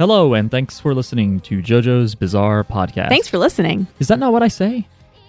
Hello, 0.00 0.32
and 0.32 0.50
thanks 0.50 0.80
for 0.80 0.94
listening 0.94 1.40
to 1.40 1.60
JoJo's 1.60 2.14
Bizarre 2.14 2.64
Podcast. 2.64 3.10
Thanks 3.10 3.28
for 3.28 3.36
listening. 3.36 3.86
Is 3.98 4.08
that 4.08 4.18
not 4.18 4.32
what 4.32 4.42
I 4.42 4.48
say? 4.48 4.88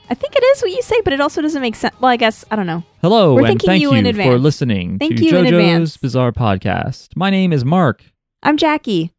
I 0.10 0.14
think 0.14 0.34
it 0.34 0.42
is 0.42 0.62
what 0.62 0.72
you 0.72 0.82
say, 0.82 1.02
but 1.02 1.12
it 1.12 1.20
also 1.20 1.42
doesn't 1.42 1.62
make 1.62 1.76
sense. 1.76 1.94
Well, 2.00 2.10
I 2.10 2.16
guess 2.16 2.46
I 2.50 2.56
don't 2.56 2.68
know. 2.68 2.82
Hello, 3.02 3.34
We're 3.34 3.42
and 3.42 3.48
thanking 3.48 3.68
thank 3.68 3.82
you 3.82 3.92
in 3.92 4.06
for 4.06 4.12
advance. 4.12 4.42
listening 4.42 4.98
Thank 4.98 5.18
to 5.18 5.26
you 5.26 5.38
in 5.40 5.46
JoJo's. 5.48 5.98
Bizarre 5.98 6.32
Podcast. 6.32 7.18
My 7.18 7.30
name 7.30 7.52
is 7.52 7.66
Mark. 7.66 8.02
I'm 8.44 8.56
Jackie. 8.56 9.12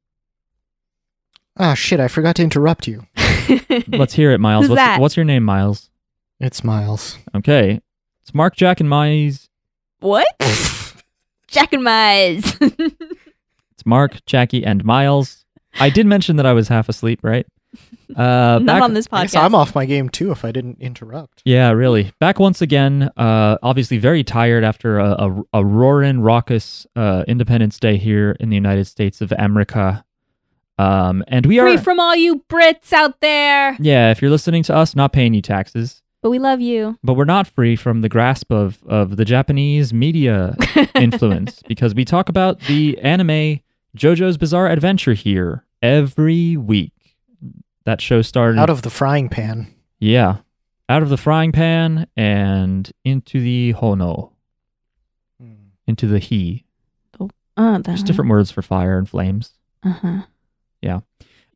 Ah, 1.58 1.74
shit, 1.74 2.00
I 2.00 2.08
forgot 2.08 2.36
to 2.36 2.42
interrupt 2.42 2.88
you. 2.88 3.06
Let's 3.88 4.14
hear 4.14 4.30
it, 4.30 4.40
Miles. 4.40 4.62
Who's 4.62 4.70
what's, 4.70 4.80
that? 4.80 5.00
what's 5.02 5.16
your 5.18 5.26
name, 5.26 5.42
Miles? 5.44 5.90
It's 6.40 6.64
Miles. 6.64 7.18
Okay. 7.34 7.78
It's 8.22 8.32
Mark, 8.32 8.56
Jack, 8.56 8.80
and 8.80 8.88
Miles. 8.88 9.50
what? 10.00 10.26
Jack 11.46 11.74
and 11.74 11.82
Mize. 11.82 12.96
It's 13.82 13.86
Mark, 13.86 14.24
Jackie, 14.26 14.64
and 14.64 14.84
Miles. 14.84 15.41
I 15.80 15.90
did 15.90 16.06
mention 16.06 16.36
that 16.36 16.46
I 16.46 16.52
was 16.52 16.68
half 16.68 16.88
asleep, 16.88 17.20
right? 17.22 17.46
Uh, 18.14 18.58
Not 18.58 18.66
back- 18.66 18.82
on 18.82 18.92
this 18.94 19.08
I 19.10 19.22
guess 19.22 19.34
podcast. 19.34 19.42
I'm 19.44 19.54
off 19.54 19.74
my 19.74 19.86
game 19.86 20.10
too 20.10 20.30
if 20.30 20.44
I 20.44 20.52
didn't 20.52 20.78
interrupt. 20.80 21.40
Yeah, 21.46 21.70
really. 21.70 22.12
Back 22.20 22.38
once 22.38 22.60
again. 22.60 23.10
Uh, 23.16 23.56
obviously 23.62 23.96
very 23.98 24.22
tired 24.22 24.64
after 24.64 24.98
a, 24.98 25.10
a, 25.12 25.42
a 25.60 25.64
roaring, 25.64 26.20
raucous 26.20 26.86
uh, 26.94 27.24
Independence 27.26 27.78
Day 27.80 27.96
here 27.96 28.36
in 28.38 28.50
the 28.50 28.56
United 28.56 28.84
States 28.84 29.20
of 29.22 29.32
America. 29.38 30.04
Um, 30.78 31.24
and 31.28 31.46
we 31.46 31.58
are. 31.58 31.66
Free 31.68 31.76
from 31.78 32.00
all 32.00 32.14
you 32.14 32.40
Brits 32.50 32.92
out 32.92 33.20
there. 33.20 33.76
yeah, 33.80 34.10
if 34.10 34.20
you're 34.20 34.30
listening 34.30 34.62
to 34.64 34.74
us, 34.74 34.94
not 34.94 35.12
paying 35.12 35.32
you 35.32 35.40
taxes, 35.42 36.02
But 36.22 36.30
we 36.30 36.38
love 36.38 36.60
you. 36.60 36.98
but 37.02 37.14
we're 37.14 37.24
not 37.24 37.46
free 37.46 37.76
from 37.76 38.00
the 38.02 38.08
grasp 38.10 38.50
of 38.52 38.82
of 38.86 39.16
the 39.16 39.24
Japanese 39.24 39.94
media 39.94 40.56
influence 40.94 41.62
because 41.66 41.94
we 41.94 42.04
talk 42.04 42.28
about 42.28 42.60
the 42.60 42.98
anime 42.98 43.60
JoJo's 43.96 44.38
Bizarre 44.38 44.68
Adventure 44.68 45.14
here 45.14 45.64
every 45.82 46.56
week. 46.56 46.92
That 47.84 48.00
show 48.00 48.22
started 48.22 48.58
Out 48.58 48.70
of 48.70 48.82
the 48.82 48.90
frying 48.90 49.28
pan. 49.28 49.74
Yeah. 49.98 50.38
Out 50.88 51.02
of 51.02 51.08
the 51.08 51.16
frying 51.16 51.52
pan 51.52 52.06
and 52.16 52.90
into 53.04 53.40
the 53.40 53.74
hono, 53.74 54.32
into 55.86 56.06
the 56.06 56.18
he. 56.18 56.64
Uh, 57.56 57.78
the, 57.78 57.92
Just 57.92 58.06
different 58.06 58.30
words 58.30 58.50
for 58.50 58.62
fire 58.62 58.96
and 58.96 59.08
flames. 59.08 59.52
Uh-huh. 59.82 60.22
Yeah. 60.80 61.00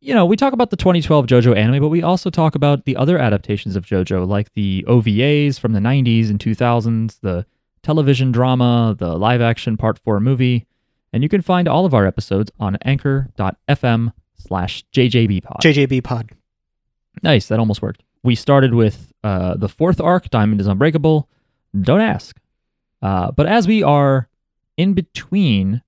You 0.01 0.14
know, 0.14 0.27
we 0.27 0.37
talk 0.37 0.53
about 0.53 0.70
the 0.70 0.77
2012 0.77 1.27
JoJo 1.27 1.57
anime, 1.57 1.81
but 1.81 1.89
we 1.89 2.03
also 2.03 2.29
talk 2.29 2.55
about 2.55 2.84
the 2.84 2.97
other 2.97 3.19
adaptations 3.19 3.77
of 3.77 3.87
JoJo, 3.87 4.29
like 4.29 4.53
the 4.53 4.84
OVAs 4.87 5.59
from 5.59 5.73
the 5.73 5.81
90s 5.81 6.29
and 6.29 6.39
2000s, 6.39 7.20
the 7.20 7.47
television 7.83 8.31
drama, 8.31 8.95
the 8.98 9.17
live 9.17 9.41
action 9.41 9.77
part 9.77 9.98
4 9.98 10.20
movie. 10.20 10.67
And 11.17 11.22
you 11.22 11.31
can 11.31 11.41
find 11.41 11.67
all 11.67 11.86
of 11.86 11.95
our 11.95 12.06
episodes 12.06 12.50
on 12.61 12.77
anchor.fm 12.83 14.12
slash 14.34 14.84
jjbpod. 14.92 15.62
JJB 15.62 16.05
Pod. 16.05 16.33
Nice, 17.23 17.47
that 17.48 17.58
almost 17.58 17.81
worked. 17.81 18.03
We 18.23 18.34
started 18.34 18.75
with 18.75 19.14
uh, 19.25 19.55
the 19.55 19.70
fourth 19.70 19.98
arc, 19.98 20.28
Diamond 20.28 20.61
is 20.61 20.67
Unbreakable. 20.67 21.27
Don't 21.81 22.03
ask. 22.03 22.39
Uh, 23.00 23.31
but 23.31 23.47
as 23.47 23.67
we 23.67 23.83
are 23.83 24.28
in 24.77 24.92
between 24.92 25.81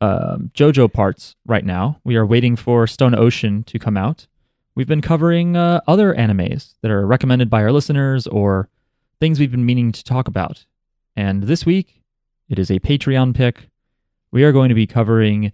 um, 0.00 0.52
JoJo 0.54 0.92
parts 0.92 1.34
right 1.44 1.64
now, 1.64 1.98
we 2.04 2.14
are 2.14 2.24
waiting 2.24 2.54
for 2.54 2.86
Stone 2.86 3.16
Ocean 3.16 3.64
to 3.64 3.80
come 3.80 3.96
out. 3.96 4.28
We've 4.76 4.86
been 4.86 5.02
covering 5.02 5.56
uh, 5.56 5.80
other 5.88 6.14
animes 6.14 6.74
that 6.82 6.90
are 6.92 7.04
recommended 7.04 7.50
by 7.50 7.64
our 7.64 7.72
listeners 7.72 8.28
or 8.28 8.68
things 9.18 9.40
we've 9.40 9.50
been 9.50 9.66
meaning 9.66 9.90
to 9.90 10.04
talk 10.04 10.28
about. 10.28 10.66
And 11.16 11.42
this 11.42 11.66
week, 11.66 12.00
it 12.48 12.60
is 12.60 12.70
a 12.70 12.78
Patreon 12.78 13.34
pick. 13.34 13.66
We 14.32 14.44
are 14.44 14.52
going 14.52 14.70
to 14.70 14.74
be 14.74 14.86
covering 14.86 15.52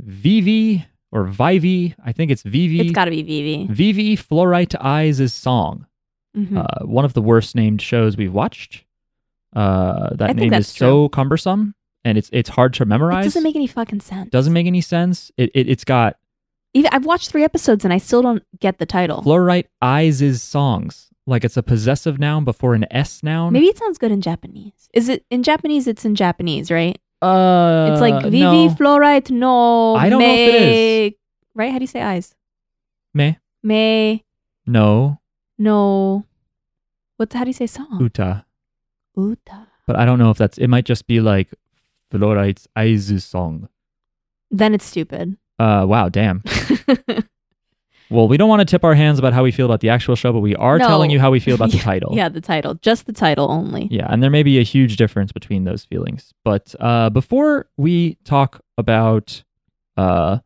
Vivi 0.00 0.84
or 1.12 1.24
Vivi. 1.24 1.94
I 2.04 2.12
think 2.12 2.30
it's 2.30 2.42
Vivi. 2.42 2.80
It's 2.80 2.92
got 2.92 3.06
to 3.06 3.10
be 3.10 3.22
Vivi. 3.22 3.66
Vivy 3.72 4.16
Fluorite 4.16 4.74
Eyes' 4.80 5.32
song. 5.32 5.86
Mhm. 6.36 6.58
Uh, 6.58 6.84
one 6.86 7.04
of 7.04 7.14
the 7.14 7.22
worst 7.22 7.54
named 7.54 7.80
shows 7.80 8.16
we've 8.16 8.32
watched. 8.34 8.84
Uh, 9.54 10.14
that 10.16 10.30
I 10.30 10.32
name 10.34 10.52
is 10.52 10.66
that's 10.66 10.76
so 10.76 11.08
cumbersome 11.08 11.74
and 12.04 12.18
it's 12.18 12.28
it's 12.32 12.50
hard 12.50 12.74
to 12.74 12.84
memorize. 12.84 13.24
it 13.24 13.28
doesn't 13.28 13.42
make 13.42 13.56
any 13.56 13.66
fucking 13.66 14.00
sense. 14.00 14.28
Doesn't 14.30 14.52
make 14.52 14.66
any 14.66 14.82
sense. 14.82 15.30
It, 15.38 15.50
it 15.54 15.68
it's 15.68 15.84
got 15.84 16.16
Even, 16.74 16.90
I've 16.92 17.06
watched 17.06 17.30
three 17.30 17.42
episodes 17.44 17.84
and 17.84 17.94
I 17.94 17.98
still 17.98 18.20
don't 18.20 18.42
get 18.60 18.78
the 18.78 18.84
title. 18.84 19.22
Fluorite 19.22 19.66
Eyes' 19.80 20.42
songs. 20.42 21.08
Like 21.26 21.42
it's 21.42 21.56
a 21.56 21.62
possessive 21.62 22.18
noun 22.18 22.44
before 22.44 22.74
an 22.74 22.84
S 22.90 23.22
noun. 23.22 23.52
Maybe 23.54 23.66
it 23.66 23.78
sounds 23.78 23.96
good 23.96 24.12
in 24.12 24.20
Japanese. 24.20 24.88
Is 24.92 25.08
it 25.08 25.24
in 25.30 25.42
Japanese? 25.42 25.86
It's 25.86 26.04
in 26.04 26.14
Japanese, 26.14 26.70
right? 26.70 26.98
Uh, 27.22 27.90
It's 27.92 28.00
like 28.00 28.22
Vivi 28.24 28.40
no. 28.40 28.68
fluorite 28.74 29.30
no. 29.30 29.94
I 29.96 30.08
don't 30.08 30.20
know 30.20 30.26
if 30.34 30.54
it 30.54 30.62
is. 30.62 31.12
Right? 31.54 31.72
How 31.72 31.78
do 31.78 31.82
you 31.82 31.86
say 31.88 32.02
eyes? 32.02 32.34
Me 33.14 33.38
Me 33.62 34.24
no 34.66 35.20
no. 35.58 36.24
What? 37.16 37.32
How 37.32 37.44
do 37.44 37.48
you 37.48 37.54
say 37.54 37.66
song? 37.66 37.98
uta. 38.00 38.44
Uta. 39.16 39.66
But 39.86 39.96
I 39.96 40.04
don't 40.04 40.18
know 40.18 40.30
if 40.30 40.36
that's. 40.36 40.58
It 40.58 40.68
might 40.68 40.84
just 40.84 41.06
be 41.06 41.20
like 41.20 41.48
Fluorite 42.12 42.66
Eyes' 42.76 43.24
song. 43.24 43.68
Then 44.50 44.74
it's 44.74 44.84
stupid. 44.84 45.38
Uh, 45.58 45.86
wow, 45.88 46.10
damn. 46.10 46.42
Well, 48.08 48.28
we 48.28 48.36
don't 48.36 48.48
want 48.48 48.60
to 48.60 48.64
tip 48.64 48.84
our 48.84 48.94
hands 48.94 49.18
about 49.18 49.32
how 49.32 49.42
we 49.42 49.50
feel 49.50 49.66
about 49.66 49.80
the 49.80 49.88
actual 49.88 50.14
show, 50.14 50.32
but 50.32 50.38
we 50.40 50.54
are 50.56 50.78
No. 50.78 50.86
telling 50.86 51.10
you 51.10 51.18
how 51.18 51.30
we 51.32 51.40
feel 51.40 51.54
about 51.56 51.72
the 51.72 51.78
title. 51.92 52.12
yeah, 52.14 52.28
the 52.28 52.40
title. 52.40 52.74
Just 52.74 53.06
the 53.06 53.12
title 53.12 53.50
only. 53.50 53.88
Yeah, 53.90 54.06
and 54.08 54.22
there 54.22 54.30
may 54.30 54.42
be 54.44 54.58
a 54.58 54.62
huge 54.62 54.96
difference 54.96 55.32
between 55.32 55.64
those 55.64 55.84
feelings. 55.84 56.32
But 56.44 56.74
uh, 56.78 57.10
before 57.10 57.68
we 57.76 58.14
talk 58.24 58.60
about 58.78 59.42
uh, 59.96 60.38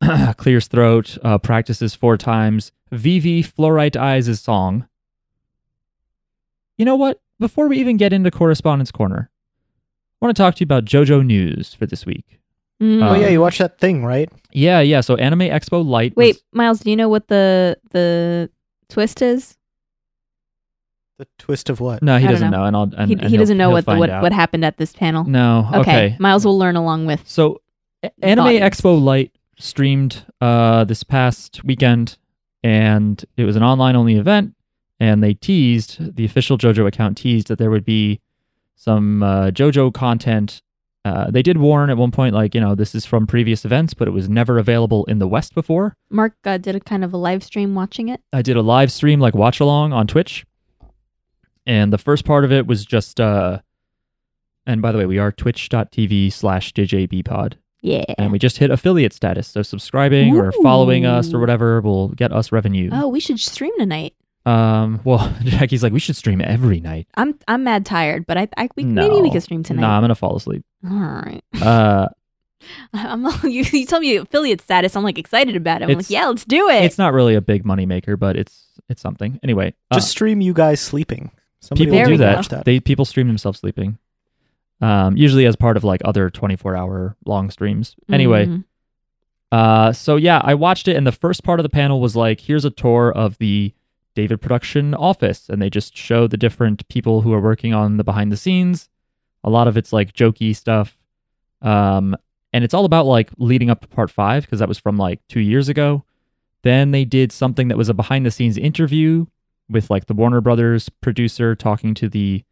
Clear's 0.38 0.66
Throat, 0.66 1.18
uh, 1.22 1.36
practices 1.38 1.94
four 1.94 2.16
times, 2.16 2.72
Vivy 2.90 3.42
Fluorite 3.42 3.96
Eyes' 3.96 4.40
song, 4.40 4.86
you 6.78 6.84
know 6.84 6.96
what? 6.96 7.20
Before 7.38 7.68
we 7.68 7.78
even 7.78 7.96
get 7.96 8.12
into 8.12 8.30
Correspondence 8.30 8.90
Corner, 8.90 9.30
I 10.22 10.24
want 10.26 10.36
to 10.36 10.42
talk 10.42 10.54
to 10.56 10.60
you 10.60 10.64
about 10.64 10.84
JoJo 10.84 11.24
News 11.26 11.74
for 11.74 11.86
this 11.86 12.06
week. 12.06 12.40
Mm. 12.82 13.08
Oh 13.08 13.14
yeah, 13.14 13.28
you 13.28 13.40
watched 13.40 13.58
that 13.58 13.78
thing, 13.78 14.04
right? 14.04 14.30
Yeah, 14.52 14.80
yeah. 14.80 15.00
So 15.00 15.16
Anime 15.16 15.40
Expo 15.40 15.84
Lite. 15.84 16.16
Wait, 16.16 16.34
was- 16.36 16.42
Miles, 16.52 16.80
do 16.80 16.90
you 16.90 16.96
know 16.96 17.08
what 17.08 17.28
the 17.28 17.76
the 17.90 18.50
twist 18.88 19.22
is? 19.22 19.56
The 21.16 21.28
twist 21.38 21.70
of 21.70 21.78
what? 21.78 22.02
no, 22.02 22.18
he 22.18 22.26
I 22.26 22.30
doesn't 22.30 22.50
know. 22.50 22.58
know, 22.58 22.64
and 22.64 22.76
I'll. 22.76 22.90
And, 22.96 23.08
he 23.08 23.14
and 23.14 23.30
he 23.30 23.36
doesn't 23.36 23.56
know 23.56 23.70
what 23.70 23.86
the, 23.86 23.94
what 23.96 24.10
out. 24.10 24.22
what 24.22 24.32
happened 24.32 24.64
at 24.64 24.78
this 24.78 24.92
panel. 24.92 25.24
No. 25.24 25.70
Okay. 25.72 26.16
Miles 26.18 26.44
will 26.44 26.58
learn 26.58 26.74
along 26.74 27.06
with. 27.06 27.22
So, 27.28 27.62
Anime 28.20 28.46
audience. 28.46 28.80
Expo 28.80 29.00
Lite 29.00 29.30
streamed 29.56 30.24
uh, 30.40 30.82
this 30.82 31.04
past 31.04 31.62
weekend, 31.62 32.18
and 32.64 33.24
it 33.36 33.44
was 33.44 33.54
an 33.54 33.62
online 33.62 33.94
only 33.94 34.16
event. 34.16 34.56
And 34.98 35.22
they 35.22 35.34
teased 35.34 36.16
the 36.16 36.24
official 36.24 36.58
JoJo 36.58 36.86
account 36.86 37.16
teased 37.18 37.46
that 37.48 37.58
there 37.58 37.70
would 37.70 37.84
be 37.84 38.20
some 38.74 39.22
uh, 39.22 39.50
JoJo 39.50 39.94
content. 39.94 40.62
Uh, 41.04 41.30
they 41.30 41.42
did 41.42 41.58
warn 41.58 41.90
at 41.90 41.98
one 41.98 42.10
point, 42.10 42.34
like 42.34 42.54
you 42.54 42.60
know, 42.60 42.74
this 42.74 42.94
is 42.94 43.04
from 43.04 43.26
previous 43.26 43.64
events, 43.64 43.92
but 43.92 44.08
it 44.08 44.12
was 44.12 44.28
never 44.28 44.58
available 44.58 45.04
in 45.04 45.18
the 45.18 45.28
West 45.28 45.54
before. 45.54 45.96
Mark 46.08 46.34
uh, 46.44 46.56
did 46.56 46.74
a 46.74 46.80
kind 46.80 47.04
of 47.04 47.12
a 47.12 47.18
live 47.18 47.44
stream 47.44 47.74
watching 47.74 48.08
it. 48.08 48.22
I 48.32 48.40
did 48.40 48.56
a 48.56 48.62
live 48.62 48.90
stream, 48.90 49.20
like 49.20 49.34
watch 49.34 49.60
along 49.60 49.92
on 49.92 50.06
Twitch, 50.06 50.46
and 51.66 51.92
the 51.92 51.98
first 51.98 52.24
part 52.24 52.44
of 52.44 52.52
it 52.52 52.66
was 52.66 52.84
just. 52.86 53.20
Uh, 53.20 53.60
and 54.66 54.80
by 54.80 54.92
the 54.92 54.98
way, 54.98 55.04
we 55.04 55.18
are 55.18 55.30
twitch.tv 55.30 56.32
slash 56.32 56.72
jjbpod. 56.72 57.54
Yeah. 57.82 58.04
and 58.16 58.32
we 58.32 58.38
just 58.38 58.56
hit 58.56 58.70
affiliate 58.70 59.12
status. 59.12 59.46
So 59.48 59.60
subscribing 59.60 60.34
or 60.38 60.52
following 60.62 61.04
us 61.04 61.34
or 61.34 61.38
whatever 61.38 61.82
will 61.82 62.08
get 62.08 62.32
us 62.32 62.50
revenue. 62.50 62.88
Oh, 62.90 63.08
we 63.08 63.20
should 63.20 63.38
stream 63.38 63.72
tonight. 63.78 64.14
Um, 64.46 65.00
well, 65.04 65.34
Jackie's 65.42 65.82
like, 65.82 65.92
we 65.92 66.00
should 66.00 66.16
stream 66.16 66.40
every 66.42 66.80
night. 66.80 67.06
I'm 67.14 67.38
I'm 67.48 67.64
mad 67.64 67.86
tired, 67.86 68.26
but 68.26 68.36
I, 68.36 68.48
I 68.56 68.68
we, 68.76 68.84
no. 68.84 69.02
maybe 69.08 69.22
we 69.22 69.30
could 69.30 69.42
stream 69.42 69.62
tonight. 69.62 69.80
Nah, 69.82 69.96
I'm 69.96 70.02
gonna 70.02 70.14
fall 70.14 70.36
asleep. 70.36 70.64
All 70.88 70.96
right. 70.98 71.42
Uh, 71.62 72.08
I'm 72.92 73.24
you, 73.44 73.64
you 73.72 73.86
tell 73.86 74.00
me 74.00 74.16
affiliate 74.16 74.60
status. 74.60 74.96
I'm 74.96 75.02
like 75.02 75.18
excited 75.18 75.56
about 75.56 75.80
it. 75.82 75.84
I'm 75.84 75.90
It's- 75.90 76.06
like, 76.06 76.10
yeah, 76.10 76.26
let's 76.26 76.44
do 76.44 76.68
it. 76.68 76.84
it's 76.84 76.98
not 76.98 77.12
really 77.14 77.34
a 77.34 77.40
big 77.40 77.64
money 77.64 77.86
maker, 77.86 78.16
but 78.16 78.36
it's 78.36 78.66
it's 78.88 79.00
something. 79.02 79.38
Anyway, 79.42 79.74
uh, 79.90 79.94
Just 79.96 80.10
stream 80.10 80.40
you 80.40 80.52
guys 80.52 80.80
sleeping. 80.80 81.30
Somebody 81.60 81.90
people 81.90 82.04
do 82.04 82.16
that. 82.18 82.46
that. 82.50 82.64
They 82.66 82.80
people 82.80 83.06
stream 83.06 83.26
themselves 83.28 83.60
sleeping. 83.60 83.96
Um, 84.82 85.16
usually 85.16 85.46
as 85.46 85.56
part 85.56 85.78
of 85.78 85.84
like 85.84 86.02
other 86.04 86.28
24 86.28 86.76
hour 86.76 87.16
long 87.24 87.48
streams. 87.50 87.96
Anyway, 88.10 88.44
Mhm. 88.46 88.64
Uh, 89.52 89.92
so 89.92 90.16
yeah, 90.16 90.40
I 90.44 90.54
watched 90.54 90.88
it, 90.88 90.96
and 90.96 91.06
the 91.06 91.12
first 91.12 91.44
part 91.44 91.60
of 91.60 91.64
the 91.64 91.70
panel 91.70 92.00
was 92.00 92.14
like, 92.16 92.40
here's 92.40 92.64
a 92.66 92.70
tour 92.70 93.10
of 93.12 93.38
the 93.38 93.72
David 94.14 94.40
production 94.40 94.94
office, 94.94 95.48
and 95.48 95.60
they 95.60 95.70
just 95.70 95.96
show 95.96 96.26
the 96.26 96.36
different 96.36 96.86
people 96.88 97.20
who 97.22 97.32
are 97.32 97.40
working 97.40 97.74
on 97.74 97.96
the 97.96 98.04
behind 98.04 98.30
the 98.30 98.36
scenes. 98.36 98.88
A 99.42 99.50
lot 99.50 99.68
of 99.68 99.76
it's 99.76 99.92
like 99.92 100.12
jokey 100.12 100.54
stuff, 100.54 100.96
um, 101.62 102.16
and 102.52 102.64
it's 102.64 102.74
all 102.74 102.84
about 102.84 103.06
like 103.06 103.30
leading 103.38 103.70
up 103.70 103.80
to 103.80 103.88
part 103.88 104.10
five 104.10 104.44
because 104.44 104.60
that 104.60 104.68
was 104.68 104.78
from 104.78 104.96
like 104.96 105.20
two 105.28 105.40
years 105.40 105.68
ago. 105.68 106.04
Then 106.62 106.92
they 106.92 107.04
did 107.04 107.30
something 107.30 107.68
that 107.68 107.76
was 107.76 107.88
a 107.88 107.94
behind 107.94 108.24
the 108.24 108.30
scenes 108.30 108.56
interview 108.56 109.26
with 109.68 109.90
like 109.90 110.06
the 110.06 110.14
Warner 110.14 110.40
Brothers 110.40 110.88
producer 110.88 111.54
talking 111.54 111.94
to 111.94 112.08
the 112.08 112.44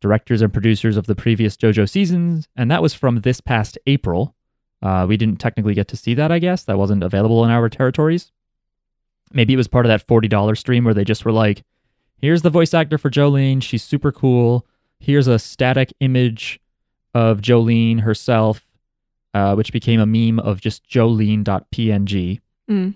directors 0.00 0.42
and 0.42 0.52
producers 0.52 0.96
of 0.96 1.06
the 1.06 1.14
previous 1.14 1.56
JoJo 1.56 1.88
seasons, 1.88 2.48
and 2.56 2.70
that 2.70 2.82
was 2.82 2.94
from 2.94 3.20
this 3.20 3.40
past 3.40 3.78
April. 3.86 4.34
Uh, 4.82 5.06
we 5.08 5.16
didn't 5.16 5.38
technically 5.38 5.74
get 5.74 5.86
to 5.88 5.96
see 5.96 6.14
that, 6.14 6.32
I 6.32 6.40
guess. 6.40 6.64
That 6.64 6.76
wasn't 6.76 7.04
available 7.04 7.44
in 7.44 7.50
our 7.50 7.68
territories. 7.68 8.32
Maybe 9.34 9.52
it 9.52 9.56
was 9.56 9.68
part 9.68 9.86
of 9.86 9.90
that 9.90 10.06
$40 10.06 10.56
stream 10.56 10.84
where 10.84 10.94
they 10.94 11.04
just 11.04 11.24
were 11.24 11.32
like, 11.32 11.62
here's 12.18 12.42
the 12.42 12.50
voice 12.50 12.74
actor 12.74 12.98
for 12.98 13.10
Jolyne. 13.10 13.60
She's 13.60 13.82
super 13.82 14.12
cool. 14.12 14.66
Here's 14.98 15.26
a 15.26 15.38
static 15.38 15.92
image 16.00 16.60
of 17.14 17.40
Jolyne 17.40 17.98
herself, 17.98 18.66
uh, 19.34 19.54
which 19.54 19.72
became 19.72 20.00
a 20.00 20.06
meme 20.06 20.38
of 20.38 20.60
just 20.60 20.84
Jolyne.png. 20.84 22.40
Mm. 22.70 22.94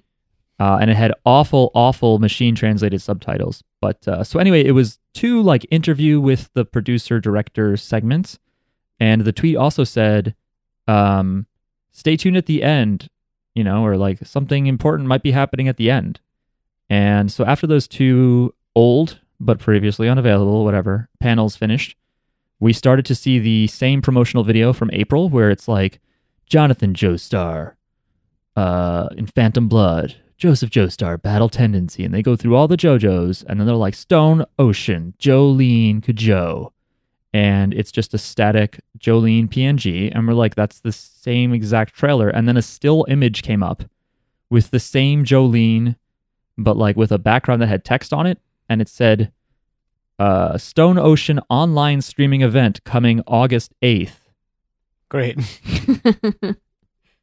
Uh, 0.59 0.79
and 0.81 0.91
it 0.91 0.97
had 0.97 1.13
awful, 1.25 1.71
awful 1.75 2.19
machine 2.19 2.55
translated 2.55 3.03
subtitles. 3.03 3.63
But 3.81 4.07
uh, 4.09 4.25
so 4.25 4.39
anyway, 4.39 4.65
it 4.65 4.73
was 4.73 4.99
two 5.13 5.43
like 5.43 5.67
interview 5.71 6.21
with 6.21 6.51
the 6.55 6.65
producer 6.65 7.21
director 7.21 7.77
segments. 7.77 8.39
And 8.99 9.23
the 9.23 9.33
tweet 9.33 9.57
also 9.57 9.85
said, 9.85 10.35
um, 10.89 11.47
stay 11.93 12.17
tuned 12.17 12.37
at 12.37 12.47
the 12.47 12.63
end, 12.63 13.09
you 13.55 13.65
know, 13.65 13.85
or 13.85 13.97
like 13.97 14.25
something 14.25 14.67
important 14.67 15.09
might 15.09 15.23
be 15.23 15.33
happening 15.33 15.69
at 15.69 15.77
the 15.77 15.91
end. 15.91 16.21
And 16.89 17.31
so 17.31 17.45
after 17.45 17.67
those 17.67 17.89
two 17.89 18.55
old 18.75 19.21
but 19.41 19.59
previously 19.59 20.09
unavailable, 20.09 20.65
whatever, 20.65 21.09
panels 21.21 21.57
finished, 21.57 21.97
we 22.59 22.73
started 22.73 23.05
to 23.07 23.15
see 23.15 23.39
the 23.39 23.67
same 23.67 24.01
promotional 24.01 24.45
video 24.45 24.73
from 24.73 24.91
April 24.93 25.29
where 25.29 25.51
it's 25.51 25.69
like 25.69 26.01
Jonathan 26.47 26.95
Joestar 26.95 27.75
uh, 28.57 29.09
in 29.17 29.27
Phantom 29.27 29.69
Blood, 29.69 30.17
Joseph 30.39 30.71
Joestar, 30.71 31.21
Battle 31.21 31.49
Tendency, 31.49 32.05
and 32.05 32.15
they 32.15 32.23
go 32.23 32.37
through 32.37 32.57
all 32.57 32.69
the 32.69 32.77
JoJo's, 32.77 33.43
and 33.43 33.59
then 33.59 33.67
they're 33.67 33.77
like 33.77 33.95
Stone 33.95 34.45
Ocean, 34.59 35.15
Jolyne 35.19 36.01
Cujoh, 36.01 36.73
and 37.33 37.75
it's 37.75 37.93
just 37.93 38.15
a 38.15 38.19
static 38.19 38.81
Jolyne 38.99 39.49
PNG, 39.49 40.11
and 40.15 40.27
we're 40.27 40.35
like, 40.35 40.55
that's 40.55 40.81
the 40.81 40.93
same 40.93 41.53
exact 41.53 41.95
trailer, 41.95 42.29
and 42.29 42.49
then 42.49 42.57
a 42.57 42.63
still 42.63 43.05
image 43.09 43.43
came 43.43 43.63
up 43.63 43.83
with 44.49 44.71
the 44.71 44.81
same 44.81 45.25
Jolyne, 45.25 45.97
but 46.59 46.77
like 46.77 46.97
with 46.97 47.13
a 47.13 47.19
background 47.19 47.63
that 47.63 47.67
had 47.69 47.85
text 47.85 48.13
on 48.13 48.27
it, 48.27 48.39
and 48.69 48.81
it 48.81 48.89
said, 48.89 49.33
uh, 50.19 50.57
Stone 50.57 50.99
Ocean 50.99 51.41
online 51.51 52.01
streaming 52.01 52.41
event 52.41 52.83
coming 52.85 53.23
August 53.27 53.75
eighth, 53.83 54.27
Great. 55.09 55.39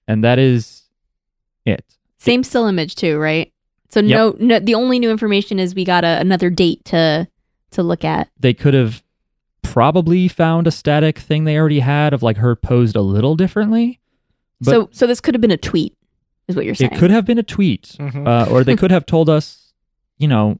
and 0.07 0.23
that 0.23 0.39
is 0.39 0.83
it. 1.65 1.83
Same 2.17 2.43
still 2.43 2.65
image 2.65 2.95
too, 2.95 3.17
right? 3.17 3.51
So 3.89 4.01
no, 4.01 4.35
no. 4.39 4.59
The 4.59 4.75
only 4.75 4.99
new 4.99 5.11
information 5.11 5.59
is 5.59 5.75
we 5.75 5.85
got 5.85 6.03
a, 6.03 6.19
another 6.19 6.49
date 6.49 6.85
to 6.85 7.27
to 7.71 7.83
look 7.83 8.03
at. 8.03 8.29
they 8.39 8.53
could 8.53 8.73
have 8.73 9.03
probably 9.61 10.27
found 10.27 10.67
a 10.67 10.71
static 10.71 11.17
thing 11.17 11.43
they 11.43 11.57
already 11.57 11.79
had 11.79 12.13
of 12.13 12.21
like 12.21 12.37
her 12.37 12.55
posed 12.55 12.95
a 12.95 13.01
little 13.01 13.35
differently. 13.35 13.99
But 14.61 14.71
so 14.71 14.89
so 14.91 15.07
this 15.07 15.19
could 15.19 15.33
have 15.33 15.41
been 15.41 15.51
a 15.51 15.57
tweet, 15.57 15.95
is 16.47 16.55
what 16.55 16.65
you're 16.65 16.75
saying. 16.75 16.91
it 16.93 16.97
could 16.97 17.11
have 17.11 17.25
been 17.25 17.37
a 17.37 17.43
tweet, 17.43 17.95
Mhm. 17.99 18.27
uh, 18.27 18.51
or 18.51 18.63
they 18.63 18.75
could 18.75 18.91
have 18.91 19.05
told 19.05 19.29
us, 19.29 19.73
you 20.17 20.27
know, 20.27 20.59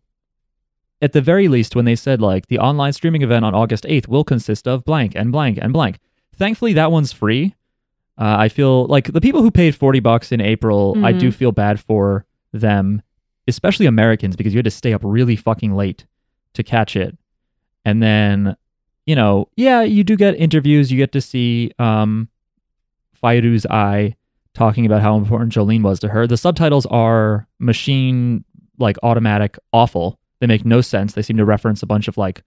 at 1.01 1.11
the 1.11 1.21
very 1.21 1.47
least, 1.49 1.75
when 1.75 1.85
they 1.85 1.95
said 1.95 2.21
like 2.21 2.47
the 2.47 2.59
online 2.59 2.93
streaming 2.93 3.21
event 3.21 3.43
on 3.43 3.53
August 3.53 3.85
8th 3.89 4.07
will 4.07 4.23
consist 4.23 4.67
of 4.67 4.85
blank 4.85 5.13
and 5.15 5.31
blank 5.31 5.57
and 5.61 5.73
blank. 5.73 5.99
Thankfully, 6.35 6.73
that 6.73 6.91
one's 6.91 7.11
free. 7.11 7.55
Uh, 8.17 8.35
I 8.39 8.47
feel 8.47 8.85
like 8.85 9.11
the 9.11 9.19
people 9.21 9.41
who 9.41 9.51
paid 9.51 9.75
40 9.75 9.99
bucks 9.99 10.31
in 10.31 10.39
April, 10.39 10.95
I 11.03 11.11
do 11.11 11.31
feel 11.31 11.51
bad 11.51 11.79
for 11.79 12.25
them, 12.53 13.01
especially 13.47 13.85
Americans, 13.87 14.35
because 14.35 14.53
you 14.53 14.59
had 14.59 14.65
to 14.65 14.71
stay 14.71 14.93
up 14.93 15.01
really 15.03 15.35
fucking 15.35 15.73
late 15.75 16.05
to 16.53 16.63
catch 16.63 16.95
it. 16.95 17.17
And 17.83 18.01
then, 18.01 18.55
you 19.05 19.15
know, 19.15 19.49
yeah, 19.57 19.81
you 19.81 20.03
do 20.03 20.15
get 20.15 20.35
interviews. 20.35 20.91
You 20.91 20.97
get 20.97 21.11
to 21.13 21.21
see 21.21 21.71
um, 21.79 22.29
Fairouz 23.21 23.65
Ai 23.69 24.15
talking 24.53 24.85
about 24.85 25.01
how 25.01 25.17
important 25.17 25.51
Jolyne 25.51 25.83
was 25.83 25.99
to 26.01 26.09
her. 26.09 26.27
The 26.27 26.37
subtitles 26.37 26.85
are 26.87 27.47
machine, 27.59 28.43
like 28.77 28.97
automatic, 29.03 29.57
awful. 29.71 30.19
They 30.39 30.47
make 30.47 30.65
no 30.65 30.81
sense. 30.81 31.13
They 31.13 31.21
seem 31.21 31.37
to 31.37 31.45
reference 31.45 31.81
a 31.81 31.87
bunch 31.87 32.07
of 32.07 32.17
like 32.17 32.43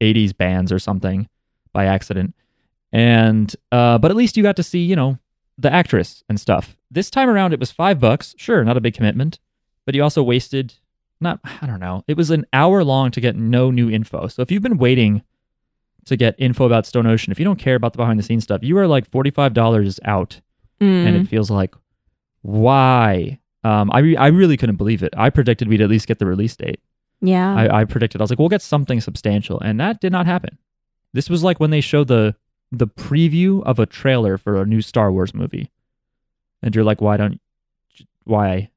80s 0.00 0.36
bands 0.36 0.72
or 0.72 0.78
something 0.78 1.28
by 1.72 1.86
accident. 1.86 2.34
And, 2.92 3.54
uh, 3.72 3.98
but 3.98 4.10
at 4.10 4.16
least 4.16 4.36
you 4.36 4.42
got 4.42 4.56
to 4.56 4.62
see, 4.62 4.80
you 4.80 4.96
know, 4.96 5.18
the 5.58 5.72
actress 5.72 6.24
and 6.28 6.40
stuff. 6.40 6.76
This 6.90 7.10
time 7.10 7.28
around, 7.28 7.52
it 7.52 7.60
was 7.60 7.72
five 7.72 8.00
bucks. 8.00 8.34
Sure, 8.36 8.64
not 8.64 8.76
a 8.76 8.80
big 8.80 8.94
commitment, 8.94 9.38
but 9.84 9.94
you 9.94 10.02
also 10.02 10.22
wasted, 10.22 10.74
not, 11.20 11.40
I 11.62 11.66
don't 11.66 11.80
know, 11.80 12.04
it 12.06 12.16
was 12.16 12.30
an 12.30 12.46
hour 12.52 12.84
long 12.84 13.10
to 13.12 13.20
get 13.20 13.36
no 13.36 13.70
new 13.70 13.90
info. 13.90 14.28
So 14.28 14.42
if 14.42 14.50
you've 14.50 14.62
been 14.62 14.78
waiting 14.78 15.22
to 16.06 16.16
get 16.16 16.34
info 16.38 16.64
about 16.64 16.86
Stone 16.86 17.06
Ocean, 17.06 17.32
if 17.32 17.38
you 17.38 17.44
don't 17.44 17.58
care 17.58 17.74
about 17.74 17.92
the 17.92 17.98
behind 17.98 18.18
the 18.18 18.22
scenes 18.22 18.44
stuff, 18.44 18.62
you 18.62 18.78
are 18.78 18.86
like 18.86 19.10
$45 19.10 19.98
out 20.04 20.40
Mm. 20.80 21.06
and 21.06 21.16
it 21.16 21.28
feels 21.28 21.50
like 21.50 21.74
why? 22.42 23.38
Um 23.64 23.90
i 23.92 23.98
re- 24.00 24.16
i 24.16 24.28
really 24.28 24.56
couldn't 24.56 24.76
believe 24.76 25.02
it. 25.02 25.12
I 25.16 25.30
predicted 25.30 25.68
we'd 25.68 25.80
at 25.80 25.88
least 25.90 26.06
get 26.06 26.18
the 26.18 26.26
release 26.26 26.56
date. 26.56 26.80
Yeah. 27.20 27.54
I, 27.54 27.80
I 27.80 27.84
predicted 27.84 28.20
i 28.20 28.22
was 28.24 28.30
like 28.30 28.38
we'll 28.38 28.48
get 28.48 28.62
something 28.62 29.00
substantial. 29.00 29.58
And 29.60 29.80
that 29.80 30.00
did 30.00 30.12
not 30.12 30.26
happen. 30.26 30.58
This 31.12 31.30
was 31.30 31.42
like 31.42 31.58
when 31.60 31.70
they 31.70 31.80
showed 31.80 32.08
the 32.08 32.36
the 32.72 32.86
preview 32.86 33.62
of 33.64 33.78
a 33.78 33.86
trailer 33.86 34.36
for 34.38 34.60
a 34.60 34.66
new 34.66 34.82
star 34.82 35.10
wars 35.12 35.32
movie. 35.34 35.70
And 36.62 36.74
you're 36.74 36.84
like 36.84 37.00
why 37.00 37.16
don't 37.16 37.40
why? 38.24 38.70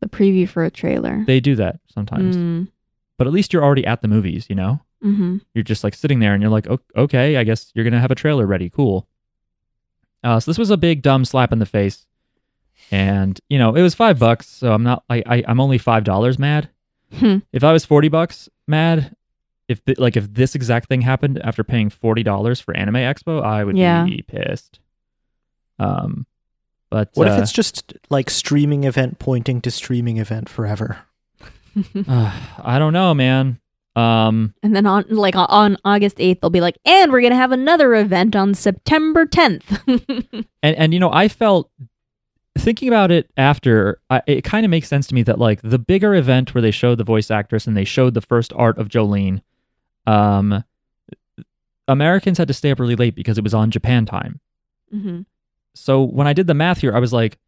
The 0.00 0.08
preview 0.08 0.48
for 0.48 0.64
a 0.64 0.70
trailer. 0.70 1.24
they 1.26 1.40
do 1.40 1.56
that 1.56 1.80
sometimes. 1.92 2.36
Mm. 2.36 2.68
but 3.16 3.26
at 3.26 3.32
least 3.32 3.52
you're 3.52 3.64
already 3.64 3.84
at 3.86 4.00
the 4.00 4.08
movies 4.08 4.46
you 4.48 4.54
know? 4.56 4.80
Hmm 5.02 5.38
you're 5.54 5.62
just 5.62 5.84
like 5.84 5.94
sitting 5.94 6.18
there 6.18 6.34
and 6.34 6.42
you're 6.42 6.50
like 6.50 6.66
okay 6.96 7.36
i 7.36 7.44
guess 7.44 7.70
you're 7.74 7.84
gonna 7.84 8.00
have 8.00 8.10
a 8.10 8.16
trailer 8.16 8.46
ready. 8.46 8.68
Cool 8.70 9.06
uh, 10.24 10.40
so 10.40 10.50
this 10.50 10.58
was 10.58 10.70
a 10.70 10.76
big 10.76 11.02
dumb 11.02 11.24
slap 11.24 11.52
in 11.52 11.58
the 11.58 11.66
face 11.66 12.06
and 12.90 13.40
you 13.48 13.58
know 13.58 13.74
it 13.74 13.82
was 13.82 13.94
five 13.94 14.18
bucks 14.18 14.46
so 14.48 14.72
i'm 14.72 14.82
not 14.82 15.04
i, 15.10 15.22
I 15.26 15.44
i'm 15.48 15.60
only 15.60 15.78
five 15.78 16.04
dollars 16.04 16.38
mad 16.38 16.68
Hmm. 17.18 17.38
if 17.52 17.64
i 17.64 17.72
was 17.72 17.84
40 17.86 18.08
bucks 18.08 18.48
mad 18.66 19.14
if 19.66 19.82
th- 19.84 19.98
like 19.98 20.16
if 20.16 20.32
this 20.32 20.54
exact 20.54 20.88
thing 20.88 21.00
happened 21.02 21.40
after 21.42 21.64
paying 21.64 21.88
$40 21.90 22.62
for 22.62 22.76
anime 22.76 22.94
expo 22.96 23.42
i 23.42 23.64
would 23.64 23.76
Yeah. 23.78 24.04
be 24.04 24.22
pissed 24.26 24.80
um 25.78 26.26
but 26.90 27.10
What 27.14 27.28
uh, 27.28 27.32
if 27.32 27.38
it's 27.42 27.52
just 27.52 27.94
like 28.10 28.28
streaming 28.30 28.84
event 28.84 29.18
pointing 29.18 29.60
to 29.62 29.70
streaming 29.70 30.16
event 30.18 30.48
forever? 30.48 30.98
uh, 32.06 32.40
i 32.62 32.78
don't 32.78 32.92
know 32.92 33.14
man 33.14 33.58
um 33.98 34.54
And 34.62 34.76
then 34.76 34.86
on 34.86 35.04
like 35.08 35.34
on- 35.36 35.76
August 35.84 36.18
8th, 36.18 36.40
they'll 36.40 36.50
be 36.50 36.60
like, 36.60 36.78
and 36.84 37.10
we're 37.10 37.20
gonna 37.22 37.34
have 37.34 37.52
another 37.52 37.94
event 37.94 38.36
on 38.36 38.54
September 38.54 39.26
10th. 39.26 40.44
and 40.62 40.76
and 40.76 40.94
you 40.94 41.00
know 41.00 41.10
i 41.12 41.26
felt 41.28 41.70
thinking 42.58 42.88
about 42.88 43.10
it 43.10 43.30
after 43.36 44.00
I, 44.10 44.20
it 44.26 44.42
kind 44.44 44.64
of 44.66 44.70
makes 44.70 44.88
sense 44.88 45.06
to 45.08 45.14
me 45.14 45.22
that 45.24 45.38
like 45.38 45.60
the 45.62 45.78
bigger 45.78 46.14
event 46.14 46.54
where 46.54 46.62
they 46.62 46.70
showed 46.72 46.98
the 46.98 47.04
voice 47.04 47.30
actress 47.30 47.66
and 47.66 47.76
they 47.76 47.84
showed 47.84 48.14
the 48.14 48.20
first 48.20 48.52
art 48.54 48.78
of 48.78 48.88
jolyne 48.88 49.42
um 50.06 50.64
americans 51.86 52.38
had 52.38 52.48
to 52.48 52.54
stay 52.54 52.70
up 52.70 52.80
really 52.80 52.96
late 52.96 53.14
because 53.14 53.38
it 53.38 53.44
was 53.44 53.54
on 53.54 53.70
japan 53.70 54.04
time 54.06 54.40
hmm 54.90 55.20
so 55.74 56.02
when 56.02 56.26
i 56.26 56.32
did 56.32 56.46
the 56.48 56.54
math 56.54 56.80
here 56.80 56.94
i 56.94 56.98
was 56.98 57.12
like 57.12 57.38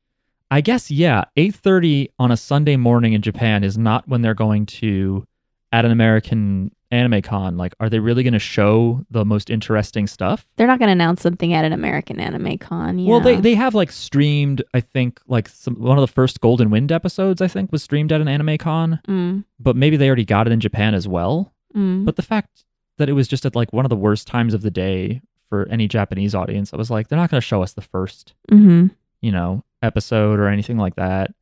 i 0.50 0.60
guess 0.60 0.90
yeah 0.90 1.24
8.30 1.36 2.10
on 2.18 2.30
a 2.30 2.36
sunday 2.36 2.76
morning 2.76 3.12
in 3.12 3.22
japan 3.22 3.64
is 3.64 3.76
not 3.76 4.06
when 4.08 4.22
they're 4.22 4.34
going 4.34 4.64
to 4.66 5.26
at 5.72 5.84
an 5.84 5.90
american 5.90 6.70
anime 6.90 7.22
con 7.22 7.56
like 7.56 7.72
are 7.78 7.88
they 7.88 8.00
really 8.00 8.22
going 8.24 8.32
to 8.32 8.38
show 8.40 9.04
the 9.10 9.24
most 9.24 9.48
interesting 9.50 10.06
stuff 10.08 10.44
They're 10.56 10.66
not 10.66 10.78
gonna 10.80 10.90
announce 10.92 11.22
something 11.22 11.52
at 11.54 11.64
an 11.64 11.72
American 11.72 12.18
Anime 12.18 12.58
Con. 12.58 12.98
Yeah. 12.98 13.10
Well, 13.10 13.20
they 13.20 13.36
they 13.36 13.54
have 13.54 13.74
like 13.76 13.92
streamed. 13.92 14.64
I 14.74 14.80
think 14.80 15.20
like 15.28 15.48
some 15.48 15.76
one 15.76 15.96
of 15.96 16.02
the 16.02 16.12
first 16.12 16.40
Golden 16.40 16.68
Wind 16.68 16.90
episodes. 16.90 17.40
I 17.40 17.46
think 17.46 17.70
was 17.70 17.84
streamed 17.84 18.10
at 18.10 18.20
an 18.20 18.26
anime 18.26 18.58
con, 18.58 18.98
Mm, 19.06 19.44
but 19.60 19.76
maybe 19.76 19.96
they 19.96 20.08
already 20.08 20.24
got 20.24 20.48
it 20.48 20.52
in 20.52 20.58
Japan 20.58 20.94
as 20.94 21.06
well. 21.06 21.52
mm. 21.76 22.04
But 22.04 22.16
the 22.16 22.22
fact 22.22 22.64
that 22.98 23.08
it 23.08 23.12
was 23.12 23.28
just 23.28 23.46
at 23.46 23.54
like 23.54 23.72
one 23.72 23.84
of 23.84 23.88
the 23.90 23.96
worst 23.96 24.26
times 24.26 24.52
of 24.52 24.62
the 24.62 24.70
day 24.72 25.22
for 25.48 25.68
any 25.70 25.86
Japanese 25.86 26.34
audience, 26.34 26.74
I 26.74 26.76
was 26.76 26.90
like, 26.90 27.06
they're 27.06 27.18
not 27.18 27.30
going 27.30 27.40
to 27.40 27.46
show 27.46 27.62
us 27.62 27.72
the 27.74 27.82
first, 27.82 28.34
hmm 28.50 28.88
you 29.20 29.30
know, 29.30 29.62
episode 29.80 30.40
or 30.40 30.48
anything 30.48 30.76
like 30.78 30.96
that. 30.96 31.32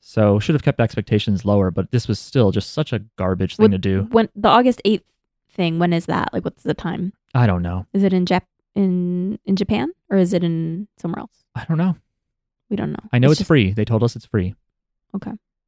So 0.00 0.38
should 0.38 0.54
have 0.54 0.62
kept 0.62 0.80
expectations 0.80 1.44
lower. 1.44 1.70
But 1.70 1.90
this 1.90 2.08
was 2.08 2.18
still 2.18 2.50
just 2.50 2.72
such 2.72 2.92
a 2.92 3.00
garbage 3.16 3.56
thing 3.56 3.64
What- 3.64 3.72
to 3.72 3.78
do. 3.78 4.08
When 4.10 4.28
the 4.34 4.48
August 4.48 4.80
8th 4.84 5.04
thing, 5.50 5.78
when 5.78 5.92
is 5.92 6.06
that? 6.06 6.32
Like, 6.32 6.44
what's 6.44 6.62
the 6.62 6.74
time? 6.74 7.12
I 7.34 7.46
don't 7.46 7.62
know. 7.62 7.86
Is 7.92 8.02
it 8.02 8.12
in 8.12 8.24
Jap 8.24 8.42
in 8.74 9.38
in 9.44 9.56
Japan 9.56 9.92
or 10.10 10.16
is 10.16 10.32
it 10.32 10.42
in 10.42 10.88
somewhere 10.96 11.20
else? 11.20 11.44
I 11.54 11.64
don't 11.64 11.78
know. 11.78 11.96
We 12.68 12.76
don't 12.76 12.92
know. 12.92 13.08
I 13.12 13.18
know 13.18 13.30
it's, 13.30 13.38
just, 13.38 13.48
free. 13.48 13.72
They 13.72 13.84
told 13.84 14.02
us 14.02 14.14
it's 14.16 14.26
free. 14.26 14.54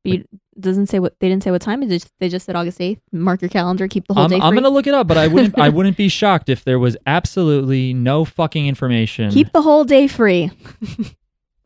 You, 0.05 0.25
doesn't 0.59 0.89
say 0.89 0.99
what 0.99 1.19
they 1.21 1.29
didn't 1.29 1.45
say 1.45 1.51
what 1.51 1.63
time. 1.63 1.83
It 1.83 1.89
just 1.89 2.11
they 2.19 2.29
just 2.29 2.45
said 2.45 2.57
August 2.57 2.79
8th. 2.79 3.01
Mark 3.13 3.41
your 3.41 3.49
calendar. 3.49 3.87
Keep 3.89 4.09
the 4.09 4.15
whole 4.15 4.25
I'm, 4.25 4.31
day. 4.31 4.37
Free. 4.37 4.47
I'm 4.47 4.55
gonna 4.55 4.69
look 4.69 4.87
it 4.87 4.95
up, 4.95 5.07
but 5.07 5.17
I 5.17 5.29
wouldn't. 5.29 5.59
I 5.59 5.69
wouldn't 5.71 5.97
be 5.97 6.09
shocked 6.09 6.49
if 6.49 6.65
there 6.65 6.79
was 6.79 6.97
absolutely 7.07 7.95
no 7.95 8.25
fucking 8.25 8.67
information. 8.67 9.31
keep 9.31 9.53
the 9.53 9.63
whole 9.63 9.85
day 9.85 10.07
free. 10.09 10.51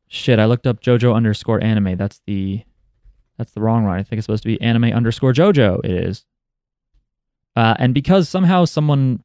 Shit, 0.09 0.39
I 0.39 0.45
looked 0.45 0.67
up 0.67 0.81
JoJo 0.81 1.15
underscore 1.15 1.63
anime. 1.63 1.97
That's 1.97 2.21
the 2.27 2.63
that's 3.39 3.53
the 3.53 3.61
wrong 3.61 3.85
one. 3.85 3.99
I 3.99 4.03
think 4.03 4.19
it's 4.19 4.27
supposed 4.27 4.45
to 4.45 4.49
be 4.49 4.61
anime 4.61 4.85
underscore 4.85 5.33
JoJo. 5.33 5.85
It 5.85 5.91
is. 5.91 6.25
Uh, 7.55 7.75
and 7.79 7.93
because 7.93 8.29
somehow 8.29 8.65
someone 8.65 9.23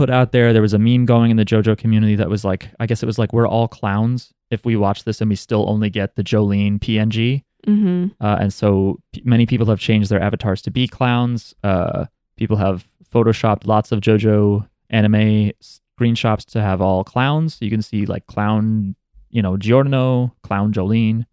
put 0.00 0.10
out 0.10 0.32
there. 0.32 0.52
There 0.52 0.62
was 0.62 0.74
a 0.74 0.78
meme 0.78 1.04
going 1.04 1.30
in 1.30 1.36
the 1.36 1.44
JoJo 1.44 1.76
community 1.76 2.16
that 2.16 2.30
was 2.30 2.44
like, 2.44 2.70
I 2.80 2.86
guess 2.86 3.02
it 3.02 3.06
was 3.06 3.18
like, 3.18 3.32
we're 3.32 3.46
all 3.46 3.68
clowns 3.68 4.32
if 4.50 4.64
we 4.64 4.76
watch 4.76 5.04
this 5.04 5.20
and 5.20 5.28
we 5.28 5.36
still 5.36 5.68
only 5.68 5.90
get 5.90 6.16
the 6.16 6.22
Jolyne 6.22 6.78
PNG. 6.78 7.44
Mm-hmm. 7.66 8.06
Uh, 8.18 8.36
and 8.40 8.52
so 8.52 8.98
p- 9.12 9.22
many 9.24 9.46
people 9.46 9.66
have 9.66 9.78
changed 9.78 10.10
their 10.10 10.22
avatars 10.22 10.62
to 10.62 10.70
be 10.70 10.88
clowns. 10.88 11.54
Uh, 11.62 12.06
people 12.36 12.56
have 12.56 12.86
photoshopped 13.12 13.66
lots 13.66 13.92
of 13.92 14.00
JoJo 14.00 14.66
anime 14.88 15.52
screenshots 15.62 16.46
to 16.46 16.62
have 16.62 16.80
all 16.80 17.04
clowns. 17.04 17.58
You 17.60 17.70
can 17.70 17.82
see 17.82 18.06
like 18.06 18.26
clown, 18.26 18.96
you 19.30 19.42
know, 19.42 19.56
Giorno, 19.56 20.34
clown 20.42 20.72
Jolyne. 20.72 21.26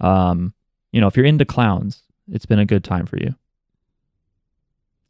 Um, 0.00 0.52
you 0.92 1.00
know, 1.00 1.06
if 1.06 1.16
you're 1.16 1.26
into 1.26 1.44
clowns, 1.44 2.02
it's 2.30 2.46
been 2.46 2.58
a 2.58 2.66
good 2.66 2.84
time 2.84 3.06
for 3.06 3.16
you. 3.18 3.34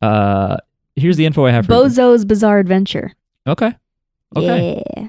Uh, 0.00 0.57
here's 0.95 1.17
the 1.17 1.26
info 1.26 1.47
I 1.47 1.50
have 1.50 1.67
for 1.67 1.73
you. 1.73 1.79
Bozo's 1.79 2.25
Bizarre 2.25 2.59
Adventure. 2.59 3.12
Okay. 3.47 3.75
Okay. 4.37 4.83
Yeah. 4.97 5.09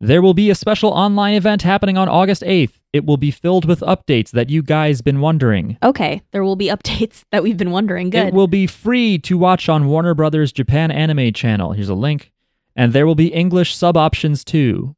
There 0.00 0.20
will 0.20 0.34
be 0.34 0.50
a 0.50 0.54
special 0.54 0.90
online 0.90 1.34
event 1.34 1.62
happening 1.62 1.96
on 1.96 2.08
August 2.08 2.42
8th. 2.42 2.72
It 2.92 3.06
will 3.06 3.16
be 3.16 3.30
filled 3.30 3.64
with 3.64 3.80
updates 3.80 4.30
that 4.32 4.50
you 4.50 4.62
guys 4.62 5.00
been 5.00 5.20
wondering. 5.20 5.78
Okay. 5.82 6.22
There 6.32 6.44
will 6.44 6.56
be 6.56 6.66
updates 6.68 7.22
that 7.30 7.42
we've 7.42 7.56
been 7.56 7.70
wondering. 7.70 8.10
Good. 8.10 8.28
It 8.28 8.34
will 8.34 8.48
be 8.48 8.66
free 8.66 9.18
to 9.20 9.38
watch 9.38 9.68
on 9.68 9.86
Warner 9.86 10.14
Brothers 10.14 10.52
Japan 10.52 10.90
Anime 10.90 11.32
channel. 11.32 11.72
Here's 11.72 11.88
a 11.88 11.94
link. 11.94 12.32
And 12.76 12.92
there 12.92 13.06
will 13.06 13.14
be 13.14 13.32
English 13.32 13.74
sub 13.76 13.96
options 13.96 14.44
too. 14.44 14.96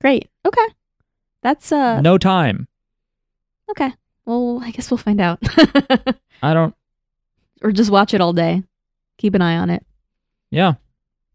Great. 0.00 0.28
Okay. 0.46 0.66
That's 1.42 1.72
uh 1.72 2.00
no 2.00 2.18
time. 2.18 2.68
okay. 3.70 3.92
Well, 4.26 4.60
I 4.62 4.70
guess 4.70 4.90
we'll 4.90 4.98
find 4.98 5.20
out. 5.20 5.38
I 6.42 6.54
don't 6.54 6.74
or 7.62 7.72
just 7.72 7.90
watch 7.90 8.14
it 8.14 8.20
all 8.20 8.32
day. 8.32 8.62
Keep 9.18 9.34
an 9.34 9.42
eye 9.42 9.56
on 9.56 9.70
it. 9.70 9.84
yeah. 10.50 10.74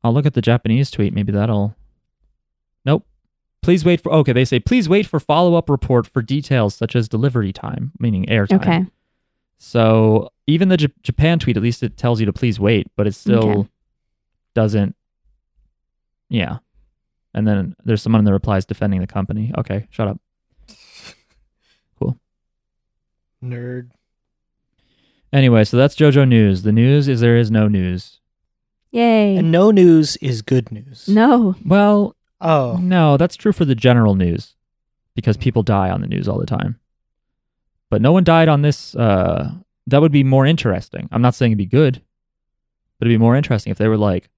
I'll 0.04 0.14
look 0.14 0.28
at 0.28 0.36
the 0.36 0.42
Japanese 0.42 0.92
tweet. 0.92 1.14
Maybe 1.14 1.32
that'll 1.32 1.76
Nope. 2.86 3.06
Please 3.64 3.84
wait 3.84 4.02
for 4.02 4.12
okay, 4.14 4.34
they 4.34 4.46
say 4.46 4.60
please 4.60 4.88
wait 4.88 5.08
for 5.08 5.20
follow-up 5.20 5.68
report 5.70 6.06
for 6.06 6.22
details 6.22 6.76
such 6.76 6.96
as 6.96 7.10
delivery 7.10 7.52
time, 7.52 7.92
meaning 8.00 8.30
air 8.30 8.46
time. 8.46 8.60
Okay. 8.62 8.86
So 9.58 10.30
even 10.46 10.70
the 10.70 10.78
J- 10.78 10.94
Japan 11.02 11.40
tweet, 11.40 11.58
at 11.58 11.64
least 11.64 11.82
it 11.82 11.98
tells 11.98 12.20
you 12.20 12.26
to 12.28 12.34
please 12.34 12.60
wait, 12.60 12.88
but 12.96 13.08
it 13.08 13.16
still 13.16 13.50
Okay. 13.62 13.70
doesn't. 14.54 14.96
Yeah. 16.30 16.58
And 17.36 17.46
then 17.48 17.76
there's 17.84 18.02
someone 18.02 18.20
in 18.20 18.26
the 18.26 18.34
replies 18.34 18.66
defending 18.66 19.02
the 19.02 19.08
company. 19.08 19.52
Okay, 19.58 19.88
shut 19.92 20.08
up. 20.08 20.20
Cool. 22.00 22.18
Nerd. 23.44 23.92
Anyway, 25.32 25.64
so 25.64 25.78
that's 25.78 25.96
JoJo 25.96 26.28
news. 26.28 26.64
The 26.64 26.72
news 26.72 27.08
is 27.08 27.20
there 27.22 27.38
is 27.38 27.52
no 27.52 27.68
news. 27.68 28.20
Yay. 28.92 29.36
And 29.36 29.52
no 29.52 29.72
news 29.72 30.16
is 30.18 30.42
good 30.42 30.72
news. 30.72 31.08
no. 31.08 31.56
Well, 31.66 32.16
Oh. 32.42 32.78
no, 32.82 33.16
that's 33.18 33.36
true 33.38 33.52
for 33.54 33.66
the 33.66 33.76
general 33.76 34.16
news 34.16 34.56
because 35.16 35.38
people 35.38 35.64
die 35.64 35.90
on 35.90 36.02
the 36.02 36.08
news 36.08 36.28
all 36.28 36.38
the 36.38 36.46
time. 36.46 36.80
But 37.90 38.02
no 38.02 38.12
one 38.12 38.24
died 38.26 38.48
on 38.50 38.62
this. 38.62 38.94
Uh, 38.96 39.54
that 39.88 40.02
would 40.02 40.12
be 40.12 40.24
more 40.24 40.46
interesting. 40.46 41.08
I'm 41.12 41.22
not 41.22 41.34
saying 41.36 41.52
it'd 41.54 41.58
be 41.58 41.66
good, 41.66 42.02
but 43.00 43.08
it'd 43.08 43.14
be 43.18 43.22
more 43.24 43.36
interesting 43.38 43.72
if 43.72 43.78
they 43.78 43.88
were 43.88 43.98
like, 43.98 44.30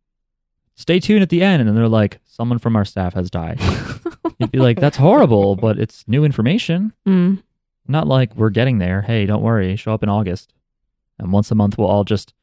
stay 0.78 1.02
tuned 1.02 1.24
at 1.24 1.30
the 1.30 1.42
end, 1.44 1.60
and 1.60 1.68
then 1.68 1.76
they're 1.76 1.90
like, 1.90 2.20
someone 2.26 2.60
from 2.60 2.76
our 2.78 2.86
staff 2.86 3.14
has 3.16 3.30
died. 3.30 3.60
You'd 4.40 4.52
be 4.52 4.60
like, 4.60 4.80
that's 4.80 4.98
horrible, 4.98 5.56
but 5.56 5.78
it's 5.78 6.08
new 6.08 6.24
information. 6.24 6.94
Mm. 7.06 7.44
Not 7.88 8.08
like 8.08 8.36
we're 8.36 8.52
getting 8.52 8.78
there. 8.78 9.02
Hey, 9.02 9.26
don't 9.26 9.42
worry, 9.42 9.76
show 9.76 9.94
up 9.94 10.04
in 10.04 10.10
August. 10.10 10.54
And 11.20 11.32
once 11.34 11.52
a 11.52 11.56
month, 11.56 11.78
we'll 11.78 11.88
all 11.88 12.04
just 12.04 12.34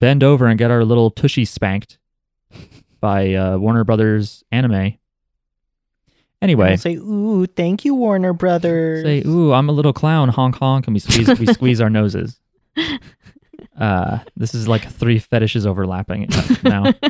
bend 0.00 0.22
over 0.24 0.46
and 0.46 0.58
get 0.58 0.70
our 0.70 0.84
little 0.84 1.10
tushy 1.10 1.44
spanked 1.44 1.98
by 3.00 3.34
uh, 3.34 3.56
Warner 3.56 3.84
Brothers 3.84 4.42
Anime. 4.50 4.98
Anyway, 6.40 6.76
say, 6.76 6.94
ooh, 6.94 7.46
thank 7.46 7.84
you, 7.84 7.96
Warner 7.96 8.32
Brothers. 8.32 9.02
say, 9.02 9.24
"Ooh, 9.26 9.52
I'm 9.52 9.68
a 9.68 9.72
little 9.72 9.92
clown, 9.92 10.28
honk 10.28 10.54
honk," 10.54 10.86
and 10.86 10.94
we 10.94 11.00
squeeze 11.00 11.36
we 11.36 11.46
squeeze 11.52 11.80
our 11.80 11.90
noses. 11.90 12.38
Uh, 13.78 14.18
this 14.36 14.54
is 14.54 14.68
like 14.68 14.90
three 14.90 15.18
fetishes 15.18 15.66
overlapping 15.66 16.28
now. 16.62 16.92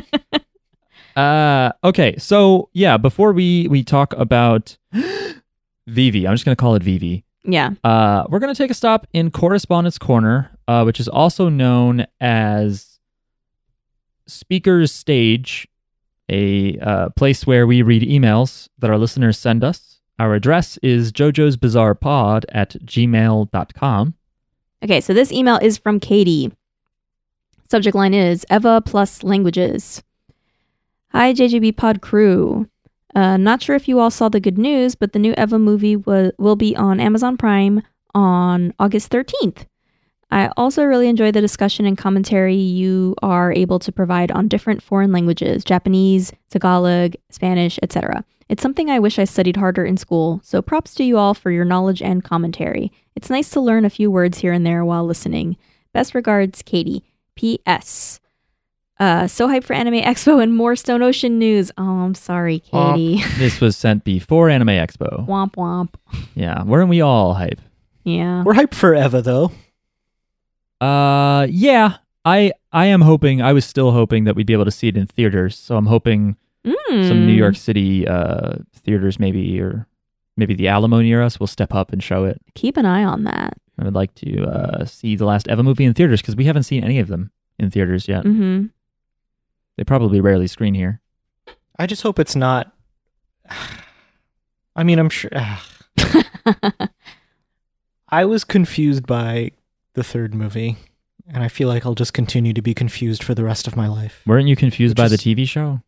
Uh, 1.15 1.73
okay, 1.83 2.15
so 2.17 2.69
yeah, 2.71 2.95
before 2.95 3.33
we 3.33 3.67
we 3.67 3.83
talk 3.83 4.13
about 4.13 4.77
Vivi, 5.87 6.25
I'm 6.25 6.33
just 6.33 6.45
gonna 6.45 6.55
call 6.55 6.75
it 6.75 6.83
Vivi. 6.83 7.25
Yeah. 7.43 7.71
Uh, 7.83 8.25
we're 8.29 8.39
going 8.39 8.53
to 8.53 8.57
take 8.57 8.71
a 8.71 8.75
stop 8.75 9.07
in 9.13 9.31
Correspondence 9.31 9.97
Corner, 9.97 10.51
uh, 10.67 10.83
which 10.83 10.99
is 10.99 11.07
also 11.07 11.49
known 11.49 12.05
as 12.19 12.99
Speaker's 14.27 14.91
Stage, 14.91 15.67
a 16.27 16.77
uh, 16.79 17.09
place 17.09 17.47
where 17.47 17.65
we 17.65 17.81
read 17.81 18.03
emails 18.03 18.69
that 18.79 18.89
our 18.89 18.97
listeners 18.97 19.37
send 19.37 19.63
us. 19.63 19.99
Our 20.19 20.35
address 20.35 20.77
is 20.83 21.11
jojo's 21.11 21.57
bizarre 21.57 21.95
pod 21.95 22.45
at 22.49 22.71
gmail.com. 22.85 24.13
Okay, 24.83 25.01
so 25.01 25.13
this 25.13 25.31
email 25.31 25.57
is 25.61 25.77
from 25.77 25.99
Katie. 25.99 26.51
Subject 27.71 27.95
line 27.95 28.15
is 28.15 28.47
Eva 28.49 28.81
plus 28.83 29.21
languages. 29.21 30.01
Hi, 31.11 31.33
JJB 31.33 31.77
Pod 31.77 32.01
crew. 32.01 32.67
Uh, 33.13 33.37
not 33.37 33.61
sure 33.61 33.75
if 33.75 33.87
you 33.87 33.99
all 33.99 34.09
saw 34.09 34.27
the 34.27 34.39
good 34.39 34.57
news, 34.57 34.95
but 34.95 35.13
the 35.13 35.19
new 35.19 35.35
Eva 35.37 35.59
movie 35.59 35.95
will 35.95 36.55
be 36.55 36.75
on 36.75 36.99
Amazon 36.99 37.37
Prime 37.37 37.83
on 38.15 38.73
August 38.79 39.11
13th. 39.11 39.67
I 40.31 40.49
also 40.57 40.83
really 40.83 41.07
enjoy 41.09 41.31
the 41.31 41.41
discussion 41.41 41.85
and 41.85 41.95
commentary 41.95 42.55
you 42.55 43.13
are 43.21 43.53
able 43.53 43.77
to 43.79 43.91
provide 43.91 44.31
on 44.31 44.47
different 44.47 44.81
foreign 44.81 45.11
languages 45.11 45.63
Japanese, 45.63 46.33
Tagalog, 46.49 47.13
Spanish, 47.29 47.77
etc. 47.83 48.25
It's 48.47 48.63
something 48.63 48.89
I 48.89 48.97
wish 48.97 49.19
I 49.19 49.25
studied 49.25 49.57
harder 49.57 49.85
in 49.85 49.97
school, 49.97 50.41
so 50.43 50.63
props 50.63 50.95
to 50.95 51.03
you 51.03 51.19
all 51.19 51.35
for 51.35 51.51
your 51.51 51.65
knowledge 51.65 52.01
and 52.01 52.23
commentary. 52.23 52.91
It's 53.15 53.29
nice 53.29 53.51
to 53.51 53.61
learn 53.61 53.85
a 53.85 53.91
few 53.91 54.09
words 54.09 54.39
here 54.39 54.53
and 54.53 54.65
there 54.65 54.83
while 54.83 55.05
listening. 55.05 55.55
Best 55.93 56.15
regards, 56.15 56.63
Katie. 56.63 57.03
P.S. 57.39 58.19
Uh, 58.99 59.27
so 59.27 59.47
hyped 59.47 59.63
for 59.63 59.73
Anime 59.73 60.01
Expo 60.01 60.43
and 60.43 60.53
more 60.53 60.75
Stone 60.75 61.01
Ocean 61.01 61.39
news. 61.39 61.71
Oh, 61.77 61.83
I'm 62.01 62.13
sorry, 62.15 62.61
Womp. 62.73 62.95
Katie. 62.95 63.23
This 63.39 63.61
was 63.61 63.77
sent 63.77 64.03
before 64.03 64.49
Anime 64.49 64.67
Expo. 64.69 65.25
womp 65.25 65.53
womp. 65.55 65.93
Yeah, 66.35 66.63
weren't 66.63 66.89
we 66.89 66.99
all 66.99 67.35
hype? 67.35 67.61
Yeah. 68.03 68.43
We're 68.43 68.55
hyped 68.55 68.73
for 68.73 68.93
Eva, 68.93 69.21
though. 69.21 69.51
Uh, 70.81 71.47
yeah, 71.49 71.97
I 72.25 72.51
I 72.73 72.85
am 72.87 73.01
hoping. 73.01 73.41
I 73.41 73.53
was 73.53 73.65
still 73.65 73.91
hoping 73.91 74.25
that 74.25 74.35
we'd 74.35 74.47
be 74.47 74.53
able 74.53 74.65
to 74.65 74.71
see 74.71 74.87
it 74.89 74.97
in 74.97 75.07
theaters. 75.07 75.57
So 75.57 75.77
I'm 75.77 75.85
hoping 75.85 76.35
some 76.65 77.25
New 77.25 77.33
Mm. 77.35 77.37
York 77.37 77.55
City 77.55 78.05
uh, 78.07 78.55
theaters, 78.73 79.17
maybe, 79.19 79.61
or 79.61 79.87
maybe 80.35 80.53
the 80.55 80.67
Alamo 80.67 80.99
near 81.01 81.21
us, 81.21 81.39
will 81.39 81.47
step 81.47 81.73
up 81.73 81.91
and 81.93 82.03
show 82.03 82.25
it. 82.25 82.41
Keep 82.55 82.75
an 82.77 82.85
eye 82.85 83.03
on 83.03 83.23
that. 83.23 83.53
I 83.79 83.85
would 83.85 83.95
like 83.95 84.13
to 84.15 84.43
uh, 84.43 84.85
see 84.85 85.15
the 85.15 85.25
last 85.25 85.47
Eva 85.47 85.63
movie 85.63 85.85
in 85.85 85.93
theaters 85.93 86.21
because 86.21 86.35
we 86.35 86.45
haven't 86.45 86.63
seen 86.63 86.83
any 86.83 86.99
of 86.99 87.07
them 87.07 87.31
in 87.57 87.71
theaters 87.71 88.07
yet. 88.07 88.23
hmm 88.23 88.65
They 89.77 89.83
probably 89.83 90.19
rarely 90.21 90.47
screen 90.47 90.73
here. 90.73 91.01
I 91.77 91.85
just 91.87 92.03
hope 92.03 92.19
it's 92.19 92.35
not. 92.35 92.73
I 94.75 94.83
mean, 94.83 94.99
I'm 94.99 95.09
sure. 95.09 95.31
I 98.09 98.25
was 98.25 98.43
confused 98.43 99.05
by 99.05 99.51
the 99.93 100.03
third 100.03 100.33
movie, 100.33 100.77
and 101.27 101.43
I 101.43 101.47
feel 101.47 101.67
like 101.67 101.85
I'll 101.85 101.95
just 101.95 102.13
continue 102.13 102.53
to 102.53 102.61
be 102.61 102.73
confused 102.73 103.23
for 103.23 103.33
the 103.35 103.43
rest 103.43 103.67
of 103.67 103.75
my 103.75 103.87
life. 103.87 104.21
Weren't 104.25 104.47
you 104.47 104.55
confused 104.55 104.97
Which 104.97 105.03
by 105.03 105.07
the 105.09 105.17
TV 105.17 105.47
show? 105.47 105.81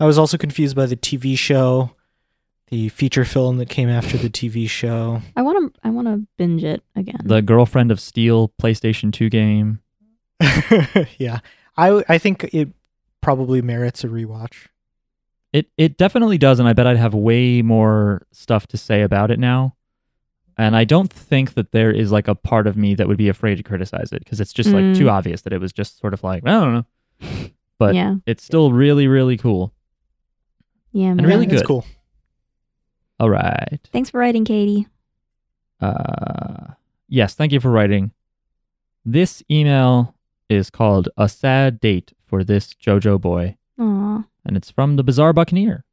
I 0.00 0.06
was 0.06 0.18
also 0.18 0.36
confused 0.38 0.76
by 0.76 0.86
the 0.86 0.96
TV 0.96 1.36
show, 1.38 1.92
the 2.70 2.88
feature 2.90 3.24
film 3.24 3.56
that 3.58 3.68
came 3.68 3.88
after 3.88 4.16
the 4.16 4.28
TV 4.30 4.68
show. 4.68 5.22
I 5.36 5.42
want 5.42 5.74
to. 5.74 5.80
I 5.82 5.90
want 5.90 6.06
to 6.08 6.26
binge 6.36 6.64
it 6.64 6.82
again. 6.96 7.20
The 7.24 7.42
Girlfriend 7.42 7.90
of 7.90 8.00
Steel 8.00 8.52
PlayStation 8.60 9.12
2 9.12 9.28
game. 9.30 9.80
yeah, 11.18 11.40
I 11.76 12.04
I 12.08 12.18
think 12.18 12.44
it 12.52 12.68
probably 13.20 13.60
merits 13.62 14.04
a 14.04 14.08
rewatch. 14.08 14.66
It 15.52 15.70
it 15.76 15.96
definitely 15.96 16.38
does, 16.38 16.58
and 16.60 16.68
I 16.68 16.72
bet 16.74 16.86
I'd 16.86 16.96
have 16.98 17.14
way 17.14 17.62
more 17.62 18.26
stuff 18.32 18.66
to 18.68 18.76
say 18.76 19.02
about 19.02 19.30
it 19.30 19.38
now. 19.38 19.74
And 20.56 20.74
I 20.76 20.84
don't 20.84 21.12
think 21.12 21.54
that 21.54 21.70
there 21.72 21.90
is 21.92 22.10
like 22.10 22.26
a 22.28 22.34
part 22.34 22.66
of 22.66 22.76
me 22.76 22.94
that 22.96 23.06
would 23.08 23.16
be 23.16 23.28
afraid 23.28 23.56
to 23.56 23.62
criticize 23.62 24.12
it 24.12 24.24
because 24.24 24.40
it's 24.40 24.52
just 24.52 24.70
like 24.70 24.82
Mm. 24.84 24.96
too 24.96 25.08
obvious 25.08 25.42
that 25.42 25.52
it 25.52 25.60
was 25.60 25.72
just 25.72 25.98
sort 26.00 26.12
of 26.14 26.22
like 26.24 26.42
I 26.46 26.50
don't 26.50 26.74
know. 26.74 27.48
But 27.78 27.94
yeah. 27.96 28.16
it's 28.26 28.42
still 28.44 28.72
really 28.72 29.06
really 29.08 29.36
cool. 29.36 29.72
Yeah. 30.92 31.08
Man. 31.14 31.18
and 31.20 31.26
really 31.28 31.46
Yeah, 31.46 31.52
it's 31.54 31.62
good. 31.62 31.66
cool. 31.68 31.86
All 33.20 33.30
right. 33.30 33.78
Thanks 33.92 34.10
for 34.10 34.18
writing, 34.18 34.44
Katie. 34.44 34.86
Uh, 35.80 36.72
yes, 37.08 37.34
thank 37.34 37.52
you 37.52 37.60
for 37.60 37.70
writing. 37.70 38.12
This 39.04 39.42
email 39.50 40.14
is 40.48 40.70
called 40.70 41.08
A 41.16 41.28
Sad 41.28 41.80
Date 41.80 42.12
for 42.26 42.44
This 42.44 42.74
JoJo 42.74 43.20
Boy, 43.20 43.56
Aw. 43.78 44.24
and 44.44 44.56
it's 44.56 44.70
from 44.70 44.96
the 44.96 45.02
Bizarre 45.04 45.32
Buccaneer. 45.32 45.84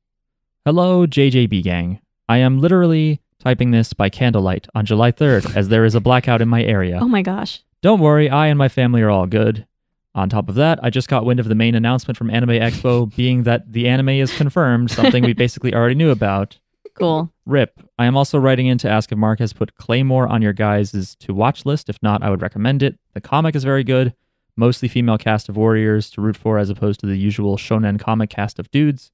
Hello, 0.65 1.05
JJB 1.05 1.63
Gang. 1.63 2.00
I 2.27 2.38
am 2.38 2.60
literally 2.60 3.22
typing 3.39 3.72
this 3.72 3.94
by 3.94 4.10
candlelight 4.10 4.67
on 4.74 4.86
July 4.86 5.12
3rd 5.12 5.55
as 5.55 5.70
there 5.70 5.86
is 5.86 5.94
a 5.96 6.00
blackout 6.01 6.41
in 6.41 6.50
my 6.50 6.63
area. 6.63 6.98
Oh 7.01 7.08
my 7.08 7.22
gosh. 7.22 7.62
Don't 7.82 8.00
worry, 8.00 8.29
I 8.29 8.48
and 8.48 8.58
my 8.58 8.67
family 8.70 9.01
are 9.03 9.12
all 9.12 9.27
good. 9.27 9.67
On 10.15 10.29
top 10.29 10.50
of 10.50 10.55
that, 10.55 10.79
I 10.82 10.89
just 10.89 11.10
got 11.10 11.25
wind 11.25 11.39
of 11.39 11.48
the 11.48 11.55
main 11.55 11.75
announcement 11.75 12.17
from 12.17 12.29
Anime 12.32 12.50
Expo 12.51 13.13
being 13.15 13.44
that 13.44 13.72
the 13.72 13.88
anime 13.88 14.10
is 14.10 14.36
confirmed, 14.36 14.89
something 14.89 15.24
we 15.24 15.34
basically 15.46 15.74
already 15.75 15.94
knew 15.96 16.10
about. 16.10 16.58
Cool. 16.95 17.31
Rip. 17.45 17.81
I 17.99 18.05
am 18.05 18.17
also 18.17 18.39
writing 18.39 18.67
in 18.67 18.77
to 18.79 18.89
ask 18.89 19.11
if 19.11 19.17
Mark 19.17 19.39
has 19.39 19.53
put 19.53 19.75
Claymore 19.75 20.27
on 20.27 20.41
your 20.41 20.53
guys' 20.53 21.15
to 21.19 21.33
watch 21.33 21.65
list. 21.65 21.89
If 21.89 22.01
not, 22.01 22.23
I 22.23 22.29
would 22.29 22.41
recommend 22.41 22.81
it. 22.81 22.97
The 23.13 23.21
comic 23.21 23.55
is 23.55 23.63
very 23.63 23.83
good. 23.83 24.13
Mostly 24.55 24.87
female 24.87 25.17
cast 25.17 25.49
of 25.49 25.57
warriors 25.57 26.09
to 26.11 26.21
root 26.21 26.37
for 26.37 26.57
as 26.57 26.69
opposed 26.69 27.01
to 27.01 27.05
the 27.05 27.17
usual 27.17 27.57
shonen 27.57 27.99
comic 27.99 28.29
cast 28.29 28.57
of 28.57 28.71
dudes. 28.71 29.11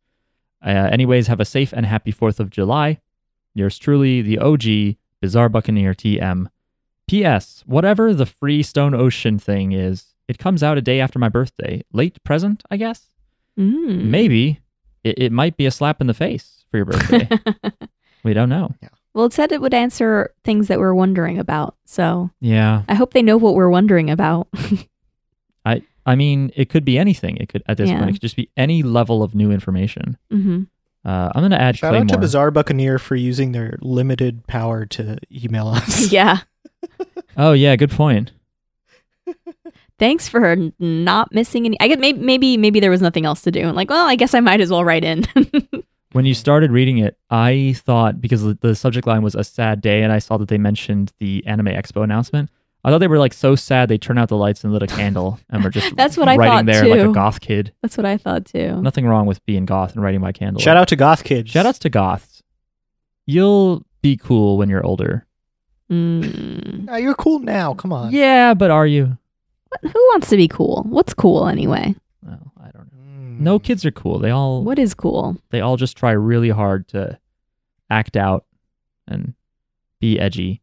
Uh, 0.63 0.69
anyways, 0.69 1.27
have 1.27 1.39
a 1.39 1.45
safe 1.45 1.73
and 1.73 1.85
happy 1.85 2.13
4th 2.13 2.39
of 2.39 2.51
July. 2.51 2.99
Yours 3.55 3.79
truly, 3.79 4.21
the 4.21 4.37
OG, 4.37 4.97
Bizarre 5.19 5.49
Buccaneer 5.49 5.95
TM. 5.95 6.47
P.S. 7.07 7.63
Whatever 7.65 8.13
the 8.13 8.27
free 8.27 8.61
Stone 8.61 8.93
Ocean 8.93 9.39
thing 9.39 9.71
is, 9.71 10.13
it 10.27 10.37
comes 10.37 10.61
out 10.61 10.77
a 10.77 10.81
day 10.81 10.99
after 11.01 11.19
my 11.19 11.27
birthday. 11.27 11.83
Late 11.91 12.23
present, 12.23 12.63
I 12.69 12.77
guess? 12.77 13.07
Mm. 13.59 14.05
Maybe. 14.05 14.59
It, 15.03 15.17
it 15.19 15.31
might 15.31 15.57
be 15.57 15.65
a 15.65 15.71
slap 15.71 16.01
in 16.01 16.07
the 16.07 16.13
face 16.13 16.65
for 16.71 16.77
your 16.77 16.85
birthday. 16.85 17.27
we 18.23 18.33
don't 18.33 18.49
know. 18.49 18.73
well, 19.13 19.25
it 19.25 19.33
said 19.33 19.51
it 19.51 19.61
would 19.61 19.73
answer 19.73 20.33
things 20.43 20.67
that 20.67 20.79
we're 20.79 20.93
wondering 20.93 21.39
about. 21.39 21.75
So 21.85 22.29
Yeah. 22.39 22.83
I 22.87 22.93
hope 22.95 23.13
they 23.13 23.21
know 23.21 23.37
what 23.37 23.55
we're 23.55 23.69
wondering 23.69 24.09
about. 24.09 24.47
I 25.65 25.81
I 26.05 26.15
mean, 26.15 26.51
it 26.55 26.69
could 26.69 26.83
be 26.85 26.97
anything. 26.97 27.37
It 27.37 27.49
could 27.49 27.63
at 27.67 27.77
this 27.77 27.89
Yeah. 27.89 27.97
point 27.97 28.09
it 28.09 28.13
could 28.13 28.21
just 28.21 28.35
be 28.35 28.49
any 28.57 28.81
level 28.83 29.21
of 29.23 29.35
new 29.35 29.51
information. 29.51 30.17
hmm 30.31 30.63
Uh, 31.03 31.31
I'm 31.33 31.41
gonna 31.43 31.55
add 31.57 31.77
Shout 31.77 31.91
Claymore. 31.91 32.03
out 32.05 32.09
to 32.09 32.17
Bizarre 32.19 32.51
Buccaneer 32.51 32.99
for 32.99 33.15
using 33.15 33.51
their 33.53 33.77
limited 33.81 34.45
power 34.47 34.85
to 34.87 35.17
email 35.31 35.67
us. 35.67 36.11
Yeah. 36.17 36.39
Oh 37.37 37.53
yeah, 37.53 37.75
good 37.75 37.91
point. 37.91 38.31
Thanks 40.01 40.27
for 40.27 40.47
n- 40.47 40.73
not 40.79 41.31
missing 41.31 41.65
any. 41.65 41.79
I 41.79 41.87
guess 41.87 41.99
maybe 41.99 42.19
maybe 42.19 42.57
maybe 42.57 42.79
there 42.79 42.89
was 42.89 43.01
nothing 43.01 43.23
else 43.23 43.41
to 43.43 43.51
do. 43.51 43.61
And 43.61 43.75
like, 43.75 43.89
well, 43.91 44.07
I 44.07 44.15
guess 44.15 44.33
I 44.33 44.39
might 44.39 44.59
as 44.59 44.71
well 44.71 44.83
write 44.83 45.03
in. 45.05 45.25
When 46.13 46.25
you 46.25 46.33
started 46.33 46.71
reading 46.71 46.97
it, 46.97 47.17
I 47.29 47.73
thought 47.77 48.19
because 48.19 48.41
the- 48.43 48.57
the 48.59 48.75
subject 48.75 49.07
line 49.07 49.21
was 49.21 49.33
a 49.33 49.45
sad 49.45 49.79
day, 49.79 50.01
and 50.03 50.11
I 50.11 50.19
saw 50.19 50.35
that 50.37 50.49
they 50.49 50.57
mentioned 50.57 51.13
the 51.19 51.41
Anime 51.47 51.67
Expo 51.67 52.03
announcement. 52.03 52.49
I 52.83 52.89
thought 52.89 52.97
they 52.97 53.07
were 53.07 53.17
like 53.19 53.31
so 53.31 53.55
sad 53.55 53.87
they 53.87 53.97
turned 53.97 54.19
out 54.19 54.27
the 54.27 54.35
lights 54.35 54.65
and 54.65 54.73
lit 54.73 54.83
a 54.83 54.87
candle, 54.87 55.39
and 55.49 55.63
were 55.63 55.69
just 55.69 55.95
That's 56.01 56.17
what 56.17 56.27
I 56.27 56.35
writing 56.35 56.65
thought, 56.65 56.65
there 56.65 56.85
like 56.85 56.99
a 57.07 57.13
goth 57.13 57.39
kid. 57.39 57.71
That's 57.81 57.95
what 57.95 58.05
I 58.05 58.17
thought 58.17 58.43
too. 58.45 58.81
Nothing 58.81 59.05
wrong 59.07 59.25
with 59.25 59.39
being 59.45 59.65
goth 59.65 59.93
and 59.93 60.03
writing 60.03 60.19
by 60.19 60.33
candle. 60.33 60.59
Shout 60.61 60.75
out 60.75 60.89
to 60.89 60.97
Goth 60.97 61.23
Kids. 61.23 61.49
Shout 61.51 61.65
outs 61.65 61.79
to 61.79 61.89
goths. 61.89 62.43
You'll 63.25 63.85
be 64.01 64.17
cool 64.17 64.57
when 64.57 64.67
you're 64.67 64.85
older. 64.85 65.25
Mm. 65.89 67.01
You're 67.01 67.15
cool 67.15 67.39
now. 67.39 67.73
Come 67.73 67.93
on. 67.93 68.11
Yeah, 68.11 68.53
but 68.53 68.71
are 68.71 68.87
you? 68.87 69.17
What- 69.71 69.91
Who 69.93 69.99
wants 70.11 70.29
to 70.29 70.37
be 70.37 70.47
cool? 70.47 70.85
What's 70.89 71.13
cool 71.13 71.47
anyway? 71.47 71.95
Well, 72.23 72.51
I 72.61 72.69
don't 72.71 72.91
know. 72.93 72.99
Mm. 73.19 73.39
No 73.39 73.59
kids 73.59 73.85
are 73.85 73.91
cool. 73.91 74.19
They 74.19 74.29
all 74.31 74.63
What 74.63 74.77
is 74.79 74.93
cool? 74.93 75.37
they 75.49 75.61
all 75.61 75.77
just 75.77 75.97
try 75.97 76.11
really 76.11 76.49
hard 76.49 76.87
to 76.89 77.17
act 77.89 78.15
out 78.17 78.45
and 79.07 79.33
be 79.99 80.19
edgy. 80.19 80.61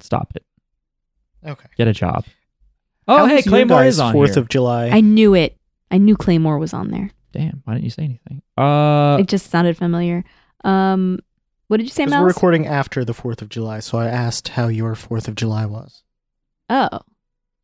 Stop 0.00 0.32
it. 0.36 0.44
Okay. 1.46 1.68
Get 1.76 1.88
a 1.88 1.92
job. 1.92 2.24
Oh, 3.08 3.18
How 3.18 3.26
hey, 3.26 3.36
was 3.36 3.46
your 3.46 3.50
Claymore 3.52 3.78
guys' 3.82 3.94
is 3.94 4.00
on 4.00 4.12
Fourth 4.12 4.34
here. 4.34 4.42
of 4.42 4.48
July. 4.48 4.88
I 4.88 5.00
knew 5.00 5.34
it. 5.34 5.56
I 5.90 5.98
knew 5.98 6.16
Claymore 6.16 6.58
was 6.58 6.74
on 6.74 6.90
there. 6.90 7.10
Damn, 7.32 7.62
why 7.64 7.74
didn't 7.74 7.84
you 7.84 7.90
say 7.90 8.02
anything? 8.04 8.42
Uh, 8.58 9.18
it 9.20 9.28
just 9.28 9.50
sounded 9.50 9.76
familiar. 9.76 10.24
Um, 10.64 11.20
what 11.68 11.76
did 11.78 11.84
you 11.84 11.90
say, 11.90 12.04
Because 12.04 12.12
Mel? 12.12 12.22
we're 12.22 12.28
recording 12.28 12.66
after 12.66 13.04
the 13.04 13.14
Fourth 13.14 13.42
of 13.42 13.48
July, 13.48 13.80
so 13.80 13.98
I 13.98 14.06
asked 14.06 14.48
how 14.48 14.68
your 14.68 14.94
Fourth 14.94 15.28
of 15.28 15.34
July 15.34 15.66
was. 15.66 16.02
Oh, 16.68 17.00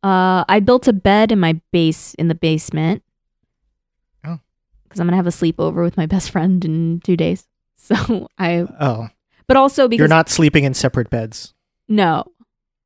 uh, 0.03 0.43
I 0.47 0.59
built 0.59 0.87
a 0.87 0.93
bed 0.93 1.31
in 1.31 1.39
my 1.39 1.59
base 1.71 2.13
in 2.15 2.27
the 2.27 2.35
basement. 2.35 3.03
Oh. 4.25 4.39
because 4.83 4.99
I'm 4.99 5.07
gonna 5.07 5.17
have 5.17 5.27
a 5.27 5.31
sleepover 5.31 5.83
with 5.83 5.97
my 5.97 6.05
best 6.05 6.31
friend 6.31 6.63
in 6.65 7.01
two 7.03 7.17
days. 7.17 7.47
So 7.83 8.29
I, 8.37 8.65
Oh, 8.79 9.09
but 9.45 9.57
also 9.57 9.89
because 9.89 9.99
you're 9.99 10.07
not 10.07 10.29
sleeping 10.29 10.63
in 10.63 10.73
separate 10.73 11.09
beds. 11.09 11.53
no, 11.89 12.23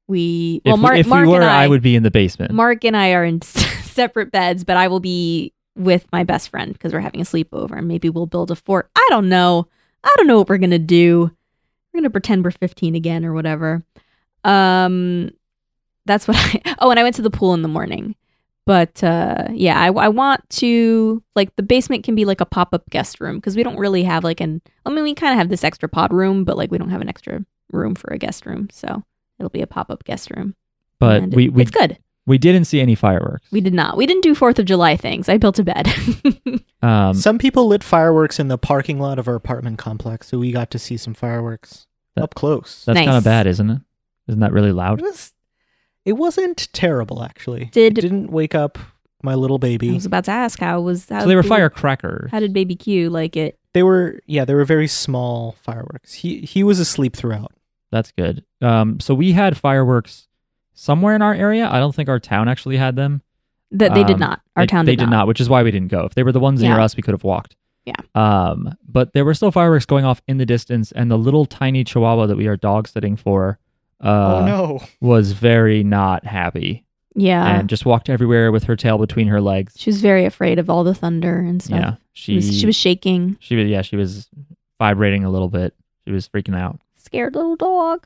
we 0.07 0.59
if, 0.65 0.69
well, 0.71 0.77
Mark, 0.77 0.97
if 0.97 1.05
Mark 1.05 1.27
we 1.27 1.33
were, 1.33 1.41
and 1.41 1.45
I, 1.51 1.65
I 1.65 1.67
would 1.67 1.83
be 1.83 1.95
in 1.95 2.01
the 2.01 2.09
basement. 2.09 2.51
Mark 2.51 2.83
and 2.83 2.97
I 2.97 3.11
are 3.13 3.23
in 3.23 3.41
separate 3.43 4.31
beds, 4.31 4.63
but 4.63 4.75
I 4.75 4.87
will 4.87 4.99
be 4.99 5.53
with 5.75 6.07
my 6.11 6.23
best 6.23 6.49
friend 6.49 6.73
because 6.73 6.93
we're 6.93 6.99
having 6.99 7.21
a 7.21 7.25
sleepover, 7.25 7.77
and 7.77 7.87
maybe 7.87 8.09
we'll 8.09 8.25
build 8.25 8.49
a 8.49 8.55
fort. 8.55 8.89
I 8.95 9.05
don't 9.11 9.29
know. 9.29 9.67
I 10.03 10.11
don't 10.17 10.25
know 10.25 10.39
what 10.39 10.49
we're 10.49 10.57
gonna 10.57 10.79
do. 10.79 11.29
We're 11.93 11.99
gonna 11.99 12.09
pretend 12.09 12.43
we're 12.43 12.49
15 12.51 12.95
again 12.95 13.23
or 13.23 13.33
whatever. 13.33 13.83
Um, 14.43 15.29
that's 16.07 16.27
what 16.27 16.37
I. 16.65 16.75
Oh, 16.79 16.89
and 16.89 16.99
I 16.99 17.03
went 17.03 17.15
to 17.17 17.21
the 17.21 17.29
pool 17.29 17.53
in 17.53 17.61
the 17.61 17.67
morning. 17.67 18.15
But 18.65 19.01
uh, 19.03 19.45
yeah, 19.51 19.79
I, 19.79 19.87
I 19.87 20.09
want 20.09 20.41
to 20.51 21.23
like 21.35 21.55
the 21.55 21.63
basement 21.63 22.03
can 22.03 22.15
be 22.15 22.25
like 22.25 22.41
a 22.41 22.45
pop 22.45 22.73
up 22.73 22.89
guest 22.89 23.21
room 23.21 23.37
because 23.37 23.55
we 23.55 23.63
don't 23.63 23.77
really 23.77 24.03
have 24.03 24.23
like 24.25 24.41
an. 24.41 24.61
I 24.85 24.89
mean, 24.89 25.03
we 25.03 25.13
kind 25.15 25.31
of 25.33 25.37
have 25.37 25.49
this 25.49 25.63
extra 25.63 25.87
pod 25.87 26.11
room, 26.11 26.43
but 26.43 26.57
like 26.57 26.69
we 26.71 26.77
don't 26.77 26.89
have 26.89 27.01
an 27.01 27.07
extra 27.09 27.45
room 27.71 27.95
for 27.95 28.11
a 28.13 28.17
guest 28.17 28.45
room, 28.45 28.67
so 28.71 29.03
it'll 29.39 29.49
be 29.49 29.61
a 29.61 29.67
pop 29.67 29.89
up 29.89 30.03
guest 30.03 30.31
room. 30.35 30.55
but 30.99 31.23
And 31.23 31.33
we 31.33 31.45
it- 31.45 31.53
we, 31.53 31.61
it's 31.61 31.71
good. 31.71 31.97
we 32.25 32.37
didn't 32.37 32.65
see 32.65 32.81
any 32.81 32.95
fireworks. 32.95 33.47
We 33.51 33.61
did 33.61 33.73
not. 33.73 33.95
We 33.95 34.05
didn't 34.05 34.23
do 34.23 34.35
Fourth 34.35 34.59
of 34.59 34.65
July 34.65 34.97
things. 34.97 35.29
I 35.29 35.37
built 35.37 35.59
a 35.59 35.63
bed. 35.63 35.87
Um, 36.79 37.15
some 37.15 37.39
people 37.39 37.67
lit 37.67 37.83
fireworks 37.83 38.39
in 38.39 38.49
the 38.49 38.57
parking 38.57 38.99
lot 38.99 39.17
of 39.17 39.27
our 39.27 39.33
apartment 39.33 39.79
complex, 39.79 40.27
so 40.27 40.37
we 40.37 40.51
got 40.51 40.69
to 40.69 40.77
see 40.79 40.95
some 40.95 41.15
fireworks 41.15 41.87
That- 42.15 42.23
up 42.25 42.35
close. 42.35 42.83
that's 42.85 42.95
Nice. 42.97 43.05
kind 43.05 43.17
of 43.17 43.23
bad, 43.23 43.47
isn't 43.47 43.69
it? 43.69 43.81
Isn't 44.27 44.41
that 44.41 44.53
really 44.53 44.71
loud? 44.71 44.99
It 44.99 45.03
was. 45.05 45.33
It 46.07 46.13
wasn't 46.13 46.69
terrible, 46.73 47.21
actually. 47.21 47.65
Did- 47.73 47.97
it 47.97 48.01
didn't 48.01 48.31
wake 48.31 48.55
up 48.55 48.77
my 49.23 49.35
little 49.35 49.57
baby. 49.59 49.89
I 49.91 49.93
was 49.93 50.05
about 50.05 50.23
to 50.25 50.31
ask 50.31 50.59
how 50.59 50.79
was 50.81 51.09
how 51.09 51.21
So 51.21 51.27
they 51.27 51.35
were 51.35 51.41
did- 51.41 51.49
firecrackers. 51.49 52.31
How 52.31 52.39
did 52.39 52.53
Baby 52.53 52.75
Q 52.75 53.09
like 53.09 53.35
it? 53.35 53.59
They 53.73 53.83
were, 53.83 54.19
yeah, 54.25 54.45
they 54.45 54.53
were 54.55 54.65
very 54.65 54.87
small 54.87 55.55
fireworks. 55.61 56.13
He 56.13 56.39
he 56.41 56.63
was 56.63 56.79
asleep 56.79 57.15
throughout. 57.15 57.51
That's 57.91 58.11
good. 58.11 58.43
Um, 58.61 58.99
so 58.99 59.13
we 59.13 59.33
had 59.33 59.57
fireworks 59.57 60.27
somewhere 60.73 61.15
in 61.15 61.21
our 61.21 61.33
area. 61.33 61.69
I 61.69 61.79
don't 61.79 61.93
think 61.93 62.09
our 62.09 62.19
town 62.19 62.47
actually 62.47 62.77
had 62.77 62.95
them. 62.95 63.21
That 63.71 63.93
they 63.93 64.03
did 64.03 64.13
Um, 64.13 64.19
not. 64.21 64.41
Our 64.55 64.63
they, 64.63 64.67
town 64.67 64.85
they 64.85 64.95
did, 64.95 65.09
not. 65.09 65.27
which 65.27 65.41
is 65.41 65.49
why 65.49 65.61
we 65.63 65.71
didn't 65.71 65.89
go. 65.89 66.05
If 66.05 66.15
they 66.15 66.23
were 66.23 66.31
the 66.31 66.39
ones 66.39 66.61
near 66.61 66.79
us, 66.79 66.95
we 66.95 67.03
could 67.03 67.13
have 67.13 67.23
walked. 67.25 67.55
Yeah. 67.85 67.95
Um, 68.15 68.73
but 68.87 69.13
there 69.13 69.25
were 69.25 69.33
still 69.33 69.51
fireworks 69.51 69.85
going 69.85 70.05
off 70.05 70.21
in 70.27 70.37
the 70.37 70.45
distance, 70.45 70.91
and 70.93 71.11
the 71.11 71.17
little 71.17 71.45
tiny 71.45 71.83
Chihuahua 71.83 72.27
that 72.27 72.37
we 72.37 72.47
are 72.47 72.55
dog 72.57 72.87
sitting 72.87 73.15
for, 73.17 73.59
uh, 74.03 74.41
oh 74.41 74.45
no! 74.45 74.79
was 75.01 75.31
very 75.31 75.83
not 75.83 76.25
happy 76.25 76.85
Yeah. 77.15 77.59
and 77.59 77.67
just 77.69 77.85
walked 77.85 78.09
everywhere 78.09 78.51
with 78.51 78.63
her 78.65 78.75
tail 78.75 78.97
between 78.97 79.27
her 79.27 79.41
legs. 79.41 79.73
she 79.77 79.89
was 79.89 80.01
very 80.01 80.25
afraid 80.25 80.59
of 80.59 80.69
all 80.69 80.83
the 80.83 80.93
thunder 80.93 81.39
and 81.39 81.61
stuff. 81.61 81.79
Yeah, 81.79 81.95
She 82.13 82.35
was, 82.35 82.59
she 82.59 82.65
was 82.65 82.75
shaking. 82.75 83.37
she 83.39 83.55
was 83.55 83.67
yeah 83.67 83.81
she 83.81 83.95
was 83.95 84.29
vibrating 84.77 85.23
a 85.23 85.29
little 85.31 85.49
bit. 85.49 85.73
She 86.05 86.11
was 86.11 86.27
freaking 86.29 86.55
out. 86.57 86.79
Scared 86.95 87.35
little 87.35 87.55
dog. 87.55 88.05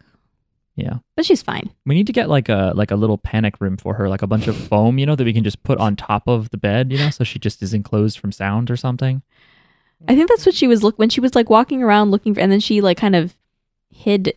Yeah. 0.77 0.99
But 1.17 1.25
she's 1.25 1.41
fine. 1.43 1.69
We 1.85 1.93
need 1.95 2.07
to 2.07 2.13
get 2.13 2.29
like 2.29 2.47
a 2.47 2.71
like 2.75 2.91
a 2.91 2.95
little 2.95 3.17
panic 3.17 3.59
room 3.59 3.75
for 3.77 3.93
her, 3.95 4.07
like 4.07 4.21
a 4.21 4.27
bunch 4.27 4.47
of 4.47 4.55
foam, 4.55 4.97
you 4.97 5.05
know, 5.05 5.15
that 5.15 5.25
we 5.25 5.33
can 5.33 5.43
just 5.43 5.61
put 5.63 5.77
on 5.79 5.95
top 5.97 6.27
of 6.27 6.49
the 6.51 6.57
bed, 6.57 6.91
you 6.91 6.97
know, 6.97 7.09
so 7.09 7.23
she 7.25 7.37
just 7.39 7.61
is 7.61 7.73
enclosed 7.73 8.17
from 8.17 8.31
sound 8.31 8.71
or 8.71 8.77
something. 8.77 9.21
I 10.07 10.15
think 10.15 10.29
that's 10.29 10.45
what 10.45 10.55
she 10.55 10.67
was 10.67 10.81
look 10.81 10.97
when 10.97 11.09
she 11.09 11.19
was 11.19 11.35
like 11.35 11.49
walking 11.49 11.83
around 11.83 12.09
looking 12.11 12.33
for 12.33 12.39
and 12.39 12.51
then 12.51 12.61
she 12.61 12.79
like 12.81 12.97
kind 12.97 13.15
of 13.15 13.35
hid 13.91 14.33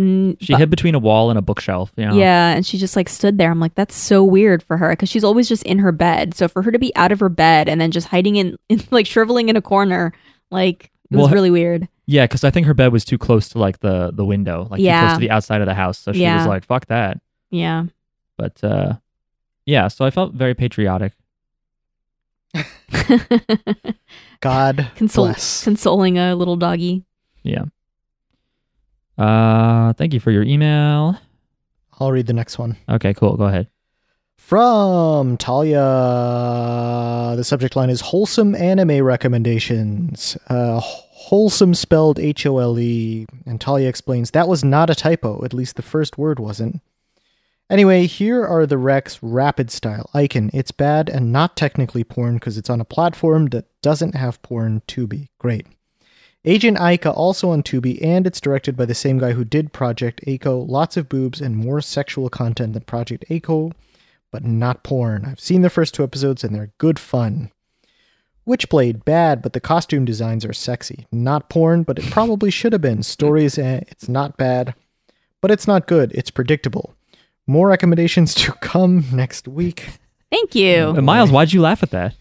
mm, 0.00 0.36
She 0.40 0.52
bu- 0.54 0.58
hid 0.58 0.70
between 0.70 0.94
a 0.94 0.98
wall 0.98 1.30
and 1.30 1.38
a 1.38 1.42
bookshelf, 1.42 1.92
you 1.96 2.06
know. 2.06 2.14
Yeah, 2.16 2.50
and 2.54 2.64
she 2.66 2.78
just 2.78 2.96
like 2.96 3.08
stood 3.08 3.36
there. 3.38 3.50
I'm 3.50 3.60
like, 3.60 3.74
that's 3.74 3.94
so 3.94 4.24
weird 4.24 4.62
for 4.62 4.76
her 4.78 4.90
because 4.90 5.08
she's 5.08 5.24
always 5.24 5.48
just 5.48 5.62
in 5.64 5.78
her 5.80 5.92
bed. 5.92 6.34
So 6.34 6.48
for 6.48 6.62
her 6.62 6.70
to 6.72 6.78
be 6.78 6.94
out 6.96 7.12
of 7.12 7.20
her 7.20 7.28
bed 7.28 7.68
and 7.68 7.80
then 7.80 7.90
just 7.90 8.08
hiding 8.08 8.36
in, 8.36 8.56
in 8.68 8.82
like 8.90 9.06
shriveling 9.06 9.48
in 9.48 9.56
a 9.56 9.62
corner, 9.62 10.12
like 10.50 10.90
it 11.10 11.16
was 11.16 11.30
really 11.32 11.50
weird. 11.50 11.88
Yeah, 12.06 12.24
because 12.24 12.42
I 12.44 12.50
think 12.50 12.66
her 12.66 12.74
bed 12.74 12.92
was 12.92 13.04
too 13.04 13.18
close 13.18 13.48
to 13.50 13.58
like 13.58 13.80
the 13.80 14.10
the 14.12 14.24
window, 14.24 14.66
like 14.70 14.78
too 14.78 14.84
Yeah. 14.84 15.00
close 15.06 15.12
to 15.14 15.20
the 15.20 15.30
outside 15.30 15.60
of 15.60 15.66
the 15.66 15.74
house. 15.74 15.98
So 15.98 16.12
she 16.12 16.22
Yeah. 16.22 16.38
was 16.38 16.46
like, 16.46 16.64
"Fuck 16.64 16.86
that." 16.86 17.20
Yeah. 17.50 17.84
But 18.36 18.62
uh, 18.64 18.94
yeah, 19.66 19.86
so 19.88 20.04
I 20.04 20.10
felt 20.10 20.34
very 20.34 20.54
patriotic. 20.54 21.12
God 24.40 24.88
Consol- 24.96 25.14
bless. 25.26 25.62
consoling 25.64 26.18
a 26.18 26.34
little 26.34 26.56
doggy. 26.56 27.04
Yeah. 27.42 27.64
Uh, 29.20 29.92
thank 29.92 30.14
you 30.14 30.20
for 30.20 30.30
your 30.30 30.42
email. 30.42 31.18
I'll 31.98 32.10
read 32.10 32.26
the 32.26 32.32
next 32.32 32.58
one. 32.58 32.76
Okay, 32.88 33.12
cool. 33.12 33.36
Go 33.36 33.44
ahead. 33.44 33.68
From 34.38 35.36
Talia, 35.36 35.76
the 37.36 37.44
subject 37.44 37.76
line 37.76 37.90
is 37.90 38.00
wholesome 38.00 38.54
anime 38.54 39.02
recommendations. 39.04 40.36
Uh, 40.48 40.80
wholesome 40.80 41.74
spelled 41.74 42.18
H 42.18 42.46
O 42.46 42.58
L 42.58 42.78
E. 42.78 43.26
And 43.46 43.60
Talia 43.60 43.88
explains 43.88 44.30
that 44.30 44.48
was 44.48 44.64
not 44.64 44.88
a 44.90 44.94
typo, 44.94 45.44
at 45.44 45.52
least 45.52 45.76
the 45.76 45.82
first 45.82 46.16
word 46.16 46.40
wasn't. 46.40 46.80
Anyway, 47.68 48.06
here 48.06 48.44
are 48.44 48.66
the 48.66 48.78
Rex 48.78 49.22
Rapid 49.22 49.70
Style 49.70 50.10
Icon. 50.14 50.50
It's 50.52 50.72
bad 50.72 51.08
and 51.08 51.30
not 51.30 51.56
technically 51.56 52.02
porn 52.02 52.34
because 52.34 52.58
it's 52.58 52.70
on 52.70 52.80
a 52.80 52.84
platform 52.84 53.46
that 53.48 53.66
doesn't 53.82 54.16
have 54.16 54.42
porn 54.42 54.82
to 54.88 55.06
be. 55.06 55.30
Great. 55.38 55.66
Agent 56.44 56.78
Aika 56.78 57.14
also 57.14 57.50
on 57.50 57.62
Tubi, 57.62 58.02
and 58.02 58.26
it's 58.26 58.40
directed 58.40 58.74
by 58.76 58.86
the 58.86 58.94
same 58.94 59.18
guy 59.18 59.32
who 59.32 59.44
did 59.44 59.74
Project 59.74 60.22
A-ko. 60.26 60.60
Lots 60.60 60.96
of 60.96 61.08
boobs 61.08 61.40
and 61.40 61.56
more 61.56 61.82
sexual 61.82 62.30
content 62.30 62.72
than 62.72 62.82
Project 62.84 63.26
A-ko, 63.28 63.72
but 64.30 64.42
not 64.44 64.82
porn. 64.82 65.26
I've 65.26 65.40
seen 65.40 65.60
the 65.60 65.68
first 65.68 65.94
two 65.94 66.02
episodes 66.02 66.42
and 66.42 66.54
they're 66.54 66.72
good 66.78 66.98
fun. 66.98 67.50
Witchblade, 68.48 69.04
bad, 69.04 69.42
but 69.42 69.52
the 69.52 69.60
costume 69.60 70.06
designs 70.06 70.46
are 70.46 70.52
sexy. 70.54 71.06
Not 71.12 71.50
porn, 71.50 71.82
but 71.82 71.98
it 71.98 72.10
probably 72.10 72.50
should 72.50 72.72
have 72.72 72.80
been. 72.80 73.02
Stories, 73.02 73.58
eh, 73.58 73.80
it's 73.88 74.08
not 74.08 74.38
bad, 74.38 74.74
but 75.42 75.50
it's 75.50 75.66
not 75.66 75.86
good. 75.86 76.10
It's 76.12 76.30
predictable. 76.30 76.94
More 77.46 77.68
recommendations 77.68 78.34
to 78.36 78.52
come 78.52 79.04
next 79.12 79.46
week. 79.46 79.90
Thank 80.30 80.54
you. 80.54 80.94
Uh, 80.96 81.02
Miles, 81.02 81.30
why'd 81.30 81.52
you 81.52 81.60
laugh 81.60 81.82
at 81.82 81.90
that? 81.90 82.14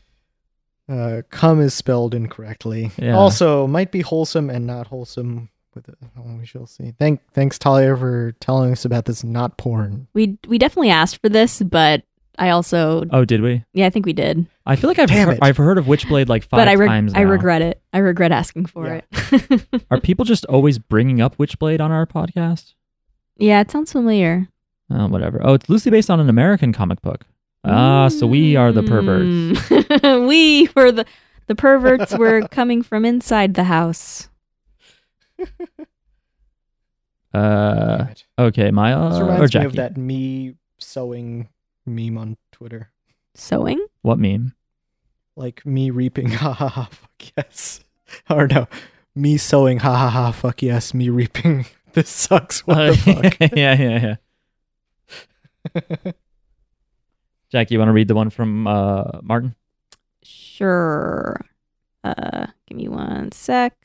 Uh, 0.89 1.21
come 1.30 1.62
is 1.62 1.73
spelled 1.73 2.15
incorrectly. 2.15 2.91
Yeah. 2.97 3.15
Also, 3.15 3.67
might 3.67 3.91
be 3.91 4.02
wholesome 4.02 4.49
and 4.49 4.65
not 4.65 4.88
wholesome. 4.88 5.49
With 5.75 5.88
it. 5.88 5.95
Oh, 6.17 6.36
we 6.39 6.47
shall 6.47 6.65
see. 6.65 6.93
Thank, 6.97 7.21
thanks 7.32 7.60
Talia 7.60 7.95
for 7.95 8.32
telling 8.39 8.71
us 8.71 8.86
about 8.86 9.06
this 9.06 9.23
not 9.23 9.58
porn. 9.58 10.08
We 10.15 10.39
we 10.47 10.58
definitely 10.58 10.89
asked 10.89 11.21
for 11.21 11.30
this, 11.30 11.62
but 11.62 12.02
I 12.39 12.49
also 12.49 13.04
Oh, 13.12 13.23
did 13.23 13.41
we? 13.41 13.63
yeah, 13.73 13.86
I 13.86 13.91
think 13.91 14.08
we 14.08 14.13
did. 14.13 14.47
I 14.65 14.75
feel 14.75 14.89
like 14.89 14.97
I've 14.97 15.10
Damn 15.10 15.28
heard, 15.28 15.34
it. 15.38 15.39
I've 15.43 15.58
heard 15.58 15.78
of 15.78 15.86
Witchblade 15.86 16.28
like 16.28 16.41
five 16.43 16.58
but 16.58 16.67
I 16.67 16.73
reg- 16.73 16.89
times. 16.89 17.13
I 17.13 17.21
regret 17.21 17.62
it. 17.62 17.80
I 17.93 17.99
regret 17.99 18.32
asking 18.32 18.65
for 18.65 18.88
Yeah. 18.88 19.02
it. 19.32 19.84
Are 19.91 19.99
people 19.99 20.25
just 20.25 20.43
always 20.45 20.80
bringing 20.80 21.21
up 21.21 21.38
Witchblade 21.38 21.80
on 21.82 21.91
our 21.91 22.08
podcast? 22.08 22.73
yeah, 23.38 23.62
it 23.62 23.69
sounds 23.69 23.91
familiar. 23.91 24.47
Oh, 24.89 25.08
whatever. 25.08 25.39
Oh, 25.43 25.54
it's 25.54 25.69
loosely 25.69 25.91
based 25.91 26.10
on 26.10 26.19
an 26.19 26.30
American 26.30 26.73
comic 26.73 26.99
book. 27.04 27.25
Ah, 27.63 28.08
so 28.08 28.26
we 28.28 28.56
are 28.56 28.72
the 28.72 28.84
perverts. 28.84 29.26
Mm. 29.69 30.28
we 30.28 30.69
were 30.76 30.91
the 30.91 31.06
the 31.48 31.56
perverts 31.56 32.15
were 32.17 32.48
coming 32.52 32.82
from 32.84 33.06
inside 33.06 33.54
the 33.56 33.65
house. 33.65 34.30
Uh, 37.32 37.98
Damn 37.98 38.10
it. 38.10 38.26
okay, 38.39 38.72
Maya 38.72 39.10
This 39.10 39.19
or 39.19 39.24
reminds 39.26 39.41
me 39.41 39.48
Jackie. 39.50 39.65
of 39.67 39.76
that 39.76 39.98
me 39.98 40.56
sewing 40.80 41.48
meme 41.86 42.17
on 42.17 42.38
Twitter. 42.52 42.89
Sewing? 43.36 43.86
What 44.02 44.17
meme? 44.17 44.56
Like 45.36 45.63
me 45.63 45.91
reaping, 45.91 46.30
ha 46.32 46.54
ha 46.54 46.67
ha, 46.67 46.89
fuck 46.91 47.32
yes. 47.38 47.82
Or 48.32 48.48
no, 48.48 48.67
me 49.13 49.38
sewing, 49.38 49.78
ha 49.78 49.95
ha 49.95 50.10
ha, 50.10 50.32
fuck 50.32 50.63
yes. 50.63 50.93
Me 50.95 51.10
reaping, 51.10 51.67
this 51.93 52.10
sucks. 52.10 52.65
What 52.65 52.78
the 52.78 52.98
fuck? 52.98 53.52
yeah, 53.56 53.80
yeah, 53.80 54.15
yeah. 55.76 56.12
Jackie, 57.49 57.75
you 57.75 57.79
want 57.79 57.89
to 57.89 57.93
read 57.93 58.07
the 58.07 58.15
one 58.15 58.29
from 58.29 58.67
uh, 58.67 59.19
Martin? 59.23 59.55
Sure. 60.23 61.39
Uh, 62.03 62.47
give 62.67 62.77
me 62.77 62.88
one 62.88 63.31
sec. 63.31 63.75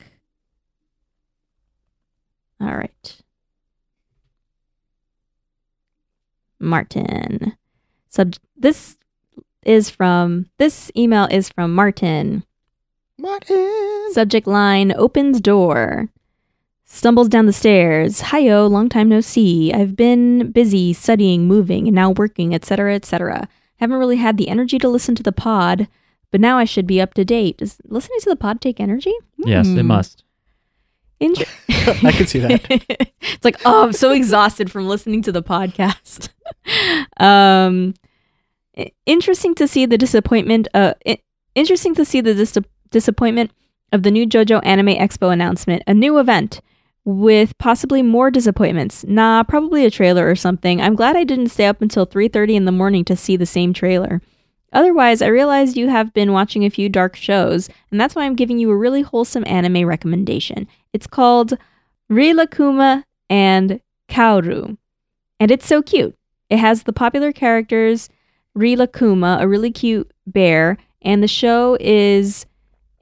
All 2.61 2.75
right. 2.75 3.21
Martin. 6.59 7.57
Sub 8.09 8.35
this 8.55 8.97
is 9.63 9.89
from 9.89 10.49
this 10.57 10.91
email 10.95 11.27
is 11.29 11.49
from 11.49 11.73
Martin. 11.73 12.43
Martin. 13.17 14.09
Subject 14.11 14.47
line 14.47 14.93
opens 14.95 15.41
door. 15.41 16.09
Stumbles 16.95 17.27
down 17.27 17.45
the 17.45 17.51
stairs. 17.51 18.21
Hiyo, 18.21 18.69
long 18.71 18.87
time 18.87 19.09
no 19.09 19.19
see. 19.19 19.73
I've 19.73 19.97
been 19.97 20.51
busy 20.53 20.93
studying, 20.93 21.45
moving, 21.45 21.87
and 21.89 21.95
now 21.95 22.11
working, 22.11 22.55
etc., 22.55 22.95
etc. 22.95 23.49
Haven't 23.81 23.97
really 23.97 24.15
had 24.15 24.37
the 24.37 24.47
energy 24.47 24.77
to 24.79 24.87
listen 24.87 25.13
to 25.15 25.21
the 25.23 25.33
pod, 25.33 25.89
but 26.31 26.39
now 26.39 26.57
I 26.57 26.63
should 26.63 26.87
be 26.87 27.01
up 27.01 27.13
to 27.15 27.25
date. 27.25 27.57
Does 27.57 27.81
listening 27.83 28.19
to 28.21 28.29
the 28.29 28.37
pod 28.37 28.61
take 28.61 28.79
energy? 28.79 29.13
Yes, 29.39 29.67
it 29.67 29.81
Hmm. 29.81 29.87
must. 29.87 30.23
Inter- 31.19 31.43
I 31.69 32.13
can 32.13 32.27
see 32.27 32.39
that. 32.39 32.61
it's 32.69 33.43
like, 33.43 33.57
oh, 33.65 33.83
I'm 33.83 33.91
so 33.91 34.11
exhausted 34.11 34.71
from 34.71 34.87
listening 34.87 35.21
to 35.23 35.33
the 35.33 35.43
podcast. 35.43 36.29
um, 37.17 37.93
interesting 39.05 39.53
to 39.55 39.67
see 39.67 39.85
the 39.85 39.97
disappointment. 39.97 40.69
Uh, 40.73 40.93
i- 41.05 41.19
interesting 41.55 41.93
to 41.95 42.05
see 42.05 42.21
the 42.21 42.33
dis- 42.33 42.57
disappointment 42.89 43.51
of 43.91 44.03
the 44.03 44.11
new 44.11 44.25
JoJo 44.25 44.61
Anime 44.65 44.95
Expo 44.95 45.33
announcement, 45.33 45.83
a 45.87 45.93
new 45.93 46.19
event 46.19 46.61
with 47.05 47.57
possibly 47.59 48.01
more 48.01 48.31
disappointments. 48.31 49.05
Nah, 49.07 49.43
probably 49.43 49.85
a 49.85 49.91
trailer 49.91 50.29
or 50.29 50.35
something. 50.35 50.81
I'm 50.81 50.95
glad 50.95 51.15
I 51.15 51.23
didn't 51.23 51.49
stay 51.49 51.67
up 51.67 51.81
until 51.81 52.05
3:30 52.05 52.55
in 52.55 52.65
the 52.65 52.71
morning 52.71 53.05
to 53.05 53.15
see 53.15 53.37
the 53.37 53.45
same 53.45 53.73
trailer. 53.73 54.21
Otherwise, 54.73 55.21
I 55.21 55.27
realized 55.27 55.77
you 55.77 55.87
have 55.87 56.13
been 56.13 56.33
watching 56.33 56.65
a 56.65 56.69
few 56.69 56.89
dark 56.89 57.15
shows, 57.15 57.69
and 57.91 58.01
that's 58.01 58.15
why 58.15 58.25
I'm 58.25 58.35
giving 58.35 58.59
you 58.59 58.71
a 58.71 58.77
really 58.77 59.03
wholesome 59.03 59.45
anime 59.47 59.87
recommendation. 59.87 60.67
It's 60.91 61.07
called 61.07 61.53
Rilakuma 62.11 63.03
and 63.29 63.79
Kaoru. 64.09 64.77
And 65.39 65.51
it's 65.51 65.65
so 65.65 65.81
cute. 65.81 66.17
It 66.49 66.57
has 66.57 66.83
the 66.83 66.93
popular 66.93 67.31
characters 67.31 68.09
Rilakuma, 68.57 69.41
a 69.41 69.47
really 69.47 69.71
cute 69.71 70.11
bear, 70.25 70.77
and 71.01 71.21
the 71.21 71.27
show 71.27 71.77
is 71.79 72.45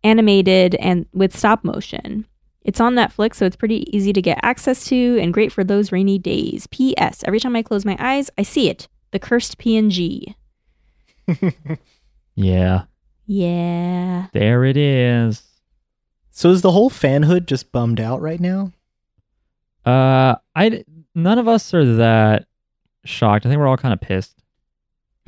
animated 0.03 0.75
and 0.75 1.05
with 1.13 1.37
stop 1.37 1.63
motion. 1.63 2.25
It's 2.63 2.79
on 2.79 2.95
Netflix, 2.95 3.35
so 3.35 3.45
it's 3.45 3.55
pretty 3.55 3.85
easy 3.95 4.13
to 4.13 4.21
get 4.21 4.39
access 4.41 4.85
to 4.85 5.17
and 5.21 5.33
great 5.33 5.51
for 5.51 5.63
those 5.63 5.91
rainy 5.91 6.17
days. 6.17 6.65
P.S. 6.67 7.21
Every 7.25 7.39
time 7.39 7.55
I 7.55 7.61
close 7.63 7.83
my 7.85 7.97
eyes, 7.99 8.29
I 8.37 8.43
see 8.43 8.69
it. 8.69 8.87
The 9.11 9.19
cursed 9.19 9.57
PNG. 9.57 10.35
Yeah, 12.35 12.85
Yeah. 13.27 14.27
there 14.33 14.65
it 14.65 14.75
is. 14.75 15.43
So 16.31 16.49
is 16.49 16.61
the 16.63 16.71
whole 16.71 16.89
fanhood 16.89 17.45
just 17.45 17.71
bummed 17.71 17.99
out 17.99 18.21
right 18.21 18.39
now? 18.39 18.71
Uh, 19.85 20.35
I 20.55 20.83
none 21.13 21.37
of 21.37 21.47
us 21.47 21.73
are 21.75 21.95
that 21.97 22.47
shocked. 23.05 23.45
I 23.45 23.49
think 23.49 23.59
we're 23.59 23.67
all 23.67 23.77
kind 23.77 23.93
of 23.93 24.01
pissed. 24.01 24.39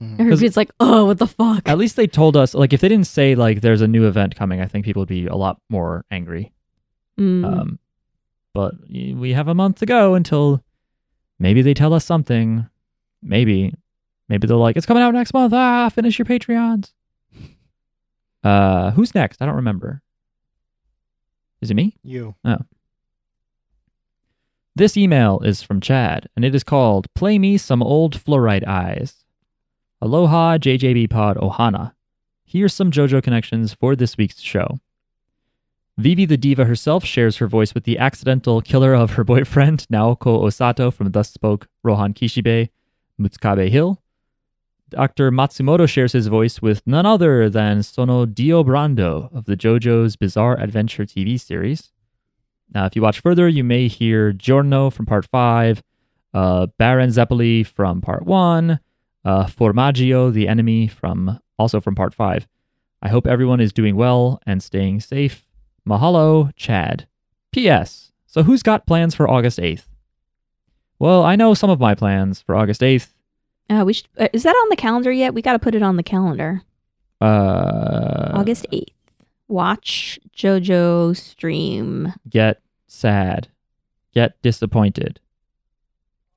Everybody's 0.00 0.56
like, 0.56 0.70
oh, 0.80 1.04
what 1.04 1.18
the 1.18 1.26
fuck? 1.26 1.68
At 1.68 1.76
least 1.76 1.96
they 1.96 2.06
told 2.06 2.36
us. 2.38 2.54
Like, 2.54 2.72
if 2.72 2.80
they 2.80 2.88
didn't 2.88 3.06
say 3.06 3.34
like 3.34 3.60
there's 3.60 3.82
a 3.82 3.88
new 3.88 4.06
event 4.08 4.34
coming, 4.34 4.60
I 4.62 4.66
think 4.66 4.86
people 4.86 5.00
would 5.00 5.08
be 5.10 5.26
a 5.26 5.36
lot 5.36 5.60
more 5.68 6.06
angry. 6.10 6.52
Mm. 7.20 7.44
Um, 7.44 7.78
but 8.54 8.74
we 8.88 9.32
have 9.32 9.48
a 9.48 9.54
month 9.54 9.78
to 9.80 9.86
go 9.86 10.14
until 10.14 10.64
maybe 11.38 11.62
they 11.62 11.74
tell 11.74 11.92
us 11.92 12.04
something. 12.04 12.66
Maybe, 13.22 13.74
maybe 14.28 14.46
they're 14.46 14.56
like, 14.56 14.76
it's 14.76 14.86
coming 14.86 15.02
out 15.02 15.14
next 15.14 15.34
month. 15.34 15.52
Ah, 15.52 15.88
finish 15.90 16.18
your 16.18 16.26
Patreons. 16.26 16.92
Uh, 18.42 18.90
who's 18.92 19.14
next? 19.14 19.42
I 19.42 19.44
don't 19.44 19.56
remember. 19.56 20.00
Is 21.60 21.70
it 21.70 21.74
me? 21.74 21.94
You. 22.02 22.36
Oh. 22.42 22.56
This 24.74 24.96
email 24.96 25.40
is 25.40 25.60
from 25.60 25.82
Chad, 25.82 26.26
and 26.34 26.42
it 26.42 26.54
is 26.54 26.64
called 26.64 27.12
Play 27.12 27.38
Me 27.38 27.58
Some 27.58 27.82
Old 27.82 28.16
Fluorite 28.16 28.66
Eyes. 28.66 29.26
Aloha, 30.00 30.56
JJB 30.56 31.10
Pod 31.10 31.36
Ohana. 31.36 31.92
Here's 32.46 32.72
some 32.72 32.90
JoJo 32.90 33.22
connections 33.22 33.74
for 33.74 33.94
this 33.94 34.16
week's 34.16 34.40
show. 34.40 34.78
Vivi 36.00 36.24
the 36.24 36.38
diva 36.38 36.64
herself 36.64 37.04
shares 37.04 37.36
her 37.36 37.46
voice 37.46 37.74
with 37.74 37.84
the 37.84 37.98
accidental 37.98 38.62
killer 38.62 38.94
of 38.94 39.12
her 39.12 39.22
boyfriend, 39.22 39.86
Naoko 39.92 40.42
Osato 40.42 40.90
from 40.90 41.10
Thus 41.10 41.30
Spoke 41.30 41.68
Rohan 41.82 42.14
Kishibe, 42.14 42.70
Mutsukabe 43.20 43.68
Hill. 43.68 44.00
Dr. 44.88 45.30
Matsumoto 45.30 45.86
shares 45.86 46.12
his 46.12 46.28
voice 46.28 46.62
with 46.62 46.86
none 46.86 47.04
other 47.04 47.50
than 47.50 47.82
Sono 47.82 48.24
Dio 48.24 48.64
Brando 48.64 49.30
of 49.36 49.44
the 49.44 49.58
JoJo's 49.58 50.16
Bizarre 50.16 50.58
Adventure 50.58 51.04
TV 51.04 51.38
series. 51.38 51.92
Now, 52.74 52.86
if 52.86 52.96
you 52.96 53.02
watch 53.02 53.20
further, 53.20 53.46
you 53.46 53.62
may 53.62 53.86
hear 53.86 54.32
Giorno 54.32 54.88
from 54.88 55.04
part 55.04 55.26
five, 55.26 55.82
uh, 56.32 56.68
Baron 56.78 57.10
Zeppeli 57.10 57.66
from 57.66 58.00
part 58.00 58.24
one, 58.24 58.80
uh, 59.26 59.44
Formaggio, 59.44 60.32
the 60.32 60.48
enemy 60.48 60.88
from 60.88 61.40
also 61.58 61.78
from 61.78 61.94
part 61.94 62.14
five. 62.14 62.48
I 63.02 63.10
hope 63.10 63.26
everyone 63.26 63.60
is 63.60 63.74
doing 63.74 63.96
well 63.96 64.40
and 64.46 64.62
staying 64.62 65.00
safe. 65.00 65.46
Mahalo, 65.88 66.52
Chad. 66.56 67.06
P.S. 67.52 68.12
So, 68.26 68.42
who's 68.42 68.62
got 68.62 68.86
plans 68.86 69.14
for 69.14 69.28
August 69.28 69.58
8th? 69.58 69.84
Well, 70.98 71.22
I 71.24 71.34
know 71.36 71.54
some 71.54 71.70
of 71.70 71.80
my 71.80 71.94
plans 71.94 72.40
for 72.42 72.54
August 72.54 72.80
8th. 72.80 73.08
Uh, 73.68 73.84
we 73.84 73.92
should, 73.92 74.06
uh, 74.18 74.28
is 74.32 74.42
that 74.42 74.50
on 74.54 74.68
the 74.68 74.76
calendar 74.76 75.10
yet? 75.10 75.34
We 75.34 75.42
got 75.42 75.52
to 75.54 75.58
put 75.58 75.74
it 75.74 75.82
on 75.82 75.96
the 75.96 76.02
calendar. 76.02 76.62
Uh, 77.20 78.32
August 78.34 78.66
8th. 78.72 78.86
Watch 79.48 80.18
JoJo 80.36 81.16
stream. 81.16 82.12
Get 82.28 82.60
sad. 82.86 83.48
Get 84.14 84.40
disappointed. 84.42 85.18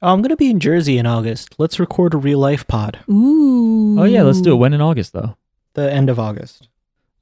Oh, 0.01 0.11
I'm 0.13 0.21
gonna 0.21 0.35
be 0.35 0.49
in 0.49 0.59
Jersey 0.59 0.97
in 0.97 1.05
August. 1.05 1.55
Let's 1.57 1.79
record 1.79 2.13
a 2.13 2.17
real 2.17 2.39
life 2.39 2.67
pod. 2.67 2.99
Ooh. 3.09 3.97
Oh, 3.99 4.03
yeah, 4.03 4.23
let's 4.23 4.41
do 4.41 4.51
it. 4.51 4.55
When 4.57 4.73
in 4.73 4.81
August, 4.81 5.13
though? 5.13 5.37
The 5.75 5.89
end 5.91 6.09
of 6.09 6.19
August. 6.19 6.67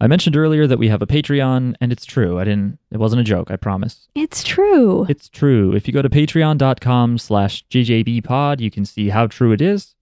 I 0.02 0.08
mentioned 0.08 0.36
earlier 0.36 0.66
that 0.66 0.80
we 0.80 0.90
have 0.90 1.04
a 1.04 1.06
Patreon, 1.06 1.76
and 1.80 1.92
it's 1.92 2.06
true. 2.06 2.40
I 2.40 2.44
didn't, 2.44 2.80
it 2.90 2.98
wasn't 2.98 3.22
a 3.22 3.24
joke, 3.24 3.52
I 3.52 3.56
promise. 3.56 4.08
It's 4.16 4.44
true. 4.44 5.06
It's 5.08 5.30
true. 5.30 5.76
If 5.76 5.88
you 5.88 5.94
go 5.94 6.02
to 6.02 6.10
patreon.com 6.10 7.20
slash 7.20 7.64
jjbpod, 7.70 8.62
you 8.62 8.72
can 8.72 8.84
see 8.84 9.10
how 9.10 9.28
true 9.28 9.52
it 9.52 9.62
is. 9.62 9.94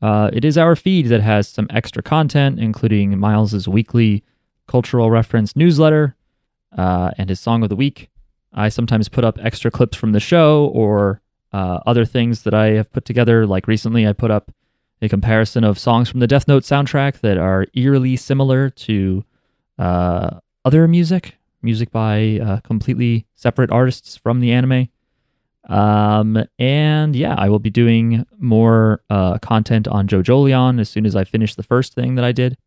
Uh, 0.00 0.30
it 0.32 0.44
is 0.44 0.56
our 0.56 0.76
feed 0.76 1.06
that 1.06 1.20
has 1.20 1.48
some 1.48 1.66
extra 1.68 2.00
content, 2.00 2.60
including 2.60 3.18
Miles's 3.18 3.66
weekly 3.66 4.22
cultural 4.68 5.10
reference 5.10 5.56
newsletter 5.56 6.14
uh, 6.78 7.10
and 7.18 7.28
his 7.28 7.40
song 7.40 7.64
of 7.64 7.70
the 7.70 7.76
week. 7.76 8.08
I 8.52 8.68
sometimes 8.68 9.08
put 9.08 9.24
up 9.24 9.36
extra 9.42 9.72
clips 9.72 9.96
from 9.96 10.12
the 10.12 10.20
show 10.20 10.66
or 10.66 11.22
uh, 11.52 11.80
other 11.86 12.04
things 12.04 12.44
that 12.44 12.54
I 12.54 12.66
have 12.74 12.92
put 12.92 13.04
together. 13.04 13.48
Like 13.48 13.66
recently, 13.66 14.06
I 14.06 14.12
put 14.12 14.30
up 14.30 14.52
a 15.02 15.08
comparison 15.08 15.64
of 15.64 15.76
songs 15.76 16.08
from 16.08 16.20
the 16.20 16.28
Death 16.28 16.46
Note 16.46 16.62
soundtrack 16.62 17.18
that 17.22 17.36
are 17.36 17.66
eerily 17.74 18.14
similar 18.14 18.70
to 18.70 19.24
uh, 19.80 20.38
other 20.64 20.86
music, 20.86 21.36
music 21.62 21.90
by 21.90 22.38
uh, 22.38 22.60
completely 22.60 23.26
separate 23.34 23.70
artists 23.70 24.16
from 24.16 24.40
the 24.40 24.52
anime. 24.52 24.88
Um, 25.68 26.44
and 26.58 27.16
yeah, 27.16 27.34
I 27.36 27.48
will 27.48 27.58
be 27.58 27.70
doing 27.70 28.26
more 28.38 29.02
uh, 29.08 29.38
content 29.38 29.88
on 29.88 30.06
JoJolion 30.06 30.80
as 30.80 30.90
soon 30.90 31.06
as 31.06 31.16
I 31.16 31.24
finish 31.24 31.54
the 31.54 31.62
first 31.62 31.94
thing 31.94 32.14
that 32.16 32.24
I 32.24 32.32
did. 32.32 32.58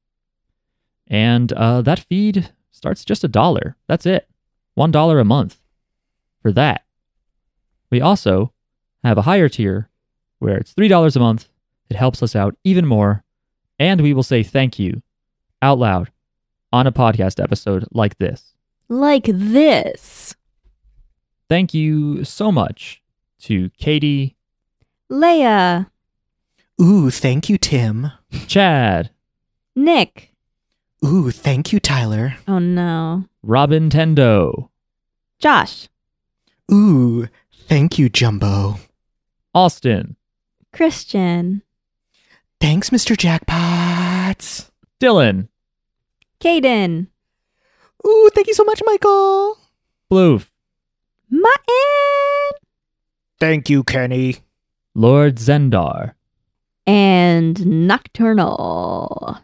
And 1.08 1.54
uh, 1.54 1.82
that 1.84 2.00
feed 2.00 2.52
starts 2.72 3.06
just 3.06 3.24
a 3.24 3.28
dollar. 3.28 3.76
That's 3.88 4.08
it. 4.08 4.28
One 4.74 4.92
dollar 4.92 5.20
a 5.20 5.26
month 5.26 5.60
for 6.42 6.52
that. 6.54 6.84
We 7.92 8.02
also 8.02 8.54
have 9.04 9.20
a 9.20 9.24
higher 9.24 9.50
tier 9.50 9.90
where 10.40 10.58
it's 10.58 10.74
$3 10.74 11.16
a 11.16 11.20
month. 11.20 11.48
It 11.90 11.98
helps 11.98 12.24
us 12.24 12.36
out 12.36 12.58
even 12.64 12.88
more. 12.88 13.24
And 13.78 14.02
we 14.02 14.14
will 14.14 14.24
say 14.24 14.42
thank 14.42 14.80
you 14.80 15.04
out 15.62 15.78
loud 15.78 16.10
on 16.74 16.88
a 16.88 16.92
podcast 16.92 17.42
episode 17.42 17.86
like 17.92 18.18
this. 18.18 18.56
Like 18.90 19.26
this. 19.28 20.36
Thank 21.48 21.74
you 21.74 22.24
so 22.24 22.52
much 22.52 23.02
to 23.42 23.70
Katie, 23.78 24.36
Leia, 25.12 25.88
Ooh, 26.82 27.12
thank 27.12 27.48
you, 27.50 27.58
Tim. 27.60 28.12
Chad, 28.48 29.12
Nick. 29.76 30.34
Ooh, 31.06 31.30
thank 31.30 31.72
you, 31.72 31.80
Tyler. 31.80 32.36
Oh 32.48 32.58
no. 32.60 33.26
Robin 33.44 33.90
Tendo, 33.90 34.70
Josh, 35.40 35.90
Ooh, 36.72 37.28
thank 37.68 38.00
you, 38.00 38.10
Jumbo. 38.10 38.80
Austin, 39.54 40.16
Christian, 40.72 41.62
Thanks, 42.60 42.90
Mr. 42.90 43.16
Jackpots. 43.18 44.70
Dylan, 45.02 45.50
Caden, 46.44 47.08
Ooh, 48.06 48.30
thank 48.36 48.48
you 48.48 48.54
so 48.54 48.66
much, 48.66 48.82
Michael. 48.86 49.58
Bloof, 50.12 50.52
Martin, 51.30 52.52
Thank 53.40 53.70
you, 53.70 53.84
Kenny. 53.84 54.36
Lord 54.94 55.36
Zendar. 55.38 56.14
and 56.86 57.66
Nocturnal. 57.88 59.38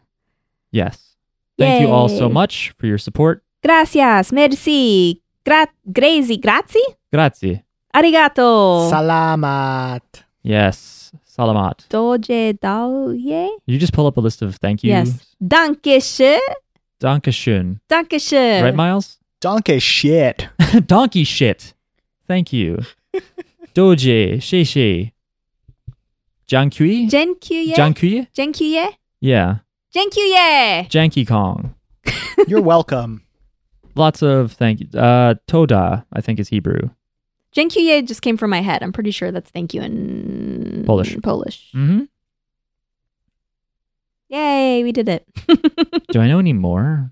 Yes. 0.71 1.15
Thank 1.57 1.81
you 1.81 1.87
all 1.89 2.09
so 2.09 2.27
much 2.29 2.73
for 2.77 2.85
your 2.85 2.97
support. 2.97 3.43
Gracias, 3.63 4.31
merci, 4.31 5.21
gra- 5.45 5.67
grazie, 5.91 6.37
grazie, 6.37 6.83
Grazie. 7.13 7.63
arigato, 7.95 8.89
Salamat. 8.89 10.01
Yes. 10.43 11.11
Salamat. 11.25 11.87
doje 11.89 12.53
daoye, 12.59 13.47
Did 13.65 13.73
you 13.73 13.79
just 13.79 13.93
pull 13.93 14.05
up 14.07 14.17
a 14.17 14.21
list 14.21 14.41
of 14.41 14.55
thank 14.57 14.83
yous? 14.83 15.07
yes, 15.07 15.35
dankeschön, 16.99 17.79
Dankeschön. 17.87 18.61
dankeschön, 18.61 18.63
Right, 18.63 18.75
Miles? 18.75 19.19
Donkey 19.41 19.79
shit. 19.79 20.49
Donkey 20.87 21.23
shit. 21.25 21.73
Thank 22.27 22.51
you. 22.53 22.77
Doje, 23.73 24.41
Sheshe. 24.41 25.11
Jankui? 26.47 27.07
Jenkyu 27.09 27.73
Jankui? 27.75 28.27
Jenkyu 28.35 28.91
Yeah. 29.21 29.59
Jenkyu 29.95 30.87
Janky 30.89 31.25
Kong. 31.27 31.73
You're 32.47 32.61
welcome. 32.61 33.21
Lots 33.95 34.21
of 34.21 34.53
thank 34.53 34.79
you. 34.79 34.87
Uh, 34.99 35.35
Toda, 35.47 36.05
I 36.13 36.21
think 36.21 36.39
is 36.39 36.49
Hebrew. 36.49 36.89
Jenkyu 37.55 38.05
just 38.07 38.21
came 38.21 38.37
from 38.37 38.49
my 38.51 38.61
head. 38.61 38.83
I'm 38.83 38.91
pretty 38.93 39.11
sure 39.11 39.31
that's 39.31 39.49
thank 39.51 39.73
you 39.73 39.81
in 39.81 40.83
Polish. 40.85 41.17
Polish. 41.21 41.69
Mm-hmm. 41.75 42.03
Yay, 44.29 44.83
we 44.83 44.91
did 44.91 45.09
it. 45.09 45.27
Do 46.11 46.21
I 46.21 46.27
know 46.27 46.39
any 46.39 46.53
more? 46.53 47.11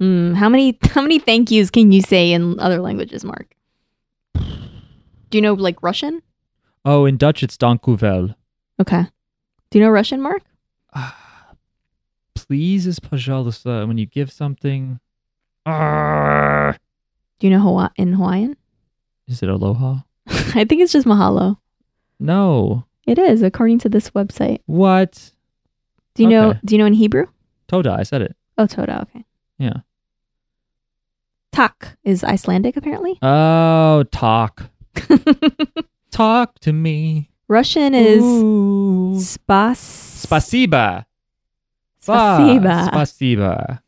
Mm, 0.00 0.34
how 0.36 0.48
many 0.48 0.78
how 0.94 1.02
many 1.02 1.18
thank 1.18 1.50
yous 1.50 1.70
can 1.70 1.90
you 1.92 2.00
say 2.02 2.32
in 2.32 2.58
other 2.60 2.80
languages, 2.80 3.24
Mark? 3.24 3.54
Do 4.34 5.36
you 5.38 5.42
know 5.42 5.54
like 5.54 5.82
Russian? 5.82 6.22
Oh, 6.84 7.04
in 7.04 7.16
Dutch 7.16 7.42
it's 7.42 7.56
dankuvel. 7.56 8.34
Okay. 8.80 9.04
Do 9.70 9.78
you 9.78 9.84
know 9.84 9.90
Russian, 9.90 10.22
Mark? 10.22 10.42
Uh, 10.94 11.10
please 12.34 12.86
is 12.86 13.00
pajalista 13.00 13.82
uh, 13.82 13.86
when 13.86 13.98
you 13.98 14.06
give 14.06 14.30
something. 14.32 15.00
Uh, 15.66 16.72
Do 17.40 17.46
you 17.46 17.50
know 17.50 17.60
Hawa- 17.60 17.92
in 17.96 18.14
Hawaiian? 18.14 18.56
Is 19.26 19.42
it 19.42 19.48
aloha? 19.50 19.98
I 20.28 20.64
think 20.64 20.80
it's 20.80 20.92
just 20.92 21.06
mahalo. 21.06 21.58
No. 22.18 22.84
It 23.06 23.18
is, 23.18 23.42
according 23.42 23.80
to 23.80 23.88
this 23.90 24.10
website. 24.10 24.60
What? 24.66 25.32
Do 26.18 26.24
you 26.24 26.28
know 26.30 26.48
Okay. 26.50 26.60
do 26.64 26.74
you 26.74 26.78
know 26.78 26.86
in 26.86 26.94
Hebrew? 26.94 27.26
Toda, 27.68 27.92
I 27.92 28.02
said 28.02 28.22
it. 28.22 28.34
Oh, 28.58 28.66
Toda, 28.66 29.02
okay. 29.02 29.24
Yeah. 29.58 29.86
Tak 31.52 31.96
is 32.02 32.24
Icelandic 32.24 32.76
apparently. 32.76 33.18
Oh, 33.22 34.02
talk. 34.10 34.70
Talk 36.10 36.58
to 36.60 36.72
me. 36.72 37.30
Russian 37.46 37.94
is 37.94 38.22
Ooh. 38.22 39.14
spas 39.20 39.78
Spasiba. 40.26 41.06
Spasiba. 42.02 42.90
Spasiba. 42.90 43.54
Ah, 43.68 43.80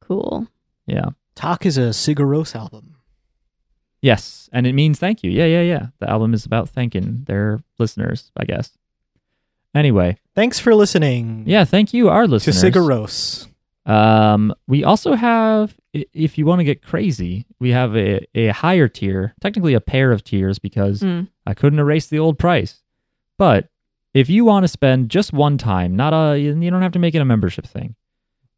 cool. 0.00 0.46
Yeah. 0.86 1.10
Talk 1.34 1.66
is 1.66 1.76
a 1.76 1.92
Sigur 1.92 2.24
Rós 2.26 2.54
album. 2.56 2.96
Yes. 4.00 4.48
And 4.52 4.66
it 4.66 4.72
means 4.72 4.98
thank 4.98 5.22
you. 5.22 5.30
Yeah, 5.30 5.44
yeah, 5.46 5.60
yeah. 5.62 5.86
The 5.98 6.08
album 6.08 6.32
is 6.32 6.46
about 6.46 6.70
thanking 6.70 7.24
their 7.26 7.60
listeners, 7.78 8.32
I 8.36 8.44
guess. 8.44 8.70
Anyway, 9.74 10.16
Thanks 10.34 10.58
for 10.58 10.74
listening 10.74 11.44
yeah, 11.46 11.64
thank 11.64 11.92
you, 11.94 12.08
our 12.08 12.26
listeners. 12.26 12.62
Sigur 12.62 12.82
Rós. 12.86 13.46
Um, 13.90 14.54
we 14.66 14.84
also 14.84 15.14
have, 15.14 15.74
if 15.92 16.38
you 16.38 16.46
want 16.46 16.60
to 16.60 16.64
get 16.64 16.82
crazy, 16.82 17.46
we 17.58 17.70
have 17.70 17.96
a, 17.96 18.26
a 18.34 18.48
higher 18.48 18.88
tier, 18.88 19.34
technically 19.40 19.74
a 19.74 19.80
pair 19.80 20.12
of 20.12 20.22
tiers 20.24 20.58
because 20.58 21.00
Mm. 21.02 21.28
I 21.46 21.54
couldn't 21.54 21.78
erase 21.78 22.06
the 22.06 22.18
old 22.18 22.38
price. 22.38 22.82
But 23.38 23.68
if 24.14 24.28
you 24.28 24.44
want 24.44 24.64
to 24.64 24.68
spend 24.68 25.08
just 25.08 25.32
one 25.32 25.56
time, 25.58 25.96
not 25.96 26.12
a, 26.12 26.38
you 26.38 26.52
don't 26.70 26.82
have 26.82 26.92
to 26.92 26.98
make 26.98 27.14
it 27.14 27.20
a 27.22 27.24
membership 27.24 27.66
thing. 27.66 27.94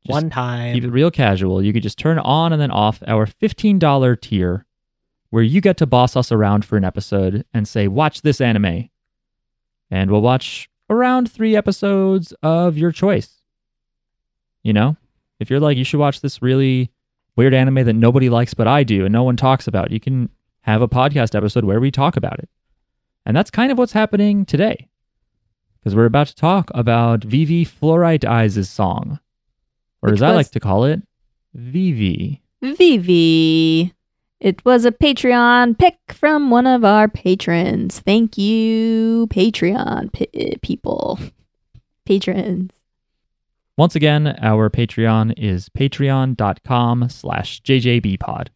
Just 0.04 0.10
One 0.12 0.30
time. 0.30 0.74
Keep 0.74 0.84
it 0.84 0.90
real 0.90 1.10
casual. 1.10 1.62
You 1.62 1.72
could 1.72 1.82
just 1.84 1.98
turn 1.98 2.18
on 2.18 2.52
and 2.52 2.60
then 2.60 2.70
off 2.72 3.02
our 3.06 3.26
$15 3.26 4.20
tier 4.20 4.66
where 5.30 5.42
you 5.44 5.60
get 5.60 5.76
to 5.78 5.86
boss 5.86 6.16
us 6.16 6.32
around 6.32 6.64
for 6.64 6.76
an 6.76 6.84
episode 6.84 7.44
and 7.54 7.66
say, 7.68 7.86
watch 7.88 8.22
this 8.22 8.40
anime. 8.40 8.90
And 9.90 10.10
we'll 10.10 10.20
watch 10.20 10.68
around 10.92 11.30
three 11.30 11.56
episodes 11.56 12.32
of 12.42 12.76
your 12.76 12.92
choice. 12.92 13.42
You 14.62 14.72
know, 14.72 14.96
if 15.40 15.50
you're 15.50 15.60
like, 15.60 15.76
you 15.76 15.84
should 15.84 16.00
watch 16.00 16.20
this 16.20 16.40
really 16.42 16.92
weird 17.34 17.54
anime 17.54 17.84
that 17.84 17.94
nobody 17.94 18.28
likes 18.28 18.54
but 18.54 18.68
I 18.68 18.84
do 18.84 19.04
and 19.04 19.12
no 19.12 19.24
one 19.24 19.36
talks 19.36 19.66
about, 19.66 19.90
you 19.90 20.00
can 20.00 20.28
have 20.62 20.82
a 20.82 20.88
podcast 20.88 21.34
episode 21.34 21.64
where 21.64 21.80
we 21.80 21.90
talk 21.90 22.16
about 22.16 22.38
it. 22.38 22.48
And 23.26 23.36
that's 23.36 23.50
kind 23.50 23.72
of 23.72 23.78
what's 23.78 23.92
happening 23.92 24.44
today. 24.44 24.88
Because 25.80 25.96
we're 25.96 26.04
about 26.04 26.28
to 26.28 26.36
talk 26.36 26.70
about 26.74 27.24
Vivy 27.24 27.64
Fluorite 27.64 28.24
Eyes' 28.24 28.70
song. 28.70 29.18
Or 30.02 30.10
Which 30.10 30.18
as 30.18 30.22
I 30.22 30.32
like 30.32 30.50
to 30.50 30.60
call 30.60 30.84
it, 30.84 31.02
Vivi. 31.54 32.42
Vivi. 32.60 33.92
It 34.42 34.64
was 34.64 34.84
a 34.84 34.90
Patreon 34.90 35.78
pick 35.78 35.98
from 36.08 36.50
one 36.50 36.66
of 36.66 36.84
our 36.84 37.06
patrons. 37.06 38.00
Thank 38.00 38.36
you, 38.36 39.28
Patreon 39.30 40.12
p- 40.12 40.56
people. 40.60 41.20
Patrons. 42.06 42.72
Once 43.76 43.94
again, 43.94 44.36
our 44.42 44.68
Patreon 44.68 45.32
is 45.36 45.68
patreon.com 45.68 47.08
slash 47.08 47.62
jjbpod. 47.62 48.48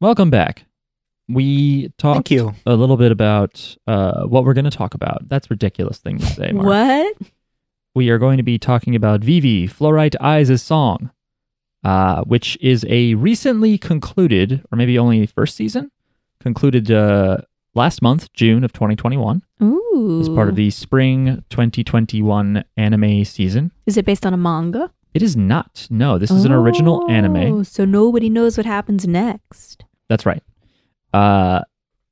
Welcome 0.00 0.30
back. 0.30 0.64
We 1.28 1.90
talked 1.98 2.16
Thank 2.16 2.30
you. 2.32 2.54
a 2.66 2.74
little 2.74 2.96
bit 2.96 3.12
about 3.12 3.76
uh, 3.86 4.24
what 4.24 4.44
we're 4.44 4.54
going 4.54 4.64
to 4.64 4.76
talk 4.76 4.94
about. 4.94 5.28
That's 5.28 5.46
a 5.46 5.50
ridiculous 5.50 5.98
thing 5.98 6.18
to 6.18 6.26
say, 6.26 6.50
Mark. 6.50 6.66
What? 6.66 7.16
We 7.94 8.08
are 8.08 8.18
going 8.18 8.38
to 8.38 8.42
be 8.42 8.58
talking 8.58 8.96
about 8.96 9.20
Vivy 9.20 9.68
Fluorite 9.68 10.16
Eyes' 10.18 10.62
song, 10.62 11.10
uh, 11.84 12.22
which 12.22 12.56
is 12.60 12.86
a 12.88 13.14
recently 13.14 13.76
concluded, 13.76 14.64
or 14.72 14.76
maybe 14.76 14.98
only 14.98 15.26
first 15.26 15.56
season, 15.56 15.90
concluded 16.40 16.90
uh, 16.90 17.38
last 17.74 18.00
month, 18.00 18.32
June 18.32 18.64
of 18.64 18.72
2021, 18.72 19.42
Ooh. 19.62 20.20
as 20.22 20.28
part 20.30 20.48
of 20.48 20.56
the 20.56 20.70
spring 20.70 21.44
2021 21.50 22.64
anime 22.78 23.24
season. 23.26 23.72
Is 23.84 23.98
it 23.98 24.06
based 24.06 24.24
on 24.24 24.32
a 24.32 24.38
manga? 24.38 24.90
It 25.12 25.22
is 25.22 25.36
not. 25.36 25.86
No, 25.90 26.16
this 26.16 26.30
is 26.30 26.46
an 26.46 26.52
original 26.52 27.10
anime. 27.10 27.36
Oh, 27.36 27.62
So 27.62 27.84
nobody 27.84 28.30
knows 28.30 28.56
what 28.56 28.64
happens 28.64 29.06
next. 29.06 29.84
That's 30.08 30.24
right. 30.24 30.42
Uh, 31.12 31.60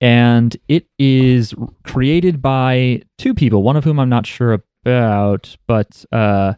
and 0.02 0.54
it 0.68 0.86
is 0.98 1.54
created 1.84 2.42
by 2.42 3.02
two 3.16 3.32
people, 3.32 3.62
one 3.62 3.76
of 3.76 3.84
whom 3.84 3.98
I'm 3.98 4.10
not 4.10 4.26
sure 4.26 4.52
about, 4.84 5.56
but 5.66 6.04
uh, 6.12 6.54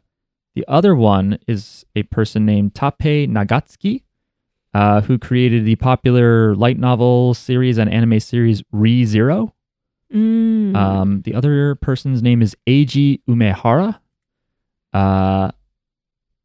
the 0.55 0.65
other 0.69 0.95
one 0.95 1.39
is 1.47 1.85
a 1.97 2.03
person 2.05 2.45
named 2.47 2.75
Tappei 2.75 3.29
Nagatsuki. 3.29 4.03
uh, 4.75 5.03
who 5.03 5.19
created 5.19 5.65
the 5.65 5.77
popular 5.77 6.55
light 6.55 6.79
novel 6.79 7.35
series 7.35 7.79
and 7.79 7.93
anime 7.93 8.21
series 8.21 8.63
Re 8.73 9.05
Zero. 9.05 9.55
Mm. 10.13 10.77
Um, 10.77 11.23
the 11.23 11.35
other 11.35 11.75
person's 11.77 12.23
name 12.23 12.43
is 12.43 12.57
Eiji 12.67 13.21
Umehara, 13.29 13.99
uh, 14.93 15.51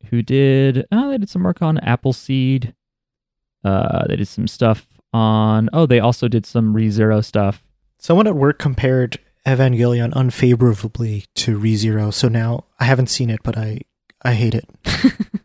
who 0.10 0.22
did 0.22 0.86
oh, 0.92 1.10
they 1.10 1.18
did 1.18 1.30
some 1.30 1.44
work 1.44 1.62
on 1.62 1.78
Appleseed. 1.80 2.74
Uh, 3.64 4.06
they 4.08 4.16
did 4.18 4.28
some 4.28 4.48
stuff 4.48 4.86
on 5.14 5.70
oh, 5.74 5.86
they 5.86 6.00
also 6.00 6.28
did 6.28 6.46
some 6.46 6.74
ReZero 6.74 7.24
stuff. 7.24 7.64
Someone 8.00 8.28
at 8.28 8.36
work 8.36 8.60
compared 8.60 9.18
Evangelion 9.48 10.12
unfavorably 10.14 11.26
to 11.36 11.58
ReZero, 11.58 12.14
so 12.14 12.28
now 12.28 12.66
I 12.80 12.86
haven't 12.86 13.08
seen 13.08 13.30
it, 13.30 13.40
but 13.44 13.58
I 13.58 13.80
I 14.22 14.34
hate 14.34 14.54
it. 14.54 14.68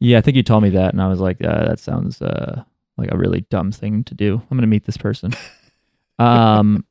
Yeah, 0.00 0.16
I 0.16 0.22
think 0.22 0.36
you 0.36 0.42
told 0.42 0.62
me 0.62 0.70
that, 0.70 0.92
and 0.94 1.02
I 1.02 1.08
was 1.08 1.20
like, 1.20 1.44
uh, 1.44 1.66
that 1.66 1.78
sounds 1.78 2.22
uh, 2.22 2.64
like 2.96 3.12
a 3.12 3.18
really 3.18 3.42
dumb 3.50 3.70
thing 3.70 4.02
to 4.04 4.14
do. 4.14 4.40
I'm 4.50 4.56
gonna 4.56 4.66
meet 4.66 4.86
this 4.86 4.96
person. 4.96 5.32
um, 6.18 6.86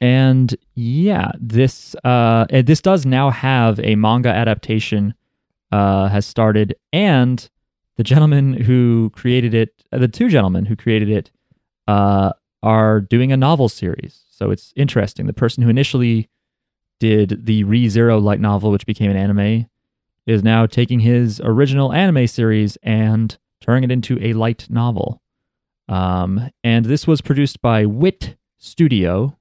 and 0.00 0.54
yeah, 0.74 1.30
this 1.38 1.94
uh, 2.02 2.46
this 2.50 2.82
does 2.82 3.06
now 3.06 3.30
have 3.30 3.78
a 3.80 3.94
manga 3.94 4.30
adaptation 4.30 5.14
uh, 5.70 6.08
has 6.08 6.26
started, 6.26 6.74
and 6.92 7.48
the 7.96 8.02
gentleman 8.02 8.52
who 8.52 9.10
created 9.10 9.54
it, 9.54 9.84
uh, 9.92 9.98
the 9.98 10.08
two 10.08 10.28
gentlemen 10.28 10.66
who 10.66 10.74
created 10.74 11.08
it, 11.08 11.30
uh, 11.86 12.32
are 12.64 13.00
doing 13.00 13.30
a 13.30 13.36
novel 13.36 13.68
series. 13.68 14.24
So 14.30 14.50
it's 14.50 14.72
interesting. 14.74 15.26
The 15.26 15.32
person 15.32 15.62
who 15.62 15.68
initially 15.68 16.28
did 16.98 17.44
the 17.46 17.62
Re 17.64 17.88
Zero 17.88 18.18
light 18.18 18.40
novel, 18.40 18.70
which 18.72 18.86
became 18.86 19.10
an 19.10 19.16
anime, 19.16 19.66
is 20.26 20.42
now 20.42 20.64
taking 20.66 21.00
his 21.00 21.40
original 21.44 21.92
anime 21.92 22.26
series 22.26 22.76
and 22.82 23.36
turning 23.60 23.84
it 23.84 23.92
into 23.92 24.18
a 24.20 24.32
light 24.32 24.66
novel. 24.70 25.20
Um, 25.88 26.50
and 26.62 26.86
this 26.86 27.06
was 27.06 27.20
produced 27.20 27.60
by 27.60 27.84
Wit 27.84 28.36
Studio, 28.56 29.36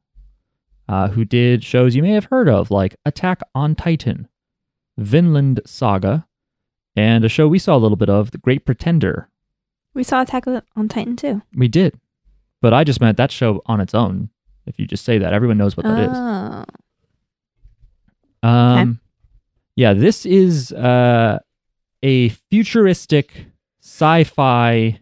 uh, 0.90 1.08
who 1.10 1.24
did 1.24 1.64
shows 1.64 1.96
you 1.96 2.04
may 2.04 2.12
have 2.12 2.26
heard 2.26 2.50
of, 2.50 2.70
like 2.70 2.98
Attack 3.06 3.42
on 3.56 3.76
Titan, 3.76 4.28
Vinland 4.98 5.62
Saga, 5.66 6.28
and 6.96 7.24
a 7.24 7.30
show 7.30 7.48
we 7.48 7.60
saw 7.60 7.76
a 7.78 7.80
little 7.80 7.96
bit 7.96 8.10
of, 8.10 8.32
The 8.32 8.38
Great 8.38 8.66
Pretender. 8.66 9.30
we 9.94 10.04
saw 10.04 10.22
Attack 10.22 10.46
on 10.76 10.88
Titan 10.90 11.16
too. 11.16 11.42
We 11.56 11.70
did, 11.70 11.98
but 12.64 12.74
I 12.74 12.86
just 12.86 13.02
meant 13.02 13.18
that 13.18 13.30
show 13.30 13.62
on 13.66 13.82
its 13.82 13.94
own. 13.94 14.30
If 14.66 14.80
you 14.80 14.88
just 14.88 15.04
say 15.04 15.18
that, 15.18 15.34
everyone 15.34 15.58
knows 15.58 15.76
what 15.76 15.86
that 15.86 16.00
is. 16.00 16.66
Oh. 18.42 18.48
Um, 18.48 19.02
yeah, 19.76 19.94
this 19.94 20.26
is 20.26 20.72
uh, 20.72 21.40
a 22.02 22.30
futuristic 22.30 23.48
sci-fi 23.82 25.02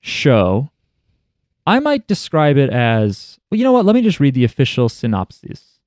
show. 0.00 0.70
I 1.66 1.78
might 1.78 2.06
describe 2.06 2.56
it 2.56 2.70
as 2.70 3.38
well. 3.50 3.58
You 3.58 3.64
know 3.64 3.72
what? 3.72 3.84
Let 3.84 3.94
me 3.94 4.00
just 4.00 4.18
read 4.18 4.32
the 4.32 4.44
official 4.44 4.88
synopsis, 4.88 5.78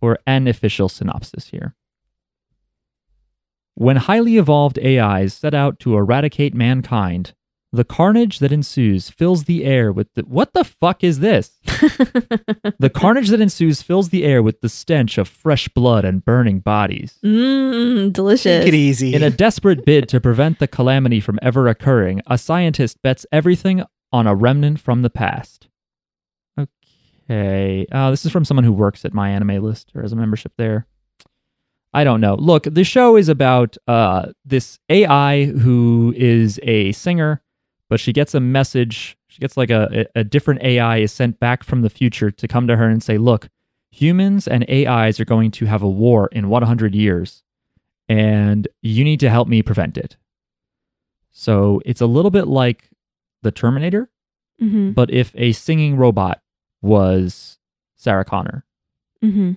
or 0.00 0.18
an 0.26 0.48
official 0.48 0.88
synopsis 0.88 1.48
here. 1.48 1.76
When 3.74 3.96
highly 3.96 4.38
evolved 4.38 4.80
AIs 4.80 5.34
set 5.34 5.54
out 5.54 5.78
to 5.80 5.96
eradicate 5.96 6.52
mankind, 6.52 7.34
the 7.76 7.84
carnage 7.84 8.40
that 8.40 8.50
ensues 8.50 9.10
fills 9.10 9.44
the 9.44 9.64
air 9.64 9.92
with 9.92 10.12
the 10.14 10.22
what 10.22 10.52
the 10.54 10.64
fuck 10.64 11.04
is 11.04 11.20
this? 11.20 11.52
The 12.78 12.90
carnage 12.90 13.28
that 13.28 13.40
ensues 13.40 13.80
fills 13.82 14.10
the 14.10 14.24
air 14.24 14.42
with 14.42 14.60
the 14.60 14.68
stench 14.68 15.18
of 15.18 15.28
fresh 15.28 15.68
blood 15.68 16.04
and 16.04 16.24
burning 16.24 16.60
bodies. 16.60 17.18
Mmm, 17.24 18.12
delicious. 18.12 18.64
Take 18.64 18.68
it 18.68 18.74
easy. 18.74 19.14
In 19.14 19.22
a 19.22 19.30
desperate 19.30 19.84
bid 19.84 20.08
to 20.10 20.20
prevent 20.20 20.58
the 20.58 20.68
calamity 20.68 21.20
from 21.20 21.38
ever 21.42 21.68
occurring, 21.68 22.20
a 22.26 22.36
scientist 22.38 23.00
bets 23.02 23.24
everything 23.32 23.82
on 24.12 24.26
a 24.26 24.34
remnant 24.34 24.80
from 24.80 25.02
the 25.02 25.10
past. 25.10 25.68
Okay. 26.58 27.86
Uh, 27.90 28.10
this 28.10 28.26
is 28.26 28.32
from 28.32 28.44
someone 28.44 28.64
who 28.64 28.72
works 28.72 29.04
at 29.04 29.14
My 29.14 29.30
Anime 29.30 29.62
List 29.62 29.92
or 29.94 30.02
has 30.02 30.12
a 30.12 30.16
membership 30.16 30.52
there. 30.58 30.86
I 31.92 32.04
don't 32.04 32.20
know. 32.20 32.34
Look, 32.34 32.64
the 32.64 32.84
show 32.84 33.16
is 33.16 33.28
about 33.28 33.76
uh, 33.88 34.32
this 34.44 34.78
AI 34.90 35.46
who 35.46 36.12
is 36.16 36.60
a 36.62 36.92
singer, 36.92 37.40
but 37.88 38.00
she 38.00 38.12
gets 38.12 38.34
a 38.34 38.40
message. 38.40 39.16
She 39.28 39.40
gets 39.40 39.56
like 39.56 39.70
a, 39.70 40.06
a 40.14 40.20
a 40.20 40.24
different 40.24 40.62
AI 40.62 40.98
is 40.98 41.12
sent 41.12 41.38
back 41.40 41.62
from 41.64 41.82
the 41.82 41.90
future 41.90 42.30
to 42.30 42.48
come 42.48 42.66
to 42.66 42.76
her 42.76 42.88
and 42.88 43.02
say, 43.02 43.18
look, 43.18 43.48
humans 43.90 44.46
and 44.48 44.68
AIs 44.70 45.20
are 45.20 45.24
going 45.24 45.50
to 45.52 45.66
have 45.66 45.82
a 45.82 45.88
war 45.88 46.28
in 46.32 46.48
100 46.48 46.94
years 46.94 47.42
and 48.08 48.68
you 48.82 49.04
need 49.04 49.20
to 49.20 49.30
help 49.30 49.48
me 49.48 49.62
prevent 49.62 49.96
it. 49.98 50.16
So 51.30 51.80
it's 51.84 52.00
a 52.00 52.06
little 52.06 52.30
bit 52.30 52.46
like 52.46 52.90
the 53.42 53.50
Terminator, 53.50 54.10
Mm-hmm. 54.62 54.92
but 54.92 55.10
if 55.10 55.32
a 55.36 55.52
singing 55.52 55.96
robot 55.96 56.40
was 56.80 57.58
Sarah 57.96 58.24
Connor. 58.24 58.64
Mm-hmm. 59.22 59.52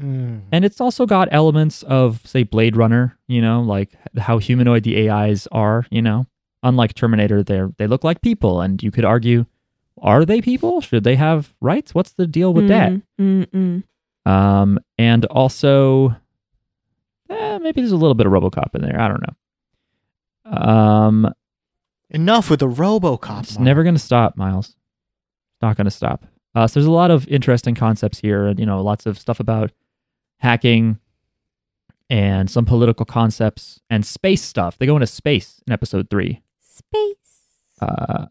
Mm. 0.00 0.40
And 0.50 0.64
it's 0.64 0.80
also 0.80 1.06
got 1.06 1.28
elements 1.30 1.84
of, 1.84 2.26
say, 2.26 2.42
Blade 2.42 2.76
Runner, 2.76 3.16
you 3.28 3.40
know, 3.40 3.60
like 3.60 3.90
how 4.18 4.38
humanoid 4.38 4.82
the 4.82 5.08
AIs 5.08 5.46
are, 5.52 5.86
you 5.90 6.02
know. 6.02 6.26
Unlike 6.62 6.94
Terminator, 6.94 7.42
they 7.42 7.62
they 7.78 7.86
look 7.86 8.04
like 8.04 8.20
people, 8.20 8.60
and 8.60 8.82
you 8.82 8.90
could 8.90 9.04
argue, 9.04 9.46
are 10.00 10.24
they 10.24 10.40
people? 10.40 10.80
Should 10.80 11.04
they 11.04 11.16
have 11.16 11.52
rights? 11.60 11.94
What's 11.94 12.12
the 12.12 12.26
deal 12.26 12.54
with 12.54 12.68
that? 12.68 12.92
Mm-mm. 13.20 13.82
Um, 14.24 14.78
and 14.96 15.24
also, 15.26 16.14
eh, 17.28 17.58
maybe 17.58 17.80
there's 17.80 17.92
a 17.92 17.96
little 17.96 18.14
bit 18.14 18.26
of 18.26 18.32
RoboCop 18.32 18.74
in 18.74 18.82
there. 18.82 19.00
I 19.00 19.08
don't 19.08 19.22
know. 19.26 20.56
Um, 20.56 21.34
Enough 22.10 22.50
with 22.50 22.60
the 22.60 22.68
RoboCop. 22.68 23.42
it's 23.44 23.54
Mark. 23.54 23.64
never 23.64 23.82
going 23.82 23.94
to 23.94 24.00
stop, 24.00 24.36
Miles. 24.36 24.68
It's 24.68 25.62
not 25.62 25.76
going 25.76 25.86
to 25.86 25.90
stop. 25.90 26.26
Uh, 26.54 26.66
so 26.66 26.78
there's 26.78 26.86
a 26.86 26.90
lot 26.92 27.10
of 27.10 27.26
interesting 27.28 27.74
concepts 27.74 28.18
here, 28.18 28.46
and 28.46 28.60
you 28.60 28.66
know, 28.66 28.82
lots 28.82 29.06
of 29.06 29.18
stuff 29.18 29.40
about 29.40 29.72
hacking 30.38 30.98
and 32.10 32.50
some 32.50 32.66
political 32.66 33.06
concepts 33.06 33.80
and 33.88 34.04
space 34.04 34.42
stuff. 34.42 34.76
They 34.76 34.84
go 34.86 34.96
into 34.96 35.06
space 35.06 35.62
in 35.66 35.72
episode 35.72 36.10
three. 36.10 36.41
Space. 36.72 37.16
Uh, 37.80 38.26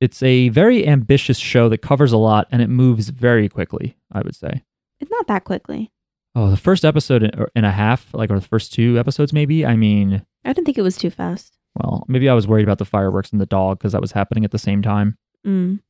it's 0.00 0.22
a 0.22 0.48
very 0.48 0.86
ambitious 0.88 1.38
show 1.38 1.68
that 1.68 1.78
covers 1.82 2.10
a 2.12 2.16
lot 2.16 2.48
and 2.50 2.60
it 2.62 2.68
moves 2.68 3.10
very 3.10 3.48
quickly. 3.48 3.96
I 4.10 4.22
would 4.22 4.34
say. 4.34 4.62
It's 5.00 5.10
not 5.10 5.26
that 5.28 5.44
quickly. 5.44 5.92
Oh, 6.34 6.50
the 6.50 6.56
first 6.56 6.84
episode 6.84 7.22
and- 7.22 7.46
and 7.54 7.66
a 7.66 7.70
half, 7.70 8.12
like 8.14 8.30
or 8.30 8.38
the 8.40 8.46
first 8.46 8.72
two 8.72 8.98
episodes, 8.98 9.32
maybe. 9.32 9.64
I 9.66 9.76
mean, 9.76 10.24
I 10.44 10.52
didn't 10.52 10.64
think 10.66 10.78
it 10.78 10.82
was 10.82 10.96
too 10.96 11.10
fast. 11.10 11.56
well, 11.76 12.04
maybe 12.08 12.28
I 12.28 12.34
was 12.34 12.48
worried 12.48 12.64
about 12.64 12.78
the 12.78 12.84
fireworks 12.84 13.30
and 13.30 13.40
the 13.40 13.46
dog 13.46 13.78
because 13.78 13.92
that 13.92 14.00
was 14.00 14.12
happening 14.12 14.44
at 14.44 14.50
the 14.50 14.58
same 14.58 14.82
time. 14.82 15.16
Mm. 15.46 15.80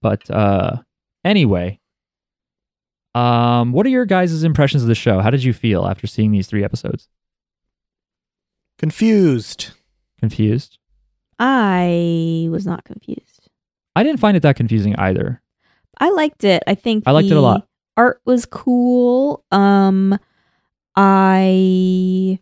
But 0.00 0.28
uh 0.30 0.76
anyway, 1.24 1.78
um, 3.14 3.72
what 3.72 3.84
are 3.86 3.90
your 3.90 4.06
guys' 4.06 4.42
impressions 4.44 4.82
of 4.82 4.88
the 4.88 4.94
show? 4.94 5.20
How 5.20 5.30
did 5.30 5.44
you 5.44 5.52
feel 5.52 5.86
after 5.86 6.06
seeing 6.06 6.32
these 6.32 6.46
three 6.46 6.64
episodes? 6.64 7.08
Confused. 8.78 9.72
Confused? 10.20 10.78
I 11.40 12.48
was 12.50 12.66
not 12.66 12.84
confused. 12.84 13.48
I 13.96 14.02
didn't 14.02 14.20
find 14.20 14.36
it 14.36 14.42
that 14.44 14.56
confusing 14.56 14.94
either. 14.96 15.42
I 15.98 16.10
liked 16.10 16.44
it. 16.44 16.62
I 16.66 16.74
think 16.74 17.04
I 17.06 17.10
liked 17.12 17.28
it 17.28 17.36
a 17.36 17.40
lot. 17.40 17.66
Art 17.96 18.20
was 18.24 18.46
cool. 18.46 19.44
Um, 19.50 20.18
I, 20.96 22.38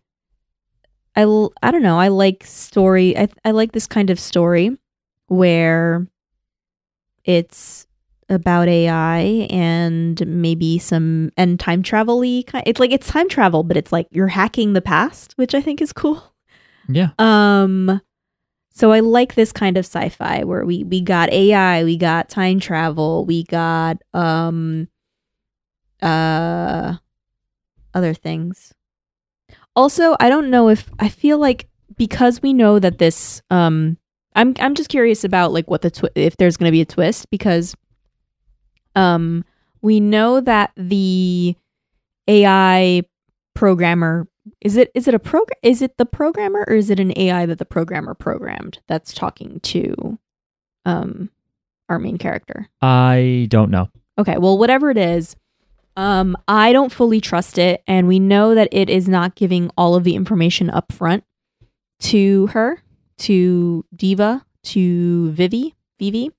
I, 1.15 1.47
I 1.63 1.71
don't 1.71 1.81
know. 1.81 1.97
I 1.97 2.09
like 2.09 2.43
story. 2.45 3.17
I 3.17 3.29
I 3.43 3.51
like 3.51 3.71
this 3.71 3.87
kind 3.87 4.09
of 4.09 4.19
story 4.19 4.77
where 5.27 6.05
it's 7.23 7.87
about 8.29 8.67
AI 8.67 9.47
and 9.49 10.25
maybe 10.27 10.77
some 10.77 11.31
and 11.37 11.59
time 11.59 11.83
travel 11.83 12.19
y 12.19 12.43
kind. 12.45 12.63
It's 12.67 12.79
like 12.79 12.91
it's 12.91 13.07
time 13.07 13.29
travel, 13.29 13.63
but 13.63 13.77
it's 13.77 13.91
like 13.91 14.07
you're 14.11 14.27
hacking 14.27 14.73
the 14.73 14.81
past, 14.81 15.33
which 15.37 15.55
I 15.55 15.61
think 15.61 15.81
is 15.81 15.93
cool. 15.93 16.21
Yeah. 16.87 17.09
Um 17.17 18.01
so 18.79 18.93
I 18.93 19.01
like 19.01 19.35
this 19.35 19.51
kind 19.51 19.75
of 19.75 19.83
sci-fi 19.83 20.45
where 20.45 20.63
we 20.63 20.85
we 20.85 21.01
got 21.01 21.29
AI, 21.33 21.83
we 21.83 21.97
got 21.97 22.29
time 22.29 22.61
travel, 22.61 23.25
we 23.25 23.43
got 23.43 23.97
um 24.13 24.87
uh 26.01 26.95
other 27.93 28.13
things. 28.13 28.73
Also, 29.75 30.15
I 30.21 30.29
don't 30.29 30.49
know 30.49 30.69
if 30.69 30.89
I 30.97 31.09
feel 31.09 31.39
like 31.39 31.67
because 31.97 32.41
we 32.41 32.53
know 32.53 32.79
that 32.79 32.99
this 32.99 33.41
um 33.49 33.97
I'm 34.33 34.53
I'm 34.61 34.75
just 34.75 34.89
curious 34.89 35.25
about 35.25 35.51
like 35.51 35.69
what 35.69 35.81
the 35.81 35.91
twi- 35.91 36.15
if 36.15 36.37
there's 36.37 36.55
going 36.55 36.69
to 36.69 36.71
be 36.71 36.79
a 36.79 36.85
twist 36.85 37.29
because 37.29 37.75
um 38.95 39.43
we 39.81 39.99
know 39.99 40.39
that 40.39 40.71
the 40.77 41.53
AI 42.29 43.01
programmer 43.55 44.28
is 44.61 44.77
it 44.77 44.91
is 44.93 45.07
it 45.07 45.13
a 45.13 45.19
program 45.19 45.57
is 45.63 45.81
it 45.81 45.97
the 45.97 46.05
programmer 46.05 46.65
or 46.67 46.73
is 46.73 46.89
it 46.89 46.99
an 46.99 47.13
AI 47.15 47.45
that 47.45 47.57
the 47.59 47.65
programmer 47.65 48.13
programmed 48.13 48.79
that's 48.87 49.13
talking 49.13 49.59
to 49.61 50.17
um 50.85 51.29
our 51.87 51.99
main 51.99 52.17
character? 52.17 52.69
I 52.81 53.47
don't 53.49 53.71
know. 53.71 53.89
Okay, 54.17 54.37
well 54.37 54.57
whatever 54.57 54.89
it 54.89 54.97
is, 54.97 55.35
um 55.95 56.35
I 56.47 56.73
don't 56.73 56.91
fully 56.91 57.21
trust 57.21 57.57
it 57.57 57.83
and 57.87 58.07
we 58.07 58.19
know 58.19 58.55
that 58.55 58.69
it 58.71 58.89
is 58.89 59.07
not 59.07 59.35
giving 59.35 59.71
all 59.77 59.95
of 59.95 60.03
the 60.03 60.15
information 60.15 60.69
up 60.69 60.91
front 60.91 61.23
to 61.99 62.47
her, 62.47 62.81
to 63.19 63.85
Diva, 63.95 64.45
to 64.63 65.31
Vivy. 65.31 65.75
Vivy. 65.99 66.31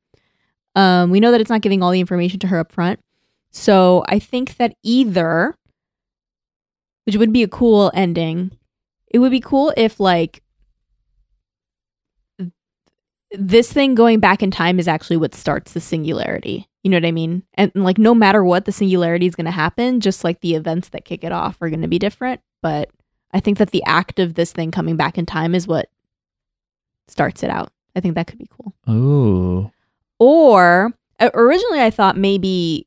Um, 0.74 1.10
we 1.10 1.20
know 1.20 1.30
that 1.30 1.40
it's 1.40 1.50
not 1.50 1.60
giving 1.60 1.82
all 1.82 1.90
the 1.90 2.00
information 2.00 2.38
to 2.40 2.46
her 2.46 2.58
up 2.58 2.72
front. 2.72 3.00
So 3.50 4.04
I 4.08 4.18
think 4.18 4.56
that 4.56 4.74
either, 4.82 5.56
which 7.04 7.16
would 7.16 7.32
be 7.32 7.42
a 7.42 7.48
cool 7.48 7.90
ending, 7.94 8.52
it 9.08 9.18
would 9.18 9.30
be 9.30 9.40
cool 9.40 9.72
if 9.76 9.98
like 9.98 10.42
this 13.32 13.72
thing 13.72 13.94
going 13.94 14.20
back 14.20 14.42
in 14.42 14.50
time 14.50 14.78
is 14.78 14.88
actually 14.88 15.16
what 15.16 15.34
starts 15.34 15.72
the 15.72 15.80
singularity. 15.80 16.68
You 16.82 16.90
know 16.90 16.96
what 16.96 17.06
I 17.06 17.12
mean? 17.12 17.42
And 17.54 17.70
like 17.74 17.98
no 17.98 18.14
matter 18.14 18.42
what 18.42 18.64
the 18.64 18.72
singularity 18.72 19.26
is 19.26 19.34
going 19.34 19.44
to 19.44 19.50
happen, 19.50 20.00
just 20.00 20.24
like 20.24 20.40
the 20.40 20.54
events 20.54 20.88
that 20.90 21.04
kick 21.04 21.22
it 21.22 21.32
off 21.32 21.60
are 21.60 21.68
going 21.68 21.82
to 21.82 21.88
be 21.88 21.98
different, 21.98 22.40
but 22.62 22.90
I 23.32 23.40
think 23.40 23.58
that 23.58 23.70
the 23.70 23.84
act 23.84 24.18
of 24.18 24.34
this 24.34 24.52
thing 24.52 24.70
coming 24.70 24.96
back 24.96 25.16
in 25.16 25.26
time 25.26 25.54
is 25.54 25.68
what 25.68 25.88
starts 27.06 27.42
it 27.42 27.50
out. 27.50 27.70
I 27.94 28.00
think 28.00 28.14
that 28.14 28.26
could 28.26 28.38
be 28.38 28.48
cool. 28.50 28.74
Ooh. 28.88 29.70
Or 30.18 30.92
originally 31.20 31.80
I 31.80 31.90
thought 31.90 32.16
maybe 32.16 32.86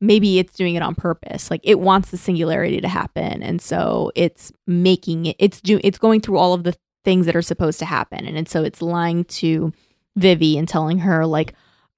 maybe 0.00 0.38
it's 0.38 0.54
doing 0.54 0.74
it 0.74 0.82
on 0.82 0.94
purpose. 0.94 1.50
Like 1.50 1.60
it 1.64 1.80
wants 1.80 2.10
the 2.10 2.16
singularity 2.16 2.80
to 2.80 2.88
happen 2.88 3.42
and 3.42 3.60
so 3.60 4.12
it's 4.14 4.52
making 4.66 5.26
it 5.26 5.36
it's 5.38 5.60
do 5.60 5.80
it's 5.82 5.98
going 5.98 6.20
through 6.20 6.38
all 6.38 6.54
of 6.54 6.64
the 6.64 6.74
things 7.04 7.26
that 7.26 7.36
are 7.36 7.42
supposed 7.42 7.78
to 7.78 7.84
happen 7.84 8.26
and, 8.26 8.36
and 8.36 8.48
so 8.48 8.64
it's 8.64 8.82
lying 8.82 9.24
to 9.24 9.72
Vivy 10.16 10.56
and 10.56 10.66
telling 10.66 10.98
her 11.00 11.26
like, 11.26 11.52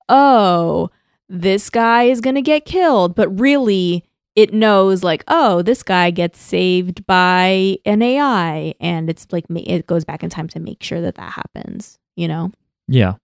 "Oh, 0.08 0.90
this 1.28 1.70
guy 1.70 2.04
is 2.04 2.20
going 2.20 2.34
to 2.34 2.42
get 2.42 2.64
killed." 2.64 3.14
But 3.14 3.28
really 3.40 4.04
it 4.34 4.52
knows 4.52 5.02
like, 5.02 5.24
"Oh, 5.28 5.62
this 5.62 5.82
guy 5.82 6.10
gets 6.10 6.40
saved 6.40 7.06
by 7.06 7.78
an 7.84 8.02
AI." 8.02 8.74
And 8.80 9.08
it's 9.08 9.26
like 9.30 9.44
it 9.50 9.86
goes 9.86 10.04
back 10.04 10.22
in 10.22 10.30
time 10.30 10.48
to 10.48 10.60
make 10.60 10.82
sure 10.82 11.00
that 11.00 11.14
that 11.14 11.32
happens, 11.32 11.98
you 12.16 12.28
know? 12.28 12.50
Yeah. 12.88 13.14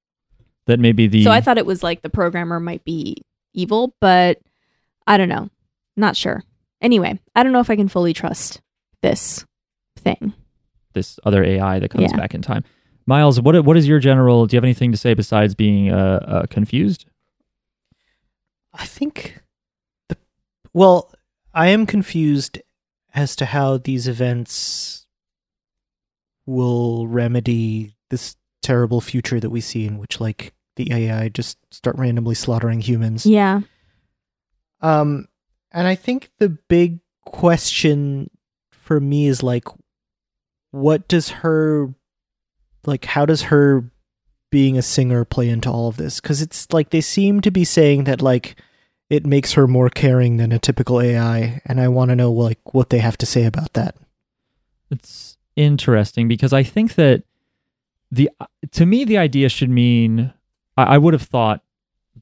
That 0.66 0.80
maybe 0.80 1.08
the 1.08 1.24
So 1.24 1.30
I 1.30 1.40
thought 1.40 1.58
it 1.58 1.66
was 1.66 1.82
like 1.82 2.02
the 2.02 2.10
programmer 2.10 2.60
might 2.60 2.84
be 2.84 3.16
evil, 3.52 3.94
but 4.00 4.38
I 5.06 5.16
don't 5.16 5.28
know. 5.28 5.50
Not 5.96 6.16
sure. 6.16 6.42
Anyway, 6.80 7.18
I 7.34 7.42
don't 7.42 7.52
know 7.52 7.60
if 7.60 7.70
I 7.70 7.76
can 7.76 7.88
fully 7.88 8.12
trust 8.12 8.60
this 9.02 9.44
thing. 9.96 10.32
this 10.94 11.18
other 11.24 11.42
AI 11.42 11.78
that 11.80 11.90
comes 11.90 12.10
Yeah. 12.12 12.16
back 12.16 12.34
in 12.34 12.42
time. 12.42 12.64
Miles, 13.06 13.40
what 13.40 13.64
what 13.64 13.76
is 13.76 13.86
your 13.88 13.98
general? 13.98 14.46
Do 14.46 14.54
you 14.54 14.58
have 14.58 14.64
anything 14.64 14.92
to 14.92 14.96
say 14.98 15.12
besides 15.14 15.54
being 15.54 15.90
uh, 15.90 16.20
uh, 16.26 16.46
confused? 16.46 17.04
I 18.72 18.86
think 18.86 19.40
the 20.08 20.16
well, 20.72 21.12
I 21.52 21.68
am 21.68 21.84
confused 21.86 22.60
as 23.14 23.36
to 23.36 23.44
how 23.46 23.76
these 23.78 24.08
events 24.08 25.06
will 26.46 27.06
remedy 27.06 27.94
this 28.10 28.36
terrible 28.62 29.00
future 29.00 29.40
that 29.40 29.50
we 29.50 29.60
see 29.60 29.86
in 29.86 29.98
which 29.98 30.20
like 30.20 30.52
the 30.76 30.92
AI 30.92 31.28
just 31.28 31.58
start 31.70 31.96
randomly 31.96 32.34
slaughtering 32.34 32.80
humans. 32.80 33.24
Yeah. 33.26 33.60
Um 34.84 35.28
and 35.72 35.88
I 35.88 35.94
think 35.94 36.30
the 36.38 36.50
big 36.50 37.00
question 37.24 38.30
for 38.70 39.00
me 39.00 39.26
is 39.26 39.42
like 39.42 39.64
what 40.70 41.08
does 41.08 41.30
her 41.30 41.94
like 42.84 43.06
how 43.06 43.24
does 43.24 43.42
her 43.42 43.90
being 44.50 44.76
a 44.76 44.82
singer 44.82 45.24
play 45.24 45.48
into 45.48 45.70
all 45.70 45.88
of 45.88 45.96
this 45.96 46.20
cuz 46.20 46.42
it's 46.42 46.70
like 46.70 46.90
they 46.90 47.00
seem 47.00 47.40
to 47.40 47.50
be 47.50 47.64
saying 47.64 48.04
that 48.04 48.20
like 48.20 48.56
it 49.08 49.26
makes 49.26 49.54
her 49.54 49.66
more 49.66 49.88
caring 49.88 50.36
than 50.36 50.52
a 50.52 50.58
typical 50.58 51.00
AI 51.00 51.62
and 51.64 51.80
I 51.80 51.88
want 51.88 52.10
to 52.10 52.16
know 52.16 52.30
like 52.30 52.74
what 52.74 52.90
they 52.90 52.98
have 52.98 53.16
to 53.18 53.26
say 53.26 53.46
about 53.46 53.72
that. 53.72 53.96
It's 54.90 55.38
interesting 55.56 56.28
because 56.28 56.52
I 56.52 56.62
think 56.62 56.94
that 56.96 57.22
the 58.10 58.30
to 58.72 58.84
me 58.84 59.04
the 59.04 59.18
idea 59.18 59.48
should 59.48 59.70
mean 59.70 60.32
I, 60.76 60.82
I 60.82 60.98
would 60.98 61.14
have 61.14 61.22
thought 61.22 61.63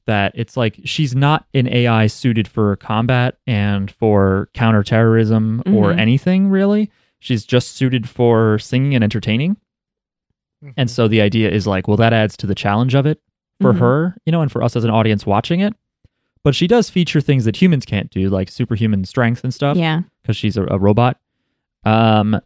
that 0.05 0.31
it's 0.35 0.57
like 0.57 0.79
she's 0.83 1.15
not 1.15 1.45
an 1.53 1.67
AI 1.67 2.07
suited 2.07 2.47
for 2.47 2.75
combat 2.77 3.37
and 3.47 3.89
for 3.91 4.49
counterterrorism 4.53 5.61
or 5.67 5.93
Mhm. 5.93 5.99
anything 5.99 6.49
really. 6.49 6.89
She's 7.19 7.45
just 7.45 7.75
suited 7.75 8.09
for 8.09 8.59
singing 8.59 8.95
and 8.95 9.03
entertaining. 9.03 9.57
And 10.77 10.89
so 10.89 11.07
the 11.09 11.19
idea 11.21 11.49
is 11.49 11.67
like, 11.67 11.87
well, 11.87 11.97
that 11.97 12.13
adds 12.13 12.37
to 12.37 12.47
the 12.47 12.55
challenge 12.55 12.95
of 12.95 13.05
it 13.05 13.19
for 13.59 13.73
Mhm. 13.73 13.79
her, 13.79 14.17
you 14.25 14.31
know, 14.31 14.41
and 14.41 14.51
for 14.51 14.63
us 14.63 14.75
as 14.77 14.83
an 14.85 14.89
audience 14.89 15.25
watching 15.25 15.59
it. 15.59 15.73
But 16.43 16.55
she 16.55 16.67
does 16.67 16.89
feature 16.89 17.21
things 17.21 17.45
that 17.45 17.61
humans 17.61 17.85
can't 17.85 18.09
do, 18.09 18.29
like 18.29 18.49
superhuman 18.49 19.03
strength 19.05 19.43
and 19.43 19.53
stuff, 19.53 19.77
Yeah. 19.77 20.01
because 20.21 20.35
she's 20.37 20.55
a, 20.57 20.65
a 20.67 20.77
robot. 20.77 21.17
Um, 21.85 22.39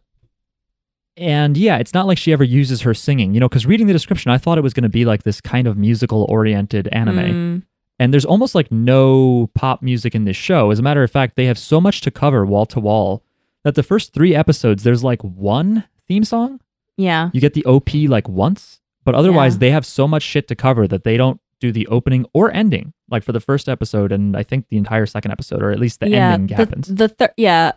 and 1.18 1.56
yeah, 1.56 1.78
it's 1.78 1.92
not 1.94 2.06
like 2.06 2.18
she 2.18 2.32
ever 2.32 2.44
uses 2.44 2.82
her 2.82 2.94
singing, 2.94 3.34
you 3.34 3.40
know, 3.40 3.48
because 3.48 3.66
reading 3.66 3.86
the 3.86 3.92
description, 3.92 4.30
I 4.30 4.38
thought 4.38 4.58
it 4.58 4.62
was 4.62 4.72
going 4.74 4.82
to 4.84 4.88
be 4.88 5.04
like 5.04 5.22
this 5.24 5.40
kind 5.40 5.66
of 5.66 5.76
musical 5.76 6.24
oriented 6.28 6.88
anime. 6.88 7.16
Mm, 7.16 7.62
And 7.98 8.12
there's 8.12 8.24
almost 8.24 8.54
like 8.54 8.70
no 8.72 9.50
pop 9.54 9.82
music 9.82 10.14
in 10.14 10.24
this 10.24 10.36
show. 10.36 10.70
As 10.70 10.78
a 10.78 10.82
matter 10.82 11.02
of 11.02 11.10
fact, 11.10 11.36
they 11.36 11.46
have 11.46 11.58
so 11.58 11.80
much 11.80 12.00
to 12.02 12.10
cover 12.10 12.46
wall 12.46 12.66
to 12.66 12.80
wall 12.80 13.22
that 13.64 13.74
the 13.74 13.82
first 13.82 14.14
three 14.14 14.34
episodes, 14.34 14.82
there's 14.84 15.02
like 15.04 15.22
one 15.22 15.84
theme 16.06 16.24
song 16.24 16.60
yeah. 16.96 17.30
you 17.32 17.40
get 17.40 17.54
the 17.54 17.64
OP 17.64 17.92
like 17.94 18.28
once, 18.28 18.80
but 19.04 19.14
otherwise 19.14 19.54
Yeah. 19.54 19.58
they 19.58 19.70
have 19.72 19.84
so 19.86 20.08
much 20.08 20.22
shit 20.22 20.48
to 20.48 20.54
cover 20.56 20.86
that 20.88 21.04
they 21.04 21.16
don't 21.16 21.40
do 21.60 21.72
the 21.72 21.86
opening 21.88 22.24
or 22.32 22.52
ending. 22.52 22.92
Like 23.10 23.22
for 23.24 23.32
the 23.32 23.40
first 23.40 23.68
episode 23.68 24.12
and 24.12 24.36
I 24.36 24.42
think 24.42 24.68
the 24.68 24.76
entire 24.76 25.06
second 25.06 25.32
episode, 25.32 25.62
or 25.62 25.70
at 25.70 25.80
least 25.80 26.00
the 26.00 26.08
yeah. 26.08 26.32
ending 26.34 26.46
the, 26.48 26.54
happens. 26.56 26.88
The 26.88 27.08
thir- 27.08 27.34
yeah. 27.36 27.72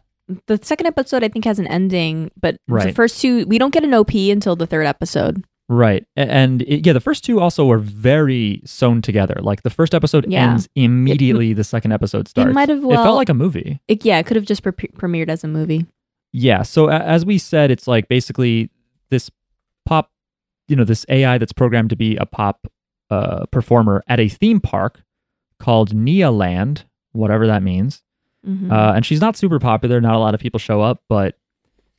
The 0.47 0.59
second 0.61 0.88
episode 0.88 1.23
I 1.23 1.27
think 1.29 1.45
has 1.45 1.59
an 1.59 1.67
ending, 1.67 2.32
but 2.39 2.57
the 2.67 2.93
first 2.93 3.21
two 3.21 3.45
we 3.47 3.57
don't 3.57 3.73
get 3.73 3.84
an 3.84 3.93
OP 3.93 4.13
until 4.13 4.55
the 4.55 4.67
third 4.67 4.86
episode. 4.86 5.43
right. 5.69 6.05
And 6.17 6.61
it, 6.63 6.86
yeah, 6.86 6.93
the 6.93 6.99
first 6.99 7.23
two 7.23 7.39
also 7.39 7.65
were 7.65 7.77
very 7.77 8.61
sewn 8.65 9.01
together. 9.01 9.38
Like 9.41 9.63
the 9.63 9.69
first 9.69 9.93
episode 9.95 10.25
Yeah. 10.29 10.51
ends 10.51 10.67
immediately, 10.75 11.53
the 11.53 11.63
second 11.63 11.91
episode 11.93 12.27
starts. 12.27 12.49
It 12.49 12.53
might 12.53 12.69
have 12.69 12.84
it 12.84 12.89
felt 12.89 13.15
like 13.15 13.29
a 13.29 13.34
movie. 13.34 13.79
It, 13.88 14.03
yeah, 14.05 14.19
it 14.19 14.25
could 14.25 14.36
have 14.36 14.45
just 14.45 14.63
pre- 14.63 14.73
premiered 14.73 15.29
as 15.29 15.43
a 15.43 15.47
movie. 15.47 15.86
Yeah. 16.34 16.63
So 16.63 16.89
a- 16.89 16.99
as 16.99 17.25
we 17.25 17.38
said, 17.38 17.71
it's 17.71 17.88
like 17.88 18.07
basically 18.09 18.69
this 19.09 19.29
pop, 19.86 20.11
you 20.67 20.75
know, 20.75 20.84
this 20.84 21.05
AI 21.09 21.38
that's 21.38 21.53
programmed 21.53 21.89
to 21.91 21.95
be 21.95 22.15
a 22.17 22.25
pop 22.25 22.67
uh, 23.09 23.45
performer 23.47 24.03
at 24.07 24.19
a 24.19 24.27
theme 24.29 24.59
park 24.61 25.03
called 25.59 25.93
Nia 25.93 26.32
Land, 26.32 26.86
whatever 27.13 27.47
that 27.47 27.61
means. 27.63 28.01
Mhm. 28.48 28.72
Uh, 28.72 28.94
and 28.96 29.06
she's 29.06 29.22
not 29.22 29.36
super 29.38 29.60
popular. 29.60 30.02
Not 30.02 30.16
a 30.16 30.20
lot 30.20 30.34
of 30.34 30.39
people 30.39 30.60
show 30.60 30.82
up, 30.82 31.04
but 31.08 31.36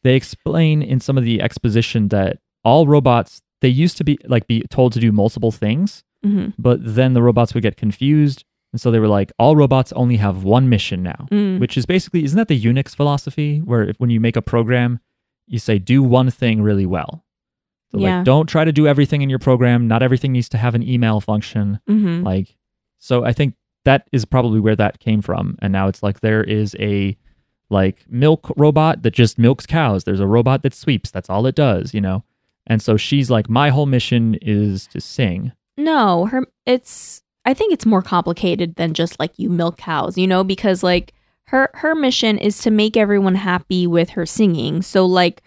they 0.03 0.16
explain 0.16 0.82
in 0.82 0.99
some 1.01 1.16
of 1.16 1.24
the 1.24 1.40
exposition 1.40 2.09
that 2.09 2.38
all 2.64 2.86
robots 2.86 3.43
they 3.61 3.68
used 3.68 3.97
to 3.99 4.05
be 4.05 4.18
like 4.26 4.47
be 4.49 4.62
told 4.70 4.93
to 4.93 4.99
do 5.01 5.12
multiple 5.12 5.53
things, 5.53 6.03
Mhm. 6.26 6.53
but 6.59 6.78
then 6.82 7.14
the 7.14 7.22
robots 7.22 7.55
would 7.55 7.62
get 7.62 7.76
confused, 7.76 8.45
and 8.72 8.80
so 8.80 8.90
they 8.90 8.99
were 8.99 9.07
like, 9.07 9.30
all 9.38 9.55
robots 9.55 9.93
only 9.93 10.16
have 10.16 10.43
one 10.43 10.68
mission 10.68 11.03
now, 11.05 11.28
Mm. 11.30 11.61
which 11.61 11.78
is 11.78 11.86
basically 11.86 12.24
isn't 12.24 12.36
that 12.36 12.49
the 12.49 12.61
Unix 12.61 12.97
philosophy 12.97 13.59
where 13.59 13.84
if, 13.84 14.01
when 14.01 14.11
you 14.11 14.18
make 14.18 14.36
a 14.36 14.43
program, 14.43 14.99
you 15.47 15.61
say 15.61 15.78
do 15.78 16.03
one 16.03 16.28
thing 16.30 16.61
really 16.62 16.86
well. 16.86 17.24
So 17.93 17.99
Yeah. 17.99 18.16
like 18.16 18.24
don't 18.24 18.47
try 18.49 18.64
to 18.64 18.72
do 18.72 18.86
everything 18.88 19.22
in 19.22 19.30
your 19.30 19.38
program. 19.38 19.86
Not 19.86 20.03
everything 20.03 20.32
needs 20.32 20.49
to 20.49 20.59
have 20.59 20.74
an 20.74 20.82
email 20.82 21.20
function. 21.20 21.78
Mhm. 21.88 22.24
Like, 22.24 22.57
so 22.99 23.24
I 23.24 23.32
think 23.32 23.55
that 23.84 24.08
is 24.12 24.24
probably 24.24 24.60
where 24.60 24.76
that 24.76 25.00
came 25.00 25.22
from. 25.22 25.58
And 25.60 25.72
now 25.72 25.88
it's 25.88 26.02
like 26.02 26.20
there 26.20 26.44
is 26.44 26.76
a 26.78 27.16
like 27.70 28.04
milk 28.08 28.52
robot 28.56 29.02
that 29.02 29.12
just 29.12 29.38
milks 29.38 29.66
cows. 29.66 30.04
There's 30.04 30.20
a 30.20 30.26
robot 30.26 30.62
that 30.62 30.74
sweeps. 30.74 31.10
That's 31.10 31.30
all 31.30 31.46
it 31.46 31.54
does, 31.54 31.94
you 31.94 32.00
know? 32.00 32.22
And 32.66 32.80
so 32.80 32.96
she's 32.96 33.30
like, 33.30 33.48
my 33.48 33.70
whole 33.70 33.86
mission 33.86 34.36
is 34.40 34.86
to 34.88 35.00
sing. 35.00 35.52
No, 35.76 36.26
her 36.26 36.46
it's 36.66 37.22
I 37.44 37.54
think 37.54 37.72
it's 37.72 37.86
more 37.86 38.02
complicated 38.02 38.76
than 38.76 38.94
just 38.94 39.18
like 39.18 39.32
you 39.36 39.50
milk 39.50 39.78
cows, 39.78 40.16
you 40.16 40.26
know, 40.26 40.44
because 40.44 40.82
like 40.82 41.12
her 41.46 41.70
her 41.74 41.94
mission 41.94 42.38
is 42.38 42.58
to 42.60 42.70
make 42.70 42.96
everyone 42.96 43.34
happy 43.34 43.86
with 43.86 44.10
her 44.10 44.26
singing. 44.26 44.82
So 44.82 45.04
like 45.06 45.42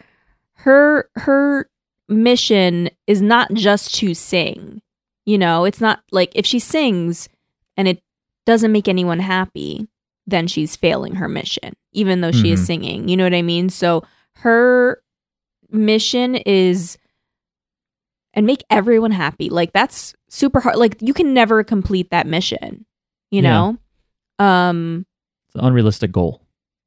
her 0.55 1.09
her 1.15 1.69
mission 2.09 2.89
is 3.07 3.21
not 3.21 3.53
just 3.53 3.95
to 3.95 4.13
sing. 4.13 4.81
You 5.25 5.37
know, 5.37 5.65
it's 5.65 5.81
not 5.81 6.03
like 6.11 6.31
if 6.35 6.45
she 6.45 6.59
sings 6.59 7.29
and 7.77 7.87
it 7.87 8.01
doesn't 8.45 8.71
make 8.71 8.87
anyone 8.87 9.19
happy, 9.19 9.87
then 10.27 10.47
she's 10.47 10.75
failing 10.75 11.15
her 11.15 11.27
mission, 11.27 11.73
even 11.93 12.21
though 12.21 12.31
she 12.31 12.49
Mhm. 12.49 12.53
is 12.53 12.65
singing. 12.65 13.07
You 13.09 13.17
know 13.17 13.23
what 13.23 13.33
I 13.33 13.41
mean? 13.41 13.69
So 13.69 14.03
her 14.37 15.01
mission 15.71 16.35
is 16.35 16.97
and 18.33 18.45
make 18.45 18.63
everyone 18.69 19.11
happy. 19.11 19.49
Like 19.49 19.73
that's 19.73 20.13
super 20.29 20.59
hard. 20.59 20.75
Like 20.77 20.97
you 21.01 21.13
can 21.13 21.33
never 21.33 21.63
complete 21.63 22.09
that 22.11 22.27
mission, 22.27 22.85
you 23.31 23.41
Yeah. 23.41 23.73
know? 24.39 24.45
Um 24.45 25.05
It's 25.47 25.55
an 25.55 25.61
unrealistic 25.61 26.11
goal. 26.11 26.41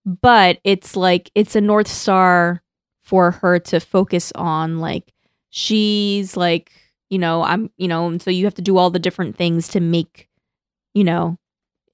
but 0.04 0.58
it's 0.64 0.96
like 0.96 1.30
it's 1.34 1.54
a 1.56 1.60
north 1.60 1.88
star 1.88 2.62
for 3.02 3.30
her 3.30 3.58
to 3.58 3.78
focus 3.80 4.32
on 4.34 4.78
like 4.78 5.12
she's 5.50 6.36
like 6.36 6.70
you 7.10 7.18
know 7.18 7.42
i'm 7.42 7.70
you 7.78 7.88
know 7.88 8.06
and 8.06 8.20
so 8.22 8.30
you 8.30 8.44
have 8.44 8.54
to 8.54 8.62
do 8.62 8.76
all 8.78 8.90
the 8.90 8.98
different 8.98 9.36
things 9.36 9.68
to 9.68 9.80
make 9.80 10.28
you 10.94 11.04
know 11.04 11.36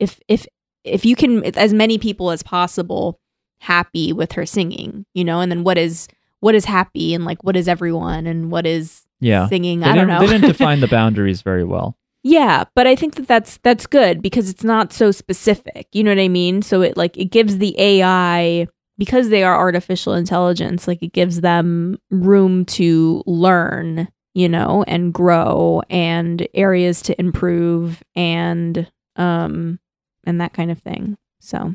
if 0.05 0.21
if 0.29 0.47
if 0.85 1.05
you 1.05 1.17
can 1.17 1.45
as 1.57 1.73
many 1.73 1.99
people 1.99 2.31
as 2.31 2.43
possible 2.43 3.19
happy 3.61 4.13
with 4.13 4.33
her 4.33 4.45
singing 4.47 5.05
you 5.15 5.25
know 5.25 5.41
and 5.41 5.51
then 5.51 5.65
what 5.65 5.79
is 5.79 6.07
what 6.41 6.55
is 6.55 6.65
happy 6.67 7.15
and 7.15 7.25
like 7.25 7.43
what 7.43 7.57
is 7.57 7.67
everyone 7.69 8.27
and 8.27 8.51
what 8.51 8.67
is 8.67 9.07
Yeah. 9.21 9.49
singing. 9.49 9.81
They 9.81 9.87
I 9.89 9.95
don't 9.95 10.07
know. 10.09 10.21
they 10.21 10.27
didn't 10.27 10.47
define 10.47 10.81
the 10.81 10.89
boundaries 10.99 11.41
very 11.41 11.65
well. 11.65 11.97
Yeah, 12.23 12.65
but 12.75 12.87
I 12.87 12.95
think 12.97 13.15
that 13.15 13.27
that's 13.27 13.59
that's 13.63 13.87
good 13.87 14.21
because 14.21 14.51
it's 14.51 14.65
not 14.65 14.93
so 14.93 15.11
specific. 15.11 15.87
You 15.93 16.05
know 16.05 16.11
what 16.11 16.19
I 16.21 16.29
mean? 16.29 16.61
So 16.63 16.83
it 16.83 16.97
like 16.99 17.17
it 17.17 17.31
gives 17.31 17.57
the 17.59 17.75
AI 17.79 18.67
because 18.99 19.29
they 19.31 19.43
are 19.43 19.57
artificial 19.57 20.13
intelligence, 20.15 20.87
like 20.87 21.03
it 21.03 21.13
gives 21.15 21.41
them 21.41 21.97
room 22.11 22.65
to 22.77 23.23
learn, 23.27 24.09
you 24.35 24.49
know, 24.49 24.85
and 24.87 25.13
grow 25.15 25.81
and 25.89 26.47
areas 26.53 27.01
to 27.03 27.19
improve 27.19 28.03
and 28.15 28.91
um 29.17 29.79
and 30.27 30.41
that 30.41 30.53
kind 30.53 30.71
of 30.71 30.79
thing. 30.79 31.17
So, 31.41 31.75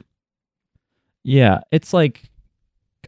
Yeah, 1.23 1.59
it's 1.71 1.93
like 1.93 2.29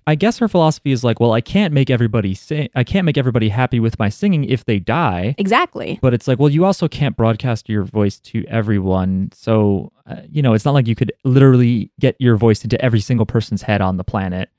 I 0.08 0.16
guess 0.16 0.39
her 0.39 0.48
philosophy 0.48 0.92
is 0.92 1.04
like, 1.04 1.20
well, 1.20 1.34
I 1.34 1.42
can't 1.42 1.74
make 1.74 1.89
everybody 1.89 2.34
sing. 2.34 2.70
I 2.76 2.84
can't 2.84 3.06
make 3.06 3.18
everybody 3.18 3.50
happy 3.50 3.80
with 3.80 4.00
my 4.00 4.10
singing 4.10 4.46
if 4.46 4.66
they 4.66 4.80
die. 4.80 5.36
exactly. 5.38 6.00
But 6.02 6.14
it's 6.14 6.28
like, 6.28 6.39
well, 6.39 6.50
you 6.50 6.66
also 6.66 6.88
can't 6.88 7.16
broadcast 7.16 7.70
your 7.70 7.84
voice 7.84 8.20
to 8.22 8.44
everyone. 8.48 9.32
So, 9.34 9.92
uh, 10.08 10.22
you 10.30 10.42
know, 10.42 10.54
it's 10.54 10.66
not 10.66 10.74
like 10.74 10.88
you 10.88 10.96
could 10.96 11.14
literally 11.24 11.92
get 12.00 12.16
your 12.20 12.36
voice 12.36 12.64
into 12.64 12.82
every 12.84 13.00
single 13.00 13.26
person's 13.26 13.62
head 13.62 13.82
on 13.82 13.98
the 13.98 14.04
planet. 14.04 14.50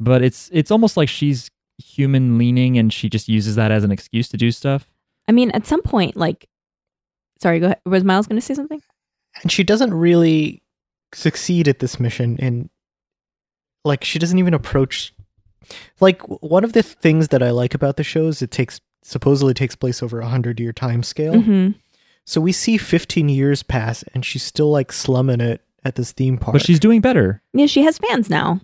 But 0.00 0.22
it's 0.22 0.50
it's 0.52 0.70
almost 0.70 0.96
like 0.96 1.08
she's 1.08 1.50
human 1.78 2.36
leaning 2.36 2.76
and 2.76 2.92
she 2.92 3.08
just 3.08 3.28
uses 3.28 3.56
that 3.56 3.70
as 3.70 3.84
an 3.84 3.92
excuse 3.92 4.28
to 4.30 4.36
do 4.36 4.50
stuff. 4.50 4.90
I 5.28 5.32
mean, 5.32 5.50
at 5.52 5.66
some 5.66 5.82
point 5.82 6.16
like 6.16 6.48
Sorry, 7.40 7.58
go 7.58 7.66
ahead. 7.66 7.80
Was 7.86 8.04
Miles 8.04 8.26
going 8.26 8.38
to 8.38 8.44
say 8.44 8.52
something? 8.52 8.82
And 9.42 9.50
she 9.50 9.64
doesn't 9.64 9.92
really 9.94 10.62
succeed 11.12 11.66
at 11.68 11.78
this 11.80 11.98
mission 11.98 12.36
and 12.40 12.70
like 13.84 14.04
she 14.04 14.18
doesn't 14.18 14.38
even 14.38 14.54
approach 14.54 15.12
like 16.00 16.20
one 16.42 16.64
of 16.64 16.72
the 16.72 16.82
things 16.82 17.28
that 17.28 17.42
i 17.42 17.50
like 17.50 17.74
about 17.74 17.96
the 17.96 18.04
show 18.04 18.26
is 18.28 18.42
it 18.42 18.50
takes 18.50 18.80
supposedly 19.02 19.54
takes 19.54 19.74
place 19.74 20.02
over 20.02 20.20
a 20.20 20.28
hundred 20.28 20.60
year 20.60 20.72
time 20.72 21.02
scale 21.02 21.34
Mhm. 21.34 21.74
so 22.24 22.40
we 22.40 22.52
see 22.52 22.76
15 22.76 23.28
years 23.28 23.62
pass 23.62 24.04
and 24.14 24.24
she's 24.24 24.42
still 24.42 24.70
like 24.70 24.92
slumming 24.92 25.40
it 25.40 25.62
at 25.84 25.94
this 25.96 26.12
theme 26.12 26.36
park 26.38 26.52
But 26.52 26.62
she's 26.62 26.78
doing 26.78 27.00
better. 27.00 27.42
Yeah, 27.54 27.64
she 27.66 27.82
has 27.82 27.96
fans 27.98 28.28
now. 28.28 28.60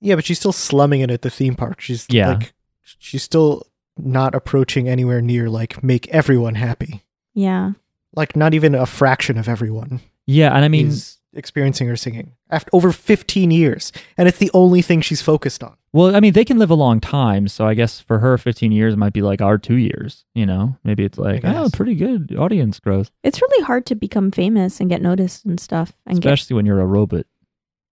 yeah 0.00 0.14
but 0.14 0.24
she's 0.26 0.38
still 0.38 0.52
slumming 0.52 1.00
it 1.00 1.10
at 1.10 1.22
the 1.22 1.30
theme 1.30 1.54
park 1.56 1.80
she's 1.80 2.06
Yeah. 2.10 2.34
like 2.34 2.52
she's 2.82 3.22
still 3.22 3.66
not 3.96 4.34
approaching 4.34 4.88
anywhere 4.88 5.22
near 5.22 5.48
like 5.48 5.82
make 5.82 6.06
everyone 6.08 6.56
happy 6.56 7.02
Yeah. 7.32 7.72
Like 8.16 8.36
not 8.36 8.54
even 8.54 8.74
a 8.74 8.86
fraction 8.86 9.36
of 9.38 9.48
everyone 9.48 10.00
Yeah, 10.26 10.54
and 10.54 10.64
I 10.64 10.68
mean, 10.68 10.88
is 10.88 11.18
experiencing 11.36 11.88
her 11.88 11.96
singing 11.96 12.32
after 12.48 12.70
over 12.72 12.92
15 12.92 13.50
years 13.50 13.90
and 14.16 14.28
it's 14.28 14.38
the 14.38 14.50
only 14.54 14.82
thing 14.82 15.00
she's 15.00 15.20
focused 15.22 15.62
on 15.64 15.76
well, 15.92 16.16
I 16.16 16.18
mean, 16.18 16.32
they 16.32 16.44
can 16.44 16.58
live 16.58 16.70
a 16.70 16.74
long 16.74 16.98
time. 16.98 17.46
So 17.46 17.68
I 17.68 17.74
guess 17.74 18.00
for 18.00 18.18
her, 18.18 18.36
15 18.36 18.72
years 18.72 18.96
might 18.96 19.12
be 19.12 19.22
like 19.22 19.40
our 19.40 19.58
two 19.58 19.76
years. 19.76 20.24
You 20.34 20.44
know, 20.44 20.76
maybe 20.82 21.04
it's 21.04 21.18
like, 21.18 21.44
I 21.44 21.54
oh, 21.54 21.62
guess. 21.68 21.76
pretty 21.76 21.94
good 21.94 22.34
audience 22.36 22.80
growth, 22.80 23.12
It's 23.22 23.40
really 23.40 23.64
hard 23.64 23.86
to 23.86 23.94
become 23.94 24.32
famous 24.32 24.80
and 24.80 24.90
get 24.90 25.00
noticed 25.02 25.44
and 25.44 25.60
stuff. 25.60 25.92
And 26.04 26.20
get, 26.20 26.32
especially 26.32 26.56
when 26.56 26.66
you're 26.66 26.80
a 26.80 26.84
robot. 26.84 27.26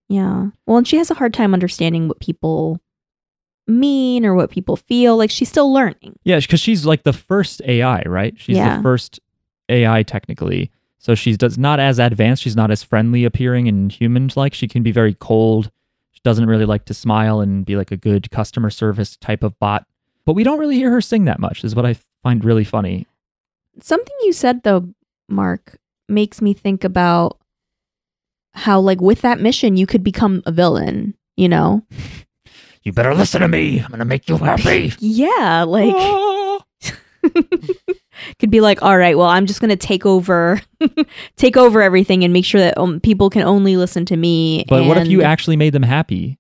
yeah. 0.08 0.48
Well, 0.66 0.78
and 0.78 0.88
she 0.88 0.96
has 0.96 1.12
a 1.12 1.14
hard 1.14 1.32
time 1.32 1.54
understanding 1.54 2.08
what 2.08 2.18
people 2.18 2.80
mean 3.68 4.26
or 4.26 4.34
what 4.34 4.50
people 4.50 4.74
feel. 4.74 5.16
Like 5.16 5.30
she's 5.30 5.48
still 5.48 5.72
learning. 5.72 6.18
Yeah, 6.24 6.40
because 6.40 6.58
she's 6.58 6.84
like 6.84 7.04
the 7.04 7.12
first 7.12 7.62
AI, 7.64 8.02
right? 8.06 8.34
She's 8.36 8.56
Yeah. 8.56 8.78
the 8.78 8.82
first 8.82 9.20
AI 9.72 10.02
technically. 10.02 10.70
So 10.98 11.14
she's 11.14 11.36
does 11.36 11.58
not 11.58 11.80
as 11.80 11.98
advanced. 11.98 12.42
She's 12.42 12.54
not 12.56 12.70
as 12.70 12.82
friendly 12.82 13.24
appearing 13.24 13.66
and 13.66 13.90
humans 13.90 14.36
like. 14.36 14.54
She 14.54 14.68
can 14.68 14.82
be 14.82 14.92
very 14.92 15.14
cold. 15.14 15.70
She 16.12 16.20
doesn't 16.22 16.46
really 16.46 16.64
like 16.66 16.84
to 16.84 16.94
smile 16.94 17.40
and 17.40 17.64
be 17.64 17.74
like 17.76 17.90
a 17.90 17.96
good 17.96 18.30
customer 18.30 18.70
service 18.70 19.16
type 19.16 19.42
of 19.42 19.58
bot. 19.58 19.84
But 20.24 20.34
we 20.34 20.44
don't 20.44 20.60
really 20.60 20.76
hear 20.76 20.90
her 20.92 21.00
sing 21.00 21.24
that 21.24 21.40
much. 21.40 21.64
Is 21.64 21.74
what 21.74 21.86
I 21.86 21.96
find 22.22 22.44
really 22.44 22.62
funny. 22.64 23.06
Something 23.80 24.14
you 24.22 24.32
said 24.32 24.62
though, 24.62 24.90
Mark, 25.28 25.78
makes 26.08 26.40
me 26.40 26.54
think 26.54 26.84
about 26.84 27.38
how 28.54 28.78
like 28.78 29.00
with 29.00 29.22
that 29.22 29.40
mission 29.40 29.76
you 29.76 29.86
could 29.86 30.04
become 30.04 30.42
a 30.46 30.52
villain, 30.52 31.14
you 31.36 31.48
know? 31.48 31.82
You 32.84 32.92
better 32.92 33.14
listen 33.14 33.42
to 33.42 33.46
me. 33.48 33.78
I'm 33.78 33.92
gonna 33.92 34.04
make 34.04 34.28
you 34.28 34.36
happy. 34.38 34.92
Yeah, 34.98 35.64
like 35.68 35.94
Ah. 35.96 36.64
could 38.38 38.50
be 38.50 38.60
like, 38.60 38.82
all 38.82 38.96
right, 38.96 39.16
well, 39.16 39.28
I'm 39.28 39.46
just 39.46 39.60
gonna 39.60 39.76
take 39.76 40.04
over, 40.06 40.60
take 41.36 41.56
over 41.56 41.82
everything, 41.82 42.24
and 42.24 42.32
make 42.32 42.44
sure 42.44 42.60
that 42.60 42.76
um, 42.78 43.00
people 43.00 43.30
can 43.30 43.42
only 43.42 43.76
listen 43.76 44.04
to 44.06 44.16
me. 44.16 44.64
But 44.68 44.84
what 44.86 44.98
if 44.98 45.08
you 45.08 45.22
actually 45.22 45.56
made 45.56 45.72
them 45.74 45.82
happy? 45.82 46.38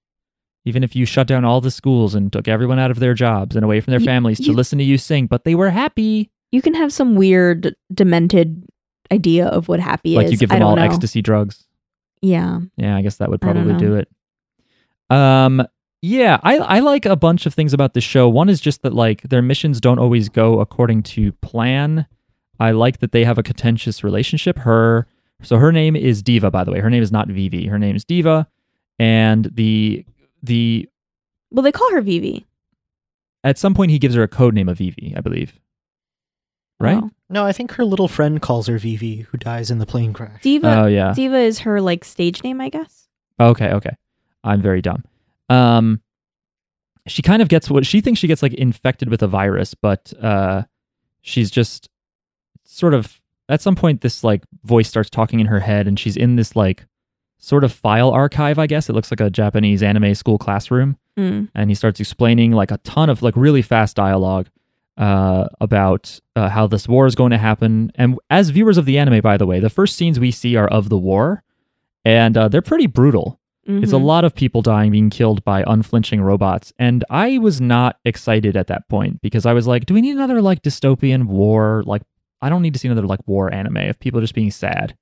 Even 0.64 0.84
if 0.84 0.94
you 0.94 1.04
shut 1.06 1.26
down 1.26 1.44
all 1.44 1.60
the 1.60 1.70
schools 1.72 2.14
and 2.14 2.32
took 2.32 2.46
everyone 2.46 2.78
out 2.78 2.90
of 2.92 3.00
their 3.00 3.14
jobs 3.14 3.56
and 3.56 3.64
away 3.64 3.80
from 3.80 3.90
their 3.90 4.00
You- 4.00 4.06
families 4.06 4.38
to 4.38 4.44
you- 4.44 4.52
listen 4.52 4.78
to 4.78 4.84
you 4.84 4.96
sing, 4.98 5.26
but 5.26 5.44
they 5.44 5.54
were 5.56 5.70
happy. 5.70 6.30
you 6.52 6.62
can 6.62 6.74
have 6.74 6.92
some 6.92 7.14
weird, 7.16 7.74
demented 7.92 8.62
idea 9.10 9.46
of 9.46 9.68
what 9.68 9.80
happy 9.80 10.14
like 10.16 10.26
is. 10.26 10.30
Like 10.30 10.32
you 10.32 10.38
give 10.38 10.50
them 10.50 10.62
all 10.62 10.76
know. 10.76 10.82
ecstasy 10.82 11.20
drugs. 11.22 11.66
Yeah, 12.20 12.60
Yeah, 12.76 12.94
I 12.96 13.02
guess 13.02 13.16
that 13.16 13.30
would 13.30 13.40
probably 13.40 13.74
do 13.74 13.96
it. 13.96 14.08
Um, 15.10 15.66
yeah, 16.02 16.38
I 16.42 16.58
I 16.58 16.78
like 16.80 17.06
a 17.06 17.16
bunch 17.16 17.46
of 17.46 17.54
things 17.54 17.72
about 17.72 17.94
the 17.94 18.00
show. 18.00 18.28
One 18.28 18.48
is 18.48 18.60
just 18.60 18.82
that 18.82 18.92
like 18.92 19.22
their 19.22 19.40
missions 19.40 19.80
don't 19.80 19.98
always 19.98 20.28
go 20.28 20.60
according 20.60 21.04
to 21.04 21.32
plan. 21.34 22.06
I 22.60 22.72
like 22.72 22.98
that 22.98 23.12
they 23.12 23.24
have 23.24 23.38
a 23.38 23.42
contentious 23.42 24.04
relationship. 24.04 24.58
Her 24.58 25.06
so 25.42 25.56
her 25.56 25.72
name 25.72 25.96
is 25.96 26.22
Diva, 26.22 26.50
by 26.50 26.64
the 26.64 26.72
way. 26.72 26.80
Her 26.80 26.90
name 26.90 27.02
is 27.02 27.12
not 27.12 27.28
Vivy. 27.28 27.68
Her 27.68 27.78
name 27.78 27.96
is 27.96 28.04
Diva, 28.04 28.48
and 28.98 29.48
the 29.54 30.04
the 30.42 30.88
well, 31.52 31.62
they 31.62 31.72
call 31.72 31.90
her 31.92 32.00
Vivy, 32.00 32.46
at 33.44 33.58
some 33.58 33.74
point 33.74 33.90
he 33.90 33.98
gives 33.98 34.14
her 34.14 34.22
a 34.22 34.28
code 34.28 34.54
name 34.54 34.68
of 34.68 34.78
Vivy, 34.78 35.14
I 35.16 35.20
believe. 35.20 35.60
Right? 36.80 36.98
Oh. 37.00 37.10
No, 37.28 37.46
I 37.46 37.52
think 37.52 37.72
her 37.72 37.84
little 37.84 38.08
friend 38.08 38.42
calls 38.42 38.66
her 38.66 38.76
Vivy, 38.76 39.20
who 39.20 39.38
dies 39.38 39.70
in 39.70 39.78
the 39.78 39.86
plane 39.86 40.12
crash. 40.12 40.42
Diva. 40.42 40.82
Oh 40.82 40.86
yeah. 40.86 41.12
Diva 41.14 41.38
is 41.38 41.60
her 41.60 41.80
like 41.80 42.04
stage 42.04 42.42
name, 42.42 42.60
I 42.60 42.68
guess. 42.70 43.08
Okay, 43.38 43.70
okay. 43.70 43.96
I'm 44.42 44.60
very 44.60 44.82
dumb. 44.82 45.04
Um 45.52 46.00
she 47.06 47.20
kind 47.22 47.42
of 47.42 47.48
gets 47.48 47.68
what 47.68 47.84
she 47.84 48.00
thinks 48.00 48.20
she 48.20 48.28
gets 48.28 48.42
like 48.42 48.54
infected 48.54 49.08
with 49.10 49.22
a 49.22 49.28
virus, 49.28 49.74
but 49.74 50.12
uh 50.22 50.62
she's 51.20 51.50
just 51.50 51.88
sort 52.64 52.94
of 52.94 53.20
at 53.48 53.60
some 53.60 53.74
point 53.74 54.00
this 54.00 54.22
like 54.24 54.44
voice 54.64 54.88
starts 54.88 55.10
talking 55.10 55.40
in 55.40 55.46
her 55.46 55.60
head 55.60 55.86
and 55.88 55.98
she's 55.98 56.16
in 56.16 56.36
this 56.36 56.54
like 56.56 56.86
sort 57.38 57.64
of 57.64 57.72
file 57.72 58.10
archive, 58.10 58.56
I 58.58 58.66
guess. 58.68 58.88
It 58.88 58.92
looks 58.92 59.10
like 59.10 59.20
a 59.20 59.30
Japanese 59.30 59.82
anime 59.82 60.14
school 60.14 60.38
classroom 60.38 60.96
Mm. 61.18 61.48
and 61.54 61.68
he 61.70 61.74
starts 61.74 62.00
explaining 62.00 62.52
like 62.52 62.70
a 62.70 62.78
ton 62.78 63.10
of 63.10 63.20
like 63.20 63.36
really 63.36 63.60
fast 63.60 63.96
dialogue 63.96 64.48
uh, 64.96 65.46
about 65.60 66.18
uh, 66.36 66.48
how 66.48 66.66
this 66.66 66.88
war 66.88 67.04
is 67.06 67.14
going 67.14 67.32
to 67.32 67.36
happen. 67.38 67.92
And 67.96 68.18
as 68.30 68.48
viewers 68.48 68.78
of 68.78 68.86
the 68.86 68.96
anime, 68.96 69.20
by 69.20 69.36
the 69.36 69.44
way, 69.44 69.60
the 69.60 69.68
first 69.68 69.94
scenes 69.96 70.18
we 70.18 70.30
see 70.30 70.56
are 70.56 70.68
of 70.68 70.88
the 70.88 70.96
war, 70.96 71.42
and 72.02 72.34
uh, 72.38 72.48
they're 72.48 72.62
pretty 72.62 72.86
brutal. 72.86 73.38
It's 73.64 73.92
a 73.92 73.96
Mhm. 73.96 74.02
lot 74.04 74.24
of 74.24 74.34
people 74.34 74.60
dying, 74.60 74.90
being 74.90 75.08
killed 75.10 75.44
by 75.44 75.62
unflinching 75.66 76.20
robots, 76.20 76.72
and 76.80 77.04
I 77.08 77.38
was 77.38 77.60
not 77.60 77.96
excited 78.04 78.56
at 78.56 78.66
that 78.66 78.88
point 78.88 79.20
because 79.22 79.46
I 79.46 79.52
was 79.52 79.66
like, 79.68 79.86
"Do 79.86 79.94
we 79.94 80.00
need 80.00 80.16
another 80.16 80.42
like 80.42 80.62
dystopian 80.62 81.26
war? 81.26 81.84
Like, 81.86 82.02
I 82.40 82.48
don't 82.48 82.62
need 82.62 82.72
to 82.74 82.80
see 82.80 82.88
another 82.88 83.06
like 83.06 83.20
war 83.26 83.52
anime 83.54 83.76
of 83.88 84.00
people 84.00 84.20
just 84.20 84.34
being 84.34 84.50
sad." 84.50 84.96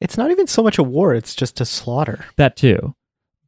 It's 0.00 0.16
not 0.18 0.30
even 0.32 0.46
so 0.48 0.62
much 0.62 0.78
a 0.78 0.82
war, 0.82 1.14
it's 1.14 1.34
just 1.36 1.60
a 1.60 1.64
slaughter. 1.64 2.24
That 2.36 2.56
too. 2.56 2.94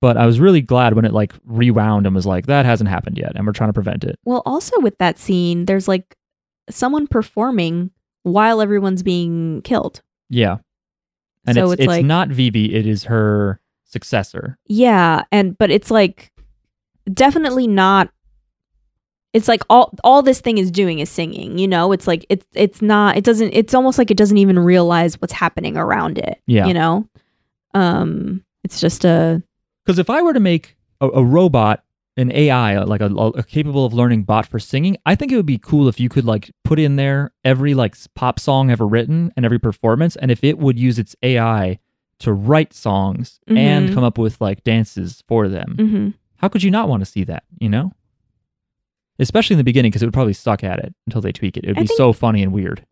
But 0.00 0.16
I 0.16 0.26
was 0.26 0.38
really 0.40 0.62
glad 0.62 0.94
when 0.94 1.04
it 1.04 1.12
like 1.12 1.32
rewound 1.44 2.06
and 2.06 2.14
was 2.14 2.24
like, 2.26 2.46
"That 2.46 2.64
hasn't 2.66 2.88
happened 2.88 3.18
yet, 3.18 3.32
and 3.34 3.44
we're 3.46 3.52
trying 3.52 3.68
to 3.70 3.74
prevent 3.74 4.04
it." 4.04 4.18
Well, 4.24 4.42
also 4.46 4.78
with 4.80 4.96
that 4.98 5.18
scene, 5.18 5.64
there's 5.66 5.88
like 5.88 6.16
someone 6.70 7.06
performing 7.08 7.90
while 8.22 8.60
everyone's 8.60 9.02
being 9.02 9.60
killed. 9.62 10.02
Yeah. 10.28 10.58
And 11.46 11.56
So 11.56 11.64
it's 11.64 11.72
it's 11.74 11.80
it's 11.82 11.88
like- 11.88 12.06
not 12.06 12.28
Vivy, 12.28 12.74
it 12.74 12.86
is 12.86 13.04
her 13.04 13.60
successor. 13.90 14.56
Yeah, 14.66 15.22
and 15.30 15.56
but 15.58 15.70
it's 15.70 15.90
like 15.90 16.32
definitely 17.12 17.66
not 17.66 18.10
it's 19.32 19.48
like 19.48 19.62
all 19.70 19.94
all 20.02 20.22
this 20.22 20.40
thing 20.40 20.58
is 20.58 20.70
doing 20.70 20.98
is 20.98 21.08
singing, 21.08 21.58
you 21.58 21.68
know? 21.68 21.92
It's 21.92 22.06
like 22.06 22.26
it's 22.28 22.46
it's 22.54 22.82
not 22.82 23.16
it 23.16 23.24
doesn't 23.24 23.52
it's 23.52 23.74
almost 23.74 23.98
like 23.98 24.10
it 24.10 24.16
doesn't 24.16 24.38
even 24.38 24.58
realize 24.58 25.20
what's 25.20 25.32
happening 25.32 25.76
around 25.76 26.18
it. 26.18 26.40
Yeah. 26.46 26.66
You 26.66 26.74
know? 26.74 27.08
Um 27.74 28.44
it's 28.64 28.80
just 28.80 29.04
a 29.04 29.42
Because 29.84 29.98
if 29.98 30.10
I 30.10 30.22
were 30.22 30.34
to 30.34 30.40
make 30.40 30.76
a, 31.00 31.08
a 31.08 31.24
robot, 31.24 31.84
an 32.16 32.32
AI, 32.32 32.82
like 32.82 33.00
a, 33.00 33.06
a 33.06 33.42
capable 33.44 33.86
of 33.86 33.94
learning 33.94 34.24
bot 34.24 34.46
for 34.46 34.58
singing, 34.58 34.96
I 35.06 35.14
think 35.14 35.32
it 35.32 35.36
would 35.36 35.46
be 35.46 35.58
cool 35.58 35.88
if 35.88 36.00
you 36.00 36.08
could 36.08 36.24
like 36.24 36.50
put 36.64 36.78
in 36.78 36.96
there 36.96 37.32
every 37.44 37.74
like 37.74 37.96
pop 38.14 38.40
song 38.40 38.70
ever 38.70 38.86
written 38.86 39.32
and 39.36 39.46
every 39.46 39.60
performance, 39.60 40.16
and 40.16 40.30
if 40.30 40.42
it 40.44 40.58
would 40.58 40.78
use 40.78 40.98
its 40.98 41.14
AI 41.22 41.78
to 42.20 42.32
write 42.32 42.72
songs 42.72 43.40
and 43.48 43.88
Mhm. 43.90 43.94
come 43.94 44.04
up 44.04 44.16
with 44.18 44.40
like 44.40 44.62
dances 44.64 45.22
for 45.28 45.48
them. 45.48 45.74
mhm. 45.78 46.14
How 46.36 46.48
could 46.48 46.62
you 46.62 46.70
not 46.70 46.88
want 46.88 47.00
to 47.02 47.06
see 47.06 47.24
that? 47.24 47.42
You 47.60 47.68
know, 47.68 47.92
especially 49.18 49.54
in 49.54 49.58
the 49.58 49.64
beginning 49.64 49.90
because 49.90 50.02
it 50.02 50.06
would 50.06 50.14
probably 50.14 50.32
suck 50.32 50.64
at 50.64 50.78
it 50.78 50.94
until 51.06 51.20
they 51.20 51.32
tweak 51.32 51.56
it. 51.56 51.64
It 51.64 51.68
would 51.68 51.78
I 51.78 51.82
be 51.82 51.86
so 51.96 52.12
funny 52.12 52.42
and 52.42 52.52
weird. 52.52 52.84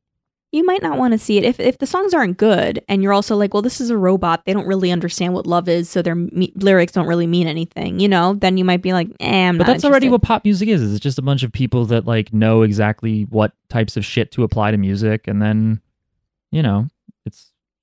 you 0.53 0.65
might 0.65 0.83
not 0.83 0.97
want 0.99 1.13
to 1.13 1.19
see 1.19 1.37
it 1.37 1.45
if 1.45 1.61
if 1.61 1.77
the 1.77 1.87
songs 1.87 2.15
aren't 2.15 2.39
good 2.39 2.83
and 2.89 3.03
you're 3.03 3.13
also 3.13 3.37
like 3.37 3.53
well 3.53 3.63
this 3.63 3.83
is 3.83 3.91
a 3.91 3.97
robot 3.99 4.47
they 4.47 4.55
don't 4.55 4.67
really 4.67 4.91
understand 4.91 5.35
what 5.35 5.47
love 5.47 5.69
is 5.69 5.91
so 5.91 6.01
their 6.01 6.15
me- 6.15 6.53
lyrics 6.57 6.93
don't 6.93 7.07
really 7.07 7.27
mean 7.27 7.47
anything 7.47 8.01
you 8.01 8.09
know 8.09 8.33
then 8.33 8.57
you 8.57 8.65
might 8.65 8.81
be 8.81 8.95
like 8.95 9.09
eh, 9.21 9.47
I'm 9.49 9.59
But 9.59 9.67
that's 9.67 9.85
already 9.85 10.09
what 10.09 10.23
pop 10.23 10.45
music 10.47 10.71
is. 10.71 10.81
It's 10.91 11.01
just 11.03 11.19
a 11.19 11.23
bunch 11.23 11.43
of 11.43 11.53
people 11.53 11.85
that 11.87 12.07
like 12.07 12.33
know 12.33 12.63
exactly 12.63 13.25
what 13.25 13.53
types 13.69 13.97
of 13.99 14.07
shit 14.07 14.33
to 14.33 14.43
apply 14.43 14.71
to 14.71 14.79
music, 14.79 15.29
and 15.29 15.43
then, 15.43 15.83
you 16.51 16.63
know, 16.63 16.89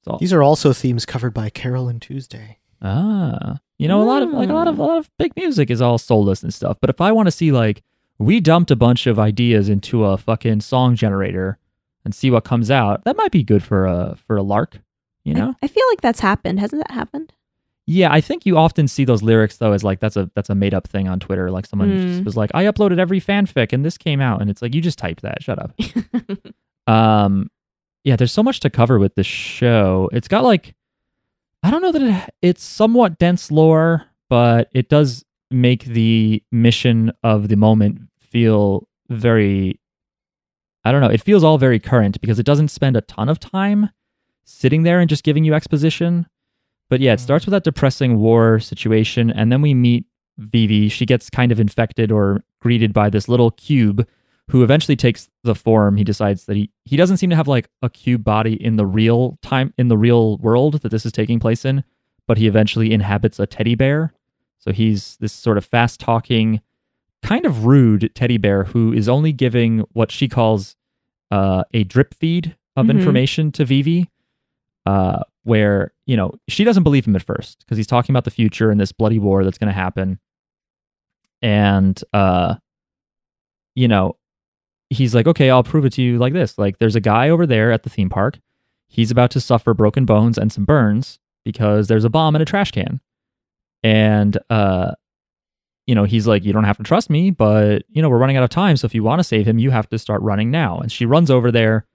all 0.07 0.17
These 0.19 0.33
are 0.33 0.43
also 0.43 0.73
themes 0.73 1.05
covered 1.05 1.33
by 1.33 1.49
Carole 1.49 1.87
and 1.89 2.01
Tuesday. 2.01 2.59
ah. 2.81 3.59
You 3.77 3.89
know, 3.89 4.01
a 4.01 4.05
lot 4.05 4.21
of 4.23 4.29
like 4.29 4.47
a 4.49 4.53
lot 4.53 4.67
of 4.69 4.75
Hmm. 4.75 4.81
a 4.81 4.85
lot 4.85 4.97
of 4.97 5.09
big 5.17 5.35
music 5.35 5.69
is 5.69 5.81
all 5.81 5.97
soulless 5.97 6.41
and 6.43 6.53
stuff. 6.53 6.77
But 6.79 6.89
if 6.89 7.01
I 7.01 7.11
want 7.11 7.27
to 7.27 7.31
see 7.31 7.51
like 7.51 7.83
we 8.17 8.39
dumped 8.39 8.71
a 8.71 8.75
bunch 8.77 9.05
of 9.05 9.19
ideas 9.19 9.67
into 9.67 10.05
a 10.05 10.17
fucking 10.17 10.61
song 10.61 10.95
generator 10.95 11.57
and 12.05 12.15
see 12.15 12.31
what 12.31 12.45
comes 12.45 12.71
out, 12.71 13.03
that 13.03 13.17
might 13.17 13.31
be 13.31 13.43
good 13.43 13.63
for 13.63 13.85
a 13.85 14.15
for 14.27 14.37
a 14.37 14.43
lark. 14.43 14.77
You 15.25 15.33
I- 15.33 15.39
know? 15.39 15.55
I, 15.61 15.67
feel 15.67 15.83
like 15.89 15.99
that's 16.01 16.21
happened 16.21 16.59
hasn't 16.61 16.83
that 16.87 16.93
happened 16.93 17.33
Yeah, 17.85 18.13
I 18.13 18.21
think 18.21 18.45
you 18.45 18.57
often 18.57 18.87
see 18.87 19.03
those 19.03 19.21
lyrics 19.21 19.57
though 19.57 19.73
as 19.73 19.83
like 19.83 19.99
that's 19.99 20.15
a 20.15 20.31
that's 20.33 20.49
a 20.49 20.55
made 20.55 20.73
up 20.73 20.87
thing 20.87 21.09
on 21.09 21.19
Twitter. 21.19 21.51
Like 21.51 21.65
someone 21.65 21.89
Mm. 21.89 22.07
just 22.13 22.23
was 22.23 22.37
like, 22.37 22.51
I 22.53 22.63
uploaded 22.63 22.97
every 22.99 23.19
fanfic 23.19 23.73
and 23.73 23.83
this 23.83 23.97
came 23.97 24.21
out, 24.21 24.39
and 24.39 24.49
it's 24.49 24.61
like 24.61 24.73
you 24.73 24.79
just 24.81 24.97
typed 24.99 25.21
that. 25.23 25.43
Shut 25.43 25.59
up. 25.59 25.73
um, 26.87 27.49
yeah, 28.05 28.15
there's 28.15 28.31
so 28.31 28.43
much 28.43 28.61
to 28.61 28.69
cover 28.69 28.97
with 28.99 29.15
this 29.15 29.27
show. 29.27 30.09
It's 30.13 30.27
got 30.29 30.43
like, 30.45 30.73
I 31.63 31.71
don't 31.71 31.81
know 31.81 31.91
that 31.91 32.01
it, 32.01 32.33
it's 32.41 32.63
somewhat 32.63 33.17
dense 33.19 33.51
lore, 33.51 34.05
but 34.29 34.69
it 34.73 34.87
does 34.87 35.25
make 35.51 35.83
the 35.85 36.41
mission 36.51 37.11
of 37.23 37.49
the 37.49 37.55
moment 37.57 38.01
feel 38.19 38.87
very. 39.09 39.79
I 40.83 40.91
don't 40.91 41.01
know. 41.01 41.09
It 41.09 41.21
feels 41.23 41.43
all 41.43 41.57
very 41.57 41.79
current 41.79 42.21
because 42.21 42.37
it 42.37 42.45
doesn't 42.45 42.67
spend 42.69 42.95
a 42.95 43.01
ton 43.01 43.27
of 43.27 43.39
time 43.39 43.89
sitting 44.43 44.83
there 44.83 44.99
and 44.99 45.09
just 45.09 45.23
giving 45.23 45.43
you 45.43 45.55
exposition. 45.55 46.27
But 46.89 46.99
yeah, 47.01 47.13
it 47.13 47.17
Mhm. 47.17 47.21
starts 47.23 47.45
with 47.47 47.51
that 47.53 47.63
depressing 47.63 48.19
war 48.19 48.59
situation, 48.59 49.31
and 49.31 49.51
then 49.51 49.61
we 49.63 49.73
meet 49.73 50.05
Vivy. 50.37 50.89
She 50.89 51.07
gets 51.07 51.29
kind 51.31 51.51
of 51.51 51.59
infected 51.59 52.11
or 52.11 52.43
greeted 52.61 52.93
by 52.93 53.09
this 53.09 53.27
little 53.27 53.49
cube 53.51 54.07
who 54.49 54.63
eventually 54.63 54.95
takes 54.95 55.29
the 55.43 55.55
form. 55.55 55.97
He 55.97 56.03
decides 56.03 56.45
that 56.45 56.55
he, 56.55 56.69
he 56.83 56.97
doesn't 56.97 57.17
seem 57.17 57.29
to 57.31 57.35
have 57.35 57.47
like 57.47 57.67
a 57.81 57.89
cube 57.89 58.23
body 58.23 58.53
in 58.63 58.75
the 58.75 58.85
real 58.85 59.37
time, 59.41 59.73
in 59.77 59.87
the 59.87 59.97
real 59.97 60.37
world 60.37 60.81
that 60.81 60.89
this 60.89 61.05
is 61.05 61.11
taking 61.11 61.39
place 61.39 61.65
in, 61.65 61.83
but 62.27 62.37
he 62.37 62.47
eventually 62.47 62.93
inhabits 62.93 63.39
a 63.39 63.47
teddy 63.47 63.75
bear. 63.75 64.13
So 64.59 64.71
he's 64.71 65.17
this 65.17 65.33
sort 65.33 65.57
of 65.57 65.65
fast 65.65 65.99
talking, 65.99 66.61
kind 67.23 67.45
of 67.45 67.65
rude 67.65 68.11
teddy 68.15 68.37
bear 68.37 68.65
who 68.65 68.93
is 68.93 69.09
only 69.09 69.31
giving 69.31 69.79
what 69.93 70.11
she 70.11 70.27
calls 70.27 70.75
uh, 71.31 71.63
a 71.73 71.83
drip 71.83 72.13
feed 72.13 72.55
of 72.75 72.85
Mhm. 72.87 72.91
information 72.99 73.51
to 73.53 73.65
Vivy, 73.65 74.09
uh, 74.85 75.23
where 75.43 75.91
you 76.05 76.15
know 76.15 76.33
she 76.47 76.63
doesn't 76.63 76.83
believe 76.83 77.07
him 77.07 77.15
at 77.15 77.23
first 77.23 77.59
because 77.59 77.77
he's 77.77 77.87
talking 77.87 78.13
about 78.13 78.25
the 78.25 78.31
future 78.31 78.69
and 78.69 78.79
this 78.79 78.91
bloody 78.91 79.17
war 79.17 79.43
that's 79.43 79.57
going 79.57 79.67
to 79.69 79.73
happen, 79.73 80.19
and 81.41 82.03
uh, 82.13 82.55
you 83.75 83.87
know 83.87 84.15
he's 84.89 85.15
like, 85.15 85.27
okay, 85.27 85.49
I'll 85.49 85.63
prove 85.63 85.85
it 85.85 85.93
to 85.93 86.01
you 86.01 86.17
like 86.17 86.33
this. 86.33 86.57
Like, 86.57 86.77
there's 86.77 86.95
a 86.95 87.01
guy 87.01 87.29
over 87.29 87.45
there 87.45 87.71
at 87.71 87.83
the 87.83 87.89
theme 87.89 88.09
park. 88.09 88.39
He's 88.87 89.11
about 89.11 89.31
to 89.31 89.41
suffer 89.41 89.73
broken 89.73 90.05
bones 90.05 90.37
and 90.37 90.51
some 90.51 90.65
burns 90.65 91.19
because 91.43 91.87
there's 91.87 92.05
a 92.05 92.09
bomb 92.09 92.35
in 92.35 92.41
a 92.41 92.45
trash 92.45 92.71
can. 92.71 93.01
And, 93.83 94.37
uh, 94.49 94.93
you 95.85 95.93
know, 95.93 96.03
he's 96.03 96.27
like, 96.27 96.43
you 96.43 96.53
don't 96.53 96.63
have 96.63 96.77
to 96.77 96.83
trust 96.83 97.09
me, 97.09 97.29
but, 97.29 97.83
you 97.89 98.01
know, 98.01 98.09
we're 98.09 98.17
running 98.17 98.37
out 98.37 98.43
of 98.43 98.49
time. 98.49 98.77
So 98.77 98.85
if 98.85 98.95
you 98.95 99.03
want 99.03 99.19
to 99.19 99.23
save 99.23 99.47
him, 99.47 99.59
you 99.59 99.69
have 99.71 99.89
to 99.89 99.99
start 99.99 100.21
running 100.21 100.49
now. 100.49 100.79
And 100.79 100.91
she 100.91 101.05
runs 101.05 101.29
over 101.29 101.51
there. 101.51 101.85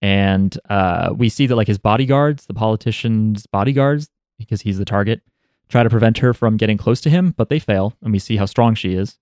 And 0.00 0.56
uh, 0.68 1.12
we 1.16 1.28
see 1.28 1.46
that, 1.46 1.56
like, 1.56 1.66
his 1.66 1.78
bodyguards, 1.78 2.46
the 2.46 2.54
politician's 2.54 3.46
bodyguards, 3.46 4.08
because 4.38 4.62
he's 4.62 4.78
the 4.78 4.84
target, 4.84 5.22
try 5.68 5.82
to 5.82 5.90
prevent 5.90 6.18
her 6.18 6.32
from 6.32 6.56
getting 6.56 6.78
close 6.78 7.00
to 7.02 7.10
him, 7.10 7.34
but 7.36 7.48
they 7.48 7.58
fail. 7.58 7.94
And 8.02 8.12
we 8.12 8.20
see 8.20 8.36
how 8.36 8.46
strong 8.46 8.74
she 8.74 8.94
is. 8.94 9.18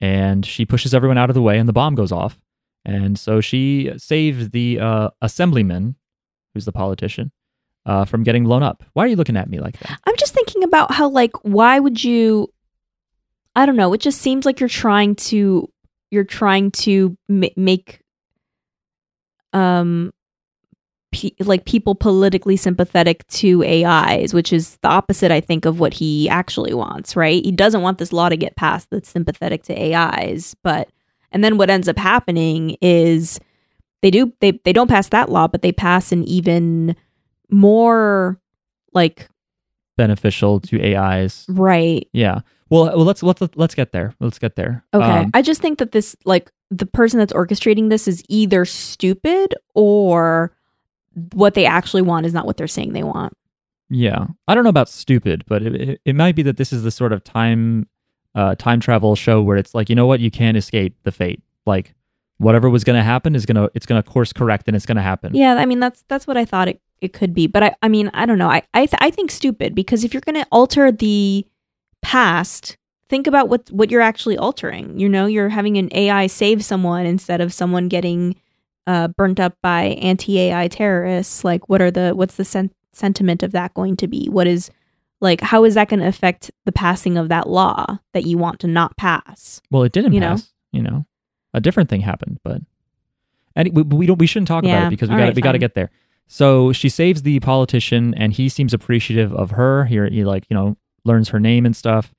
And 0.00 0.44
she 0.46 0.64
pushes 0.64 0.94
everyone 0.94 1.18
out 1.18 1.30
of 1.30 1.34
the 1.34 1.42
way, 1.42 1.58
and 1.58 1.68
the 1.68 1.72
bomb 1.72 1.94
goes 1.94 2.12
off. 2.12 2.40
And 2.84 3.18
so 3.18 3.40
she 3.40 3.92
saved 3.96 4.52
the 4.52 4.80
uh, 4.80 5.10
assemblyman, 5.22 5.96
who's 6.52 6.64
the 6.64 6.72
politician, 6.72 7.32
uh, 7.86 8.04
from 8.04 8.22
getting 8.22 8.44
blown 8.44 8.62
up. 8.62 8.82
Why 8.92 9.04
are 9.04 9.08
you 9.08 9.16
looking 9.16 9.36
at 9.36 9.48
me 9.48 9.60
like 9.60 9.78
that? 9.80 10.00
I'm 10.06 10.16
just 10.16 10.34
thinking 10.34 10.64
about 10.64 10.92
how 10.92 11.08
like 11.08 11.32
why 11.42 11.78
would 11.78 12.02
you 12.02 12.52
I 13.56 13.66
don't 13.66 13.76
know, 13.76 13.92
it 13.92 14.00
just 14.00 14.20
seems 14.20 14.44
like 14.44 14.60
you're 14.60 14.68
trying 14.68 15.14
to 15.16 15.70
you're 16.10 16.24
trying 16.24 16.70
to 16.72 17.16
ma- 17.28 17.48
make 17.56 18.00
um 19.52 20.12
pe- 21.12 21.30
like 21.40 21.64
people 21.64 21.94
politically 21.94 22.56
sympathetic 22.56 23.26
to 23.28 23.62
AIs, 23.64 24.34
which 24.34 24.52
is 24.52 24.76
the 24.82 24.88
opposite 24.88 25.30
I 25.30 25.40
think 25.40 25.64
of 25.64 25.80
what 25.80 25.94
he 25.94 26.28
actually 26.28 26.74
wants, 26.74 27.16
right? 27.16 27.44
He 27.44 27.52
doesn't 27.52 27.82
want 27.82 27.98
this 27.98 28.12
law 28.12 28.28
to 28.28 28.36
get 28.36 28.56
passed 28.56 28.88
that's 28.90 29.08
sympathetic 29.08 29.62
to 29.64 29.94
AIs, 29.94 30.54
but 30.62 30.88
and 31.34 31.44
then 31.44 31.58
what 31.58 31.68
ends 31.68 31.88
up 31.88 31.98
happening 31.98 32.76
is 32.80 33.38
they 34.00 34.10
do 34.10 34.32
they 34.40 34.52
they 34.64 34.72
don't 34.72 34.88
pass 34.88 35.08
that 35.10 35.28
law, 35.28 35.48
but 35.48 35.60
they 35.60 35.72
pass 35.72 36.12
an 36.12 36.24
even 36.24 36.96
more 37.50 38.40
like 38.94 39.28
Beneficial 39.96 40.60
to 40.60 40.96
AIs. 40.96 41.44
right 41.48 42.08
Yeah. 42.12 42.40
Well, 42.70 42.86
well, 42.86 43.04
let's 43.04 43.22
let's 43.22 43.42
let's 43.54 43.74
get 43.74 43.92
there. 43.92 44.14
Let's 44.20 44.38
get 44.38 44.56
there. 44.56 44.84
okay 44.94 45.04
Um, 45.04 45.30
i 45.34 45.42
just 45.42 45.60
think 45.60 45.78
that 45.78 45.92
this 45.92 46.16
like 46.24 46.50
the 46.70 46.86
person 46.86 47.18
that's 47.18 47.32
orchestrating 47.32 47.90
this 47.90 48.08
is 48.08 48.22
either 48.28 48.64
stupid 48.64 49.54
or 49.74 50.56
what 51.32 51.54
they 51.54 51.66
actually 51.66 52.02
want 52.02 52.26
is 52.26 52.32
not 52.32 52.46
what 52.46 52.56
they're 52.56 52.66
saying 52.66 52.92
they 52.92 53.04
want 53.04 53.36
yeah. 53.90 54.26
I 54.48 54.54
don't 54.54 54.64
know 54.64 54.70
about 54.70 54.88
stupid, 54.88 55.44
but 55.46 55.62
it, 55.62 55.74
it, 55.74 56.00
it 56.04 56.16
might 56.16 56.34
be 56.34 56.42
that 56.42 56.56
this 56.56 56.72
is 56.72 56.82
the 56.82 56.90
sort 56.90 57.12
of 57.12 57.22
time 57.22 57.86
uh, 58.34 58.54
time 58.56 58.80
travel 58.80 59.14
show 59.16 59.40
where 59.42 59.56
it's 59.56 59.74
like, 59.74 59.88
you 59.88 59.94
know 59.94 60.06
what, 60.06 60.20
you 60.20 60.30
can't 60.30 60.56
escape 60.56 60.96
the 61.04 61.12
fate. 61.12 61.42
Like 61.66 61.94
whatever 62.38 62.68
was 62.68 62.84
going 62.84 62.96
to 62.96 63.02
happen 63.02 63.34
is 63.34 63.46
gonna 63.46 63.68
it's 63.74 63.86
gonna 63.86 64.02
course 64.02 64.32
correct 64.32 64.66
and 64.66 64.76
it's 64.76 64.86
gonna 64.86 65.00
happen. 65.00 65.32
yeah 65.34 65.54
i 65.54 65.64
mean 65.64 65.78
that's 65.78 66.04
that's 66.08 66.26
what 66.26 66.36
i 66.36 66.44
thought 66.44 66.66
it, 66.66 66.80
it 67.00 67.12
could 67.12 67.32
be. 67.32 67.46
But 67.46 67.62
i 67.62 67.74
i 67.80 67.88
mean 67.88 68.10
i 68.12 68.26
don't 68.26 68.38
know. 68.38 68.50
I 68.50 68.62
i, 68.74 68.86
th- 68.86 68.98
I 69.00 69.10
think 69.10 69.30
stupid 69.30 69.74
because 69.74 70.02
if 70.04 70.12
you're 70.12 70.20
going 70.20 70.42
to 70.42 70.46
alter 70.50 70.90
the 70.90 71.46
past 72.02 72.76
think 73.08 73.26
about 73.26 73.48
what 73.48 73.70
what 73.70 73.90
you're 73.90 74.00
actually 74.00 74.36
altering. 74.36 74.98
You 74.98 75.08
know 75.08 75.26
you're 75.26 75.50
having 75.50 75.76
an 75.78 75.88
ai 75.92 76.26
save 76.26 76.64
someone 76.64 77.06
instead 77.06 77.40
of 77.40 77.52
someone 77.52 77.88
getting 77.88 78.36
uh, 78.86 79.08
burnt 79.08 79.40
up 79.40 79.56
by 79.62 79.96
anti-ai 80.02 80.68
terrorists. 80.68 81.44
Like 81.44 81.68
what 81.68 81.80
are 81.80 81.90
the 81.90 82.12
what's 82.14 82.34
the 82.34 82.44
sen- 82.44 82.72
sentiment 82.92 83.42
of 83.42 83.52
that 83.52 83.74
going 83.74 83.96
to 83.96 84.08
be? 84.08 84.26
What 84.28 84.46
is 84.46 84.70
like 85.24 85.40
how 85.40 85.64
is 85.64 85.74
that 85.74 85.88
going 85.88 86.00
to 86.00 86.06
affect 86.06 86.50
the 86.66 86.70
passing 86.70 87.16
of 87.16 87.28
that 87.30 87.48
law 87.48 87.98
that 88.12 88.24
you 88.24 88.38
want 88.38 88.60
to 88.60 88.68
not 88.68 88.96
pass 88.96 89.60
Well, 89.70 89.82
it 89.82 89.92
didn't 89.92 90.12
You 90.12 90.20
know? 90.20 90.28
pass. 90.28 90.52
You 90.70 90.82
know, 90.82 91.06
a 91.52 91.60
different 91.60 91.88
thing 91.88 92.00
happened, 92.00 92.40
but 92.42 92.60
and 93.56 93.70
we, 93.74 93.82
we 93.82 94.06
don't 94.06 94.18
we 94.18 94.26
shouldn't 94.26 94.48
talk 94.48 94.64
about 94.64 94.86
it 94.86 94.90
because 94.90 95.08
we 95.08 95.16
got 95.16 95.22
right, 95.22 95.34
we 95.34 95.42
got 95.42 95.52
to 95.52 95.58
get 95.58 95.74
there. 95.74 95.90
So 96.26 96.72
she 96.72 96.88
saves 96.88 97.22
the 97.22 97.38
politician, 97.40 98.12
and 98.14 98.32
he 98.32 98.48
seems 98.48 98.74
appreciative 98.74 99.32
of 99.32 99.52
her. 99.52 99.84
Here, 99.84 100.08
he 100.08 100.24
like 100.24 100.46
you 100.50 100.54
know 100.56 100.76
learns 101.04 101.28
her 101.28 101.38
name 101.38 101.64
and 101.64 101.76
stuff, 101.76 102.12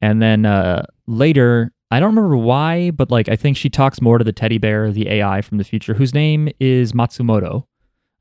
and 0.00 0.20
then 0.20 0.44
uh, 0.44 0.86
later. 1.06 1.72
I 1.92 1.98
don't 1.98 2.14
remember 2.14 2.36
why, 2.36 2.92
but 2.92 3.10
like 3.10 3.28
I 3.28 3.34
think 3.34 3.56
she 3.56 3.68
talks 3.68 4.00
more 4.00 4.16
to 4.16 4.22
the 4.22 4.32
teddy 4.32 4.58
bear, 4.58 4.92
the 4.92 5.08
AI 5.08 5.42
from 5.42 5.58
the 5.58 5.64
future, 5.64 5.94
whose 5.94 6.14
name 6.14 6.48
is 6.60 6.92
Matsumoto, 6.92 7.66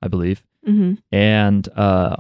I 0.01 0.07
believe 0.07 0.43
mm-hmm. 0.67 0.93
and 1.15 1.67
uh, 1.75 2.15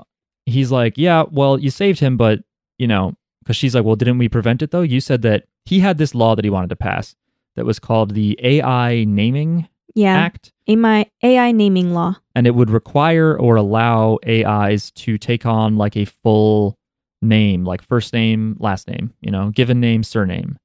he's 0.51 0.71
like, 0.71 0.97
"Yeah, 0.97 1.23
well, 1.31 1.59
you 1.59 1.69
saved 1.69 1.99
him, 1.99 2.17
but 2.17 2.39
you 2.77 2.87
know, 2.87 3.13
because 3.43 3.55
she's 3.55 3.75
like, 3.75 3.83
well, 3.83 3.95
didn't 3.95 4.17
we 4.17 4.29
prevent 4.29 4.61
it 4.61 4.71
though? 4.71 4.81
You 4.81 5.01
said 5.01 5.21
that 5.23 5.45
he 5.65 5.79
had 5.79 5.97
this 5.97 6.15
law 6.15 6.35
that 6.35 6.45
he 6.45 6.49
wanted 6.49 6.69
to 6.69 6.75
pass 6.75 7.15
that 7.55 7.65
was 7.65 7.79
called 7.79 8.13
the 8.13 8.39
AI 8.41 9.05
Naming 9.05 9.67
yeah 9.95 10.15
Act, 10.15 10.53
AI, 10.67 11.09
ai 11.23 11.51
naming 11.51 11.93
law 11.93 12.15
and 12.35 12.45
it 12.45 12.53
would 12.53 12.69
require 12.69 13.37
or 13.37 13.55
allow 13.55 14.19
AIs 14.27 14.91
to 14.91 15.17
take 15.17 15.45
on 15.45 15.77
like 15.77 15.97
a 15.97 16.05
full 16.05 16.77
name, 17.21 17.65
like 17.65 17.81
first 17.81 18.13
name, 18.13 18.55
last 18.59 18.87
name, 18.87 19.13
you 19.19 19.31
know, 19.31 19.49
given 19.49 19.79
name, 19.79 20.03
surname. 20.03 20.57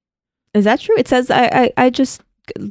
Is 0.53 0.65
that 0.65 0.81
true? 0.81 0.97
It 0.99 1.09
says 1.09 1.31
I, 1.31 1.47
I 1.47 1.73
I 1.87 1.91
just 1.91 2.23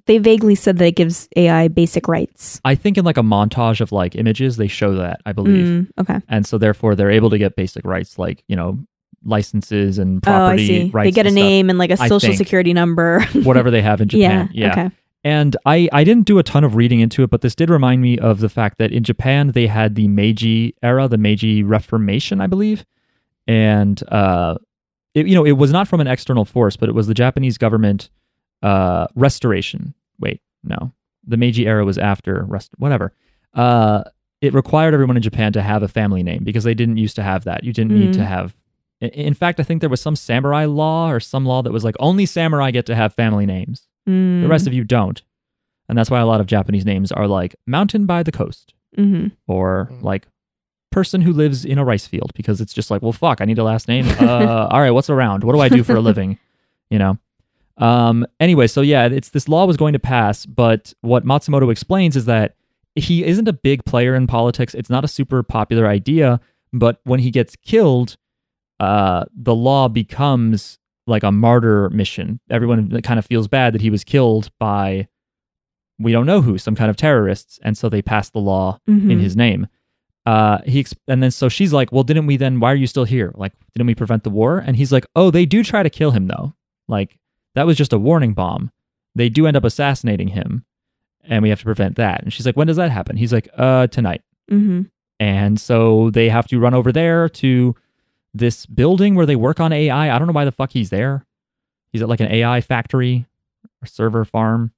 they 0.06 0.18
vaguely 0.18 0.56
said 0.56 0.78
that 0.78 0.86
it 0.86 0.96
gives 0.96 1.28
AI 1.36 1.68
basic 1.68 2.08
rights. 2.08 2.62
I 2.66 2.76
think 2.76 2.98
in 2.98 3.06
like 3.06 3.18
a 3.18 3.22
montage 3.24 3.82
of 3.82 3.92
like 3.92 4.16
images, 4.16 4.58
they 4.58 4.68
show 4.68 4.96
that, 4.96 5.22
I 5.26 5.34
believe. 5.34 5.66
Mm, 5.68 5.88
okay. 6.00 6.20
And 6.30 6.46
so 6.46 6.58
therefore 6.58 6.96
they're 6.96 7.12
able 7.12 7.30
to 7.32 7.38
get 7.38 7.56
basic 7.56 7.86
rights 7.86 8.18
like, 8.20 8.44
you 8.48 8.56
know, 8.56 8.80
licenses 9.24 9.98
and 9.98 10.18
Oh, 10.18 10.22
property 10.22 10.68
see. 10.68 10.90
rights. 10.92 11.08
They 11.08 11.12
get 11.12 11.26
a 11.26 11.30
and 11.30 11.36
name 11.36 11.70
and 11.70 11.80
like 11.80 11.92
a 11.92 11.98
social 11.98 12.20
think. 12.20 12.38
security 12.38 12.74
number. 12.74 13.22
whatever 13.44 13.72
they 13.72 13.82
have 13.82 14.02
in 14.02 14.10
Japan. 14.10 14.50
yeah. 14.54 14.72
Okay. 14.72 14.92
And 15.26 15.56
I, 15.66 15.88
I 15.94 16.04
didn't 16.04 16.26
do 16.26 16.38
a 16.38 16.44
ton 16.44 16.66
of 16.66 16.76
reading 16.76 17.00
into 17.00 17.24
it, 17.24 17.30
but 17.30 17.40
this 17.40 17.56
did 17.56 17.70
remind 17.70 18.02
me 18.02 18.20
of 18.20 18.42
the 18.42 18.50
fact 18.50 18.78
that 18.80 18.92
in 18.92 19.04
Japan 19.04 19.52
they 19.54 19.68
had 19.68 19.96
the 19.96 20.10
Meiji 20.10 20.76
era, 20.84 21.08
the 21.08 21.18
Meiji 21.18 21.64
Reformation, 21.64 22.42
I 22.42 22.48
believe. 22.48 22.86
And 23.48 24.02
uh 24.12 24.58
it, 25.14 25.28
you 25.28 25.36
know, 25.36 25.46
it 25.46 25.54
was 25.54 25.72
not 25.72 25.88
from 25.88 26.02
an 26.02 26.08
external 26.08 26.44
force, 26.44 26.76
but 26.76 26.90
it 26.90 26.94
was 26.94 27.08
the 27.08 27.14
Japanese 27.14 27.58
government 27.58 28.10
uh 28.64 29.06
restoration. 29.16 29.94
Wait, 30.20 30.42
no. 30.64 30.92
The 31.26 31.38
Meiji 31.38 31.68
era 31.68 31.86
was 31.86 31.98
after 31.98 32.44
rest 32.48 32.72
whatever. 32.78 33.14
uh, 33.54 34.04
it 34.42 34.54
required 34.54 34.94
everyone 34.94 35.16
in 35.16 35.24
Japan 35.24 35.54
to 35.54 35.62
have 35.62 35.84
a 35.84 35.88
family 35.88 36.22
name 36.22 36.44
because 36.44 36.66
they 36.66 36.74
didn't 36.74 36.98
used 36.98 37.16
to 37.16 37.24
have 37.24 37.46
that. 37.46 37.64
You 37.64 37.72
didn't 37.72 37.94
need 37.94 38.10
Mm. 38.10 38.16
to 38.16 38.26
have. 38.26 38.56
In 39.00 39.34
fact, 39.34 39.60
I 39.60 39.64
think 39.64 39.80
there 39.80 39.90
was 39.90 40.02
some 40.02 40.18
samurai 40.18 40.66
law 40.66 41.10
or 41.10 41.20
some 41.22 41.46
law 41.46 41.62
that 41.62 41.72
was 41.72 41.84
like 41.86 41.96
only 42.00 42.26
samurai 42.26 42.70
get 42.72 42.86
to 42.88 42.96
have 42.96 43.14
family 43.14 43.46
names. 43.46 43.88
The 44.06 44.48
rest 44.50 44.68
of 44.68 44.74
you 44.74 44.84
don't, 44.84 45.22
and 45.88 45.98
that's 45.98 46.10
why 46.12 46.20
a 46.20 46.26
lot 46.26 46.42
of 46.42 46.48
Japanese 46.48 46.86
names 46.86 47.10
are 47.14 47.26
like 47.28 47.56
mountain 47.66 48.06
by 48.06 48.22
the 48.24 48.32
coast 48.34 48.74
hmm 48.98 49.28
or 49.48 49.90
Mm. 49.94 50.04
like 50.04 50.28
person 50.92 51.22
who 51.22 51.32
lives 51.32 51.64
in 51.66 51.78
a 51.78 51.86
rice 51.86 52.06
field 52.06 52.32
because 52.36 52.60
it's 52.62 52.74
just 52.74 52.92
like, 52.92 53.02
well, 53.02 53.14
fuck, 53.14 53.40
I 53.42 53.46
need 53.46 53.60
a 53.60 53.64
last 53.64 53.88
name. 53.88 54.06
Uh, 54.20 54.68
all 54.72 54.82
right, 54.82 54.92
what's 54.92 55.10
around? 55.10 55.44
What 55.46 55.54
do 55.54 55.60
I 55.62 55.70
do 55.70 55.84
for 55.84 55.96
a 55.96 56.02
living? 56.02 56.38
You 56.90 57.00
know. 57.00 57.18
Um. 57.78 58.26
Anyway, 58.40 58.68
so 58.68 58.82
yeah, 58.82 59.06
it's 59.08 59.30
this 59.30 59.48
law 59.50 59.66
was 59.66 59.78
going 59.78 59.94
to 59.94 60.00
pass, 60.00 60.46
but 60.46 60.94
what 61.02 61.26
Matsumoto 61.26 61.72
explains 61.72 62.16
is 62.16 62.26
that 62.26 62.56
he 62.96 63.24
isn't 63.26 63.48
a 63.48 63.54
big 63.54 63.84
player 63.86 64.14
in 64.14 64.28
politics. 64.28 64.74
It's 64.76 64.90
not 64.90 65.04
a 65.04 65.08
super 65.08 65.42
popular 65.42 65.88
idea, 65.88 66.40
but 66.72 67.00
when 67.04 67.20
he 67.20 67.32
gets 67.32 67.56
killed, 67.56 68.16
uh, 68.80 69.26
the 69.36 69.56
law 69.56 69.88
becomes 69.88 70.78
like 71.08 71.24
a 71.24 71.32
martyr 71.32 71.90
mission. 71.90 72.40
Everyone 72.50 73.02
kind 73.02 73.18
of 73.18 73.26
feels 73.26 73.48
bad 73.48 73.74
that 73.74 73.82
he 73.82 73.90
was 73.90 74.04
killed 74.04 74.50
by 74.60 75.08
we 76.00 76.12
don't 76.12 76.26
know 76.26 76.42
who, 76.42 76.58
some 76.58 76.76
kind 76.76 76.90
of 76.90 76.96
terrorists, 76.98 77.60
and 77.64 77.78
so 77.78 77.90
they 77.90 78.02
pass 78.02 78.30
the 78.30 78.40
law 78.40 78.80
Mm-hmm. 78.90 79.12
in 79.12 79.20
his 79.20 79.36
name. 79.36 79.68
Uh, 80.26 80.60
he 80.66 80.80
ex- 80.80 80.94
and 81.08 81.22
then 81.24 81.32
so 81.32 81.50
she's 81.50 81.74
like, 81.74 81.92
"Well, 81.92 82.04
didn't 82.04 82.28
we 82.28 82.38
then? 82.38 82.60
Why 82.60 82.72
are 82.72 82.76
you 82.76 82.88
still 82.88 83.04
here? 83.04 83.32
Like, 83.36 83.54
didn't 83.74 83.88
we 83.88 83.96
prevent 83.96 84.24
the 84.24 84.30
war?" 84.30 84.60
And 84.60 84.76
he's 84.78 84.92
like, 84.92 85.06
"Oh, 85.16 85.32
they 85.32 85.46
do 85.46 85.64
try 85.64 85.84
to 85.84 85.90
kill 85.90 86.12
him 86.12 86.28
though. 86.28 86.54
Like, 86.88 87.18
that 87.56 87.66
was 87.66 87.78
just 87.78 87.94
a 87.94 88.00
warning 88.00 88.34
bomb. 88.34 88.72
They 89.16 89.30
do 89.30 89.46
end 89.48 89.58
up 89.58 89.64
assassinating 89.64 90.30
him, 90.30 90.66
and 91.24 91.44
we 91.44 91.50
have 91.50 91.60
to 91.60 91.66
prevent 91.66 91.96
that." 91.98 92.24
And 92.24 92.34
she's 92.34 92.46
like, 92.46 92.58
"When 92.58 92.68
does 92.68 92.78
that 92.78 92.92
happen?" 92.92 93.18
He's 93.18 93.34
like, 93.34 93.48
"Uh, 93.58 93.88
tonight." 93.88 94.22
hmm 94.50 94.84
And 95.20 95.60
so 95.60 96.10
they 96.10 96.30
have 96.30 96.48
to 96.48 96.60
run 96.60 96.74
over 96.74 96.92
there 96.92 97.30
to 97.30 97.76
this 98.34 98.66
building 98.66 99.16
where 99.16 99.26
they 99.26 99.36
work 99.36 99.60
on 99.60 99.72
AI. 99.72 100.14
I 100.14 100.18
don't 100.18 100.28
know 100.28 100.34
why 100.34 100.46
the 100.46 100.52
fuck 100.52 100.72
he's 100.72 100.90
there. 100.90 101.26
He's 101.92 102.02
at 102.02 102.10
like 102.10 102.20
an 102.20 102.32
AI 102.32 102.62
factory 102.62 103.28
or 103.82 103.86
server 103.86 104.26
farm. 104.26 104.72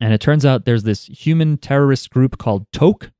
And 0.00 0.12
it 0.12 0.20
turns 0.20 0.44
out 0.44 0.66
there's 0.66 0.82
this 0.82 1.06
human 1.06 1.56
terrorist 1.56 2.10
group 2.10 2.36
called 2.36 2.66
Toak. 2.72 3.10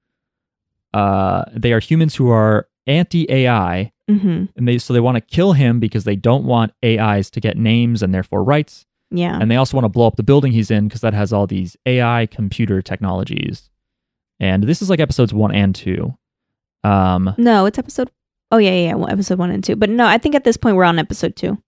Uh, 0.93 1.45
they 1.53 1.73
are 1.73 1.81
humans 1.81 2.17
who 2.17 2.29
are 2.29 2.69
anti-AI, 2.87 3.93
hmm 4.09 4.45
and 4.57 4.69
they 4.69 4.79
so 4.79 4.93
they 4.93 5.01
want 5.01 5.17
to 5.17 5.21
kill 5.21 5.53
him 5.53 5.81
because 5.81 6.05
they 6.05 6.17
don't 6.17 6.45
want 6.45 6.73
AIs 6.85 7.31
to 7.31 7.41
get 7.41 7.57
names 7.57 8.03
and 8.03 8.13
therefore 8.15 8.45
rights. 8.45 8.85
Yeah. 9.11 9.39
And 9.41 9.51
they 9.51 9.57
also 9.57 9.77
want 9.77 9.85
to 9.85 9.89
blow 9.91 10.07
up 10.07 10.17
the 10.17 10.23
building 10.23 10.53
he's 10.53 10.71
in 10.71 10.89
because 10.89 11.01
that 11.03 11.15
has 11.15 11.33
all 11.33 11.47
these 11.47 11.77
AI 11.87 12.27
computer 12.27 12.83
technologies. 12.83 13.71
And 14.41 14.65
this 14.65 14.83
is 14.83 14.91
like 14.91 14.99
episodes 15.01 15.33
one 15.33 15.55
and 15.55 15.75
two. 15.75 16.15
Um, 16.83 17.35
no, 17.39 17.67
it's 17.67 17.79
episode. 17.79 18.11
Oh 18.51 18.59
yeah, 18.59 18.71
yeah, 18.71 18.89
yeah. 18.89 18.95
well, 18.95 19.11
Episode 19.11 19.39
one 19.39 19.51
and 19.51 19.63
two. 19.63 19.77
But 19.77 19.89
no, 19.91 20.07
I 20.07 20.19
think 20.19 20.35
at 20.35 20.45
this 20.45 20.57
point 20.57 20.77
we're 20.77 20.85
on 20.85 20.99
episode 20.99 21.37
two. 21.37 21.59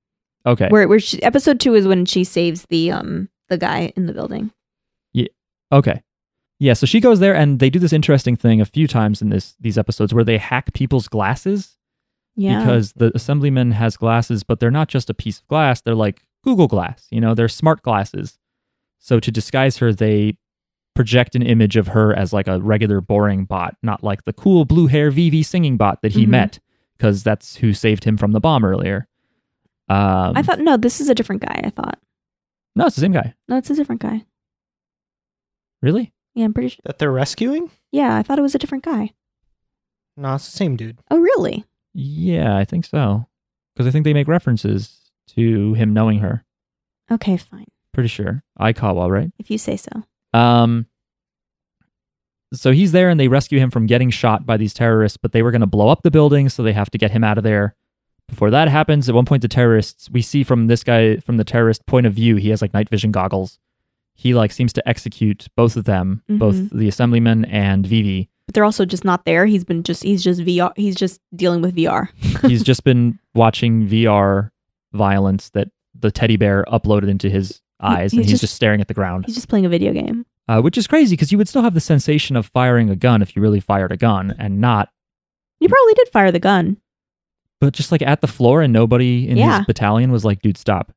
okay. 0.44 0.68
Where 0.68 0.88
where 0.88 1.00
she, 1.00 1.22
episode 1.22 1.60
two 1.60 1.74
is 1.74 1.86
when 1.86 2.04
she 2.04 2.24
saves 2.24 2.66
the 2.68 2.90
um 2.92 3.28
the 3.48 3.58
guy 3.58 3.92
in 3.96 4.06
the 4.06 4.12
building. 4.12 4.50
Yeah. 5.12 5.28
Okay. 5.72 6.02
Yeah, 6.58 6.72
so 6.72 6.86
she 6.86 7.00
goes 7.00 7.20
there 7.20 7.34
and 7.34 7.58
they 7.60 7.68
do 7.70 7.78
this 7.78 7.92
interesting 7.92 8.34
thing 8.34 8.60
a 8.60 8.64
few 8.64 8.88
times 8.88 9.20
in 9.22 9.28
this 9.28 9.54
these 9.60 9.78
episodes 9.78 10.12
where 10.14 10.24
they 10.24 10.38
hack 10.38 10.72
people's 10.72 11.06
glasses 11.06 11.75
Yeah. 12.36 12.60
because 12.60 12.92
the 12.92 13.10
assemblyman 13.14 13.70
has 13.72 13.96
glasses, 13.96 14.42
but 14.42 14.60
they're 14.60 14.70
not 14.70 14.88
just 14.88 15.08
a 15.10 15.14
piece 15.14 15.38
of 15.40 15.48
glass, 15.48 15.80
they're 15.80 15.94
like 15.94 16.22
Google 16.44 16.66
Glass, 16.68 17.06
you 17.10 17.20
know, 17.20 17.34
they're 17.34 17.48
smart 17.48 17.82
glasses. 17.82 18.38
So 18.98 19.18
to 19.20 19.30
disguise 19.30 19.78
her, 19.78 19.92
they 19.92 20.36
project 20.94 21.34
an 21.34 21.42
image 21.42 21.76
of 21.76 21.88
her 21.88 22.14
as 22.14 22.32
like 22.32 22.46
a 22.48 22.60
regular 22.60 23.00
boring 23.00 23.44
bot, 23.44 23.76
not 23.82 24.02
like 24.04 24.24
the 24.24 24.32
cool 24.32 24.64
blue 24.64 24.86
hair 24.86 25.10
Vivy 25.10 25.42
singing 25.42 25.76
bot 25.76 26.02
that 26.02 26.12
he 26.12 26.24
Mhm. 26.26 26.30
met 26.30 26.58
because 26.96 27.22
that's 27.22 27.56
who 27.56 27.72
saved 27.72 28.04
him 28.04 28.16
from 28.16 28.32
the 28.32 28.40
bomb 28.40 28.64
earlier. 28.64 29.06
Um, 29.88 30.32
I 30.36 30.42
thought 30.42 30.60
no, 30.60 30.76
this 30.76 31.00
is 31.00 31.08
a 31.08 31.14
different 31.14 31.42
guy. 31.42 31.60
I 31.64 31.70
thought 31.70 31.98
no, 32.74 32.86
it's 32.86 32.96
the 32.96 33.02
same 33.02 33.12
guy. 33.12 33.34
no, 33.48 33.56
it's 33.56 33.70
a 33.70 33.74
different 33.74 34.00
guy. 34.02 34.24
Really? 35.82 36.12
Yeah, 36.34 36.44
I'm 36.44 36.54
pretty 36.54 36.68
sure. 36.70 36.80
That 36.84 36.98
they're 36.98 37.12
rescuing? 37.12 37.70
Yeah, 37.92 38.16
I 38.16 38.22
thought 38.22 38.38
it 38.38 38.42
was 38.42 38.54
a 38.54 38.58
different 38.58 38.84
guy. 38.84 39.12
No, 40.16 40.34
it's 40.34 40.46
the 40.50 40.56
same 40.56 40.76
dude. 40.76 40.98
Oh 41.10 41.18
really? 41.18 41.64
Yeah, 41.98 42.56
I 42.56 42.64
think 42.66 42.84
so. 42.84 43.26
Because 43.74 43.86
I 43.86 43.90
think 43.90 44.04
they 44.04 44.12
make 44.14 44.28
references 44.28 45.10
to 45.34 45.72
him 45.74 45.92
knowing 45.94 46.18
her. 46.18 46.44
Okay, 47.10 47.36
fine. 47.36 47.64
Pretty 47.94 48.08
sure. 48.08 48.42
Aikawa, 48.60 49.10
right? 49.10 49.30
If 49.38 49.50
you 49.50 49.56
say 49.58 49.76
so. 49.76 50.02
Um, 50.34 50.86
so 52.52 52.70
he's 52.72 52.92
there 52.92 53.08
and 53.08 53.18
they 53.18 53.28
rescue 53.28 53.58
him 53.58 53.70
from 53.70 53.86
getting 53.86 54.10
shot 54.10 54.44
by 54.46 54.56
these 54.56 54.74
terrorists, 54.74 55.16
but 55.16 55.32
they 55.32 55.42
were 55.42 55.50
going 55.50 55.60
to 55.62 55.66
blow 55.66 55.88
up 55.88 56.02
the 56.02 56.10
building, 56.10 56.48
so 56.48 56.62
they 56.62 56.72
have 56.72 56.90
to 56.90 56.98
get 56.98 57.10
him 57.10 57.24
out 57.24 57.38
of 57.38 57.44
there. 57.44 57.74
Before 58.28 58.50
that 58.50 58.68
happens, 58.68 59.08
at 59.08 59.14
one 59.14 59.24
point, 59.24 59.42
the 59.42 59.48
terrorists, 59.48 60.10
we 60.10 60.20
see 60.20 60.42
from 60.42 60.66
this 60.66 60.82
guy, 60.84 61.16
from 61.18 61.36
the 61.36 61.44
terrorist 61.44 61.86
point 61.86 62.06
of 62.06 62.12
view, 62.14 62.36
he 62.36 62.50
has 62.50 62.60
like 62.60 62.74
night 62.74 62.88
vision 62.88 63.12
goggles. 63.12 63.58
He 64.14 64.34
like 64.34 64.52
seems 64.52 64.72
to 64.74 64.88
execute 64.88 65.46
both 65.56 65.76
of 65.76 65.84
them, 65.84 66.22
both 66.28 66.56
Mhm. 66.56 66.70
the 66.78 66.88
assemblyman 66.88 67.44
and 67.46 67.86
Vivy. 67.86 68.28
But 68.46 68.54
they're 68.54 68.64
also 68.64 68.84
just 68.84 69.04
not 69.04 69.24
there. 69.24 69.44
He's 69.46 69.64
been 69.64 69.82
just 69.82 70.02
he's 70.04 70.22
just 70.22 70.40
VR. 70.40 70.72
He's 70.76 70.94
just 70.94 71.20
dealing 71.34 71.62
with 71.62 71.74
VR. 71.74 72.08
He's 72.48 72.62
just 72.62 72.84
been 72.84 73.18
watching 73.34 73.88
VR 73.88 74.50
violence 74.92 75.50
that 75.50 75.68
the 75.98 76.10
teddy 76.12 76.36
bear 76.36 76.64
uploaded 76.68 77.08
into 77.08 77.28
his 77.28 77.60
eyes, 77.80 78.12
and 78.12 78.20
he's 78.22 78.30
he's 78.30 78.40
just- 78.40 78.40
just 78.42 78.54
staring 78.54 78.80
at 78.80 78.86
the 78.88 78.94
ground. 78.94 79.24
He's 79.26 79.34
just 79.34 79.48
playing 79.48 79.66
a 79.66 79.68
video 79.68 79.92
game. 79.92 80.24
uh, 80.48 80.60
which 80.60 80.78
is 80.78 80.86
crazy 80.86 81.14
because 81.16 81.32
you 81.32 81.38
would 81.38 81.48
still 81.48 81.62
have 81.62 81.74
the 81.74 81.80
sensation 81.80 82.36
of 82.36 82.46
firing 82.46 82.88
a 82.88 82.94
gun 82.96 83.20
if 83.20 83.34
you 83.34 83.42
really 83.42 83.58
fired 83.60 83.90
a 83.90 83.96
gun 83.96 84.32
and 84.38 84.60
not 84.60 84.90
You 85.58 85.68
probably 85.68 85.94
did 85.94 86.08
fire 86.10 86.30
the 86.30 86.38
gun. 86.38 86.76
but 87.60 87.72
just 87.74 87.90
like 87.90 88.02
at 88.02 88.20
the 88.20 88.28
floor 88.28 88.62
and 88.62 88.72
nobody 88.72 89.28
in 89.28 89.36
Yeah. 89.38 89.58
his 89.58 89.66
battalion 89.66 90.12
was 90.12 90.24
like 90.24 90.40
dude 90.40 90.56
stop 90.56 90.92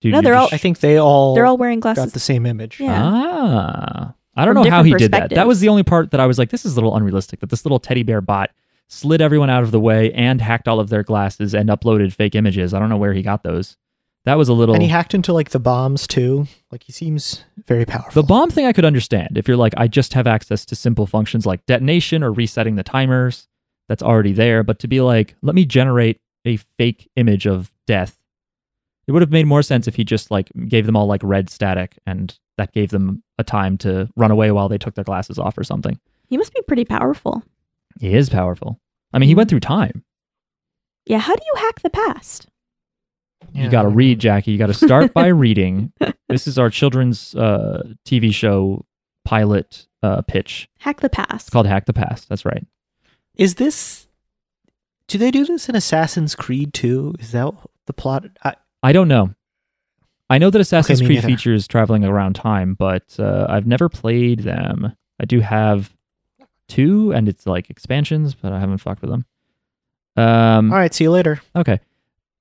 dude 0.00 0.10
No, 0.12 0.16
you're 0.18 0.22
they're 0.22 0.34
just 0.34 0.52
I 0.52 0.56
think 0.58 0.80
they 0.80 0.96
all, 0.98 1.34
They're 1.36 1.46
all 1.46 1.56
wearing 1.58 1.78
glasses. 1.78 2.06
got 2.06 2.12
the 2.12 2.18
same 2.20 2.44
image. 2.44 2.80
Yeah. 2.80 2.98
ah 3.00 4.14
i 4.36 4.44
don't 4.44 4.54
know 4.54 4.68
how 4.68 4.82
he 4.82 4.94
did 4.94 5.12
that 5.12 5.30
that 5.30 5.46
was 5.46 5.60
the 5.60 5.68
only 5.68 5.82
part 5.82 6.10
that 6.10 6.20
i 6.20 6.26
was 6.26 6.38
like 6.38 6.50
this 6.50 6.64
is 6.64 6.72
a 6.72 6.76
little 6.76 6.96
unrealistic 6.96 7.40
that 7.40 7.50
this 7.50 7.64
little 7.64 7.78
teddy 7.78 8.02
bear 8.02 8.20
bot 8.20 8.50
slid 8.88 9.20
everyone 9.20 9.50
out 9.50 9.62
of 9.62 9.70
the 9.72 9.80
way 9.80 10.12
and 10.12 10.40
hacked 10.40 10.68
all 10.68 10.78
of 10.78 10.88
their 10.88 11.02
glasses 11.02 11.54
and 11.54 11.68
uploaded 11.68 12.12
fake 12.12 12.34
images 12.34 12.72
i 12.72 12.78
don't 12.78 12.88
know 12.88 12.96
where 12.96 13.12
he 13.12 13.22
got 13.22 13.42
those 13.42 13.76
that 14.26 14.36
was 14.36 14.48
a 14.48 14.52
little 14.52 14.74
And 14.74 14.82
he 14.82 14.88
hacked 14.88 15.14
into 15.14 15.32
like 15.32 15.50
the 15.50 15.60
bombs 15.60 16.08
too. 16.08 16.48
Like 16.72 16.82
he 16.82 16.90
seems 16.90 17.44
very 17.64 17.84
powerful. 17.84 18.20
The 18.20 18.26
bomb 18.26 18.50
thing 18.50 18.66
I 18.66 18.72
could 18.72 18.84
understand 18.84 19.38
if 19.38 19.46
you're 19.46 19.56
like, 19.56 19.72
I 19.76 19.86
just 19.86 20.14
have 20.14 20.26
access 20.26 20.64
to 20.64 20.74
simple 20.74 21.06
functions 21.06 21.46
like 21.46 21.64
detonation 21.66 22.24
or 22.24 22.32
resetting 22.32 22.74
the 22.74 22.82
timers. 22.82 23.46
That's 23.88 24.02
already 24.02 24.32
there. 24.32 24.64
But 24.64 24.80
to 24.80 24.88
be 24.88 25.00
like, 25.00 25.36
let 25.42 25.54
me 25.54 25.64
generate 25.64 26.20
a 26.44 26.56
fake 26.76 27.08
image 27.14 27.46
of 27.46 27.70
death, 27.86 28.18
it 29.06 29.12
would 29.12 29.22
have 29.22 29.30
made 29.30 29.46
more 29.46 29.62
sense 29.62 29.86
if 29.86 29.94
he 29.94 30.02
just 30.02 30.32
like 30.32 30.50
gave 30.66 30.86
them 30.86 30.96
all 30.96 31.06
like 31.06 31.22
red 31.22 31.48
static 31.48 31.96
and 32.04 32.36
that 32.58 32.72
gave 32.72 32.90
them 32.90 33.22
a 33.38 33.44
time 33.44 33.76
to 33.78 34.08
run 34.16 34.30
away 34.30 34.50
while 34.50 34.68
they 34.68 34.78
took 34.78 34.94
their 34.94 35.04
glasses 35.04 35.38
off 35.38 35.58
or 35.58 35.64
something. 35.64 35.98
He 36.28 36.36
must 36.36 36.54
be 36.54 36.62
pretty 36.62 36.84
powerful. 36.84 37.42
He 38.00 38.14
is 38.14 38.28
powerful. 38.28 38.80
I 39.12 39.18
mean, 39.18 39.28
he 39.28 39.34
went 39.34 39.48
through 39.50 39.60
time. 39.60 40.04
Yeah. 41.06 41.18
How 41.18 41.34
do 41.34 41.42
you 41.44 41.54
hack 41.60 41.80
the 41.80 41.90
past? 41.90 42.48
Yeah, 43.52 43.64
you 43.64 43.70
got 43.70 43.82
to 43.82 43.88
read. 43.88 44.18
Jackie. 44.18 44.50
You 44.52 44.58
got 44.58 44.66
to 44.66 44.74
start 44.74 45.14
by 45.14 45.26
reading. 45.28 45.92
This 46.28 46.46
is 46.46 46.58
our 46.58 46.68
children's 46.70 47.34
uh, 47.34 47.82
TV 48.04 48.32
show 48.34 48.84
pilot 49.24 49.86
uh, 50.02 50.22
pitch. 50.22 50.68
Hack 50.78 51.00
the 51.00 51.08
past. 51.08 51.46
It's 51.46 51.50
called 51.50 51.66
Hack 51.66 51.86
the 51.86 51.92
Past. 51.92 52.28
That's 52.28 52.44
right. 52.44 52.66
Is 53.36 53.56
this? 53.56 54.08
Do 55.08 55.18
they 55.18 55.30
do 55.30 55.44
this 55.44 55.68
in 55.68 55.76
Assassin's 55.76 56.34
Creed 56.34 56.74
too? 56.74 57.14
Is 57.20 57.32
that 57.32 57.52
the 57.86 57.92
plot? 57.92 58.24
I, 58.42 58.56
I 58.82 58.92
don't 58.92 59.08
know. 59.08 59.34
I 60.28 60.38
know 60.38 60.50
that 60.50 60.60
Assassin's 60.60 61.00
me 61.00 61.06
Creed 61.06 61.16
neither. 61.18 61.28
features 61.28 61.68
traveling 61.68 62.04
around 62.04 62.34
time, 62.34 62.74
but 62.74 63.14
uh, 63.18 63.46
I've 63.48 63.66
never 63.66 63.88
played 63.88 64.40
them. 64.40 64.92
I 65.20 65.24
do 65.24 65.40
have 65.40 65.94
two, 66.68 67.12
and 67.12 67.28
it's 67.28 67.46
like 67.46 67.70
expansions, 67.70 68.34
but 68.34 68.52
I 68.52 68.58
haven't 68.60 68.78
fucked 68.78 69.02
with 69.02 69.10
them. 69.10 69.24
Um, 70.16 70.72
all 70.72 70.78
right, 70.78 70.92
see 70.92 71.04
you 71.04 71.10
later. 71.10 71.40
Okay. 71.54 71.78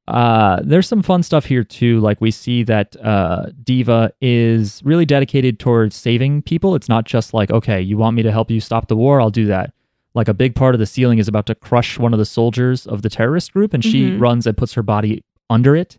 Uh, 0.08 0.60
there's 0.64 0.88
some 0.88 1.02
fun 1.02 1.24
stuff 1.24 1.46
here 1.46 1.64
too. 1.64 2.00
Like 2.00 2.22
we 2.22 2.30
see 2.32 2.64
that 2.64 2.96
uh, 3.04 3.48
Diva 3.64 4.12
is 4.22 4.82
really 4.86 5.06
dedicated 5.06 5.60
towards 5.60 5.96
saving 5.96 6.44
people. 6.44 6.76
It's 6.76 6.88
not 6.90 7.06
just 7.06 7.34
like, 7.34 7.50
okay, 7.52 7.82
you 7.82 7.98
want 7.98 8.16
me 8.16 8.24
to 8.24 8.32
help 8.32 8.52
you 8.52 8.62
stop 8.62 8.88
the 8.88 8.96
war? 8.96 9.20
I'll 9.20 9.32
do 9.32 9.48
that. 9.48 9.74
Like 10.14 10.28
a 10.28 10.34
big 10.34 10.56
part 10.56 10.76
of 10.76 10.80
the 10.80 10.86
ceiling 10.86 11.18
is 11.18 11.28
about 11.28 11.48
to 11.48 11.56
crush 11.56 11.98
one 12.00 12.14
of 12.14 12.20
the 12.20 12.26
soldiers 12.26 12.86
of 12.88 13.02
the 13.02 13.10
terrorist 13.10 13.52
group, 13.52 13.74
and 13.74 13.84
she 13.84 14.12
Mhm. 14.12 14.22
runs 14.22 14.48
and 14.48 14.56
puts 14.56 14.74
her 14.74 14.84
body 14.84 15.24
under 15.50 15.76
it, 15.76 15.98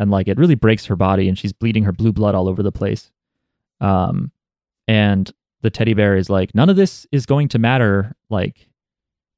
and 0.00 0.10
like 0.10 0.26
it 0.26 0.38
really 0.38 0.54
breaks 0.56 0.86
her 0.86 0.96
body, 0.96 1.28
and 1.28 1.38
she's 1.38 1.52
bleeding 1.52 1.84
her 1.84 1.92
blue 1.92 2.12
blood 2.12 2.34
all 2.34 2.48
over 2.48 2.62
the 2.62 2.72
place. 2.72 3.10
Um, 3.80 4.32
and 4.88 5.30
the 5.62 5.70
teddy 5.70 5.94
bear 5.94 6.16
is 6.16 6.28
like, 6.30 6.54
none 6.54 6.68
of 6.70 6.76
this 6.76 7.06
is 7.12 7.26
going 7.26 7.48
to 7.48 7.58
matter. 7.58 8.16
Like 8.28 8.66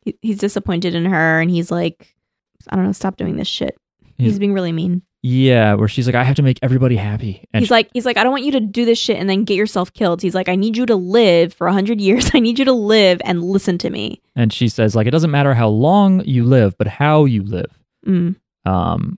He, 0.05 0.17
he's 0.23 0.39
disappointed 0.39 0.95
in 0.95 1.05
her, 1.05 1.41
and 1.41 1.51
he's 1.51 1.71
like, 1.71 2.15
I 2.71 2.77
don't 2.77 2.85
know, 2.87 2.93
stop 2.93 3.17
doing 3.17 3.37
this 3.37 3.49
shit. 3.49 3.77
He's, 4.17 4.27
He's- 4.29 4.39
being 4.39 4.55
really 4.55 4.73
mean. 4.73 5.03
Yeah, 5.25 5.75
where 5.75 5.87
she's 5.87 6.07
like, 6.07 6.17
I 6.17 6.25
have 6.25 6.35
to 6.35 6.43
make 6.43 6.59
everybody 6.63 6.97
happy. 6.97 7.47
And 7.55 7.63
he's 7.63 7.71
like, 7.71 7.89
he's 7.93 8.05
like, 8.05 8.17
I 8.17 8.25
don't 8.25 8.33
want 8.33 8.43
you 8.43 8.51
to 8.53 8.61
do 8.61 8.85
this 8.85 8.99
shit 8.99 9.19
and 9.19 9.31
then 9.31 9.45
get 9.45 9.55
yourself 9.55 9.93
killed. 9.93 10.21
He's 10.21 10.35
like, 10.35 10.49
I 10.49 10.57
need 10.57 10.77
you 10.77 10.85
to 10.87 10.97
live 10.97 11.55
for 11.55 11.69
a 11.69 11.73
hundred 11.73 12.01
years. 12.09 12.33
I 12.35 12.41
need 12.41 12.59
you 12.59 12.65
to 12.65 12.73
live 12.73 13.21
and 13.25 13.41
listen 13.45 13.79
to 13.79 13.91
me. 13.91 14.21
and 14.35 14.53
she 14.53 14.69
says, 14.69 14.97
like, 14.97 15.07
it 15.07 15.13
doesn't 15.13 15.31
matter 15.31 15.55
how 15.55 15.69
long 15.69 16.25
you 16.25 16.45
live, 16.45 16.77
but 16.77 16.89
how 16.89 17.25
you 17.25 17.45
live. 17.45 17.71
Mm. 18.05 18.35
Um, 18.65 19.17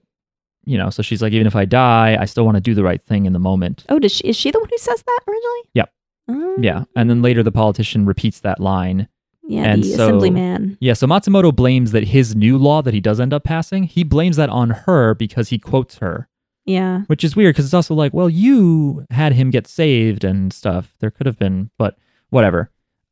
you 0.65 0.77
know, 0.77 0.89
so 0.89 1.01
she's 1.03 1.21
like, 1.21 1.33
even 1.33 1.47
if 1.47 1.55
I 1.55 1.65
die, 1.65 2.17
I 2.19 2.25
still 2.25 2.45
want 2.45 2.55
to 2.55 2.61
do 2.61 2.73
the 2.73 2.83
right 2.83 3.01
thing 3.01 3.25
in 3.25 3.33
the 3.33 3.39
moment. 3.39 3.85
Oh, 3.89 3.99
does 3.99 4.11
she, 4.11 4.23
is 4.27 4.35
she 4.35 4.51
the 4.51 4.59
one 4.59 4.69
who 4.69 4.77
says 4.77 5.03
that 5.03 5.19
originally? 5.27 5.59
Yep. 5.73 5.89
Oh. 6.27 6.55
Yeah. 6.59 6.83
And 6.95 7.09
then 7.09 7.21
later 7.21 7.43
the 7.43 7.51
politician 7.51 8.05
repeats 8.05 8.39
that 8.41 8.59
line. 8.59 9.07
Yeah, 9.47 9.63
And 9.65 9.83
the 9.83 9.89
so- 9.89 10.03
assemblyman. 10.05 10.77
Yeah, 10.81 10.93
so 10.93 11.05
Matsumoto 11.05 11.55
blames 11.55 11.91
that 11.91 12.05
his 12.05 12.35
new 12.35 12.57
law 12.57 12.81
that 12.81 12.93
he 12.95 12.99
does 12.99 13.19
end 13.19 13.31
up 13.33 13.43
passing, 13.43 13.83
he 13.83 14.03
blames 14.03 14.37
that 14.37 14.49
on 14.49 14.71
her 14.71 15.13
because 15.13 15.49
he 15.49 15.59
quotes 15.59 15.97
her, 15.99 16.27
Yeah. 16.65 17.01
which 17.07 17.23
is 17.23 17.35
weird 17.35 17.53
because 17.53 17.65
it's 17.65 17.73
also 17.75 17.93
like, 17.93 18.11
well, 18.11 18.29
you 18.29 19.05
had 19.11 19.33
him 19.33 19.51
get 19.51 19.67
saved 19.67 20.23
and 20.23 20.51
stuff. 20.51 20.95
There 20.99 21.11
could 21.11 21.27
have 21.27 21.37
been, 21.37 21.69
but 21.77 21.95
whatever. 22.31 22.71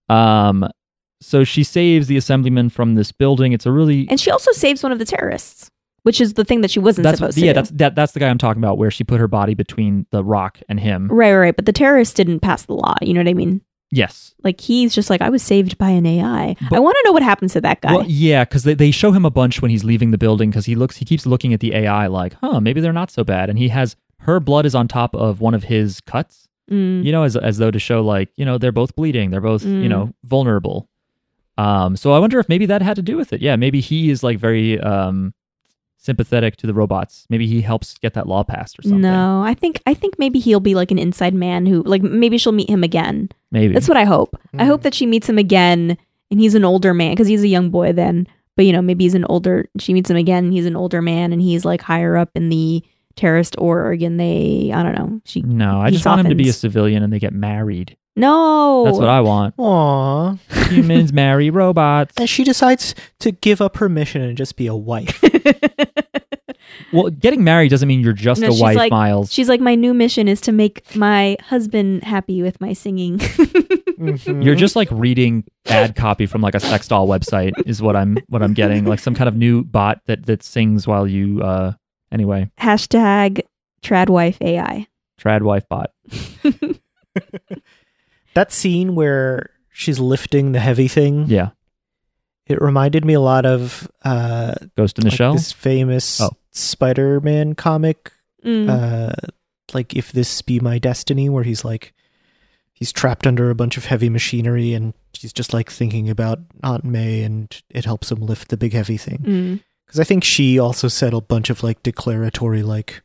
Um, 0.10 0.68
so 1.22 1.44
she 1.44 1.64
saves 1.64 2.08
the 2.08 2.18
assemblyman 2.18 2.70
from 2.70 2.96
this 2.96 3.12
building. 3.12 3.54
It's 3.54 3.66
a 3.68 3.72
really 3.72 4.08
And 4.10 4.20
she 4.20 4.32
also 4.32 4.52
saves 4.54 4.82
one 4.84 4.92
of 4.92 5.00
the 5.00 5.06
terrorists, 5.06 5.70
which 6.04 6.22
is 6.22 6.34
the 6.36 6.44
thing 6.46 6.62
that 6.62 6.72
she 6.72 6.80
wasn't 6.80 7.04
that's 7.04 7.18
supposed 7.18 7.38
yeah, 7.38 7.54
to. 7.54 7.54
that's 7.54 7.70
that, 7.72 7.96
that's 7.96 8.12
the 8.14 8.20
guy 8.20 8.30
I'm 8.30 8.38
talking 8.38 8.62
about 8.62 8.78
where 8.78 8.92
she 8.92 9.04
put 9.04 9.20
her 9.20 9.28
body 9.28 9.54
between 9.56 10.06
the 10.12 10.24
rock 10.24 10.60
and 10.70 10.80
him. 10.80 11.08
right, 11.10 11.32
right, 11.34 11.38
right. 11.38 11.56
But 11.56 11.66
the 11.66 11.74
terrorist 11.74 12.16
didn't 12.16 12.40
pass 12.42 12.66
the 12.66 12.74
law. 12.74 12.96
You 13.02 13.14
know 13.14 13.20
what 13.22 13.28
I 13.30 13.34
mean? 13.34 13.62
Yes. 13.92 14.34
Like 14.44 14.60
he's 14.60 14.94
just 14.96 15.10
like, 15.12 15.22
I 15.22 15.30
was 15.30 15.44
saved 15.44 15.78
by 15.78 15.90
an 15.90 16.06
AI. 16.06 16.56
But- 16.70 16.76
I 16.78 16.80
want 16.80 16.96
to 16.96 17.04
know 17.06 17.12
what 17.14 17.22
happens 17.24 17.54
to 17.54 17.62
that 17.62 17.82
guy. 17.82 17.94
Well, 17.94 18.06
yeah, 18.08 18.44
because 18.44 18.64
they, 18.64 18.74
they 18.74 18.90
show 18.92 19.12
him 19.12 19.24
a 19.26 19.30
bunch 19.30 19.62
when 19.62 19.70
he's 19.72 19.84
leaving 19.84 20.10
the 20.12 20.18
building 20.18 20.50
because 20.50 20.66
he 20.66 20.76
looks 20.76 20.98
he 20.98 21.06
keeps 21.06 21.26
looking 21.26 21.54
at 21.54 21.60
the 21.60 21.76
AI 21.76 22.08
like, 22.08 22.34
huh, 22.42 22.60
maybe 22.60 22.82
they're 22.82 22.92
not 22.94 23.12
so 23.12 23.24
bad. 23.24 23.50
And 23.50 23.60
he 23.60 23.70
has 23.70 23.96
her 24.22 24.40
blood 24.40 24.66
is 24.66 24.74
on 24.74 24.88
top 24.88 25.14
of 25.16 25.42
one 25.42 25.54
of 25.54 25.64
his 25.66 26.02
cuts, 26.02 26.48
Mm. 26.72 27.04
you 27.04 27.12
know, 27.12 27.24
as 27.24 27.36
as 27.36 27.58
though 27.58 27.72
to 27.72 27.78
show 27.78 28.02
like, 28.02 28.30
you 28.38 28.46
know, 28.46 28.58
they're 28.58 28.72
both 28.72 28.96
bleeding, 28.96 29.32
they're 29.32 29.42
both, 29.42 29.64
you 29.66 29.70
Mm. 29.84 29.90
know, 29.90 30.14
vulnerable. 30.24 30.88
Um, 31.58 31.96
so 31.98 32.14
I 32.14 32.20
wonder 32.20 32.40
if 32.40 32.48
maybe 32.50 32.66
that 32.68 32.82
had 32.82 32.96
to 32.96 33.02
do 33.02 33.18
with 33.18 33.32
it. 33.34 33.42
Yeah, 33.42 33.58
maybe 33.58 33.80
he 33.82 34.10
is 34.10 34.24
like 34.24 34.40
very 34.40 34.80
um 34.80 35.34
sympathetic 36.04 36.58
to 36.58 36.68
the 36.68 36.74
robots. 36.74 37.26
Maybe 37.30 37.48
he 37.48 37.62
helps 37.62 37.98
get 37.98 38.14
that 38.14 38.28
law 38.28 38.44
passed 38.44 38.78
or 38.78 38.82
something. 38.84 39.02
No, 39.02 39.42
I 39.42 39.54
think 39.54 39.82
I 39.88 39.94
think 39.94 40.20
maybe 40.20 40.40
he'll 40.40 40.60
be 40.60 40.76
like 40.76 40.92
an 40.92 41.00
inside 41.00 41.34
man 41.34 41.66
who 41.66 41.82
like 41.84 42.02
maybe 42.04 42.38
she'll 42.38 42.52
meet 42.52 42.70
him 42.70 42.84
again. 42.84 43.30
Maybe. 43.52 43.74
That's 43.74 43.88
what 43.88 43.98
I 43.98 44.04
hope. 44.04 44.38
I 44.54 44.64
Mm. 44.64 44.68
hope 44.68 44.82
that 44.84 44.94
she 44.94 45.06
meets 45.06 45.28
him 45.30 45.38
again 45.38 45.98
and 46.30 46.40
he's 46.40 46.56
an 46.56 46.66
older 46.66 46.94
man 46.94 47.12
because 47.14 47.28
he's 47.28 47.44
a 47.44 47.48
young 47.48 47.70
boy 47.70 47.94
then. 47.94 48.28
But 48.56 48.66
you 48.66 48.74
know, 48.74 48.82
maybe 48.82 49.06
he's 49.06 49.16
an 49.16 49.26
older. 49.30 49.68
She 49.80 49.94
meets 49.94 50.10
him 50.12 50.18
again. 50.18 50.46
And 50.46 50.54
he's 50.54 50.66
an 50.68 50.76
older 50.76 51.02
man 51.02 51.32
and 51.34 51.42
he's 51.42 51.64
like 51.66 51.82
higher 51.82 52.18
up 52.18 52.30
in 52.36 52.50
the 52.50 52.84
terrorist 53.16 53.56
org 53.58 54.02
and 54.02 54.20
they 54.20 54.72
I 54.74 54.84
don't 54.84 54.96
know. 54.96 55.22
She 55.26 55.42
no, 55.42 55.80
I 55.82 55.90
he 55.90 55.94
just 55.96 56.06
want 56.06 56.22
him 56.22 56.30
to 56.30 56.36
be 56.36 56.50
a 56.50 56.54
civilian 56.54 57.04
and 57.04 57.12
they 57.14 57.20
get 57.20 57.34
married. 57.34 57.96
no. 58.16 58.84
That's 58.86 58.98
what 58.98 59.08
I 59.10 59.22
want. 59.22 59.56
Aww. 59.58 60.38
Humans 60.70 61.14
marry 61.14 61.50
robots. 61.50 62.14
And 62.18 62.30
she 62.30 62.44
decides 62.44 62.96
to 63.20 63.32
give 63.32 63.62
up 63.62 63.78
her 63.78 63.90
mission 63.90 64.22
and 64.22 64.38
just 64.38 64.56
be 64.56 64.68
a 64.68 64.76
wife. 64.76 65.22
Well, 66.92 67.10
getting 67.10 67.44
married 67.44 67.70
doesn't 67.70 67.88
mean 67.88 68.02
you're 68.02 68.14
just 68.14 68.40
No, 68.42 68.48
a 68.48 68.52
she's 68.52 68.62
wife, 68.62 68.76
like- 68.78 68.92
Miles. 68.92 69.32
She's 69.34 69.50
like, 69.50 69.60
my 69.60 69.76
new 69.76 69.94
mission 69.94 70.28
is 70.28 70.40
to 70.42 70.52
make 70.52 70.96
my 70.96 71.38
husband 71.42 72.04
happy 72.04 72.42
with 72.42 72.60
my 72.62 72.74
singing. 72.74 73.20
Mhm. 73.94 74.44
You're 74.44 74.56
just 74.56 74.76
like 74.76 74.90
reading 74.92 75.46
ad 75.68 75.96
copy 75.96 76.26
from 76.26 76.42
like 76.42 76.56
a 76.56 76.60
sex 76.60 76.88
doll 76.90 77.08
website 77.08 77.54
is 77.66 77.82
what 77.82 77.96
I'm 77.96 78.18
what 78.28 78.42
I'm 78.44 78.54
getting. 78.54 78.84
Like 78.86 79.00
some 79.00 79.16
kind 79.16 79.30
of 79.30 79.36
new 79.36 79.64
bot 79.64 80.02
that 80.08 80.26
that 80.26 80.44
sings 80.44 80.86
while 80.88 81.08
you 81.08 81.42
uh 81.42 81.74
anyway, 82.14 82.50
Hashtag 82.60 83.42
tradwife 83.82 84.38
AI. 84.42 84.88
trad 85.20 85.42
wife 85.42 85.68
bot. 85.68 85.92
that 88.34 88.52
scene 88.52 88.96
where 88.96 89.50
she's 89.72 90.00
lifting 90.00 90.52
the 90.52 90.60
heavy 90.60 90.88
thing. 90.88 91.26
Yeah. 91.28 91.50
It 92.48 92.62
reminded 92.62 93.06
me 93.06 93.14
a 93.14 93.22
lot 93.22 93.46
of 93.46 93.90
uh, 94.04 94.56
Ghost 94.76 94.98
in 94.98 95.04
the 95.06 95.10
like 95.10 95.18
Shell. 95.18 95.34
this 95.34 95.52
famous 95.52 96.20
Oh. 96.22 96.32
Spider-Man 96.52 97.56
comic. 97.56 98.12
Mm. 98.44 98.70
Uh, 98.70 99.14
like 99.74 99.96
if 99.96 100.12
this 100.12 100.42
be 100.42 100.60
my 100.60 100.78
destiny, 100.78 101.30
where 101.30 101.44
he's 101.44 101.64
like 101.64 101.94
he's 102.74 102.92
trapped 102.92 103.26
under 103.26 103.50
a 103.50 103.56
bunch 103.56 103.78
of 103.78 103.86
heavy 103.86 104.10
machinery 104.10 104.74
and 104.74 104.94
he's 105.14 105.32
just 105.32 105.54
like 105.54 105.72
thinking 105.72 106.10
about 106.10 106.40
Aunt 106.64 106.84
May 106.84 107.24
and 107.24 107.62
it 107.70 107.86
helps 107.86 108.12
him 108.12 108.20
lift 108.20 108.50
the 108.50 108.58
big 108.58 108.74
heavy 108.74 108.98
thing. 108.98 109.20
Mm. 109.20 109.64
Because 109.94 110.08
I 110.08 110.10
think 110.10 110.24
she 110.24 110.58
also 110.58 110.88
said 110.88 111.14
a 111.14 111.22
bunch 111.22 111.52
of 111.52 111.62
like 111.62 111.84
declaratory 111.84 112.64
like 112.64 113.04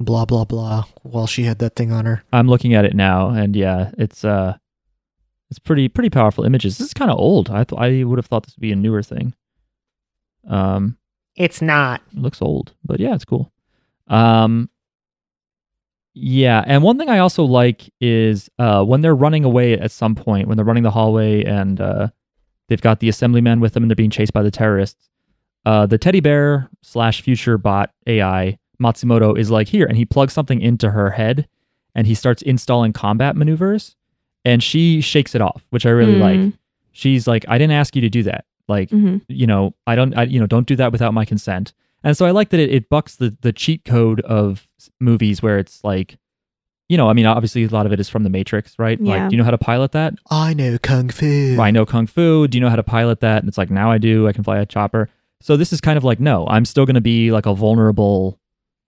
blah 0.00 0.24
blah 0.24 0.46
blah 0.46 0.84
while 1.02 1.26
she 1.26 1.42
had 1.42 1.58
that 1.58 1.76
thing 1.76 1.92
on 1.92 2.06
her. 2.06 2.22
I'm 2.32 2.48
looking 2.48 2.72
at 2.72 2.86
it 2.86 2.94
now 2.94 3.28
and 3.28 3.54
yeah, 3.54 3.90
it's 3.98 4.24
uh 4.24 4.56
it's 5.50 5.58
pretty 5.58 5.90
pretty 5.90 6.08
powerful 6.08 6.44
images. 6.44 6.78
This 6.78 6.86
is 6.86 6.94
kind 6.94 7.10
of 7.10 7.18
old. 7.18 7.50
I 7.50 7.64
th- 7.64 7.78
I 7.78 8.04
would 8.04 8.18
have 8.18 8.24
thought 8.24 8.46
this 8.46 8.56
would 8.56 8.62
be 8.62 8.72
a 8.72 8.76
newer 8.76 9.02
thing. 9.02 9.34
Um 10.48 10.96
It's 11.36 11.60
not. 11.60 12.00
It 12.16 12.20
looks 12.22 12.40
old, 12.40 12.72
but 12.82 12.98
yeah, 12.98 13.14
it's 13.14 13.26
cool. 13.26 13.52
Um, 14.06 14.70
yeah, 16.14 16.64
and 16.66 16.82
one 16.82 16.96
thing 16.96 17.10
I 17.10 17.18
also 17.18 17.44
like 17.44 17.92
is 18.00 18.48
uh, 18.58 18.82
when 18.84 19.02
they're 19.02 19.14
running 19.14 19.44
away 19.44 19.78
at 19.78 19.90
some 19.90 20.14
point, 20.14 20.48
when 20.48 20.56
they're 20.56 20.64
running 20.64 20.82
the 20.82 20.90
hallway 20.90 21.44
and 21.44 21.78
uh, 21.78 22.08
they've 22.68 22.80
got 22.80 23.00
the 23.00 23.10
assemblyman 23.10 23.60
with 23.60 23.74
them 23.74 23.82
and 23.82 23.90
they're 23.90 23.96
being 23.96 24.10
chased 24.10 24.32
by 24.32 24.42
the 24.42 24.50
terrorists. 24.50 25.10
Uh, 25.64 25.86
the 25.86 25.98
teddy 25.98 26.20
bear 26.20 26.68
slash 26.82 27.22
future 27.22 27.56
bot 27.56 27.90
AI 28.06 28.58
Matsumoto 28.80 29.38
is 29.38 29.50
like 29.50 29.68
here, 29.68 29.86
and 29.86 29.96
he 29.96 30.04
plugs 30.04 30.32
something 30.32 30.60
into 30.60 30.90
her 30.90 31.10
head, 31.10 31.48
and 31.94 32.06
he 32.06 32.14
starts 32.14 32.42
installing 32.42 32.92
combat 32.92 33.36
maneuvers, 33.36 33.94
and 34.44 34.62
she 34.62 35.00
shakes 35.00 35.34
it 35.34 35.40
off, 35.40 35.64
which 35.70 35.86
I 35.86 35.90
really 35.90 36.16
like. 36.16 36.40
Mm. 36.40 36.52
She's 36.90 37.26
like, 37.26 37.44
"I 37.48 37.58
didn't 37.58 37.74
ask 37.74 37.94
you 37.94 38.02
to 38.02 38.10
do 38.10 38.22
that. 38.24 38.44
Like, 38.68 38.90
hmm 38.90 39.18
you 39.28 39.46
know, 39.46 39.74
I 39.86 39.94
don't, 39.94 40.16
I, 40.16 40.24
you 40.24 40.40
know, 40.40 40.46
don't 40.46 40.66
do 40.66 40.76
that 40.76 40.92
without 40.92 41.14
my 41.14 41.24
consent. 41.24 41.72
And 42.04 42.16
so 42.16 42.26
I 42.26 42.32
like 42.32 42.50
that 42.50 42.60
it, 42.60 42.72
it 42.72 42.88
bucks 42.88 43.16
the 43.16 43.36
the 43.42 43.52
cheat 43.52 43.84
code 43.84 44.20
of 44.22 44.66
movies 45.00 45.42
where 45.42 45.58
it's 45.58 45.84
like, 45.84 46.18
you 46.88 46.96
know, 46.96 47.08
I 47.08 47.12
mean, 47.12 47.26
obviously 47.26 47.64
a 47.64 47.68
lot 47.68 47.86
of 47.86 47.92
it 47.92 48.00
is 48.00 48.08
from 48.08 48.24
The 48.24 48.30
Matrix, 48.30 48.78
right? 48.78 48.98
Yeah. 49.00 49.14
Like, 49.14 49.30
do 49.30 49.36
you 49.36 49.38
know 49.38 49.44
how 49.44 49.52
to 49.52 49.58
pilot 49.58 49.92
that? 49.92 50.14
I 50.30 50.54
know 50.54 50.78
kung 50.78 51.08
fu. 51.08 51.56
I 51.60 51.70
know 51.70 51.86
kung 51.86 52.06
fu. 52.06 52.48
Do 52.48 52.58
you 52.58 52.62
know 52.62 52.68
how 52.70 52.76
to 52.76 52.82
pilot 52.82 53.20
that? 53.20 53.38
And 53.38 53.48
it's 53.48 53.58
like, 53.58 53.70
now 53.70 53.90
I 53.90 53.98
do. 53.98 54.26
I 54.26 54.32
can 54.32 54.42
fly 54.42 54.58
a 54.58 54.66
chopper. 54.66 55.08
So 55.42 55.56
this 55.56 55.72
is 55.72 55.80
kind 55.80 55.96
of 55.98 56.04
like, 56.04 56.20
no, 56.20 56.46
I'm 56.48 56.64
still 56.64 56.86
going 56.86 56.94
to 56.94 57.00
be 57.00 57.30
like 57.32 57.46
a 57.46 57.54
vulnerable 57.54 58.38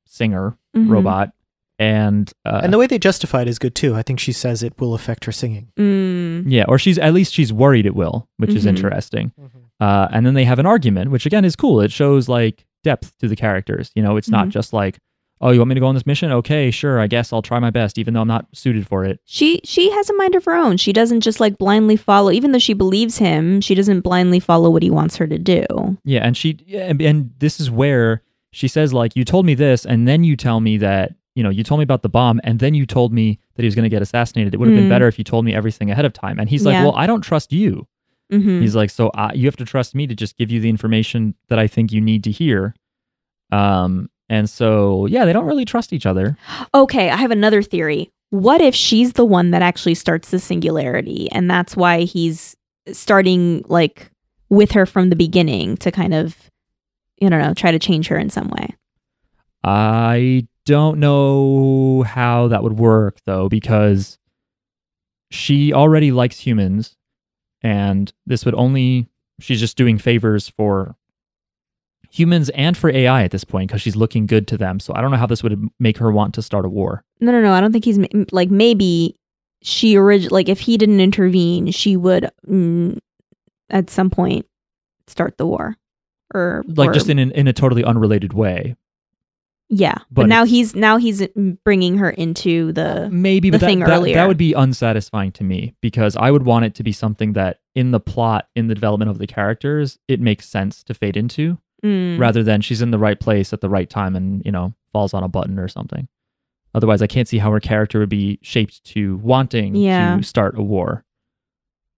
singer 0.07 0.57
Mhm. 0.77 0.89
robot. 0.89 1.33
And, 1.79 2.33
uh, 2.45 2.61
And 2.63 2.73
the 2.73 2.79
way 2.79 2.87
they 2.87 2.99
justify 3.01 3.43
it 3.43 3.49
is 3.49 3.59
good 3.59 3.75
too. 3.75 3.95
I 3.97 4.03
think 4.03 4.21
she 4.21 4.31
says 4.33 4.63
it 4.63 4.75
will 4.81 4.95
affect 4.95 5.25
her 5.25 5.33
singing. 5.33 5.69
Mm. 5.77 6.45
yeah, 6.47 6.65
or 6.69 6.79
she's 6.79 6.99
at 6.99 7.13
least 7.15 7.33
she's 7.35 7.53
worried 7.53 7.85
it 7.87 7.97
will, 7.97 8.29
which 8.37 8.55
is 8.55 8.65
Mhm. 8.65 8.69
interesting. 8.69 9.33
Uh, 9.81 10.07
and 10.13 10.25
then 10.25 10.35
they 10.35 10.45
have 10.45 10.61
an 10.61 10.67
argument, 10.67 11.11
which 11.11 11.27
again 11.27 11.45
is 11.45 11.57
cool. 11.57 11.81
It 11.81 11.91
shows 11.91 12.29
like 12.29 12.65
depth 12.85 13.19
to 13.19 13.27
the 13.29 13.35
characters. 13.37 13.91
You 13.97 14.03
know, 14.05 14.17
it's 14.17 14.29
not 14.29 14.47
Mhm. 14.49 14.51
just 14.53 14.73
like, 14.73 14.99
oh, 15.45 15.51
you 15.53 15.61
want 15.61 15.69
me 15.69 15.75
to 15.75 15.81
go 15.81 15.87
on 15.87 15.95
this 15.95 16.07
mission? 16.07 16.33
Okay, 16.33 16.71
sure. 16.73 16.99
I 16.99 17.07
guess 17.07 17.33
I'll 17.33 17.43
try 17.43 17.59
my 17.61 17.71
best, 17.71 17.99
even 17.99 18.15
though 18.15 18.23
I'm 18.23 18.29
not 18.29 18.47
suited 18.53 18.89
for 18.89 19.05
it. 19.05 19.21
She 19.25 19.61
she 19.63 19.91
has 19.91 20.11
a 20.11 20.15
mind 20.17 20.35
of 20.35 20.45
her 20.47 20.55
own. 20.57 20.77
She 20.79 20.93
doesn't 20.93 21.21
just 21.21 21.39
like 21.39 21.59
blindly 21.59 21.97
follow. 21.97 22.31
Even 22.33 22.51
though 22.53 22.59
she 22.59 22.73
believes 22.75 23.19
him, 23.19 23.61
she 23.61 23.75
doesn't 23.75 24.01
blindly 24.01 24.41
follow 24.41 24.71
what 24.71 24.83
he 24.83 24.91
wants 24.91 25.17
her 25.19 25.27
to 25.29 25.39
do. 25.39 25.65
Yeah, 26.05 26.21
and 26.27 26.37
she 26.37 26.59
and, 26.73 27.01
and 27.01 27.31
this 27.39 27.61
is 27.61 27.71
where 27.71 28.23
she 28.51 28.67
says 28.69 28.93
like, 28.95 29.15
you 29.17 29.25
told 29.25 29.47
me 29.47 29.55
this, 29.55 29.85
and 29.85 30.09
then 30.09 30.25
you 30.25 30.37
tell 30.37 30.61
me 30.61 30.79
that 30.79 31.13
you 31.35 31.43
know 31.43 31.51
you 31.51 31.63
told 31.63 31.79
me 31.79 31.85
about 31.85 32.03
the 32.03 32.09
bomb, 32.09 32.41
and 32.45 32.59
then 32.59 32.73
you 32.75 32.87
told 32.87 33.13
me 33.13 33.39
that 33.55 33.63
he 33.63 33.67
was 33.67 33.75
going 33.75 33.85
to 33.85 33.89
get 33.91 34.03
assassinated. 34.03 34.55
It 34.55 34.57
would 34.59 34.69
have 34.69 34.75
been 34.75 34.87
Mm. 34.87 34.89
better 34.89 35.07
if 35.09 35.19
you 35.19 35.25
told 35.25 35.45
me 35.45 35.55
everything 35.55 35.91
ahead 35.91 36.05
of 36.05 36.13
time. 36.13 36.39
And 36.41 36.49
he's 36.49 36.65
like, 36.65 36.73
Yeah. 36.75 36.85
well, 36.85 36.95
I 36.97 37.07
don't 37.07 37.21
trust 37.23 37.53
you. 37.53 37.87
hmm 38.31 38.61
He's 38.61 38.75
like, 38.75 38.91
so 38.91 39.11
I, 39.15 39.33
you 39.35 39.47
have 39.47 39.57
to 39.57 39.65
trust 39.65 39.95
me 39.95 40.07
to 40.07 40.15
just 40.15 40.37
give 40.39 40.51
you 40.51 40.59
the 40.61 40.69
information 40.71 41.35
that 41.49 41.59
I 41.59 41.67
think 41.67 41.93
you 41.93 42.01
need 42.01 42.25
to 42.25 42.31
hear. 42.31 42.75
Um, 43.53 44.09
and 44.35 44.51
so 44.51 45.07
yeah, 45.07 45.24
they 45.24 45.32
don't 45.32 45.47
really 45.47 45.64
trust 45.64 45.93
each 45.93 46.07
other. 46.07 46.37
Okay, 46.74 47.09
I 47.09 47.16
have 47.16 47.30
another 47.30 47.62
theory. 47.62 48.11
What 48.30 48.61
if 48.61 48.74
she's 48.74 49.12
the 49.12 49.24
one 49.24 49.53
that 49.53 49.62
actually 49.62 49.95
starts 49.95 50.30
the 50.30 50.41
singularity, 50.41 51.30
and 51.30 51.49
that's 51.49 51.76
why 51.76 52.01
he's 52.01 52.57
starting 52.93 53.64
like 53.68 54.11
with 54.51 54.72
her 54.72 54.87
from 54.87 55.09
the 55.09 55.16
beginning 55.16 55.76
to 55.78 55.91
kind 55.93 56.12
of, 56.12 56.37
you 57.20 57.30
don't 57.30 57.41
know, 57.41 57.55
try 57.55 57.70
to 57.70 57.78
change 57.78 58.09
her 58.09 58.18
in 58.18 58.30
some 58.30 58.49
way. 58.49 58.74
I 59.62 60.47
don't 60.66 60.99
know 60.99 62.03
how 62.03 62.49
that 62.49 62.62
would 62.62 62.78
work 62.78 63.18
though, 63.24 63.49
because 63.49 64.18
she 65.30 65.72
already 65.72 66.11
likes 66.11 66.41
humans, 66.41 66.97
and 67.62 68.12
this 68.26 68.45
would 68.45 68.55
only 68.55 69.09
she's 69.41 69.61
just 69.61 69.76
doing 69.76 69.99
favors 69.99 70.49
for 70.49 70.97
humans 72.15 72.49
and 72.51 72.77
for 72.77 72.91
AI 72.91 73.25
at 73.25 73.33
this 73.33 73.43
point 73.45 73.69
because 73.69 73.83
she's 73.83 73.97
looking 73.97 74.27
good 74.27 74.47
to 74.49 74.57
them. 74.57 74.79
So 74.79 74.95
I 74.95 75.01
don't 75.01 75.11
know 75.11 75.17
how 75.17 75.27
this 75.27 75.43
would 75.43 75.69
make 75.81 75.99
her 75.99 76.12
want 76.12 76.33
to 76.35 76.43
start 76.43 76.65
a 76.65 76.69
war. 76.69 77.03
No, 77.21 77.33
no, 77.33 77.41
no. 77.41 77.53
I 77.53 77.61
don't 77.61 77.73
think 77.73 77.85
he's 77.85 77.99
like 78.31 78.51
maybe 78.51 79.17
she 79.62 79.97
orig- 79.99 80.31
like 80.31 80.49
if 80.49 80.61
he 80.61 80.77
didn't 80.77 81.01
intervene, 81.01 81.71
she 81.73 81.97
would 81.97 82.31
mm, 82.49 82.99
at 83.71 83.91
some 83.91 84.11
point 84.11 84.47
start 85.09 85.39
the 85.39 85.47
war, 85.47 85.77
or 86.33 86.62
Like 86.69 86.91
or- 86.91 86.93
just 86.93 87.09
in 87.09 87.19
an, 87.19 87.33
in 87.33 87.49
a 87.49 87.53
totally 87.53 87.83
unrelated 87.83 88.33
way. 88.33 88.77
Yeah, 89.71 89.95
but, 90.11 90.23
But 90.23 90.27
now 90.29 90.45
he's 90.45 90.77
now 90.77 90.99
he's 90.99 91.27
bringing 91.65 91.97
her 91.99 92.11
into 92.11 92.71
the. 92.73 93.09
maybe 93.11 93.49
the 93.51 93.59
but 93.59 93.67
thing 93.67 93.81
that, 93.81 93.89
earlier. 93.89 94.15
that 94.15 94.29
would 94.29 94.37
be 94.37 94.53
unsatisfying 94.53 95.33
to 95.33 95.43
me 95.43 95.75
because 95.81 96.17
I 96.17 96.31
would 96.31 96.45
want 96.45 96.67
it 96.67 96.75
to 96.77 96.83
be 96.85 96.93
something 96.93 97.33
that 97.33 97.61
in 97.75 97.91
the 97.91 97.99
plot, 97.99 98.47
in 98.55 98.69
the 98.69 98.75
development 98.75 99.11
of 99.11 99.19
the 99.19 99.27
characters, 99.27 99.99
it 100.07 100.21
makes 100.21 100.47
sense 100.49 100.85
to 100.85 100.95
fade 100.95 101.17
into 101.17 101.59
Mm. 101.85 102.18
rather 102.18 102.43
than 102.43 102.62
she's 102.62 102.80
in 102.80 102.91
the 102.93 102.99
right 102.99 103.20
place 103.20 103.53
at 103.53 103.61
the 103.61 103.68
right 103.68 103.91
time 103.91 104.16
and, 104.16 104.43
you 104.45 104.51
know, 104.51 104.72
falls 104.93 105.12
on 105.12 105.22
a 105.22 105.28
button 105.28 105.59
or 105.59 105.68
something. 105.68 106.09
Otherwise, 106.74 107.03
I 107.03 107.07
can't 107.07 107.28
see 107.28 107.39
how 107.39 107.51
her 107.53 107.61
character 107.61 107.99
would 108.01 108.09
be 108.09 108.39
shaped 108.43 108.82
to 108.85 109.16
wanting 109.18 109.76
Yeah. 109.76 110.16
to 110.16 110.22
start 110.22 110.59
a 110.59 110.62
war. 110.62 111.05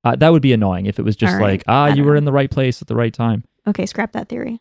Uh, 0.05 0.17
that 0.17 0.31
would 0.33 0.43
be 0.43 0.53
annoying 0.53 0.87
if 0.87 0.99
it 0.99 1.03
was 1.05 1.15
just 1.17 1.35
All 1.35 1.41
right. 1.41 1.53
like, 1.53 1.65
ah, 1.69 1.87
you 1.87 2.03
were 2.05 2.13
know. 2.13 2.19
in 2.19 2.25
the 2.25 2.33
right 2.33 2.51
place 2.51 2.83
at 2.83 2.89
the 2.89 2.97
right 2.97 3.13
time. 3.15 3.45
Okay, 3.67 3.87
scrap 3.87 4.13
that 4.13 4.29
theory. 4.29 4.61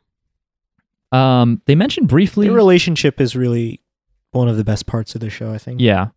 Um, 1.11 1.61
they 1.65 1.75
mentioned 1.75 2.07
briefly. 2.07 2.47
The 2.47 2.53
relationship 2.53 3.19
is 3.21 3.35
really 3.35 3.81
one 4.31 4.47
of 4.47 4.57
the 4.57 4.63
best 4.63 4.85
parts 4.85 5.15
of 5.15 5.21
the 5.21 5.29
show, 5.29 5.51
I 5.53 5.57
think. 5.57 5.79
Yeah. 5.81 6.07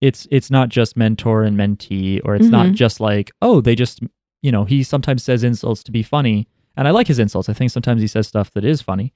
It's 0.00 0.26
it's 0.30 0.50
not 0.50 0.68
just 0.68 0.96
mentor 0.96 1.42
and 1.42 1.56
mentee, 1.56 2.20
or 2.24 2.34
it's 2.36 2.46
not 2.48 2.66
Mhm. 2.68 2.74
just 2.74 3.00
like, 3.00 3.32
oh, 3.40 3.60
they 3.60 3.74
just 3.74 4.00
you 4.42 4.52
know, 4.52 4.64
he 4.64 4.82
sometimes 4.82 5.22
says 5.24 5.42
insults 5.42 5.82
to 5.84 5.90
be 5.90 6.02
funny. 6.02 6.46
And 6.76 6.86
I 6.86 6.90
like 6.90 7.06
his 7.06 7.18
insults. 7.18 7.48
I 7.48 7.52
think 7.54 7.70
sometimes 7.70 8.00
he 8.02 8.06
says 8.06 8.28
stuff 8.28 8.50
that 8.52 8.64
is 8.64 8.82
funny. 8.82 9.12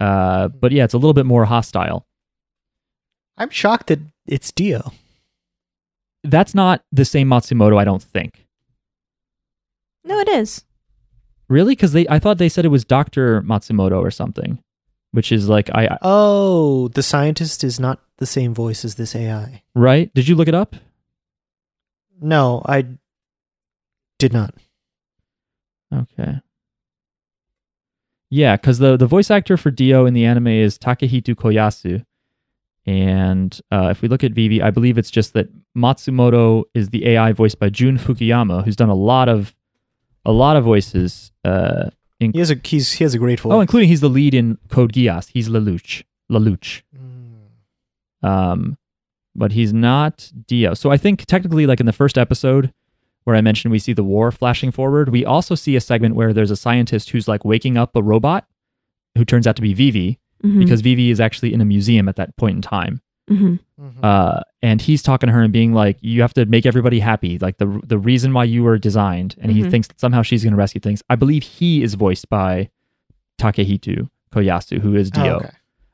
Uh, 0.00 0.48
but 0.48 0.72
yeah, 0.72 0.84
it's 0.84 0.94
a 0.94 0.98
little 0.98 1.14
bit 1.14 1.26
more 1.26 1.44
hostile. 1.44 2.06
I'm 3.36 3.50
shocked 3.50 3.88
that 3.88 4.00
it's 4.26 4.52
Dio. 4.52 4.92
That's 6.24 6.54
not 6.54 6.84
the 6.92 7.04
same 7.04 7.28
Matsumoto, 7.28 7.78
I 7.78 7.84
don't 7.84 8.02
think. 8.02 8.46
No, 10.04 10.18
it 10.20 10.28
is. 10.28 10.64
Really? 11.48 11.74
Because 11.74 11.92
they 11.92 12.06
I 12.08 12.18
thought 12.18 12.38
they 12.38 12.48
said 12.48 12.64
it 12.64 12.68
was 12.68 12.84
Dr. 12.84 13.42
Matsumoto 13.42 14.00
or 14.00 14.10
something. 14.10 14.58
Which 15.10 15.30
is 15.32 15.48
like 15.48 15.68
I 15.74 15.86
I- 15.86 15.98
Oh, 16.02 16.88
the 16.88 17.02
scientist 17.02 17.62
is 17.64 17.78
not 17.80 18.00
the 18.18 18.26
same 18.26 18.54
voice 18.54 18.84
as 18.84 18.94
this 18.94 19.14
AI. 19.14 19.62
right? 19.74 20.12
Did 20.14 20.28
you 20.28 20.36
look 20.36 20.48
it 20.48 20.54
up? 20.54 20.76
No, 22.20 22.62
I 22.64 22.86
did 24.18 24.32
not. 24.32 24.54
Okay. 25.92 26.40
Yeah, 28.34 28.56
because 28.56 28.78
the 28.78 28.96
the 28.96 29.06
voice 29.06 29.30
actor 29.30 29.58
for 29.58 29.70
Dio 29.70 30.06
in 30.06 30.14
the 30.14 30.24
anime 30.24 30.46
is 30.46 30.78
Takehito 30.78 31.34
Koyasu, 31.34 32.02
and 32.86 33.60
uh, 33.70 33.88
if 33.90 34.00
we 34.00 34.08
look 34.08 34.24
at 34.24 34.32
Vivy, 34.32 34.62
I 34.62 34.70
believe 34.70 34.96
it's 34.96 35.10
just 35.10 35.34
that 35.34 35.48
Matsumoto 35.76 36.64
is 36.72 36.88
the 36.88 37.06
AI 37.08 37.32
voiced 37.32 37.58
by 37.58 37.68
Jun 37.68 37.98
Fukuyama, 37.98 38.64
who's 38.64 38.74
done 38.74 38.88
a 38.88 38.94
lot 38.94 39.28
of 39.28 39.54
a 40.24 40.32
lot 40.32 40.56
of 40.56 40.64
voices. 40.64 41.30
Uh, 41.44 41.90
in, 42.20 42.32
He 42.32 42.38
has 42.38 42.50
a 42.50 42.56
he's 42.64 42.92
he 42.92 43.04
has 43.04 43.12
a 43.12 43.18
great 43.18 43.38
voice. 43.38 43.52
oh, 43.52 43.60
including 43.60 43.90
he's 43.90 44.00
the 44.00 44.08
lead 44.08 44.32
in 44.32 44.56
Code 44.70 44.94
Geass. 44.94 45.28
He's 45.28 45.50
Lelouch. 45.50 46.02
Lelouch. 46.30 46.80
Mm. 46.96 48.26
Um, 48.26 48.78
but 49.34 49.52
he's 49.52 49.74
not 49.74 50.32
Dio. 50.46 50.72
So 50.72 50.90
I 50.90 50.96
think 50.96 51.26
technically, 51.26 51.66
like 51.66 51.80
in 51.80 51.86
the 51.86 51.92
first 51.92 52.16
episode 52.16 52.72
where 53.24 53.36
I 53.36 53.40
mentioned 53.40 53.72
we 53.72 53.78
see 53.78 53.92
the 53.92 54.04
war 54.04 54.30
flashing 54.32 54.70
forward, 54.70 55.08
we 55.10 55.24
also 55.24 55.54
see 55.54 55.76
a 55.76 55.80
segment 55.80 56.14
where 56.14 56.32
there's 56.32 56.50
a 56.50 56.56
scientist 56.56 57.10
who's 57.10 57.28
like 57.28 57.44
waking 57.44 57.76
up 57.76 57.94
a 57.96 58.02
robot 58.02 58.46
who 59.16 59.24
turns 59.24 59.46
out 59.46 59.56
to 59.56 59.62
be 59.62 59.74
Vivy 59.74 60.18
Mhm. 60.44 60.58
because 60.58 60.80
Vivy 60.80 61.10
is 61.10 61.20
actually 61.20 61.52
in 61.54 61.60
a 61.60 61.64
museum 61.64 62.08
at 62.08 62.16
that 62.16 62.36
point 62.36 62.56
in 62.56 62.62
time. 62.62 63.00
Mhm. 63.30 63.60
Mhm. 63.80 64.02
Uh, 64.02 64.40
and 64.62 64.80
he's 64.82 65.02
talking 65.02 65.28
to 65.28 65.32
her 65.32 65.42
and 65.42 65.52
being 65.52 65.72
like, 65.72 65.96
"You 66.00 66.20
have 66.22 66.34
to 66.34 66.44
make 66.46 66.66
everybody 66.66 66.98
happy. 66.98 67.38
Like 67.38 67.58
the 67.58 67.80
the 67.86 67.98
reason 67.98 68.32
why 68.32 68.44
you 68.44 68.64
were 68.64 68.76
designed." 68.78 69.36
And 69.40 69.52
he 69.52 69.62
Mhm. 69.62 69.70
thinks 69.70 69.86
that 69.88 70.00
somehow 70.00 70.22
she's 70.22 70.42
going 70.42 70.52
to 70.52 70.56
rescue 70.58 70.80
things. 70.80 71.02
I 71.08 71.14
believe 71.14 71.44
he 71.44 71.82
is 71.82 71.94
voiced 71.94 72.28
by 72.28 72.70
Takehito 73.38 74.08
Koyasu, 74.32 74.80
who 74.80 74.94
is 74.94 75.10
Oh, 75.16 75.22
Dio. 75.22 75.36
okay. 75.36 75.50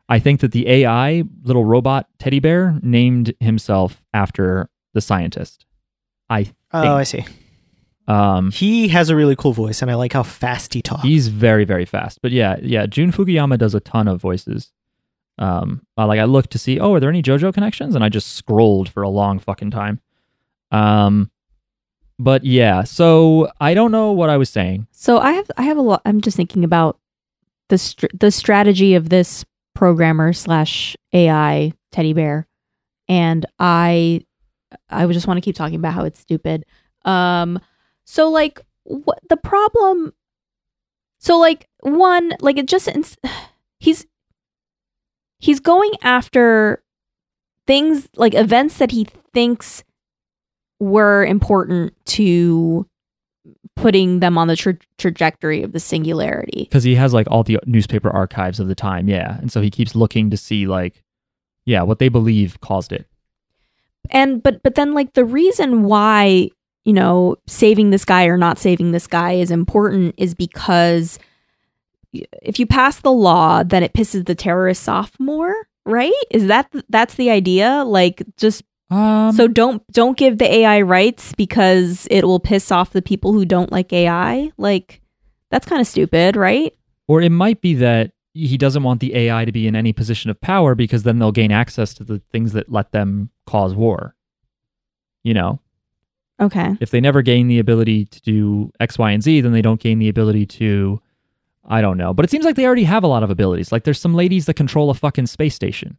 I 0.09 0.18
think 0.18 0.41
that 0.41 0.53
the 0.53 0.66
AI 0.68 1.24
little 1.45 1.64
robot 1.64 2.07
teddy 2.18 2.41
bear 2.41 2.79
named 2.83 3.35
himself 3.41 4.03
after 4.14 4.70
the 4.95 5.01
scientist. 5.03 5.66
I 6.31 6.47
Oh, 6.73 6.95
I 6.95 7.03
see. 7.05 7.25
um 8.07 8.51
He 8.51 8.89
has 8.89 9.11
a 9.11 9.16
really 9.16 9.37
cool 9.37 9.53
voice, 9.53 9.83
and 9.83 9.91
I 9.91 9.95
like 9.95 10.12
how 10.12 10.23
fast 10.23 10.75
he 10.75 10.83
talks. 10.83 11.03
he's 11.03 11.29
very 11.29 11.64
very 11.64 11.85
fast. 11.85 12.21
But 12.23 12.33
yeah, 12.33 12.57
yeah, 12.62 12.87
Jun 12.87 13.12
Fukuyama 13.12 13.59
does 13.59 13.75
a 13.75 13.81
ton 13.81 14.09
of 14.09 14.21
voices. 14.21 14.73
Um 15.39 15.83
uh, 15.97 16.07
like 16.07 16.21
I 16.21 16.25
looked 16.25 16.51
to 16.53 16.59
see, 16.59 16.81
oh, 16.81 16.95
are 16.95 17.01
there 17.01 17.11
any 17.11 17.23
JoJo 17.23 17.55
connections? 17.55 17.95
And 17.95 18.03
I 18.05 18.09
just 18.09 18.35
scrolled 18.35 18.89
for 18.89 19.03
a 19.03 19.09
long 19.09 19.39
fucking 19.39 19.71
time. 19.71 20.01
Um 20.71 21.31
but 22.19 22.45
yeah, 22.45 22.83
so 22.83 23.49
I 23.61 23.75
don't 23.75 23.93
know 23.93 24.11
what 24.12 24.29
I 24.29 24.37
was 24.37 24.51
saying. 24.51 24.89
So 24.91 25.19
I 25.19 25.33
have 25.33 25.51
I 25.57 25.62
have 25.62 25.77
a 25.77 25.83
lot. 25.83 26.03
I'm 26.05 26.21
just 26.21 26.37
thinking 26.37 26.64
about 26.64 26.99
the 27.69 27.79
str- 27.79 28.07
the 28.12 28.31
strategy 28.33 28.95
of 28.95 29.09
this 29.11 29.45
programmer 29.75 30.33
slash 30.33 30.97
AI 31.12 31.73
teddy 31.93 32.12
bear, 32.14 32.49
and 33.09 33.47
I 33.61 34.23
I 34.89 35.07
would 35.07 35.14
just 35.14 35.27
want 35.27 35.39
to 35.39 35.43
keep 35.43 35.57
talking 35.57 35.77
about 35.77 35.95
how 35.95 36.05
it's 36.05 36.21
stupid. 36.21 36.64
Um, 37.05 37.61
so 38.05 38.29
like 38.29 38.61
what 38.85 39.19
the 39.29 39.37
problem? 39.37 40.12
So 41.19 41.39
like 41.39 41.69
one 41.81 42.33
like 42.41 42.59
it 42.59 42.66
just 42.66 42.89
ins- 42.89 43.16
he's 43.79 44.07
he's 45.39 45.61
going 45.61 45.93
after 46.03 46.83
things 47.66 48.09
like 48.16 48.35
events 48.35 48.79
that 48.79 48.91
he 48.91 49.07
thinks 49.35 49.85
were 50.81 51.25
important 51.25 51.95
to 52.07 52.87
putting 53.77 54.21
them 54.21 54.39
on 54.39 54.49
the 54.49 54.57
tra- 54.57 54.79
trajectory 54.97 55.62
of 55.62 55.73
the 55.73 55.81
singularity. 55.81 56.64
Because 56.64 56.85
he 56.85 56.95
has 56.95 57.12
like 57.14 57.27
all 57.31 57.43
the 57.43 57.59
newspaper 57.66 58.11
archives 58.11 58.59
of 58.61 58.69
the 58.69 58.75
time, 58.75 59.09
yeah. 59.09 59.39
And 59.39 59.53
so 59.53 59.61
he 59.61 59.71
keeps 59.71 59.95
looking 59.95 60.31
to 60.31 60.37
see 60.37 60.66
like 60.66 61.03
yeah, 61.64 61.83
what 61.83 61.99
they 61.99 62.09
believe 62.09 62.59
caused 62.62 62.93
it. 62.93 63.07
And 64.11 64.42
but 64.42 64.62
but 64.62 64.74
then 64.74 64.94
like 64.94 65.14
the 65.14 65.24
reason 65.24 65.82
why, 65.84 66.51
you 66.84 66.92
know, 66.92 67.36
saving 67.46 67.90
this 67.90 68.05
guy 68.05 68.26
or 68.26 68.36
not 68.36 68.59
saving 68.59 68.92
this 68.92 69.07
guy 69.07 69.32
is 69.32 69.51
important 69.51 70.14
is 70.16 70.34
because 70.34 71.18
if 72.12 72.59
you 72.59 72.66
pass 72.66 73.01
the 73.01 73.12
law, 73.12 73.62
then 73.62 73.82
it 73.82 73.92
pisses 73.92 74.26
the 74.26 74.34
terrorists 74.34 74.88
off 74.88 75.12
more, 75.18 75.55
right? 75.84 76.12
Is 76.30 76.46
that 76.46 76.72
that's 76.88 77.14
the 77.14 77.30
idea? 77.30 77.84
Like 77.86 78.22
just 78.36 78.62
Um 78.90 79.32
so 79.32 79.46
don't 79.49 79.86
don't 79.92 80.16
give 80.16 80.38
the 80.38 80.51
AI 80.51 80.80
rights 80.80 81.34
because 81.34 82.09
it 82.11 82.24
will 82.24 82.40
piss 82.40 82.72
off 82.72 82.92
the 82.92 83.03
people 83.03 83.32
who 83.32 83.44
don't 83.44 83.70
like 83.70 83.92
AI. 83.92 84.51
Like 84.57 85.03
that's 85.51 85.66
kind 85.66 85.80
of 85.80 85.86
stupid, 85.86 86.36
right? 86.36 86.74
Or 87.07 87.20
it 87.22 87.30
might 87.30 87.61
be 87.61 87.74
that 87.74 88.12
he 88.47 88.57
doesn't 88.57 88.82
want 88.82 89.01
the 89.01 89.14
AI 89.16 89.45
to 89.45 89.53
be 89.53 89.66
in 89.66 89.74
any 89.74 89.93
position 89.93 90.30
of 90.30 90.41
power 90.41 90.74
because 90.74 91.03
then 91.03 91.18
they'll 91.18 91.32
gain 91.32 91.51
access 91.51 91.93
to 91.95 92.05
the 92.05 92.20
things 92.30 92.53
that 92.53 92.70
let 92.70 92.93
them 92.93 93.30
cause 93.47 93.74
war. 93.74 94.14
You 95.24 95.34
know, 95.34 95.61
Okay. 96.41 96.76
if 96.80 96.91
they 96.91 97.01
never 97.01 97.22
gain 97.22 97.49
the 97.49 97.59
ability 97.59 98.05
to 98.07 98.20
do 98.22 98.70
X, 98.80 98.99
Y, 98.99 99.11
and 99.11 99.22
Z, 99.22 99.41
then 99.41 99.53
they 99.53 99.62
don't 99.62 99.80
gain 99.80 99.99
the 99.99 100.09
ability 100.09 100.47
to, 100.47 101.01
I 101.68 101.80
don't 101.80 101.99
know. 101.99 102.14
But 102.14 102.24
it 102.24 102.30
seems 102.30 102.45
like 102.45 102.55
they 102.57 102.64
already 102.66 102.84
have 102.84 103.03
a 103.03 103.09
lot 103.09 103.22
of 103.22 103.30
abilities. 103.30 103.72
Like 103.72 103.84
there's 103.84 104.01
some 104.01 104.14
ladies 104.14 104.47
that 104.47 104.55
control 104.55 104.89
a 104.91 104.95
fucking 104.95 105.26
space 105.26 105.55
station. 105.55 105.97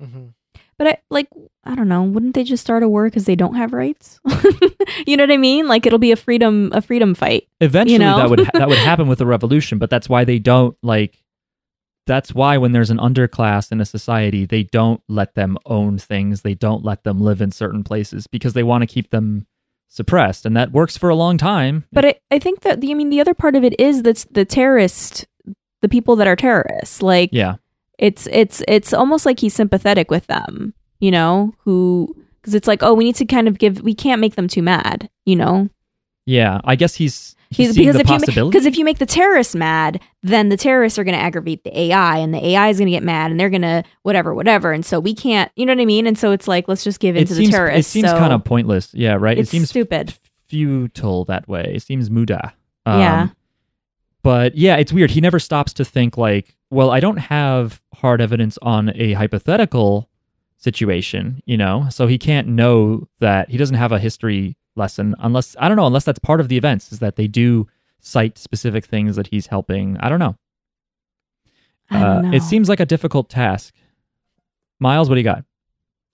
Mhm. 0.00 0.34
But 0.76 0.86
I 0.88 0.96
like 1.08 1.28
I 1.62 1.74
don't 1.76 1.88
know, 1.88 2.02
wouldn't 2.02 2.34
they 2.34 2.42
just 2.44 2.60
start 2.62 2.82
a 2.82 2.88
war 2.88 3.08
cuz 3.08 3.24
they 3.26 3.36
don't 3.36 3.54
have 3.54 3.72
rights? 3.72 4.20
you 5.06 5.16
know 5.16 5.22
what 5.22 5.30
I 5.30 5.36
mean? 5.36 5.68
Like 5.68 5.86
it'll 5.86 6.00
be 6.00 6.10
a 6.12 6.16
freedom 6.16 6.70
a 6.74 6.82
freedom 6.82 7.14
fight. 7.14 7.48
Eventually, 7.60 7.98
know? 7.98 8.16
that 8.18 8.28
would 8.28 8.40
ha- 8.40 8.50
that 8.54 8.68
would 8.68 8.78
happen 8.90 9.06
with 9.08 9.20
a 9.20 9.26
revolution. 9.26 9.78
But 9.78 9.88
that's 9.88 10.08
why 10.08 10.24
they 10.24 10.38
don't 10.38 10.76
like. 10.82 11.22
That's 12.06 12.34
why 12.34 12.58
when 12.58 12.72
there's 12.72 12.90
an 12.90 12.98
underclass 12.98 13.72
in 13.72 13.80
a 13.80 13.86
society, 13.86 14.44
they 14.44 14.64
don't 14.64 15.00
let 15.08 15.34
them 15.34 15.56
own 15.64 15.98
things. 15.98 16.42
They 16.42 16.54
don't 16.54 16.84
let 16.84 17.04
them 17.04 17.20
live 17.20 17.40
in 17.40 17.50
certain 17.50 17.82
places 17.82 18.26
because 18.26 18.52
they 18.52 18.62
want 18.62 18.82
to 18.82 18.86
keep 18.86 19.10
them 19.10 19.46
suppressed, 19.88 20.44
and 20.44 20.56
that 20.56 20.72
works 20.72 20.96
for 20.96 21.08
a 21.08 21.14
long 21.14 21.38
time. 21.38 21.84
But 21.92 22.04
I, 22.04 22.14
I 22.30 22.38
think 22.38 22.60
that 22.60 22.80
the 22.80 22.90
I 22.90 22.94
mean 22.94 23.10
the 23.10 23.20
other 23.20 23.34
part 23.34 23.56
of 23.56 23.64
it 23.64 23.78
is 23.80 24.02
that's 24.02 24.24
the 24.24 24.44
terrorist 24.44 25.26
the 25.80 25.88
people 25.88 26.16
that 26.16 26.26
are 26.26 26.36
terrorists. 26.36 27.00
Like 27.00 27.30
Yeah, 27.32 27.56
it's 27.98 28.26
it's 28.26 28.62
it's 28.68 28.92
almost 28.92 29.24
like 29.24 29.40
he's 29.40 29.54
sympathetic 29.54 30.10
with 30.10 30.26
them, 30.26 30.74
you 31.00 31.10
know, 31.10 31.54
who 31.64 32.14
because 32.40 32.54
it's 32.54 32.68
like, 32.68 32.82
oh, 32.82 32.92
we 32.92 33.04
need 33.04 33.16
to 33.16 33.24
kind 33.24 33.48
of 33.48 33.58
give 33.58 33.80
we 33.80 33.94
can't 33.94 34.20
make 34.20 34.34
them 34.34 34.48
too 34.48 34.62
mad, 34.62 35.08
you 35.24 35.36
know? 35.36 35.70
yeah. 36.26 36.60
I 36.64 36.76
guess 36.76 36.94
he's 36.94 37.36
he's, 37.54 37.74
because 37.74 37.96
if 37.96 38.08
you 38.08 38.18
possibility. 38.18 38.50
because 38.50 38.66
if 38.66 38.76
you 38.76 38.84
make 38.84 38.98
the 38.98 39.06
terrorists 39.06 39.54
mad, 39.54 40.00
then 40.22 40.48
the 40.48 40.56
terrorists 40.56 40.98
are 40.98 41.04
going 41.04 41.16
to 41.16 41.20
aggravate 41.20 41.64
the 41.64 41.78
AI, 41.78 42.18
and 42.18 42.34
the 42.34 42.46
AI 42.48 42.68
is 42.68 42.78
going 42.78 42.86
to 42.86 42.92
get 42.92 43.02
mad, 43.02 43.30
and 43.30 43.38
they're 43.38 43.50
going 43.50 43.62
to 43.62 43.82
whatever, 44.02 44.34
whatever, 44.34 44.72
and 44.72 44.84
so 44.84 45.00
we 45.00 45.14
can't, 45.14 45.50
you 45.56 45.66
know 45.66 45.72
what 45.72 45.80
I 45.80 45.86
mean? 45.86 46.06
And 46.06 46.18
so 46.18 46.32
it's 46.32 46.48
like 46.48 46.68
let's 46.68 46.84
just 46.84 47.00
give 47.00 47.16
in 47.16 47.22
it 47.22 47.28
to 47.28 47.34
seems 47.34 47.48
the 47.48 47.56
terrorists. 47.56 47.90
it 47.90 47.92
seems 47.92 48.10
so 48.10 48.18
kind 48.18 48.32
of 48.32 48.44
pointless. 48.44 48.92
Yeah, 48.94 49.14
right. 49.14 49.38
it 49.38 49.48
seems 49.48 49.70
stupid. 49.70 50.14
futile 50.46 51.24
that 51.26 51.48
way. 51.48 51.72
It 51.74 51.82
seems 51.82 52.10
muda. 52.10 52.54
Um, 52.86 53.00
Yeah. 53.00 53.28
But 54.22 54.56
yeah, 54.56 54.76
it's 54.76 54.92
weird. 54.92 55.10
He 55.10 55.20
never 55.20 55.38
stops 55.38 55.74
to 55.74 55.84
think 55.84 56.16
like, 56.16 56.56
well, 56.70 56.90
I 56.90 56.98
don't 56.98 57.18
have 57.18 57.82
hard 57.94 58.22
evidence 58.22 58.58
on 58.62 58.90
a 58.94 59.12
hypothetical 59.12 60.08
situation, 60.56 61.42
you 61.44 61.58
know, 61.58 61.88
so 61.90 62.06
he 62.06 62.16
can't 62.16 62.48
know 62.48 63.06
that 63.20 63.50
he 63.50 63.58
doesn't 63.58 63.76
have 63.76 63.92
a 63.92 63.98
history 63.98 64.56
lesson 64.76 65.14
unless 65.18 65.56
I 65.58 65.68
don't 65.68 65.76
know, 65.76 65.86
unless 65.86 66.04
that's 66.04 66.18
part 66.18 66.40
of 66.40 66.48
the 66.48 66.56
events 66.56 66.92
is 66.92 66.98
that 67.00 67.16
they 67.16 67.26
do 67.28 67.66
cite 68.00 68.36
specific 68.38 68.84
things 68.84 69.16
that 69.16 69.28
he's 69.28 69.46
helping. 69.46 69.96
I 69.98 70.08
don't 70.08 70.18
know. 70.18 70.36
I 71.90 71.98
don't 72.00 72.08
Uh, 72.08 72.20
know. 72.22 72.32
it 72.36 72.42
seems 72.42 72.68
like 72.68 72.80
a 72.80 72.86
difficult 72.86 73.28
task. 73.28 73.74
Miles, 74.80 75.08
what 75.08 75.14
do 75.14 75.20
you 75.20 75.24
got? 75.24 75.44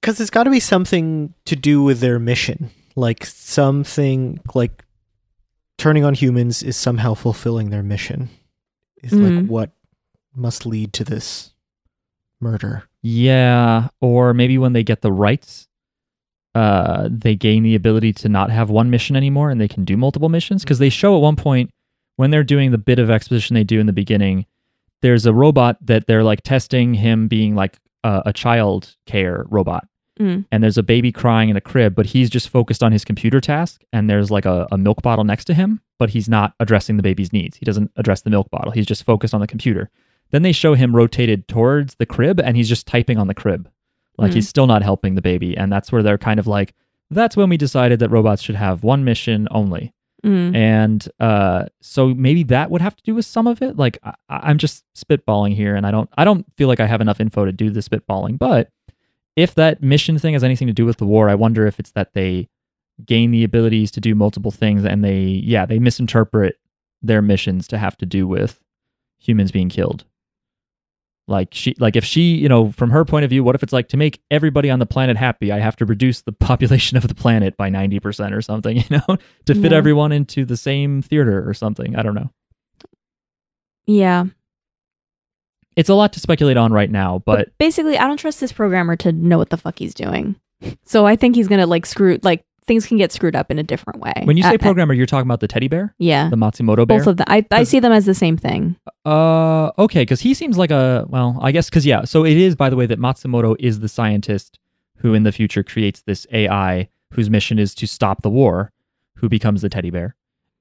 Because 0.01 0.21
it's 0.21 0.31
got 0.31 0.45
to 0.45 0.51
be 0.51 0.61
something 0.61 1.35
to 1.47 1.57
do 1.57 1.83
with 1.83 2.01
their 2.01 2.19
mission. 2.19 2.71
Like 2.97 3.25
something 3.25 4.41
like 4.55 4.85
turning 5.79 6.05
on 6.05 6.15
humans 6.15 6.63
is 6.63 6.77
somehow 6.77 7.15
fulfilling 7.15 7.71
their 7.71 7.83
mission. 7.83 8.29
Is 9.03 9.13
Mhm. 9.13 9.41
like 9.43 9.47
what 9.49 9.71
must 10.35 10.67
lead 10.67 10.93
to 10.95 11.05
this 11.05 11.53
murder. 12.41 12.85
Yeah, 13.03 13.89
or 14.01 14.35
maybe 14.35 14.59
when 14.59 14.73
they 14.75 14.83
get 14.85 15.01
the 15.01 15.13
rights, 15.13 15.69
uh, 16.55 17.09
they 17.11 17.35
gain 17.37 17.63
the 17.63 17.75
ability 17.75 18.13
to 18.15 18.29
not 18.29 18.51
have 18.51 18.71
one 18.71 18.91
mission 18.91 19.17
anymore, 19.17 19.51
and 19.51 19.61
they 19.61 19.69
can 19.69 19.85
do 19.85 19.97
multiple 19.97 20.29
missions. 20.29 20.63
Because 20.65 20.79
they 20.79 20.89
show 20.91 21.17
at 21.17 21.21
one 21.23 21.37
point 21.37 21.71
when 22.17 22.31
they're 22.31 22.45
doing 22.45 22.71
the 22.71 22.79
bit 22.79 22.99
of 22.99 23.11
exposition 23.11 23.55
they 23.55 23.65
do 23.65 23.81
in 23.81 23.87
the 23.87 23.93
beginning, 23.93 24.47
there's 25.03 25.27
a 25.27 25.33
robot 25.33 25.79
that 25.81 26.07
they're 26.07 26.25
like 26.25 26.43
testing 26.43 26.95
him 26.95 27.29
being 27.29 27.55
like 27.55 27.79
a, 28.05 28.23
a 28.27 28.33
child 28.33 28.97
care 29.07 29.45
robot, 29.49 29.87
Mm. 30.19 30.45
and 30.53 30.63
there's 30.63 30.77
a 30.77 30.83
baby 30.83 31.13
crying 31.13 31.49
in 31.49 31.57
a 31.57 31.63
crib, 31.63 31.95
but 31.95 32.05
he's 32.07 32.29
just 32.29 32.51
focused 32.51 32.83
on 32.83 32.93
his 32.93 33.07
computer 33.07 33.41
task, 33.41 33.83
and 33.91 34.11
there's 34.11 34.31
like 34.31 34.45
a, 34.45 34.67
a 34.71 34.77
milk 34.77 35.01
bottle 35.01 35.25
next 35.25 35.47
to 35.47 35.55
him, 35.55 35.81
but 35.99 36.11
he's 36.11 36.29
not 36.29 36.53
addressing 36.61 36.99
the 36.99 37.03
baby's 37.03 37.33
needs. 37.33 37.57
He 37.57 37.65
doesn't 37.65 37.91
address 37.97 38.21
the 38.21 38.29
milk 38.29 38.51
bottle. 38.51 38.73
He's 38.73 38.85
just 38.85 39.03
focused 39.05 39.33
on 39.33 39.41
the 39.41 39.47
computer. 39.47 39.89
Then 40.31 40.43
they 40.43 40.53
show 40.53 40.75
him 40.75 40.95
rotated 40.95 41.49
towards 41.49 41.95
the 41.95 42.05
crib 42.05 42.39
and 42.39 42.55
he's 42.57 42.69
just 42.69 42.87
typing 42.87 43.17
on 43.17 43.29
the 43.29 43.35
crib. 43.35 43.71
Like 44.21 44.31
Mm. 44.33 44.35
he's 44.35 44.49
still 44.49 44.67
not 44.67 44.83
helping 44.83 45.15
the 45.17 45.23
baby. 45.23 45.57
And 45.57 45.73
that's 45.73 45.91
where 45.91 46.03
they're 46.03 46.19
kind 46.19 46.39
of 46.39 46.47
like, 46.47 46.75
that's 47.11 47.37
when 47.37 47.49
we 47.49 47.57
decided 47.57 47.99
that 48.01 48.11
robots 48.11 48.43
should 48.43 48.55
have 48.55 48.85
one 48.85 49.05
mission 49.05 49.49
only. 49.51 49.93
Mm. 50.25 50.55
And 50.55 51.09
uh, 51.19 51.65
so 51.81 52.09
maybe 52.15 52.43
that 52.45 52.71
would 52.71 52.83
have 52.83 52.95
to 52.95 53.03
do 53.03 53.15
with 53.15 53.25
some 53.25 53.47
of 53.47 53.63
it. 53.63 53.77
Like 53.77 53.99
I, 54.05 54.15
I'm 54.29 54.59
just 54.59 54.85
spitballing 54.95 55.55
here, 55.57 55.75
and 55.75 55.87
I 55.87 55.91
don't 55.91 56.11
I 56.19 56.25
don't 56.25 56.45
feel 56.59 56.69
like 56.69 56.79
I 56.81 56.87
have 56.87 57.01
enough 57.01 57.21
info 57.21 57.47
to 57.47 57.53
do 57.53 57.71
the 57.71 57.81
spitballing. 57.81 58.39
But 58.39 58.69
if 59.35 59.55
that 59.55 59.83
mission 59.83 60.19
thing 60.19 60.35
has 60.35 60.45
anything 60.45 60.67
to 60.69 60.75
do 60.75 60.85
with 60.85 60.99
the 60.99 61.07
war, 61.07 61.31
I 61.31 61.35
wonder 61.35 61.67
if 61.67 61.81
it's 61.81 61.93
that 61.93 62.13
they 62.13 62.49
gain 63.07 63.31
the 63.31 63.45
abilities 63.45 63.91
to 63.93 64.01
do 64.01 64.15
multiple 64.15 64.51
things, 64.51 64.85
and 64.85 65.03
they 65.03 65.23
yeah 65.23 65.65
they 65.65 65.79
misinterpret 65.79 66.57
their 67.01 67.23
missions 67.23 67.67
to 67.69 67.79
have 67.79 67.97
to 67.97 68.05
do 68.05 68.29
with 68.29 68.61
humans 69.19 69.51
being 69.51 69.71
killed. 69.71 70.05
Like 71.31 71.49
she 71.53 71.75
like 71.79 71.97
if 71.97 72.05
she, 72.05 72.35
you 72.35 72.49
know, 72.49 72.73
from 72.73 72.91
her 72.91 73.05
point 73.05 73.25
of 73.25 73.31
view, 73.31 73.43
what 73.45 73.55
if 73.55 73.63
it's 73.63 73.73
like 73.73 73.89
to 73.89 73.97
make 73.97 74.21
everybody 74.31 74.69
on 74.69 74.79
the 74.81 74.87
planet 74.87 75.17
happy, 75.17 75.53
I 75.53 75.61
have 75.61 75.77
to 75.77 75.87
reduce 75.87 76.23
the 76.23 76.33
population 76.49 76.97
of 76.99 77.07
the 77.09 77.15
planet 77.15 77.57
by 77.57 77.71
90% 77.71 78.33
or 78.37 78.43
something, 78.43 78.77
you 78.81 78.85
know, 78.91 79.17
to 79.47 79.55
fit 79.55 79.71
Yeah. 79.73 79.79
everyone 79.79 80.13
into 80.13 80.45
the 80.45 80.57
same 80.57 81.01
theater 81.03 81.49
or 81.49 81.55
something. 81.55 81.97
I 81.97 82.03
don't 82.03 82.15
know. 82.15 82.31
Yeah. 83.87 84.25
It's 85.77 85.89
a 85.89 85.95
lot 85.95 86.13
to 86.15 86.21
speculate 86.21 86.57
on 86.57 86.73
right 86.73 86.91
now, 86.91 87.23
but 87.25 87.57
basically, 87.59 87.97
I 87.97 88.07
don't 88.07 88.17
trust 88.19 88.41
this 88.41 88.53
programmer 88.53 88.97
to 88.97 89.13
know 89.13 89.39
what 89.39 89.51
the 89.51 89.57
fuck 89.57 89.79
he's 89.79 89.95
doing. 89.95 90.37
So 90.85 91.07
I 91.07 91.17
think 91.17 91.37
he's 91.37 91.49
gonna 91.49 91.65
like 91.67 91.87
screw 91.87 92.19
like 92.23 92.45
things 92.71 92.87
can 92.87 92.97
get 92.97 93.11
screwed 93.11 93.35
up 93.35 93.51
in 93.51 93.59
a 93.59 93.65
different 93.65 93.99
way. 94.01 94.13
when 94.23 94.37
you 94.37 94.45
say 94.45 94.51
Uh, 94.51 94.55
uh, 94.55 94.59
programmer, 94.59 94.95
you're 94.95 95.07
talking 95.07 95.27
about 95.27 95.41
the 95.41 95.49
teddy 95.49 95.67
bear, 95.67 95.93
yeah, 95.99 96.29
the 96.31 96.37
Matsumoto 96.37 96.87
bear. 96.87 96.99
both 96.99 97.07
of 97.09 97.17
them. 97.17 97.25
I, 97.29 97.39
I 97.39 97.43
'Cause- 97.43 97.69
see 97.69 97.81
them 97.81 97.91
as 97.93 98.07
the 98.07 98.15
same 98.15 98.37
thing. 98.37 98.77
Uh, 99.05 99.73
okay, 99.79 100.03
because 100.03 100.21
he 100.21 100.35
seems 100.35 100.57
like 100.57 100.71
a 100.71 101.05
well, 101.09 101.37
I 101.43 101.51
guess 101.53 101.69
because 101.69 101.85
yeah. 101.85 102.05
So 102.05 102.25
it 102.25 102.37
is, 102.37 102.55
by 102.55 102.71
the 102.71 102.77
way, 102.77 102.87
that 102.87 102.99
Matsumoto 103.01 103.57
is 103.59 103.81
the 103.81 103.89
scientist 103.89 104.59
who 104.99 105.15
in 105.15 105.25
the 105.25 105.33
future 105.33 105.63
creates 105.65 106.03
this 106.03 106.27
AI 106.33 106.89
whose 107.15 107.29
mission 107.29 107.59
is 107.59 107.75
to 107.75 107.87
stop 107.87 108.23
the 108.23 108.31
war, 108.31 108.71
who 109.17 109.29
becomes 109.29 109.63
the 109.63 109.69
teddy 109.69 109.91
bear 109.91 110.15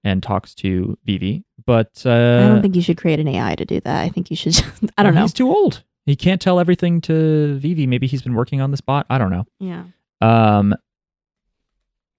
and 0.04 0.24
talks 0.24 0.56
to 0.56 0.98
Vivy. 1.06 1.44
But 1.66 2.02
uh, 2.06 2.10
I 2.10 2.48
don't 2.48 2.62
think 2.64 2.76
you 2.76 2.82
should 2.82 2.98
create 2.98 3.20
an 3.20 3.28
AI 3.28 3.54
to 3.56 3.66
do 3.66 3.80
that. 3.82 4.02
I 4.02 4.10
think 4.10 4.32
you 4.32 4.36
should. 4.36 4.54
Just, 4.54 4.66
I 4.98 5.04
don't 5.04 5.14
know. 5.14 5.22
He's 5.22 5.34
too 5.34 5.48
old. 5.50 5.84
He 6.08 6.16
can't 6.16 6.42
tell 6.42 6.60
everything 6.60 7.02
to 7.02 7.60
Vivy. 7.60 7.86
Maybe 7.86 8.08
he's 8.08 8.24
been 8.24 8.34
working 8.34 8.62
on 8.62 8.72
this 8.72 8.82
bot. 8.82 9.06
I 9.12 9.18
don't 9.20 9.30
know. 9.30 9.46
Yeah. 9.60 9.84
Um, 10.22 10.74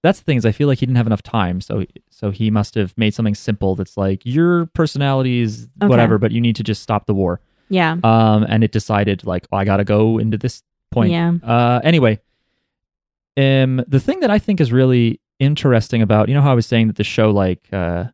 that's 0.03 0.19
the 0.19 0.25
thing 0.25 0.37
is 0.37 0.45
I 0.45 0.51
feel 0.51 0.67
like 0.67 0.79
he 0.79 0.85
didn't 0.85 0.97
have 0.97 1.07
enough 1.07 1.21
time, 1.23 1.61
so 1.61 1.85
so 2.09 2.31
he 2.31 2.49
must 2.51 2.75
have 2.75 2.93
made 2.97 3.13
something 3.13 3.35
simple 3.35 3.75
that's 3.75 3.97
like 3.97 4.21
your 4.25 4.65
personality 4.67 5.41
is 5.41 5.67
Okay. 5.81 5.87
whatever, 5.87 6.17
but 6.17 6.31
you 6.31 6.41
need 6.41 6.55
to 6.57 6.63
just 6.63 6.81
stop 6.81 7.05
the 7.05 7.13
war. 7.13 7.39
Yeah. 7.69 7.97
Um, 8.03 8.45
and 8.49 8.63
it 8.63 8.71
decided 8.71 9.25
like 9.25 9.45
oh, 9.51 9.57
I 9.57 9.65
got 9.65 9.77
to 9.77 9.83
go 9.83 10.17
into 10.17 10.37
this 10.37 10.63
point. 10.91 11.11
Yeah. 11.11 11.33
Uh, 11.43 11.79
anyway, 11.83 12.19
um, 13.37 13.83
the 13.87 13.99
thing 13.99 14.19
that 14.21 14.29
I 14.31 14.39
think 14.39 14.59
is 14.59 14.71
really 14.71 15.19
interesting 15.39 16.01
about 16.01 16.27
you 16.29 16.35
know 16.35 16.41
how 16.41 16.51
I 16.51 16.55
was 16.55 16.65
saying 16.65 16.87
that 16.87 16.95
the 16.97 17.03
show 17.03 17.31
like 17.31 17.67
uh, 17.71 18.05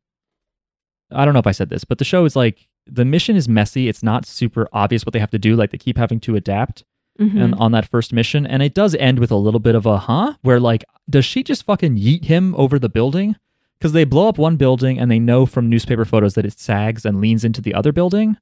I 1.12 1.26
don't 1.26 1.34
know 1.34 1.40
if 1.40 1.48
I 1.48 1.52
said 1.52 1.70
this, 1.70 1.84
but 1.84 1.98
the 1.98 2.06
show 2.06 2.26
is 2.26 2.36
like 2.36 2.68
the 2.86 3.06
mission 3.06 3.36
is 3.36 3.50
messy. 3.50 3.88
It's 3.90 4.04
not 4.04 4.26
super 4.26 4.68
obvious 4.74 5.06
what 5.06 5.14
they 5.14 5.20
have 5.20 5.32
to 5.32 5.40
do. 5.40 5.56
Like 5.56 5.72
they 5.72 5.78
keep 5.78 5.98
having 5.98 6.20
to 6.22 6.36
adapt 6.36 6.84
Mhm. 7.20 7.42
and 7.44 7.56
on 7.56 7.72
that 7.72 7.88
first 7.90 8.14
mission, 8.14 8.46
and 8.46 8.62
it 8.62 8.76
does 8.76 8.94
end 8.94 9.18
with 9.18 9.32
a 9.32 9.36
little 9.36 9.60
bit 9.60 9.74
of 9.74 9.88
a 9.88 9.98
huh, 9.98 10.34
where 10.44 10.60
like 10.60 10.84
does 11.10 11.26
she 11.26 11.44
just 11.44 11.64
fucking 11.64 11.98
yeet 11.98 12.26
him 12.26 12.54
over 12.56 12.78
the 12.80 12.90
building? 12.90 13.36
Because 13.78 13.92
they 13.94 14.04
blow 14.06 14.28
up 14.28 14.38
one 14.38 14.56
building 14.58 14.98
and 15.00 15.10
they 15.12 15.20
know 15.20 15.46
from 15.46 15.70
newspaper 15.70 16.04
photos 16.06 16.34
that 16.34 16.46
it 16.46 16.60
sags 16.60 17.06
and 17.06 17.22
leans 17.22 17.44
into 17.44 17.62
the 17.62 17.74
other 17.74 17.92
building. 17.92 18.38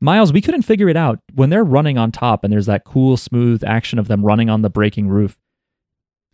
Miles, 0.00 0.32
we 0.32 0.42
couldn't 0.42 0.62
figure 0.62 0.88
it 0.90 0.96
out 0.96 1.20
when 1.34 1.48
they're 1.48 1.64
running 1.64 1.96
on 1.96 2.12
top 2.12 2.44
and 2.44 2.52
there's 2.52 2.66
that 2.66 2.84
cool, 2.84 3.16
smooth 3.16 3.64
action 3.64 3.98
of 3.98 4.08
them 4.08 4.24
running 4.24 4.50
on 4.50 4.60
the 4.62 4.68
breaking 4.68 5.08
roof. 5.08 5.38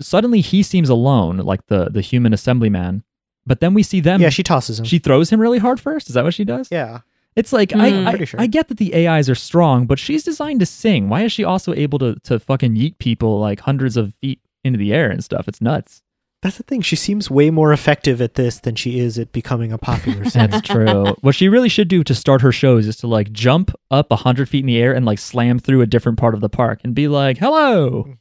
Suddenly, 0.01 0.41
he 0.41 0.63
seems 0.65 0.89
alone, 0.89 1.37
like 1.39 1.67
the 1.69 1.89
the 1.89 2.01
human 2.01 2.33
assemblyman. 2.33 3.05
But 3.47 3.61
then 3.61 3.73
we 3.75 3.83
see 3.85 4.01
them. 4.01 4.21
yeah, 4.21 4.31
she 4.31 4.43
tosses 4.43 4.79
him. 4.81 4.85
she 4.85 4.99
throws 4.99 5.31
him 5.31 5.41
really 5.41 5.59
hard 5.59 5.79
first. 5.81 6.09
Is 6.09 6.15
that 6.15 6.25
what 6.25 6.35
she 6.35 6.45
does? 6.45 6.69
yeah. 6.71 7.01
It's 7.35 7.51
like 7.53 7.71
Mm. 7.71 8.07
I, 8.07 8.13
I, 8.13 8.25
sure. 8.25 8.41
I 8.41 8.47
get 8.47 8.69
that 8.69 8.77
the 8.77 8.95
AIs 9.09 9.31
are 9.31 9.35
strong, 9.35 9.87
but 9.87 9.99
she's 9.99 10.23
designed 10.23 10.61
to 10.61 10.67
sing. 10.67 11.09
Why 11.09 11.23
is 11.23 11.33
she 11.33 11.45
also 11.45 11.73
able 11.73 11.99
to 12.01 12.17
to 12.25 12.39
fucking 12.41 12.75
yeet 12.75 12.99
people 12.99 13.39
like 13.41 13.61
hundreds 13.61 13.97
of 13.97 14.15
feet 14.17 14.41
into 14.65 14.79
the 14.79 14.93
air 14.93 15.11
and 15.11 15.23
stuff? 15.23 15.49
It's 15.49 15.61
nuts. 15.61 16.03
That's 16.43 16.57
the 16.57 16.65
thing. 16.65 16.81
She 16.81 16.97
seems 16.97 17.31
way 17.31 17.51
more 17.51 17.73
effective 17.73 18.21
at 18.21 18.35
this 18.35 18.59
than 18.59 18.75
she 18.75 18.99
is 18.99 19.17
at 19.17 19.31
becoming 19.31 19.73
a 19.73 19.79
popular 19.79 20.25
singer. 20.29 20.49
That's 20.49 20.67
true. 20.67 21.15
what 21.21 21.37
she 21.37 21.49
really 21.49 21.69
should 21.69 21.87
do 21.87 22.03
to 22.03 22.15
start 22.17 22.41
her 22.41 22.51
shows 22.51 22.89
is 22.89 22.97
to 22.97 23.07
like 23.07 23.31
jump 23.31 23.73
up 23.93 24.11
a 24.11 24.17
hundred 24.17 24.49
feet 24.49 24.61
in 24.61 24.67
the 24.67 24.79
air 24.79 24.93
and 24.93 25.07
like 25.07 25.21
slam 25.21 25.61
through 25.61 25.83
a 25.83 25.87
different 25.87 26.19
part 26.19 26.35
of 26.35 26.41
the 26.41 26.49
park 26.49 26.81
and 26.83 26.97
be 26.97 27.07
like, 27.07 27.39
"Hello, 27.39 28.13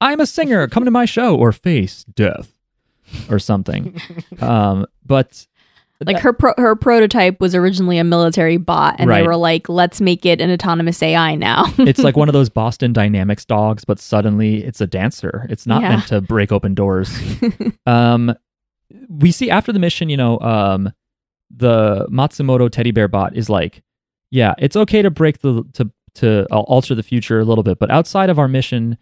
I'm 0.00 0.18
a 0.18 0.26
singer. 0.26 0.66
Come 0.66 0.86
to 0.86 0.90
my 0.90 1.04
show 1.04 1.36
or 1.36 1.52
face 1.52 2.04
death 2.04 2.54
or 3.30 3.38
something." 3.38 4.00
um, 4.40 4.86
but 5.04 5.46
like 6.06 6.18
her 6.20 6.32
pro- 6.32 6.54
her 6.58 6.76
prototype 6.76 7.40
was 7.40 7.54
originally 7.54 7.98
a 7.98 8.04
military 8.04 8.56
bot, 8.56 8.96
and 8.98 9.08
Right. 9.10 9.20
they 9.22 9.26
were 9.26 9.36
like, 9.36 9.68
"Let's 9.68 10.00
make 10.00 10.24
it 10.24 10.40
an 10.40 10.50
autonomous 10.50 11.02
AI 11.02 11.34
now." 11.34 11.64
it's 11.78 11.98
like 12.00 12.16
one 12.16 12.28
of 12.28 12.32
those 12.32 12.48
Boston 12.48 12.92
Dynamics 12.92 13.44
dogs, 13.44 13.84
but 13.84 13.98
suddenly 13.98 14.62
it's 14.64 14.80
a 14.80 14.86
dancer. 14.86 15.46
It's 15.50 15.66
not 15.66 15.82
Yeah. 15.82 15.88
meant 15.90 16.06
to 16.08 16.20
break 16.20 16.52
open 16.52 16.74
doors. 16.74 17.10
um, 17.86 18.34
we 19.08 19.32
see 19.32 19.50
after 19.50 19.72
the 19.72 19.78
mission, 19.80 20.08
you 20.08 20.16
know, 20.16 20.38
um, 20.40 20.92
the 21.54 22.06
Matsumoto 22.10 22.70
teddy 22.70 22.90
bear 22.90 23.08
bot 23.08 23.36
is 23.36 23.48
like, 23.50 23.82
yeah, 24.30 24.54
it's 24.58 24.76
okay 24.76 25.02
to 25.02 25.10
break 25.10 25.38
the 25.40 25.64
to 25.74 25.90
to 26.14 26.46
uh, 26.52 26.60
alter 26.60 26.94
the 26.94 27.02
future 27.02 27.40
a 27.40 27.44
little 27.44 27.64
bit, 27.64 27.78
but 27.78 27.90
outside 27.90 28.28
of 28.30 28.38
our 28.38 28.48
mission, 28.48 28.98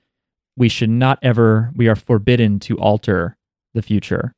we 0.57 0.69
should 0.69 0.91
not 0.91 1.19
ever. 1.23 1.73
We 1.77 1.89
are 1.89 1.95
forbidden 1.97 2.59
to 2.61 2.79
alter 2.79 3.37
the 3.75 3.83
future. 3.83 4.33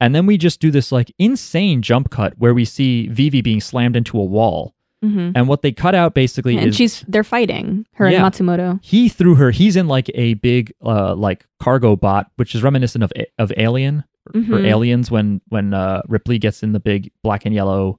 And 0.00 0.14
then 0.14 0.24
we 0.26 0.38
just 0.38 0.60
do 0.60 0.70
this 0.70 0.90
like 0.92 1.12
insane 1.18 1.82
jump 1.82 2.10
cut 2.10 2.34
where 2.38 2.54
we 2.54 2.64
see 2.64 3.06
Vivy 3.08 3.42
being 3.42 3.60
slammed 3.60 3.96
into 3.96 4.18
a 4.18 4.24
wall. 4.24 4.74
hmm 5.02 5.30
And 5.34 5.46
what 5.48 5.62
they 5.62 5.72
cut 5.72 5.94
out 5.94 6.14
basically 6.14 6.56
And 6.56 6.68
is 6.68 6.76
she's 6.76 7.04
they're 7.08 7.24
fighting 7.24 7.86
her 7.94 8.08
Yeah. 8.10 8.24
and 8.24 8.34
Matsumoto. 8.34 8.78
he 8.82 9.08
threw 9.08 9.34
her 9.36 9.50
he's 9.50 9.76
in 9.76 9.88
like 9.88 10.10
a 10.14 10.34
big 10.34 10.72
uh 10.84 11.14
like 11.14 11.46
cargo 11.58 11.96
bot 11.96 12.30
which 12.36 12.54
is 12.54 12.62
reminiscent 12.62 13.02
of 13.04 13.12
of 13.38 13.52
alien 13.56 14.04
or 14.34 14.40
Mhm. 14.40 14.66
aliens 14.66 15.10
when 15.10 15.40
when 15.48 15.72
uh 15.74 16.02
ripley 16.08 16.38
gets 16.38 16.62
in 16.62 16.72
the 16.72 16.80
big 16.80 17.10
black 17.22 17.46
and 17.46 17.54
yellow 17.54 17.98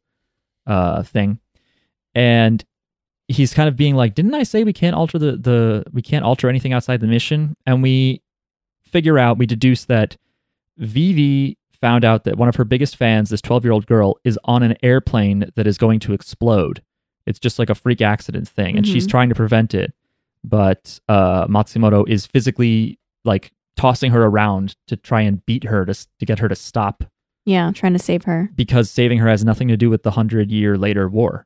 uh 0.68 1.02
thing 1.04 1.40
and 2.14 2.64
he's 3.28 3.54
kind 3.54 3.68
of 3.68 3.76
being 3.76 3.96
like 3.96 4.14
didn't 4.14 4.36
i 4.36 4.44
say 4.44 4.64
we 4.64 4.74
can't 4.74 4.96
alter 4.96 5.18
the 5.18 5.32
the 5.38 5.84
we 5.92 6.02
can't 6.04 6.24
alter 6.26 6.48
anything 6.50 6.74
outside 6.74 7.00
the 7.00 7.08
mission 7.08 7.56
and 7.66 7.82
we 7.82 8.22
figure 8.84 9.18
out 9.18 9.38
we 9.40 9.46
deduce 9.48 9.86
that 9.86 10.18
vivy 10.78 11.58
found 11.82 12.06
out 12.06 12.24
that 12.24 12.38
one 12.38 12.48
of 12.48 12.56
her 12.56 12.64
biggest 12.64 12.96
fans 12.96 13.30
this 13.30 13.42
12 13.42 13.66
year 13.66 13.74
old 13.74 13.86
girl 13.88 14.16
is 14.24 14.38
on 14.46 14.62
an 14.64 14.76
airplane 14.84 15.52
that 15.56 15.66
is 15.68 15.78
going 15.78 16.00
to 16.00 16.14
explode 16.14 16.82
it's 17.26 17.40
just 17.40 17.60
like 17.60 17.70
a 17.70 17.76
freak 17.76 18.02
accident 18.02 18.48
thing 18.48 18.78
and 18.78 18.88
she's 18.88 19.06
Mhm. 19.08 19.12
trying 19.12 19.30
to 19.30 19.36
prevent 19.36 19.74
it 19.74 19.94
but 20.44 21.00
uh, 21.10 21.46
Matsumoto 21.48 22.08
is 22.08 22.26
physically 22.26 22.98
like 23.26 23.52
tossing 23.76 24.12
her 24.12 24.24
around 24.24 24.76
to 24.88 24.96
try 24.96 25.22
and 25.22 25.46
beat 25.46 25.64
her 25.66 25.86
to 25.86 25.94
to 26.20 26.26
get 26.26 26.40
her 26.40 26.48
to 26.48 26.56
stop 26.56 27.04
Yeah, 27.46 27.72
trying 27.74 27.94
to 27.94 28.00
save 28.00 28.24
her. 28.24 28.50
because 28.56 28.90
saving 28.92 29.20
her 29.20 29.28
has 29.28 29.44
nothing 29.46 29.68
to 29.70 29.78
do 29.78 29.90
with 29.90 30.04
the 30.04 30.12
hundred 30.12 30.52
year 30.52 30.78
later 30.78 31.08
war. 31.10 31.46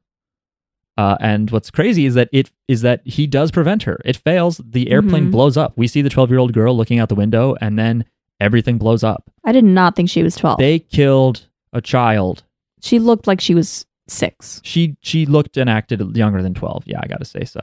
Uh, 0.98 1.18
and 1.20 1.52
what's 1.52 1.70
crazy 1.72 2.06
is 2.06 2.14
that 2.16 2.30
it 2.32 2.52
is 2.70 2.82
that 2.82 3.02
he 3.06 3.28
does 3.28 3.52
prevent 3.52 3.84
her. 3.84 3.99
It 4.06 4.16
fails. 4.16 4.62
The 4.66 4.90
airplane 4.91 5.28
Mhm. 5.28 5.32
blows 5.32 5.57
up. 5.57 5.74
We 5.78 5.88
see 5.88 6.02
the 6.02 6.10
twelve 6.10 6.30
year 6.30 6.40
old 6.40 6.53
girl 6.53 6.76
looking 6.76 6.99
out 6.99 7.10
the 7.10 7.16
window, 7.16 7.56
and 7.60 7.78
then 7.78 8.06
everything 8.40 8.78
blows 8.78 9.03
up. 9.03 9.30
I 9.44 9.52
did 9.52 9.64
not 9.64 9.95
think 9.95 10.10
she 10.10 10.24
was 10.24 10.36
twelve. 10.36 10.60
They 10.60 10.80
killed 10.80 11.48
a 11.74 11.82
child. 11.82 12.44
she 12.82 12.99
looked 12.99 13.28
like 13.28 13.41
she 13.41 13.56
was 13.56 13.86
six. 14.07 14.62
She 14.64 14.95
she 15.02 15.26
looked 15.26 15.57
and 15.57 15.70
acted 15.70 16.16
younger 16.16 16.41
than 16.41 16.53
twelve. 16.53 16.84
Yeah, 16.86 16.99
I 17.03 17.07
got 17.07 17.20
to 17.20 17.26
say 17.26 17.44
so. 17.45 17.60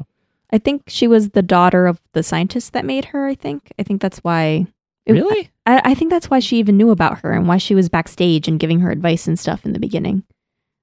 I 0.53 0.59
think 0.59 0.82
she 0.89 1.07
was 1.09 1.31
the 1.31 1.43
daughter 1.43 1.86
of 1.86 2.01
the 2.12 2.23
scientist 2.23 2.73
that 2.74 2.85
made 2.85 3.07
her. 3.07 3.27
I 3.27 3.35
think. 3.35 3.73
I 3.78 3.82
think 3.82 4.01
that's 4.03 4.19
why. 4.19 4.66
it- 5.07 5.12
really? 5.12 5.51
I, 5.65 5.81
I 5.85 5.94
think 5.94 6.11
that's 6.11 6.28
why 6.28 6.40
she 6.40 6.59
even 6.59 6.77
knew 6.77 6.90
about 6.90 7.20
her 7.20 7.32
and 7.32 7.47
why 7.49 7.57
she 7.59 7.74
was 7.74 7.89
backstage 7.89 8.49
and 8.49 8.59
giving 8.61 8.81
her 8.81 8.90
advice 8.90 9.27
and 9.28 9.39
stuff 9.39 9.65
in 9.65 9.73
the 9.73 9.78
beginning. 9.81 10.24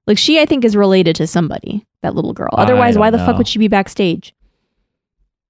Like 0.06 0.16
she, 0.18 0.40
I 0.40 0.46
think, 0.46 0.64
is 0.64 0.74
related 0.74 1.14
to 1.16 1.26
somebody. 1.26 1.84
That 2.02 2.14
little 2.14 2.32
girl. 2.32 2.48
Otherwise, 2.54 2.96
why 2.96 3.10
the 3.10 3.18
fuck 3.18 3.36
would 3.36 3.46
she 3.46 3.58
be 3.58 3.68
backstage? 3.68 4.34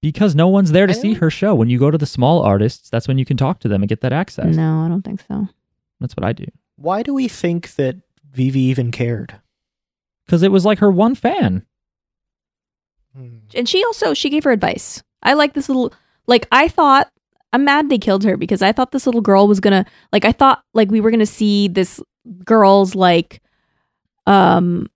Because 0.03 0.35
no 0.35 0.49
one's 0.49 0.73
there 0.73 0.87
to 0.87 0.95
see 0.95 1.15
her 1.15 1.31
show. 1.31 1.55
When 1.55 1.69
you 1.69 1.79
go 1.79 1.91
to 1.91 1.99
the 1.99 2.07
small 2.07 2.43
artists, 2.43 2.89
that's 2.89 3.07
when 3.07 3.19
you 3.19 3.25
can 3.27 3.37
talk 3.37 3.61
to 3.61 3.69
them 3.69 3.83
and 3.83 3.89
get 3.89 4.01
that 4.01 4.13
access. 4.15 4.57
No, 4.57 4.81
I 4.85 4.89
don't 4.89 5.03
think 5.03 5.23
so. 5.29 5.47
That's 6.01 6.17
what 6.17 6.25
I 6.25 6.33
do. 6.33 6.47
Why 6.77 7.03
do 7.03 7.13
we 7.13 7.29
think 7.29 7.75
that 7.75 7.97
Vivy 8.33 8.61
even 8.61 8.91
cared? 8.91 9.39
Because 10.25 10.43
it 10.43 10.51
was 10.53 10.65
like 10.65 10.79
her 10.79 10.91
one 10.91 11.15
fan. 11.15 11.67
and 13.55 13.69
she 13.69 13.85
also 13.85 14.15
she 14.15 14.31
gave 14.31 14.45
her 14.45 14.53
advice. 14.53 15.03
I 15.23 15.35
like 15.35 15.53
this 15.53 15.69
little 15.69 15.93
like 16.27 16.47
I 16.51 16.69
thought 16.69 17.11
I'm 17.53 17.65
mad 17.65 17.91
they 17.91 17.99
killed 17.99 18.25
her 18.25 18.37
because 18.37 18.63
I 18.63 18.73
thought 18.73 18.93
this 18.93 19.05
little 19.07 19.21
girl 19.21 19.49
was 19.49 19.61
gonna 19.61 19.85
like 20.13 20.25
I 20.25 20.33
thought 20.33 20.63
like 20.73 20.91
we 20.91 21.01
were 21.01 21.11
gonna 21.11 21.27
see 21.27 21.69
this 21.69 22.01
girl's 22.45 22.95
like 22.95 23.43
um 24.27 24.87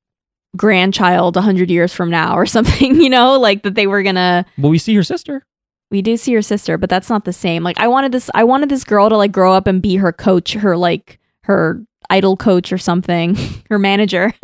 grandchild 0.57 1.37
a 1.37 1.41
hundred 1.43 1.71
years 1.71 1.93
from 1.93 2.11
now 2.11 2.37
or 2.37 2.47
something, 2.57 3.01
you 3.01 3.11
know, 3.11 3.39
like 3.39 3.63
that 3.63 3.75
they 3.75 3.87
were 3.87 4.03
gonna 4.03 4.45
Well, 4.59 4.71
we 4.71 4.79
see 4.79 4.95
her 4.95 5.03
sister. 5.03 5.45
we 5.91 6.03
do 6.03 6.17
see 6.17 6.33
her 6.35 6.43
sister, 6.43 6.79
but 6.79 6.89
that's 6.91 7.09
not 7.11 7.25
the 7.25 7.33
same. 7.33 7.63
Like 7.63 7.79
I 7.79 7.89
wanted 7.89 8.13
this 8.13 8.31
I 8.35 8.45
wanted 8.45 8.69
this 8.69 8.85
girl 8.85 9.09
to 9.09 9.17
like 9.17 9.33
grow 9.33 9.53
up 9.53 9.67
and 9.67 9.81
be 9.83 9.97
her 9.97 10.13
coach, 10.13 10.53
her 10.55 10.77
like 10.77 11.19
her 11.45 11.83
idol 12.11 12.37
coach 12.37 12.73
or 12.73 12.79
something, 12.79 13.37
her 13.71 13.79
manager. 13.79 14.33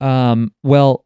Um, 0.00 0.52
well, 0.62 1.04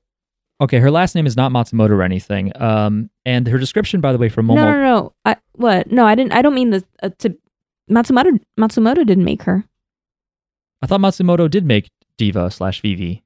okay, 0.61 0.79
her 0.79 0.91
last 0.91 1.15
name 1.15 1.27
is 1.27 1.37
not 1.37 1.53
Matsumoto 1.53 1.91
or 1.91 2.03
anything. 2.03 2.51
Um, 2.61 3.11
and 3.25 3.47
her 3.47 3.59
description, 3.59 4.01
by 4.01 4.13
the 4.13 4.19
way, 4.19 4.29
for 4.29 4.43
Momo. 4.43 4.57
No, 4.57 4.73
no, 4.73 4.83
no. 4.83 5.13
I 5.25 5.37
what? 5.53 5.93
No, 5.93 6.07
I 6.07 6.15
didn't. 6.15 6.33
I 6.33 6.43
don't 6.43 6.55
mean 6.55 6.71
the 6.71 6.85
uh, 7.03 7.11
to 7.19 7.37
Matsumoto. 7.91 8.41
Matsumoto 8.59 9.07
didn't 9.07 9.25
make 9.25 9.43
her. 9.43 9.65
I 10.83 10.87
thought 10.87 11.01
Matsumoto 11.01 11.49
did 11.49 11.65
make 11.65 11.91
Diva 12.17 12.51
slash 12.51 12.81
Vivy. 12.83 13.23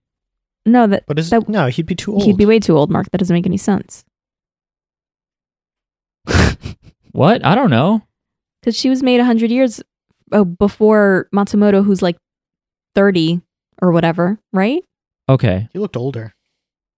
No, 0.64 0.86
that 0.86 1.04
But 1.06 1.18
is 1.18 1.30
That- 1.30 1.48
no, 1.48 1.66
he'd 1.66 1.86
be 1.86 1.94
too 1.94 2.12
old. 2.12 2.22
he'd 2.24 2.36
be 2.36 2.46
way 2.46 2.58
too 2.60 2.76
old. 2.76 2.90
Mark, 2.90 3.10
that 3.10 3.18
doesn't 3.18 3.34
make 3.34 3.46
any 3.46 3.56
sense. 3.56 4.04
What? 7.12 7.44
I 7.44 7.54
don't 7.54 7.68
know. 7.70 8.02
Because 8.60 8.74
she 8.76 8.88
was 8.88 9.02
made 9.02 9.20
a 9.20 9.24
hundred 9.24 9.50
years 9.50 9.82
uh, 10.32 10.44
before 10.44 11.28
Matsumoto, 11.34 11.84
who's 11.84 12.00
like 12.00 12.16
thirty 12.94 13.42
or 13.82 13.92
whatever, 13.92 14.38
right? 14.52 14.82
Okay. 15.28 15.68
he 15.72 15.78
looked 15.78 15.96
older. 15.96 16.32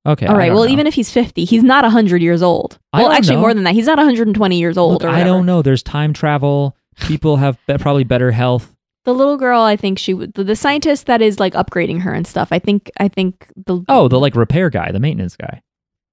Okay. 0.06 0.26
All 0.26 0.34
I 0.34 0.38
right. 0.38 0.46
don't 0.46 0.54
Well, 0.56 0.64
know. 0.66 0.70
even 0.72 0.86
if 0.86 0.94
he's 0.94 1.10
fifty, 1.10 1.44
he's 1.44 1.62
not 1.64 1.84
hundred 1.90 2.22
years 2.22 2.42
old. 2.42 2.78
I 2.92 2.98
Well, 2.98 3.08
don't 3.08 3.16
actually, 3.16 3.36
know. 3.36 3.40
more 3.40 3.54
than 3.54 3.64
that. 3.64 3.74
He's 3.74 3.86
not 3.86 3.96
one 3.96 4.06
hundred 4.06 4.28
and 4.28 4.36
twenty 4.36 4.58
years 4.60 4.76
old. 4.78 4.92
Look, 5.02 5.04
or 5.04 5.08
I 5.08 5.24
don't 5.24 5.46
know. 5.46 5.62
There's 5.62 5.82
time 5.82 6.12
travel. 6.12 6.76
People 7.00 7.38
have 7.38 7.58
be- 7.66 7.78
probably 7.78 8.04
better 8.04 8.30
health. 8.30 8.73
The 9.04 9.14
little 9.14 9.36
girl, 9.36 9.60
I 9.62 9.76
think 9.76 9.98
she 9.98 10.14
would. 10.14 10.34
The, 10.34 10.44
the 10.44 10.56
scientist 10.56 11.06
that 11.06 11.20
is 11.20 11.38
like 11.38 11.54
upgrading 11.54 12.00
her 12.02 12.12
and 12.14 12.26
stuff. 12.26 12.48
I 12.50 12.58
think. 12.58 12.90
I 12.98 13.08
think 13.08 13.46
the. 13.56 13.82
Oh, 13.88 14.08
the 14.08 14.18
like 14.18 14.34
repair 14.34 14.70
guy, 14.70 14.90
the 14.92 15.00
maintenance 15.00 15.36
guy. 15.36 15.60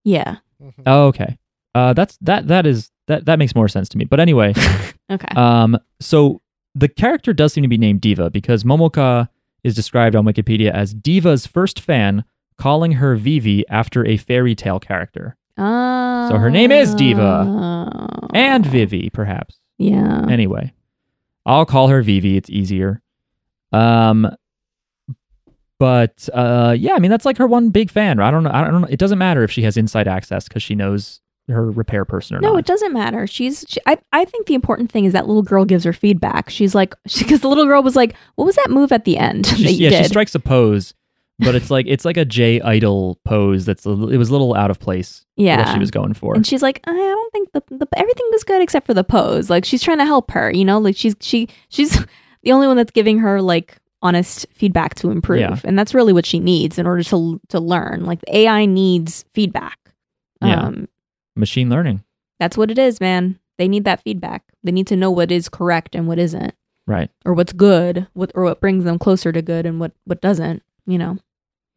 Yeah. 0.04 0.38
Oh, 0.86 1.08
okay. 1.08 1.38
Uh, 1.74 1.94
that's 1.94 2.18
that. 2.22 2.48
That 2.48 2.66
is 2.66 2.92
that. 3.08 3.26
That 3.26 3.40
makes 3.40 3.56
more 3.56 3.68
sense 3.70 3.88
to 3.90 3.98
me. 3.98 4.06
But 4.06 4.20
anyway, 4.20 4.54
Okay. 5.12 5.34
um, 5.36 5.78
so 6.00 6.42
the 6.76 6.88
character 6.88 7.34
does 7.34 7.54
seem 7.54 7.62
to 7.64 7.68
be 7.68 7.78
named 7.78 8.02
Diva 8.02 8.30
because 8.30 8.64
Momoka 8.64 9.30
is 9.64 9.76
described 9.76 10.16
on 10.16 10.26
Wikipedia 10.26 10.72
as 10.72 10.94
Diva's 10.94 11.46
first 11.46 11.80
fan, 11.80 12.24
calling 12.58 12.94
her 12.94 13.16
Vivy 13.16 13.64
after 13.70 14.06
a 14.06 14.18
fairy 14.18 14.56
tale 14.56 14.80
character, 14.80 15.36
Uh, 15.58 16.30
So 16.30 16.38
her 16.38 16.50
name 16.50 16.72
is 16.72 16.96
Diva. 16.96 18.28
and 18.34 18.66
Vivy, 18.66 19.10
perhaps. 19.12 19.60
Yeah. 19.78 20.26
Anyway, 20.30 20.74
I'll 21.46 21.66
call 21.66 21.88
her 21.88 22.02
Vivy. 22.02 22.38
It's 22.38 22.50
easier. 22.50 23.02
Um, 23.72 24.30
but 25.80 26.30
uh, 26.34 26.76
yeah, 26.78 26.94
I 26.94 27.00
mean 27.00 27.10
that's 27.10 27.26
like 27.26 27.38
her 27.38 27.48
one 27.48 27.70
big 27.70 27.90
fan. 27.90 28.20
I 28.20 28.30
don't 28.30 28.44
know. 28.44 28.52
I 28.54 28.64
don't 28.70 28.82
know. 28.82 28.88
It 28.90 29.00
doesn't 29.00 29.18
matter 29.18 29.44
if 29.44 29.52
she 29.52 29.64
has 29.64 29.78
inside 29.78 30.08
access 30.08 30.48
because 30.48 30.62
she 30.62 30.76
knows 30.76 31.22
her 31.48 31.72
repair 31.72 32.06
person 32.06 32.36
or 32.38 32.40
No, 32.40 32.50
not. 32.50 32.54
No, 32.54 32.60
it 32.60 32.66
doesn't 32.66 32.94
matter. 32.94 33.26
She's. 33.26 33.66
She, 33.68 33.80
I. 33.88 33.98
I 34.14 34.26
think 34.26 34.46
the 34.46 34.54
important 34.54 34.92
thing 34.92 35.06
is 35.06 35.14
that 35.14 35.26
little 35.28 35.42
girl 35.42 35.66
gives 35.66 35.84
her 35.84 35.94
feedback. 35.94 36.52
She's 36.52 36.76
like, 36.76 36.94
because 37.18 37.42
the 37.42 37.48
little 37.50 37.66
girl 37.66 37.82
was 37.82 37.96
like, 37.96 38.16
"What 38.36 38.46
was 38.46 38.56
that 38.58 38.70
move 38.70 38.92
at 38.92 39.06
the 39.06 39.18
end 39.18 39.48
She- 39.58 39.64
that 39.64 39.72
you 39.74 39.90
yeah, 39.90 40.04
she 40.04 40.10
strikes 40.10 40.36
a 40.36 40.40
pose, 40.40 40.94
but 41.42 41.56
it's 41.56 41.70
like 41.70 41.86
it's 41.88 42.06
like 42.06 42.18
a 42.18 42.26
J 42.26 42.62
idol 42.62 43.20
pose. 43.26 43.66
That's 43.66 43.86
a, 43.86 43.92
it 43.92 44.18
was 44.18 44.30
a 44.30 44.32
little 44.32 44.56
out 44.56 44.72
of 44.72 44.80
place. 44.80 45.26
yeah. 45.36 45.58
what 45.58 45.74
she 45.74 45.80
was 45.80 45.92
going 45.92 46.14
for. 46.14 46.36
and 46.36 46.46
she's 46.48 46.62
like, 46.62 46.80
I 46.88 46.92
don't 46.94 47.32
think 47.34 47.52
the, 47.52 47.64
the 47.70 47.88
everything 47.98 48.26
was 48.32 48.44
good 48.44 48.62
except 48.62 48.86
for 48.86 48.94
the 48.94 49.04
pose. 49.04 49.50
Like 49.50 49.66
she's 49.66 49.82
trying 49.82 49.98
to 50.00 50.06
help 50.06 50.32
her, 50.32 50.52
you 50.52 50.64
know. 50.66 50.80
Like 50.80 50.96
she's 50.96 51.16
she 51.20 51.48
she's 51.70 51.98
the 52.44 52.52
only 52.52 52.68
one 52.68 52.78
that's 52.78 52.92
giving 52.92 53.20
her 53.20 53.42
like 53.42 53.78
honest 54.04 54.48
feedback 54.54 54.96
to 54.96 55.12
improve, 55.12 55.40
Yeah. 55.42 55.60
and 55.64 55.78
that's 55.78 55.94
really 55.94 56.14
what 56.14 56.26
she 56.26 56.40
needs 56.40 56.80
in 56.80 56.88
order 56.88 57.04
to 57.04 57.40
to 57.50 57.60
learn. 57.60 58.06
Like 58.06 58.22
the 58.22 58.38
AI 58.38 58.66
needs 58.66 59.26
feedback. 59.34 59.78
Yeah. 60.42 60.62
Um, 60.68 60.88
Machine 61.36 61.70
learning, 61.70 62.04
that's 62.40 62.58
what 62.58 62.72
it 62.72 62.78
is, 62.80 63.00
man. 63.00 63.38
They 63.58 63.68
need 63.68 63.84
that 63.86 64.02
feedback. 64.02 64.44
They 64.64 64.72
need 64.72 64.88
to 64.88 64.96
know 64.96 65.12
what 65.12 65.32
is 65.32 65.50
correct 65.50 65.96
and 65.96 66.08
what 66.08 66.18
isn't. 66.18 66.54
right? 66.88 67.10
or 67.26 67.34
what's 67.34 67.54
good, 67.54 68.08
what 68.14 68.32
or 68.36 68.44
what 68.44 68.60
brings 68.60 68.84
them 68.84 68.98
closer 69.00 69.32
to 69.32 69.42
good, 69.42 69.66
and 69.68 69.80
what 69.80 69.92
what 70.06 70.20
doesn't. 70.22 70.64
You 70.88 70.98
know. 70.98 71.18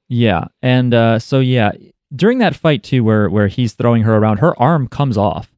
Yeah, 0.08 0.44
and 0.62 0.92
uh, 0.94 1.18
so 1.18 1.40
yeah, 1.40 1.72
during 2.14 2.38
that 2.38 2.54
fight 2.54 2.82
too, 2.82 3.02
where 3.04 3.28
where 3.30 3.48
he's 3.48 3.72
throwing 3.72 4.02
her 4.02 4.14
around, 4.16 4.38
her 4.38 4.58
arm 4.60 4.86
comes 4.88 5.16
off, 5.16 5.52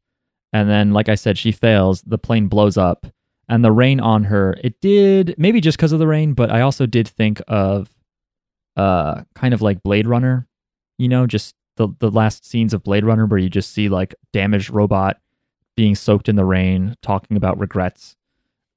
and 0.53 0.69
then 0.71 0.93
like 0.93 1.09
I 1.09 1.15
said, 1.17 1.37
she 1.39 1.53
fails. 1.53 2.03
The 2.03 2.19
plane 2.19 2.47
blows 2.49 2.77
up, 2.77 3.07
and 3.49 3.65
the 3.65 3.73
rain 3.73 3.99
on 4.01 4.25
her. 4.25 4.57
It 4.63 4.81
did 4.81 5.35
maybe 5.37 5.61
just 5.61 5.77
because 5.77 5.93
of 5.93 5.99
the 5.99 6.07
rain, 6.07 6.33
but 6.35 6.51
I 6.51 6.61
also 6.61 6.87
did 6.87 7.09
think 7.09 7.43
of, 7.49 7.91
uh, 8.77 9.23
kind 9.35 9.53
of 9.55 9.63
like 9.63 9.83
Blade 9.83 10.07
Runner, 10.07 10.47
you 10.99 11.09
know, 11.09 11.27
just 11.27 11.55
the 11.77 11.89
the 11.99 12.11
last 12.11 12.45
scenes 12.45 12.73
of 12.73 12.83
Blade 12.85 13.05
Runner 13.05 13.27
where 13.27 13.39
you 13.41 13.49
just 13.51 13.73
see 13.73 13.89
like 13.89 14.15
damaged 14.33 14.71
robot 14.71 15.19
being 15.77 15.95
soaked 15.95 16.29
in 16.29 16.37
the 16.37 16.45
rain, 16.45 16.97
talking 17.03 17.37
about 17.37 17.59
regrets. 17.59 18.17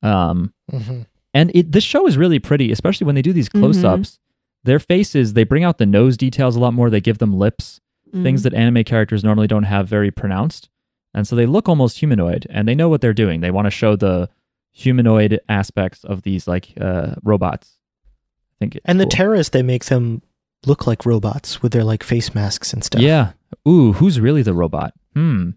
Um, 0.02 0.54
Mhm. 0.72 1.06
and 1.34 1.52
it 1.54 1.72
this 1.72 1.84
show 1.84 2.08
is 2.08 2.18
really 2.18 2.40
pretty, 2.40 2.72
especially 2.72 3.06
when 3.06 3.16
they 3.16 3.22
do 3.22 3.34
these 3.34 3.50
close 3.50 3.84
ups. 3.84 4.20
Their 4.64 4.80
faces, 4.80 5.34
they 5.34 5.44
bring 5.44 5.64
out 5.64 5.78
the 5.78 5.86
nose 5.86 6.18
details 6.18 6.56
a 6.56 6.60
lot 6.60 6.74
more. 6.74 6.90
They 6.90 7.02
give 7.02 7.18
them 7.20 7.34
lips, 7.34 7.80
things 8.12 8.42
Mm. 8.42 8.44
that 8.44 8.54
anime 8.54 8.84
characters 8.84 9.24
normally 9.24 9.48
don't 9.48 9.64
have 9.64 9.88
very 9.88 10.12
pronounced. 10.12 10.70
And 11.14 11.28
so 11.28 11.36
they 11.36 11.46
look 11.46 11.68
almost 11.70 12.00
humanoid 12.00 12.46
and 12.50 12.68
they 12.68 12.76
know 12.76 12.90
what 12.90 13.02
they're 13.02 13.14
doing. 13.14 13.42
They 13.42 13.52
want 13.52 13.66
to 13.66 13.72
show 13.72 13.96
the 13.96 14.30
humanoid 14.72 15.40
aspects 15.50 16.04
of 16.04 16.22
these 16.24 16.48
like 16.48 16.74
uh, 16.80 17.16
robots. 17.24 17.78
I 18.06 18.56
think 18.60 18.76
it's 18.76 18.86
And 18.86 19.00
the 19.00 19.06
cool. 19.06 19.10
terrorists, 19.12 19.52
they 19.52 19.64
make 19.64 19.86
them 19.86 20.22
look 20.66 20.86
like 20.86 21.06
robots 21.06 21.62
with 21.62 21.72
their 21.72 21.84
like 21.84 22.04
face 22.04 22.36
masks 22.36 22.74
and 22.74 22.84
stuff. 22.84 23.02
Yeah. 23.02 23.32
Ooh, 23.68 23.94
who's 23.94 24.20
really 24.20 24.42
the 24.44 24.54
robot? 24.54 24.94
Hmm. 25.16 25.52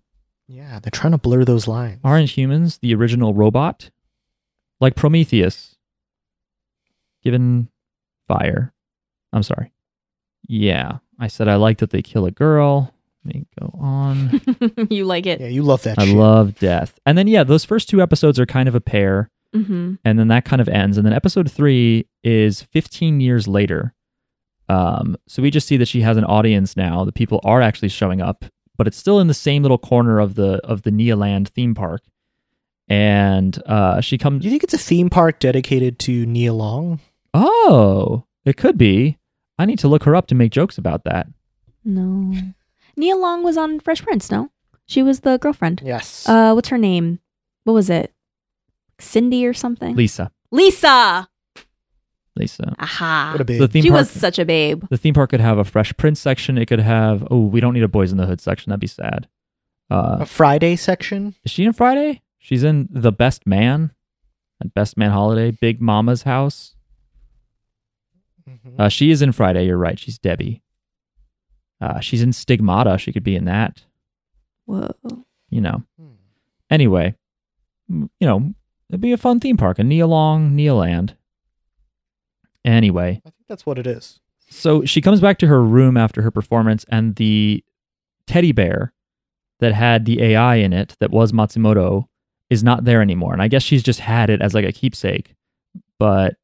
Yeah, 0.49 0.79
they're 0.81 0.91
trying 0.91 1.13
to 1.13 1.19
blur 1.19 1.45
those 1.45 1.67
lines. 1.67 2.01
Aren't 2.05 2.31
humans 2.31 2.79
the 2.79 2.95
original 2.95 3.35
robot? 3.35 3.91
Like 4.81 4.95
Prometheus. 4.97 5.77
Given 7.23 7.69
fire. 8.29 8.73
I'm 9.33 9.43
sorry. 9.43 9.73
Yeah. 10.49 10.99
I 11.19 11.29
said 11.29 11.49
I 11.49 11.57
like 11.57 11.79
that 11.79 11.91
they 11.91 12.03
kill 12.03 12.27
a 12.27 12.31
girl. 12.31 12.93
Let 13.25 13.35
me 13.37 13.47
go 13.61 13.71
on. 13.79 14.41
you 14.91 15.05
like 15.05 15.27
it. 15.27 15.41
Yeah, 15.41 15.47
you 15.47 15.63
love 15.63 15.83
that 15.85 15.99
I 15.99 16.07
shit. 16.07 16.17
love 16.17 16.59
death. 16.59 16.99
And 17.07 17.17
then 17.17 17.29
yeah, 17.29 17.45
those 17.45 17.65
first 17.65 17.89
two 17.89 18.03
episodes 18.03 18.41
are 18.41 18.47
kind 18.47 18.69
of 18.69 18.75
a 18.75 18.81
pair, 18.81 19.31
Mm-hmm. 19.55 19.97
and 20.05 20.19
then 20.19 20.29
that 20.29 20.47
kind 20.47 20.63
of 20.63 20.69
ends. 20.71 20.97
And 20.97 21.05
then 21.07 21.13
episode 21.13 21.51
three 21.53 22.07
is 22.25 22.63
15 22.63 23.21
years 23.21 23.47
later. 23.47 23.93
Um, 24.71 25.15
so 25.29 25.43
we 25.43 25.51
just 25.51 25.69
see 25.69 25.77
that 25.77 25.89
she 25.89 26.01
has 26.01 26.17
an 26.17 26.25
audience 26.25 26.75
now. 26.75 27.05
The 27.05 27.13
people 27.13 27.39
are 27.45 27.61
actually 27.61 27.91
showing 27.91 28.23
up, 28.23 28.47
but 28.79 28.87
it's 28.87 28.97
still 28.97 29.21
in 29.21 29.27
the 29.27 29.35
same 29.35 29.61
little 29.63 29.77
corner 29.79 30.21
of 30.21 30.37
the 30.37 30.55
of 30.65 30.83
the 30.83 30.91
NiaLand 30.91 31.49
theme 31.49 31.75
park. 31.75 32.01
And 32.89 33.61
uh, 33.67 34.01
she 34.01 34.19
comes. 34.19 34.41
Do 34.43 34.47
you 34.49 34.51
think 34.51 34.65
it's 34.65 34.75
a 34.75 34.79
theme 34.79 35.11
park 35.11 35.39
dedicated 35.39 35.99
to 36.01 36.27
Nia 36.27 36.53
Long? 36.53 37.01
Oh, 37.35 38.25
it 38.45 38.57
could 38.57 38.77
be. 38.79 39.19
I 39.63 39.67
need 39.67 39.79
to 39.81 39.89
look 39.89 40.05
her 40.05 40.15
up 40.17 40.27
to 40.29 40.35
make 40.35 40.53
jokes 40.53 40.77
about 40.79 41.05
that. 41.05 41.27
No. 41.85 42.35
Nia 42.97 43.17
Long 43.17 43.43
was 43.43 43.57
on 43.57 43.81
Fresh 43.81 44.03
Prince. 44.03 44.31
No, 44.31 44.51
she 44.87 45.03
was 45.03 45.21
the 45.21 45.39
girlfriend. 45.39 45.81
Yes. 45.85 46.29
Uh, 46.29 46.53
what's 46.53 46.69
her 46.69 46.79
name? 46.79 47.21
What 47.65 47.73
was 47.75 47.89
it? 47.91 48.13
Cindy 48.99 49.47
or 49.47 49.55
something? 49.55 49.97
Lisa. 49.97 50.31
Lisa. 50.51 51.29
Lisa. 52.37 52.75
Aha. 52.79 53.31
what 53.33 53.41
a 53.41 53.45
babe. 53.45 53.61
The 53.61 53.69
theme 53.69 53.83
She 53.83 53.89
park. 53.91 54.01
was 54.01 54.11
such 54.11 54.39
a 54.39 54.45
babe. 54.45 54.85
the 54.91 54.97
theme 54.97 55.13
park 55.15 55.31
could 55.31 55.41
have 55.41 55.59
a 55.59 55.65
Fresh 55.65 55.97
Prince 55.97 56.21
section. 56.21 56.57
It 56.59 56.67
could 56.67 56.81
have. 56.81 57.27
Oh, 57.31 57.41
we 57.47 57.61
don't 57.61 57.75
need 57.75 57.83
a 57.83 57.89
Boys 57.89 58.11
in 58.13 58.19
the 58.19 58.27
Hood 58.27 58.41
section. 58.41 58.71
That'd 58.71 58.81
be 58.81 58.87
sad. 58.87 59.29
Uh, 59.91 60.19
a 60.21 60.27
Friday 60.27 60.77
section. 60.77 61.35
Is 61.45 61.51
she 61.51 61.65
in 61.65 61.73
Friday? 61.73 62.23
She's 62.39 62.65
in 62.65 62.89
The 62.91 63.13
Best 63.13 63.47
Man, 63.47 63.93
and 64.61 64.73
Best 64.75 64.97
Man 64.97 65.11
Holiday, 65.11 65.51
Big 65.51 65.81
Mama's 65.83 66.23
House. 66.23 66.75
Mhm. 68.49 68.79
Uh, 68.81 68.89
she 68.89 69.11
is 69.11 69.23
in 69.23 69.33
Friday. 69.33 69.67
You're 69.67 69.79
right. 69.79 69.99
She's 69.99 70.19
Debbie. 70.19 70.63
Uh, 71.81 72.01
she's 72.01 72.23
in 72.23 72.33
Stigmata. 72.33 72.99
She 72.99 73.13
could 73.13 73.25
be 73.25 73.35
in 73.37 73.45
that. 73.47 73.85
Whoa. 74.67 74.91
You 75.51 75.61
know. 75.61 75.83
Hmm. 75.99 76.13
Anyway, 76.71 77.15
you 77.89 78.09
know, 78.21 78.55
it'd 78.89 79.01
be 79.01 79.13
a 79.13 79.17
fun 79.19 79.41
theme 79.41 79.57
park, 79.57 79.79
a 79.79 79.83
Neolong, 79.83 80.53
NiaLand. 80.53 81.15
Anyway, 82.65 83.21
I 83.27 83.31
think 83.31 83.47
that's 83.49 83.67
what 83.67 83.79
it 83.79 83.87
is. 83.87 84.21
so 84.49 84.85
she 84.85 85.01
comes 85.01 85.21
back 85.21 85.39
to 85.39 85.47
her 85.49 85.63
room 85.63 85.97
after 85.97 86.23
her 86.23 86.31
performance, 86.31 86.85
and 86.89 87.17
the 87.17 87.65
teddy 88.27 88.53
bear 88.53 88.93
that 89.59 89.75
had 89.75 90.05
the 90.05 90.23
AI 90.23 90.57
in 90.57 90.73
it, 90.73 90.97
that 91.01 91.11
was 91.11 91.33
Matsumoto, 91.33 92.07
is 92.51 92.63
not 92.63 92.85
there 92.85 93.03
anymore. 93.03 93.33
And 93.33 93.43
I 93.43 93.49
guess 93.49 93.63
she's 93.63 93.83
just 93.83 94.01
had 94.01 94.31
it 94.31 94.41
as 94.41 94.55
like 94.55 94.65
a 94.65 94.73
keepsake, 94.73 95.35
but 95.99 96.37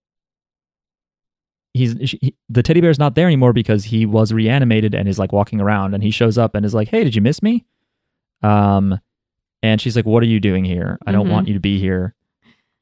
he's 1.75 1.97
she, 2.11 2.35
the 2.49 2.63
teddy 2.63 2.81
bear's 2.81 2.99
not 2.99 3.15
there 3.15 3.27
anymore 3.27 3.53
because 3.53 3.85
he 3.85 4.07
was 4.07 4.33
reanimated 4.33 4.95
and 4.95 5.09
is 5.09 5.19
like 5.19 5.33
walking 5.33 5.61
around. 5.61 5.95
And 5.95 6.03
he 6.03 6.11
shows 6.11 6.39
up 6.39 6.55
and 6.55 6.65
is 6.67 6.75
like, 6.75 6.89
"Hey, 6.89 7.05
did 7.05 7.15
you 7.15 7.23
miss 7.23 7.43
me?" 7.43 7.65
Um, 8.43 8.99
and 9.63 9.81
she's 9.81 9.97
like, 9.97 10.07
"What 10.07 10.23
are 10.23 10.27
you 10.27 10.41
doing 10.41 10.65
here? 10.65 10.99
I 11.07 11.13
don't 11.13 11.27
Mhm. 11.27 11.31
want 11.33 11.49
you 11.49 11.55
to 11.55 11.61
be 11.61 11.79
here." 11.79 12.15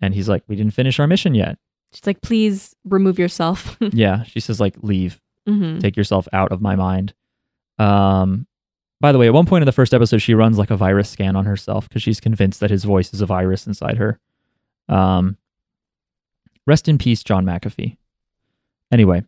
And 0.01 0.15
he's 0.15 0.29
like, 0.29 0.43
"We 0.49 0.57
didn't 0.57 0.75
finish 0.75 1.01
our 1.01 1.07
mission 1.07 1.35
yet." 1.35 1.59
She's 1.93 2.07
like, 2.07 2.21
please 2.21 2.75
remove 2.85 3.19
yourself. 3.19 3.79
yeah, 3.93 4.25
she 4.25 4.41
says 4.41 4.61
like, 4.61 4.77
"Leave." 4.83 5.21
hmm 5.47 5.79
take 5.79 5.97
yourself 5.97 6.27
out 6.33 6.51
of 6.53 6.61
my 6.61 6.75
mind. 6.77 7.15
Um, 7.79 8.47
by 9.01 9.13
the 9.13 9.19
way, 9.19 9.27
at 9.29 9.33
one 9.35 9.47
point 9.47 9.63
in 9.63 9.67
the 9.67 9.73
first 9.73 9.95
episode, 9.95 10.19
she 10.19 10.35
runs 10.35 10.59
like 10.59 10.71
a 10.71 10.77
virus 10.77 11.09
scan 11.09 11.37
on 11.37 11.45
herself 11.45 11.89
because 11.89 12.03
she's 12.03 12.19
convinced 12.21 12.61
that 12.61 12.71
his 12.71 12.85
voice 12.85 13.15
is 13.15 13.21
a 13.21 13.27
virus 13.27 13.67
inside 13.67 13.97
her. 13.99 14.19
Um, 14.89 15.37
rest 16.67 16.89
in 16.89 16.99
peace, 16.99 17.23
John 17.23 17.45
McAfee. 17.45 17.97
Anyway, 18.93 19.23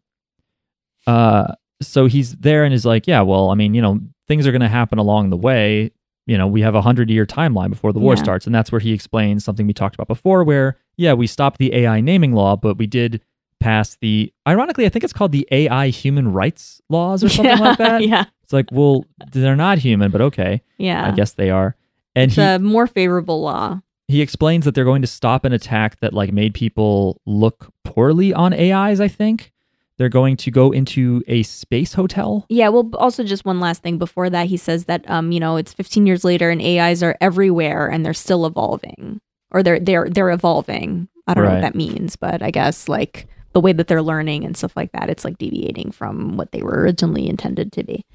uh, 1.07 1.55
so 1.81 2.07
he's 2.07 2.35
there 2.37 2.65
and 2.65 2.75
is 2.75 2.85
like, 2.85 3.07
yeah, 3.07 3.21
well, 3.23 3.51
I 3.51 3.55
mean, 3.55 3.75
you 3.75 3.83
know, 3.83 4.01
things 4.27 4.47
are 4.47 4.53
going 4.53 4.61
to 4.63 4.69
happen 4.69 4.99
along 4.99 5.31
the 5.31 5.37
way. 5.37 5.91
You 6.27 6.37
know, 6.37 6.47
we 6.47 6.61
have 6.61 6.75
a 6.75 6.83
hundred 6.83 7.09
year 7.11 7.25
timeline 7.25 7.71
before 7.71 7.93
the 7.93 7.99
war 8.01 8.15
Yeah. 8.15 8.23
starts, 8.23 8.47
and 8.47 8.55
that's 8.55 8.71
where 8.71 8.81
he 8.81 8.93
explains 8.93 9.45
something 9.45 9.67
we 9.67 9.73
talked 9.73 9.95
about 9.95 10.09
before, 10.09 10.45
where 10.45 10.77
yeah, 10.97 11.15
we 11.15 11.27
stopped 11.27 11.59
the 11.59 11.75
AI 11.75 12.01
naming 12.01 12.33
law, 12.33 12.57
but 12.57 12.77
we 12.77 12.87
did 12.87 13.23
pass 13.61 13.97
the. 13.97 14.33
Ironically, 14.47 14.85
I 14.85 14.91
think 14.91 15.05
it's 15.05 15.13
called 15.13 15.33
the 15.33 15.49
AI 15.51 15.89
human 15.89 16.33
rights 16.33 16.83
laws 16.91 17.25
or 17.25 17.29
something 17.29 17.57
yeah. 17.59 17.65
like 17.65 17.79
that. 17.79 18.03
Yeah. 18.07 18.25
It's 18.43 18.53
like, 18.53 18.67
well, 18.71 19.05
they're 19.33 19.57
not 19.57 19.79
human, 19.79 20.11
but 20.11 20.21
okay, 20.21 20.63
Yeah. 20.77 21.07
I 21.07 21.13
guess 21.13 21.33
they 21.33 21.51
are. 21.51 21.77
And 22.15 22.31
it's 22.31 22.37
he 22.37 22.43
a 22.43 22.59
more 22.59 22.87
favorable 22.87 23.41
law. 23.41 23.81
He 24.09 24.23
explains 24.23 24.65
that 24.65 24.75
they're 24.75 24.85
going 24.85 25.03
to 25.03 25.09
stop 25.09 25.45
an 25.45 25.53
attack 25.53 26.01
that 26.01 26.15
like 26.15 26.33
made 26.33 26.55
people 26.55 27.21
look 27.27 27.73
poorly 27.85 28.33
on 28.33 28.55
AIs. 28.55 29.01
I 29.01 29.09
think 29.09 29.53
they're 29.99 30.09
going 30.09 30.37
to 30.39 30.51
go 30.51 30.71
into 30.71 31.23
a 31.29 31.43
space 31.43 31.93
hotel. 31.93 32.47
Yeah, 32.49 32.69
well, 32.71 32.91
also 32.95 33.23
just 33.23 33.45
one 33.45 33.61
last 33.61 33.83
thing 33.83 33.99
before 33.99 34.31
that, 34.31 34.47
he 34.47 34.57
says 34.57 34.87
that 34.87 35.09
um, 35.11 35.31
you 35.31 35.39
know, 35.39 35.57
it's 35.57 35.75
15 35.75 36.07
years 36.07 36.25
later 36.25 36.51
and 36.51 36.63
AIs 36.63 37.03
are 37.03 37.17
everywhere 37.21 37.87
and 37.87 38.05
they're 38.05 38.15
still 38.15 38.47
evolving, 38.47 39.21
or 39.51 39.63
they're 39.63 39.79
they're 39.79 40.09
they're 40.09 40.31
evolving. 40.31 41.09
I 41.27 41.35
don't 41.35 41.45
know 41.45 41.51
what 41.51 41.61
that 41.61 41.75
means, 41.75 42.17
but 42.17 42.43
I 42.43 42.51
guess 42.51 42.89
like 42.89 43.29
the 43.53 43.61
way 43.61 43.75
that 43.75 43.89
they're 43.89 44.01
learning 44.01 44.45
and 44.45 44.57
stuff 44.57 44.75
like 44.75 44.93
that, 44.93 45.11
it's 45.11 45.25
like 45.25 45.37
deviating 45.37 45.91
from 45.91 46.39
what 46.39 46.53
they 46.53 46.63
were 46.63 46.81
originally 46.81 47.29
intended 47.29 47.73
to 47.73 47.85
be. 47.85 48.07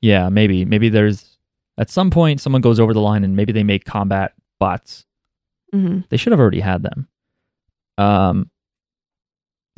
Yeah, 0.00 0.30
maybe 0.30 0.64
maybe 0.64 0.88
there's 0.88 1.36
at 1.76 1.90
some 1.90 2.10
point 2.10 2.40
someone 2.40 2.62
goes 2.62 2.80
over 2.80 2.94
the 2.94 3.00
line 3.00 3.24
and 3.24 3.36
maybe 3.36 3.52
they 3.52 3.64
make 3.64 3.84
combat 3.84 4.32
bots. 4.58 5.04
Hmm 5.72 6.00
They 6.08 6.16
should 6.16 6.32
have 6.32 6.40
already 6.40 6.60
had 6.60 6.82
them. 6.82 7.08
Um. 7.98 8.50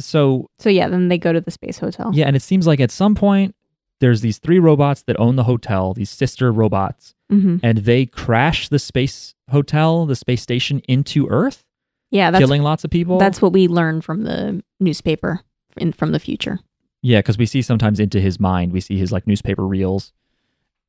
So 0.00 0.46
So 0.58 0.68
yeah, 0.70 0.88
then 0.88 1.08
they 1.08 1.18
go 1.18 1.32
to 1.32 1.40
the 1.40 1.50
space 1.50 1.78
hotel. 1.78 2.10
yeah, 2.14 2.26
and 2.26 2.34
it 2.36 2.42
seems 2.42 2.66
like 2.66 2.80
at 2.80 2.90
some 2.90 3.14
point 3.14 3.54
there's 4.00 4.20
these 4.20 4.38
three 4.38 4.58
robots 4.58 5.02
that 5.04 5.18
own 5.20 5.36
the 5.36 5.44
hotel, 5.44 5.94
these 5.94 6.10
sister 6.10 6.50
robots, 6.52 7.14
hmm 7.30 7.58
and 7.62 7.78
they 7.78 8.06
crash 8.06 8.68
the 8.68 8.78
space 8.78 9.34
hotel, 9.50 10.06
the 10.06 10.16
space 10.16 10.42
station 10.42 10.80
into 10.88 11.28
Earth, 11.28 11.64
Yeah, 12.10 12.30
that's 12.30 12.40
killing 12.42 12.62
lots 12.62 12.84
of 12.84 12.90
people. 12.90 13.18
that's 13.18 13.40
what 13.40 13.52
we 13.52 13.68
learn 13.68 14.00
from 14.00 14.24
the 14.24 14.62
newspaper 14.80 15.40
in 15.76 15.92
from 15.92 16.12
the 16.12 16.18
future. 16.18 16.58
yeah, 17.02 17.18
because 17.20 17.38
we 17.38 17.46
see 17.46 17.62
sometimes 17.62 18.00
into 18.00 18.20
his 18.20 18.40
mind, 18.40 18.72
we 18.72 18.80
see 18.80 18.98
his 18.98 19.12
like 19.12 19.26
newspaper 19.26 19.66
reels, 19.66 20.12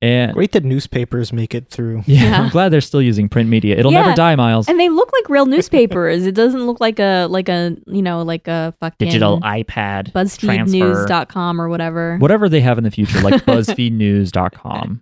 and 0.04 0.34
Great 0.34 0.52
that 0.52 0.64
newspapers 0.66 1.32
make 1.32 1.56
it 1.56 1.70
through. 1.70 2.04
yeah, 2.06 2.24
Yeah. 2.24 2.42
I'm 2.42 2.50
glad 2.50 2.70
they're 2.70 2.82
still 2.82 3.02
using 3.02 3.30
print 3.30 3.50
media. 3.50 3.78
It'll 3.78 3.92
Yeah. 3.92 4.02
never 4.04 4.16
die, 4.16 4.36
Miles. 4.36 4.68
And 4.68 4.80
they 4.80 4.90
look 4.90 5.12
like 5.14 5.30
real 5.30 5.46
newspapers. 5.46 6.26
it 6.26 6.36
doesn't 6.36 6.66
look 6.66 6.80
like 6.82 7.00
a 7.00 7.28
like 7.30 7.48
a 7.50 7.76
you 7.88 8.02
know 8.02 8.22
like 8.22 8.48
a 8.48 8.74
fucking 8.80 9.08
Digital 9.08 9.40
iPad 9.42 10.12
transfer. 10.12 10.48
BuzzFeedNews.com 10.48 11.62
or 11.62 11.70
whatever. 11.70 12.18
whatever 12.20 12.50
they 12.50 12.62
have 12.62 12.78
in 12.78 12.84
the 12.84 12.92
future, 12.92 13.22
like 13.22 13.44
BuzzFeedNews.com. 13.46 15.02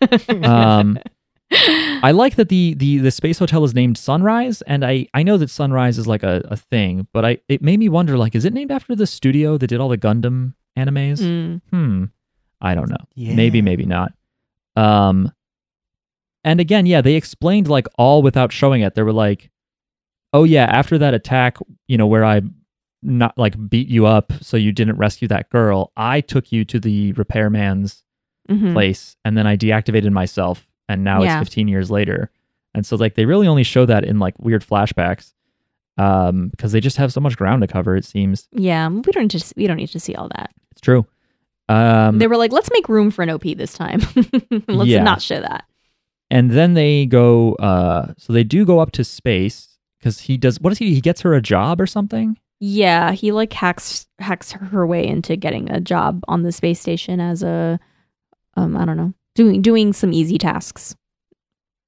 Um, 0.44 0.98
I 2.02 2.10
like 2.10 2.36
that 2.36 2.48
the, 2.50 2.74
the 2.74 2.98
the 2.98 3.10
space 3.10 3.38
hotel 3.38 3.64
is 3.64 3.74
named 3.74 3.96
Sunrise, 3.96 4.60
and 4.62 4.84
I, 4.84 5.06
I 5.14 5.22
know 5.22 5.38
that 5.38 5.48
Sunrise 5.50 5.96
is 5.96 6.06
like 6.06 6.22
a, 6.22 6.42
a 6.46 6.56
thing, 6.56 7.06
but 7.14 7.24
I 7.24 7.38
it 7.48 7.62
made 7.62 7.78
me 7.78 7.88
wonder 7.88 8.18
like, 8.18 8.34
is 8.34 8.44
it 8.44 8.52
named 8.52 8.70
after 8.70 8.94
the 8.94 9.06
studio 9.06 9.56
that 9.56 9.66
did 9.68 9.80
all 9.80 9.88
the 9.88 9.96
Gundam 9.96 10.52
animes? 10.76 11.20
Mm. 11.20 11.60
Hmm, 11.70 12.04
I 12.60 12.74
don't 12.74 12.90
know. 12.90 12.96
Yeah. 13.14 13.34
Maybe, 13.34 13.62
maybe 13.62 13.86
not. 13.86 14.12
Um, 14.78 15.32
and 16.44 16.60
again, 16.60 16.86
yeah, 16.86 17.00
they 17.00 17.14
explained 17.14 17.68
like 17.68 17.86
all 17.98 18.22
without 18.22 18.52
showing 18.52 18.82
it. 18.82 18.94
They 18.94 19.02
were 19.02 19.12
like, 19.12 19.50
"Oh 20.32 20.44
yeah, 20.44 20.64
after 20.66 20.98
that 20.98 21.14
attack, 21.14 21.58
you 21.88 21.96
know, 21.98 22.06
where 22.06 22.24
I 22.24 22.42
not 23.02 23.36
like 23.38 23.54
beat 23.68 23.88
you 23.88 24.06
up 24.06 24.32
so 24.40 24.56
you 24.56 24.72
didn't 24.72 24.96
rescue 24.96 25.28
that 25.28 25.48
girl, 25.50 25.92
I 25.96 26.20
took 26.20 26.50
you 26.52 26.64
to 26.66 26.80
the 26.80 27.12
repairman's 27.12 28.02
Mhm. 28.50 28.72
place, 28.72 29.16
and 29.24 29.36
then 29.36 29.46
I 29.46 29.56
deactivated 29.56 30.10
myself, 30.10 30.66
and 30.88 31.04
now 31.04 31.22
Yeah. 31.22 31.38
it's 31.38 31.48
15 31.48 31.68
years 31.68 31.90
later." 31.90 32.30
And 32.74 32.84
so 32.86 32.96
like 32.96 33.14
they 33.14 33.24
really 33.26 33.46
only 33.48 33.62
show 33.64 33.84
that 33.86 34.04
in 34.04 34.18
like 34.18 34.38
weird 34.38 34.62
flashbacks, 34.64 35.32
um, 35.96 36.48
because 36.48 36.72
they 36.72 36.80
just 36.80 36.96
have 36.98 37.12
so 37.12 37.20
much 37.20 37.36
ground 37.36 37.62
to 37.62 37.66
cover. 37.66 37.96
It 37.96 38.04
seems 38.04 38.48
Yeah, 38.52 38.88
we 38.88 39.02
don't 39.12 39.28
just 39.30 39.54
we 39.56 39.66
don't 39.66 39.76
need 39.76 39.88
to 39.90 40.00
see 40.00 40.14
all 40.14 40.28
that. 40.36 40.50
it's 40.72 40.80
true. 40.80 41.04
Um, 41.68 42.18
they 42.18 42.26
were 42.26 42.36
like, 42.38 42.52
let's 42.52 42.70
make 42.72 42.88
room 42.88 43.10
for 43.10 43.22
an 43.22 43.30
OP 43.30 43.42
this 43.42 43.74
time. 43.74 44.00
let's 44.68 44.88
Yeah. 44.90 45.02
not 45.02 45.20
show 45.22 45.40
that. 45.40 45.64
and 46.30 46.50
then 46.50 46.74
they 46.74 47.06
go 47.06 47.54
uh 47.54 48.12
so 48.18 48.32
they 48.32 48.44
do 48.44 48.64
go 48.66 48.78
up 48.80 48.90
to 48.92 49.04
space 49.04 49.78
because 49.98 50.20
he 50.20 50.36
does 50.36 50.60
what 50.60 50.72
is 50.72 50.78
he 50.78 50.94
he 50.94 51.00
gets 51.00 51.20
her 51.22 51.34
a 51.34 51.40
job 51.42 51.80
or 51.80 51.86
something 51.86 52.36
Yeah, 52.60 53.12
he 53.12 53.32
like 53.32 53.52
hacks 53.52 54.06
hacks 54.18 54.52
her 54.52 54.86
way 54.86 55.06
into 55.06 55.36
getting 55.36 55.70
a 55.70 55.80
job 55.80 56.22
on 56.28 56.42
the 56.42 56.52
space 56.52 56.80
station 56.80 57.18
as 57.20 57.42
a 57.42 57.78
um 58.56 58.76
I 58.76 58.84
don't 58.84 58.96
know 58.96 59.12
doing 59.34 59.62
doing 59.62 59.92
some 59.92 60.12
easy 60.12 60.36
tasks. 60.38 60.94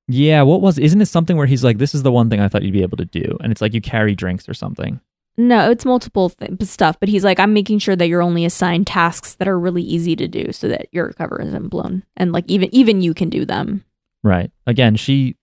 yeah 0.08 0.42
what 0.42 0.60
was 0.60 0.78
isn't 0.78 1.00
it 1.00 1.06
something 1.06 1.36
where 1.36 1.46
he's 1.46 1.64
like 1.64 1.78
this 1.78 1.94
is 1.94 2.02
the 2.02 2.12
one 2.12 2.28
thing 2.30 2.40
i 2.40 2.48
thought 2.48 2.62
you'd 2.62 2.72
be 2.72 2.82
able 2.82 2.96
to 2.96 3.04
do 3.04 3.36
and 3.42 3.52
it's 3.52 3.60
like 3.60 3.74
you 3.74 3.80
carry 3.80 4.14
drinks 4.14 4.48
or 4.48 4.54
something 4.54 5.00
No, 5.48 5.70
it's 5.70 5.84
multiple 5.84 6.30
th- 6.30 6.60
stuff, 6.62 6.98
but 7.00 7.08
he's 7.08 7.24
like, 7.24 7.38
I'm 7.40 7.52
making 7.52 7.78
sure 7.78 7.96
that 7.96 8.08
you're 8.08 8.22
only 8.22 8.44
assigned 8.44 8.86
tasks 8.86 9.34
that 9.36 9.48
are 9.48 9.58
really 9.58 9.82
easy 9.82 10.14
to 10.16 10.26
do, 10.28 10.52
so 10.52 10.68
that 10.68 10.88
your 10.92 11.12
cover 11.12 11.40
isn't 11.40 11.68
blown, 11.68 12.02
and 12.16 12.32
like 12.32 12.44
even 12.48 12.68
even 12.74 13.00
you 13.00 13.14
can 13.14 13.30
do 13.30 13.44
them. 13.44 13.84
right 14.22 14.50
again 14.66 14.96
she 14.96 15.36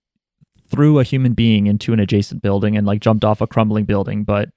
threw 0.70 0.98
a 1.00 1.02
human 1.04 1.32
being 1.32 1.66
into 1.66 1.92
an 1.92 1.98
adjacent 2.00 2.42
building 2.42 2.76
and 2.76 2.86
like 2.86 3.00
jumped 3.00 3.24
off 3.24 3.40
a 3.40 3.46
crumbling 3.46 3.84
building 3.86 4.22
but 4.22 4.50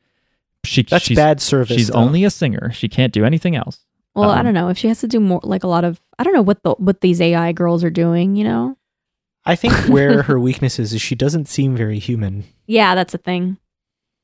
she 0.64 0.84
That's 0.84 1.06
she's, 1.06 1.16
bad 1.18 1.42
service. 1.42 1.76
she's 1.78 1.88
though. 1.88 1.96
only 2.00 2.24
a 2.26 2.30
singer 2.30 2.72
she 2.74 2.88
can't 2.90 3.14
do 3.14 3.24
anything 3.26 3.56
else 3.56 3.80
Well, 4.14 4.30
I 4.30 4.40
Um, 4.40 4.46
don't 4.46 4.54
know 4.54 4.68
if 4.70 4.78
she 4.78 4.90
has 4.90 5.00
to 5.02 5.08
do 5.08 5.20
more, 5.22 5.40
like 5.44 5.64
a 5.64 5.68
lot 5.68 5.84
of, 5.86 6.00
I 6.20 6.24
don't 6.24 6.34
know 6.34 6.42
what 6.44 6.62
the 6.64 6.72
what 6.78 7.00
these 7.02 7.20
AI 7.22 7.54
girls 7.54 7.82
are 7.84 7.90
doing. 7.90 8.36
You 8.36 8.44
know? 8.44 8.78
I 9.46 9.56
think 9.56 9.74
where 9.90 10.22
her 10.30 10.38
weakness 10.40 10.78
is 10.80 10.94
is 10.94 11.02
she 11.02 11.16
doesn't 11.16 11.48
seem 11.48 11.76
very 11.78 11.98
human. 11.98 12.44
Yeah, 12.68 12.94
that's 12.94 13.14
a 13.16 13.18
thing, 13.18 13.58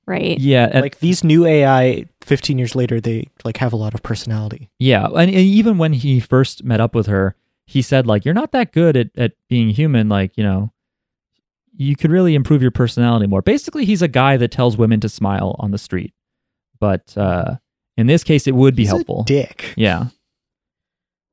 right? 0.08 0.40
yeah 0.40 0.70
and- 0.72 0.82
like 0.82 1.00
these 1.00 1.24
new 1.24 1.46
AI, 1.46 2.06
15 2.22 2.58
years 2.58 2.76
later, 2.76 3.00
they 3.00 3.28
like 3.44 3.58
have 3.58 3.74
a 3.74 3.78
lot 3.78 3.94
of 3.94 4.02
personality. 4.04 4.70
Yeah, 4.80 5.06
and, 5.06 5.30
and 5.30 5.30
even 5.32 5.78
when 5.78 5.94
he 5.94 6.20
first 6.20 6.64
met 6.64 6.80
up 6.80 6.96
with 6.96 7.08
her, 7.08 7.36
he 7.66 7.82
said 7.82 8.08
like, 8.08 8.24
"You're 8.26 8.34
not 8.34 8.52
that 8.54 8.72
good 8.72 8.96
at 8.98 9.10
at 9.18 9.34
being 9.50 9.70
human. 9.70 10.10
Like, 10.10 10.38
you 10.38 10.44
know, 10.44 10.72
you 11.76 11.96
could 11.96 12.12
really 12.12 12.34
improve 12.36 12.62
your 12.62 12.72
personality 12.72 13.28
more." 13.28 13.42
Basically, 13.42 13.86
he's 13.86 14.02
a 14.02 14.08
guy 14.08 14.38
that 14.38 14.52
tells 14.52 14.78
women 14.78 15.00
to 15.02 15.10
smile 15.10 15.56
on 15.60 15.72
the 15.72 15.78
street, 15.78 16.14
but 16.80 17.18
uh, 17.18 17.56
in 17.98 18.08
this 18.08 18.24
case, 18.24 18.48
it 18.48 18.56
would 18.56 18.76
be 18.76 18.84
He's 18.84 18.92
a 18.92 18.96
helpful. 18.96 19.24
dick. 19.24 19.74
Yeah. 19.78 20.08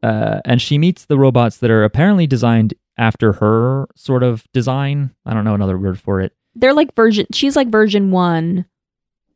Uh, 0.02 0.40
and 0.44 0.60
she 0.60 0.76
meets 0.76 1.06
the 1.06 1.16
robots 1.16 1.56
that 1.58 1.70
are 1.70 1.82
apparently 1.84 2.26
designed 2.26 2.74
after 2.98 3.34
her 3.34 3.86
sort 3.96 4.22
of 4.22 4.44
design. 4.52 5.14
I 5.24 5.32
don't 5.34 5.44
know 5.44 5.54
another 5.54 5.78
word 5.78 5.98
for 5.98 6.20
it. 6.20 6.32
They're 6.56 6.74
like 6.74 6.94
version. 6.94 7.26
She's 7.32 7.56
like 7.56 7.68
version 7.68 8.10
one, 8.10 8.64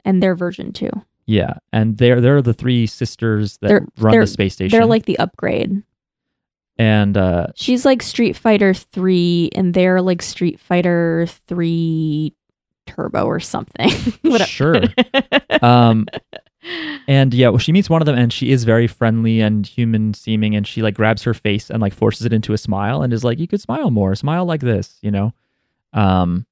and 0.05 0.23
they're 0.23 0.35
version 0.37 0.73
two. 0.73 0.91
Yeah, 1.27 1.55
and 1.73 1.99
they're 1.99 2.21
they're 2.21 2.41
the 2.43 2.55
three 2.55 2.87
sisters 2.87 3.59
that 3.59 3.69
They're- 3.69 3.87
run 3.99 4.13
they're- 4.13 4.21
the 4.23 4.27
space 4.27 4.55
station. 4.55 4.77
They're 4.79 4.87
like 4.87 5.05
the 5.07 5.19
upgrade. 5.19 5.83
and 6.79 7.17
uh, 7.17 7.49
She's 7.55 7.85
like 7.85 8.03
Street 8.03 8.37
Fighter 8.37 8.73
three, 8.73 9.51
and 9.55 9.75
they're 9.75 10.01
like 10.01 10.23
Street 10.23 10.59
Fighter 10.61 11.27
three 11.47 12.33
Turbo 12.87 13.25
or 13.27 13.41
something. 13.41 13.91
Sure. 14.47 14.83
um 15.61 16.07
And 17.07 17.33
yeah, 17.35 17.49
well, 17.49 17.59
she 17.59 17.73
meets 17.73 17.89
one 17.91 18.03
of 18.03 18.07
them, 18.07 18.17
and 18.19 18.33
she 18.33 18.51
is 18.51 18.65
very 18.65 18.87
friendly 18.87 19.41
and 19.41 19.67
human 19.67 20.13
seeming, 20.15 20.55
and 20.55 20.67
she 20.67 20.83
like 20.83 20.95
grabs 20.95 21.23
her 21.23 21.33
face 21.35 21.71
and 21.71 21.81
like 21.81 21.95
forces 21.95 22.25
it 22.27 22.33
into 22.33 22.53
a 22.53 22.59
smile, 22.59 23.03
and 23.03 23.13
is 23.13 23.25
like, 23.25 23.39
"You 23.39 23.49
could 23.49 23.61
smile 23.61 23.91
more, 23.91 24.15
smile 24.15 24.45
like 24.45 24.61
this," 24.61 24.99
you 25.03 25.11
know. 25.11 25.33
Um, 25.93 26.47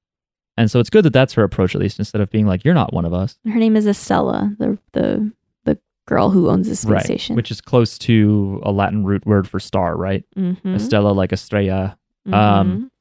and 0.57 0.69
so 0.71 0.79
it's 0.79 0.89
good 0.89 1.05
that 1.05 1.13
that's 1.13 1.33
her 1.33 1.43
approach, 1.43 1.75
at 1.75 1.81
least, 1.81 1.99
instead 1.99 2.19
of 2.21 2.29
being 2.31 2.47
like, 2.47 2.65
"You're 2.65 2.73
not 2.73 2.91
one 2.93 3.05
of 3.05 3.13
us," 3.13 3.37
Her 3.45 3.59
name 3.59 3.75
is 3.75 3.85
Estella, 3.87 4.53
the 4.59 4.77
the 4.93 5.31
the 5.65 5.79
girl 6.07 6.29
who 6.31 6.49
owns 6.49 6.67
the 6.67 6.75
space 6.75 6.91
right? 6.91 7.03
station. 7.05 7.35
Which 7.35 7.51
is 7.51 7.61
close 7.61 7.97
to 7.99 8.59
a 8.63 8.71
Latin 8.71 9.05
root 9.05 9.25
word 9.25 9.47
for 9.47 9.59
star, 9.59 9.95
right? 9.95 10.23
mm-hmm. 10.35 10.75
Estella, 10.75 11.11
like 11.11 11.31
estrella, 11.31 11.97
Mhm. 12.27 12.33
um, 12.33 12.91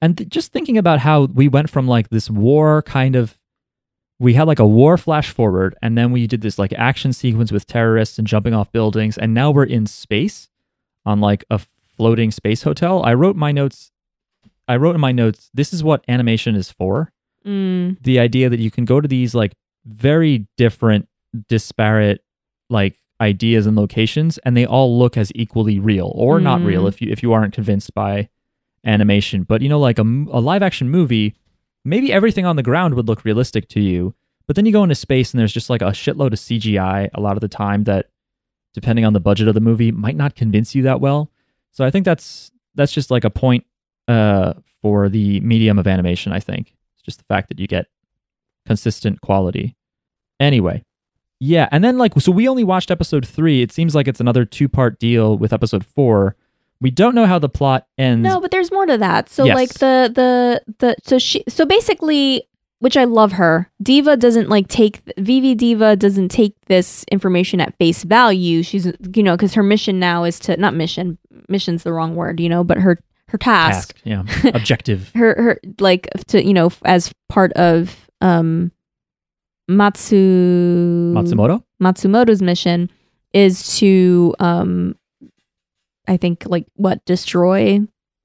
and 0.00 0.16
th- 0.18 0.28
just 0.28 0.52
thinking 0.52 0.78
about 0.78 1.00
how 1.00 1.24
we 1.26 1.48
went 1.48 1.70
from 1.70 1.86
like 1.88 2.08
this 2.10 2.30
war 2.30 2.82
kind 2.82 3.16
of 3.16 3.36
we 4.20 4.34
had 4.34 4.46
like 4.48 4.58
a 4.58 4.66
war 4.66 4.96
flash 4.98 5.30
forward 5.30 5.76
and 5.82 5.96
then 5.96 6.10
we 6.12 6.26
did 6.26 6.40
this 6.40 6.58
like 6.58 6.72
action 6.74 7.12
sequence 7.12 7.52
with 7.52 7.66
terrorists 7.66 8.18
and 8.18 8.26
jumping 8.26 8.52
off 8.54 8.70
buildings 8.72 9.16
and 9.16 9.32
now 9.32 9.50
we're 9.50 9.64
in 9.64 9.86
space 9.86 10.48
on 11.06 11.20
like 11.20 11.44
a 11.50 11.60
floating 11.96 12.30
space 12.30 12.62
hotel 12.62 13.02
i 13.04 13.14
wrote 13.14 13.36
my 13.36 13.52
notes 13.52 13.90
i 14.68 14.76
wrote 14.76 14.94
in 14.94 15.00
my 15.00 15.12
notes 15.12 15.50
this 15.54 15.72
is 15.72 15.82
what 15.82 16.04
animation 16.08 16.54
is 16.54 16.70
for. 16.70 17.12
Mm, 17.46 17.96
the 18.02 18.18
idea 18.18 18.48
that 18.50 18.60
you 18.60 18.70
can 18.70 18.84
go 18.84 19.00
to 19.00 19.08
these 19.08 19.34
like 19.34 19.52
very 19.86 20.46
different 20.56 21.08
disparate 21.48 22.22
like 22.68 22.98
ideas 23.20 23.66
and 23.66 23.76
locations 23.76 24.38
and 24.38 24.56
they 24.56 24.66
all 24.66 24.98
look 24.98 25.16
as 25.16 25.32
equally 25.34 25.78
real 25.78 26.12
or 26.14 26.40
not 26.40 26.60
real 26.62 26.84
Mm. 26.84 26.88
if 26.88 27.00
you 27.02 27.10
if 27.10 27.22
you 27.22 27.32
aren't 27.32 27.54
convinced 27.54 27.94
by 27.94 28.28
animation. 28.84 29.42
But 29.42 29.62
you 29.62 29.68
know 29.68 29.80
like 29.80 29.98
a, 29.98 30.02
a 30.02 30.40
live 30.40 30.62
action 30.62 30.88
movie 30.90 31.34
maybe 31.84 32.12
everything 32.12 32.44
on 32.44 32.56
the 32.56 32.62
ground 32.62 32.94
would 32.94 33.06
look 33.08 33.24
realistic 33.24 33.68
to 33.70 33.80
you 33.80 34.14
but 34.46 34.56
then 34.56 34.66
you 34.66 34.72
go 34.72 34.82
into 34.82 34.94
space 34.94 35.32
and 35.32 35.38
there's 35.40 35.52
just 35.52 35.70
like 35.70 35.82
a 35.82 35.86
shitload 35.86 36.32
of 36.32 36.38
CGI 36.38 37.08
a 37.14 37.20
lot 37.20 37.36
of 37.36 37.40
the 37.40 37.48
time 37.48 37.84
that 37.84 38.06
depending 38.74 39.04
on 39.04 39.12
the 39.12 39.20
budget 39.20 39.48
of 39.48 39.54
the 39.54 39.60
movie 39.60 39.90
might 39.92 40.16
not 40.16 40.34
convince 40.34 40.74
you 40.74 40.82
that 40.82 41.00
well. 41.00 41.30
So 41.70 41.84
i 41.84 41.90
think 41.90 42.04
that's 42.04 42.50
that's 42.74 42.92
just 42.92 43.10
like 43.10 43.24
a 43.24 43.30
point 43.30 43.64
uh 44.08 44.54
for 44.82 45.08
the 45.08 45.38
medium 45.40 45.78
of 45.78 45.86
animation 45.86 46.32
i 46.32 46.40
think 46.40 46.74
it's 46.94 47.02
just 47.04 47.18
the 47.18 47.24
fact 47.24 47.48
that 47.48 47.58
you 47.60 47.66
get 47.66 47.86
consistent 48.66 49.20
quality. 49.20 49.76
Anyway, 50.40 50.84
yeah, 51.40 51.68
and 51.72 51.82
then 51.82 51.98
like 51.98 52.12
so 52.20 52.30
we 52.30 52.48
only 52.48 52.64
watched 52.64 52.90
episode 52.90 53.26
3. 53.26 53.62
It 53.62 53.72
seems 53.72 53.94
like 53.94 54.06
it's 54.08 54.20
another 54.20 54.44
two-part 54.44 54.98
deal 54.98 55.36
with 55.38 55.52
episode 55.52 55.84
4. 55.86 56.36
We 56.80 56.90
don't 56.90 57.14
know 57.14 57.26
how 57.26 57.38
the 57.38 57.48
plot 57.48 57.86
ends. 57.96 58.22
no, 58.22 58.40
but 58.40 58.50
there's 58.50 58.70
more 58.70 58.86
to 58.86 58.98
that. 58.98 59.28
So 59.30 59.44
Yes. 59.46 59.54
like 59.54 59.70
the 59.74 60.12
the 60.14 60.62
the 60.78 60.96
so 61.02 61.18
she 61.18 61.42
so 61.48 61.64
basically 61.64 62.44
which 62.80 62.96
I 62.96 63.04
love 63.04 63.32
her. 63.32 63.68
Diva 63.82 64.16
doesn't 64.16 64.48
like 64.48 64.68
take 64.68 65.00
Vivy 65.18 65.56
Diva 65.56 65.96
doesn't 65.96 66.28
take 66.28 66.54
this 66.66 67.04
information 67.10 67.60
at 67.60 67.76
face 67.78 68.04
value. 68.04 68.62
She's 68.62 68.86
you 69.14 69.22
know 69.24 69.36
cuz 69.36 69.54
her 69.54 69.62
mission 69.64 69.98
now 69.98 70.22
is 70.24 70.38
to 70.40 70.56
not 70.56 70.74
mission, 70.74 71.18
mission's 71.48 71.82
the 71.82 71.92
wrong 71.92 72.14
word, 72.14 72.38
you 72.38 72.48
know, 72.48 72.62
but 72.62 72.78
her 72.78 73.00
her 73.28 73.38
task, 73.38 73.94
task, 73.94 74.00
yeah, 74.04 74.24
objective. 74.54 75.10
her 75.14 75.34
her 75.42 75.60
like 75.80 76.08
to 76.28 76.44
you 76.44 76.54
know 76.54 76.70
as 76.84 77.12
part 77.28 77.52
of 77.54 78.08
um 78.20 78.72
Matsu 79.68 81.12
Matsumoto? 81.14 81.62
Matsumoto's 81.82 82.42
mission 82.42 82.90
is 83.32 83.78
to 83.78 84.34
um 84.40 84.96
I 86.06 86.16
think 86.16 86.44
like 86.46 86.66
what 86.74 87.04
destroy 87.04 87.80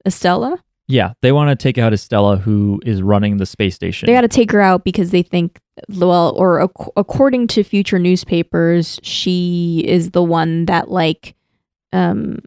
Estella. 0.06 0.58
Yeah, 0.86 1.14
they 1.22 1.32
want 1.32 1.48
to 1.48 1.62
take 1.62 1.78
out 1.78 1.94
Estella 1.94 2.36
who 2.36 2.80
is 2.84 3.00
running 3.00 3.38
the 3.38 3.46
space 3.46 3.74
station. 3.74 4.06
They 4.06 4.12
got 4.12 4.20
to 4.20 4.28
take 4.28 4.50
her 4.52 4.60
out 4.60 4.84
because 4.84 5.10
they 5.10 5.22
think 5.22 5.58
well 5.88 6.34
or 6.36 6.62
ac- 6.62 6.90
according 6.96 7.46
to 7.48 7.64
future 7.64 7.98
newspapers 7.98 9.00
she 9.02 9.82
is 9.86 10.12
the 10.12 10.22
one 10.22 10.66
that 10.66 10.88
like 10.90 11.34
um 11.92 12.38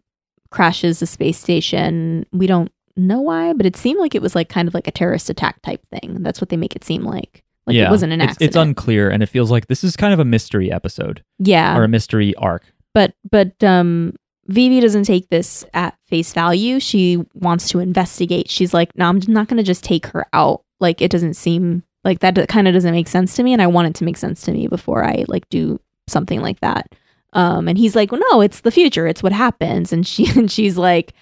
crashes 0.50 1.00
the 1.00 1.06
space 1.06 1.38
station. 1.38 2.26
We 2.32 2.46
don't 2.46 2.72
know 2.96 3.20
why, 3.20 3.52
but 3.52 3.66
it 3.66 3.76
seemed 3.76 4.00
like 4.00 4.14
it 4.14 4.22
was 4.22 4.34
like 4.34 4.48
kind 4.48 4.68
of 4.68 4.74
like 4.74 4.88
a 4.88 4.92
terrorist 4.92 5.30
attack 5.30 5.62
type 5.62 5.84
thing. 5.86 6.22
That's 6.22 6.40
what 6.40 6.48
they 6.48 6.56
make 6.56 6.74
it 6.76 6.84
seem 6.84 7.04
like. 7.04 7.44
Like 7.66 7.76
yeah, 7.76 7.88
it 7.88 7.90
wasn't 7.90 8.14
an 8.14 8.20
it's, 8.20 8.30
accident. 8.30 8.48
It's 8.48 8.56
unclear 8.56 9.10
and 9.10 9.22
it 9.22 9.28
feels 9.28 9.50
like 9.50 9.66
this 9.66 9.84
is 9.84 9.96
kind 9.96 10.14
of 10.14 10.20
a 10.20 10.24
mystery 10.24 10.72
episode 10.72 11.22
yeah. 11.38 11.76
or 11.76 11.84
a 11.84 11.88
mystery 11.88 12.34
arc. 12.36 12.64
but 12.94 13.14
but 13.30 13.62
um 13.62 14.14
Vivy 14.48 14.80
doesn't 14.80 15.04
take 15.04 15.28
this 15.28 15.64
at 15.74 15.94
face 16.06 16.32
value. 16.32 16.80
She 16.80 17.22
wants 17.34 17.68
to 17.68 17.80
investigate. 17.80 18.48
She's 18.48 18.72
like, 18.72 18.96
no, 18.96 19.06
I'm 19.06 19.20
not 19.28 19.46
going 19.46 19.58
to 19.58 19.62
just 19.62 19.84
take 19.84 20.06
her 20.06 20.26
out. 20.32 20.62
Like, 20.80 21.02
it 21.02 21.10
doesn't 21.10 21.34
seem 21.34 21.82
like 22.02 22.20
that. 22.20 22.48
Kind 22.48 22.66
of 22.66 22.72
doesn't 22.72 22.94
make 22.94 23.08
sense 23.08 23.36
to 23.36 23.42
me, 23.42 23.52
and 23.52 23.60
I 23.60 23.66
want 23.66 23.88
it 23.88 23.94
to 23.96 24.04
make 24.04 24.16
sense 24.16 24.40
to 24.42 24.52
me 24.52 24.66
before 24.66 25.04
I 25.04 25.26
like 25.28 25.46
do 25.50 25.78
something 26.06 26.40
like 26.40 26.60
that. 26.60 26.94
Um, 27.32 27.68
and 27.68 27.76
he's 27.76 27.94
like, 27.94 28.10
well, 28.10 28.20
no, 28.32 28.40
it's 28.40 28.60
the 28.60 28.70
future. 28.70 29.06
It's 29.06 29.22
what 29.22 29.32
happens. 29.32 29.92
And 29.92 30.06
she 30.06 30.28
and 30.38 30.50
she's 30.50 30.76
like, 30.76 31.12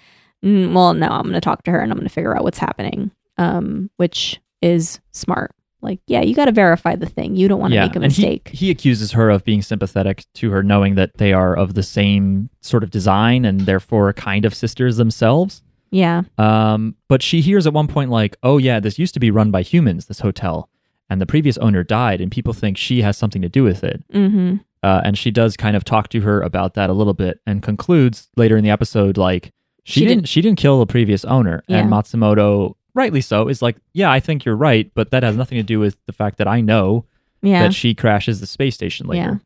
mm, 0.43 0.73
well, 0.73 0.93
no, 0.93 1.07
I'm 1.07 1.23
going 1.23 1.33
to 1.33 1.41
talk 1.41 1.63
to 1.63 1.71
her 1.71 1.79
and 1.79 1.91
I'm 1.91 1.97
going 1.97 2.07
to 2.07 2.13
figure 2.13 2.35
out 2.35 2.43
what's 2.43 2.59
happening. 2.59 3.11
Um, 3.37 3.91
which 3.97 4.41
is 4.61 4.99
smart. 5.11 5.51
Like, 5.81 5.99
yeah, 6.07 6.21
you 6.21 6.33
got 6.33 6.45
to 6.45 6.51
verify 6.51 6.95
the 6.95 7.05
thing. 7.05 7.35
You 7.35 7.47
don't 7.47 7.59
want 7.59 7.71
to 7.71 7.75
yeah, 7.75 7.85
make 7.85 7.95
a 7.95 7.99
and 7.99 8.11
he- 8.11 8.21
mistake. 8.23 8.49
He, 8.49 8.71
accuses 8.71 9.11
her 9.11 9.29
of 9.29 9.43
being 9.45 9.61
sympathetic 9.61 10.25
to 10.35 10.49
her, 10.49 10.63
knowing 10.63 10.95
that 10.95 11.17
they 11.17 11.33
are 11.33 11.55
of 11.55 11.75
the 11.75 11.83
same 11.83 12.49
sort 12.61 12.83
of 12.83 12.89
design 12.89 13.45
and 13.45 13.61
therefore 13.61 14.11
kind 14.13 14.43
of 14.43 14.55
sisters 14.55 14.97
themselves. 14.97 15.61
yeah. 15.91 16.23
Um, 16.39 16.95
but 17.07 17.21
she 17.21 17.41
hears 17.41 17.67
at 17.67 17.73
one 17.73 17.87
point, 17.87 18.09
like, 18.09 18.35
oh, 18.41 18.57
yeah, 18.57 18.79
this 18.79 18.97
used 18.97 19.13
to 19.13 19.19
be 19.19 19.29
run 19.29 19.51
by 19.51 19.61
humans, 19.61 20.07
this 20.07 20.19
hotel, 20.19 20.67
and 21.11 21.21
the 21.21 21.27
previous 21.27 21.59
owner 21.59 21.83
died, 21.83 22.21
and 22.21 22.31
people 22.31 22.53
think 22.53 22.75
she 22.75 23.03
has 23.03 23.15
something 23.15 23.43
to 23.43 23.49
do 23.49 23.63
with 23.63 23.83
it. 23.83 24.03
Mm-hmm. 24.11 24.57
Uh, 24.83 25.01
and 25.03 25.17
she 25.17 25.31
does 25.31 25.57
kind 25.57 25.75
of 25.75 25.83
talk 25.83 26.07
to 26.09 26.21
her 26.21 26.41
about 26.41 26.75
that 26.75 26.89
a 26.89 26.93
little 26.93 27.13
bit 27.13 27.39
and 27.47 27.63
concludes 27.63 28.29
later 28.37 28.55
in 28.57 28.63
the 28.63 28.69
episode, 28.69 29.17
like, 29.17 29.51
she, 29.83 29.99
She 29.99 29.99
didn't, 30.01 30.17
didn't- 30.19 30.27
she 30.29 30.41
didn't 30.41 30.57
kill 30.59 30.79
the 30.79 30.85
previous 30.85 31.23
owner. 31.25 31.63
And 31.69 31.89
Matsumoto, 31.89 32.75
rightly 32.93 33.21
so, 33.21 33.47
is 33.47 33.61
like, 33.61 33.77
yeah, 33.93 34.11
I 34.11 34.19
think 34.19 34.43
you're 34.45 34.55
right, 34.55 34.91
but 34.93 35.11
that 35.11 35.23
has 35.23 35.35
nothing 35.37 35.57
to 35.57 35.63
do 35.63 35.79
with 35.79 35.97
the 36.05 36.13
fact 36.13 36.37
that 36.39 36.47
I 36.47 36.61
know 36.61 37.05
Yeah. 37.41 37.63
that 37.63 37.73
she 37.73 37.95
crashes 37.95 38.39
the 38.39 38.47
space 38.47 38.75
station 38.75 39.07
later. 39.07 39.21
Yeah. 39.31 39.37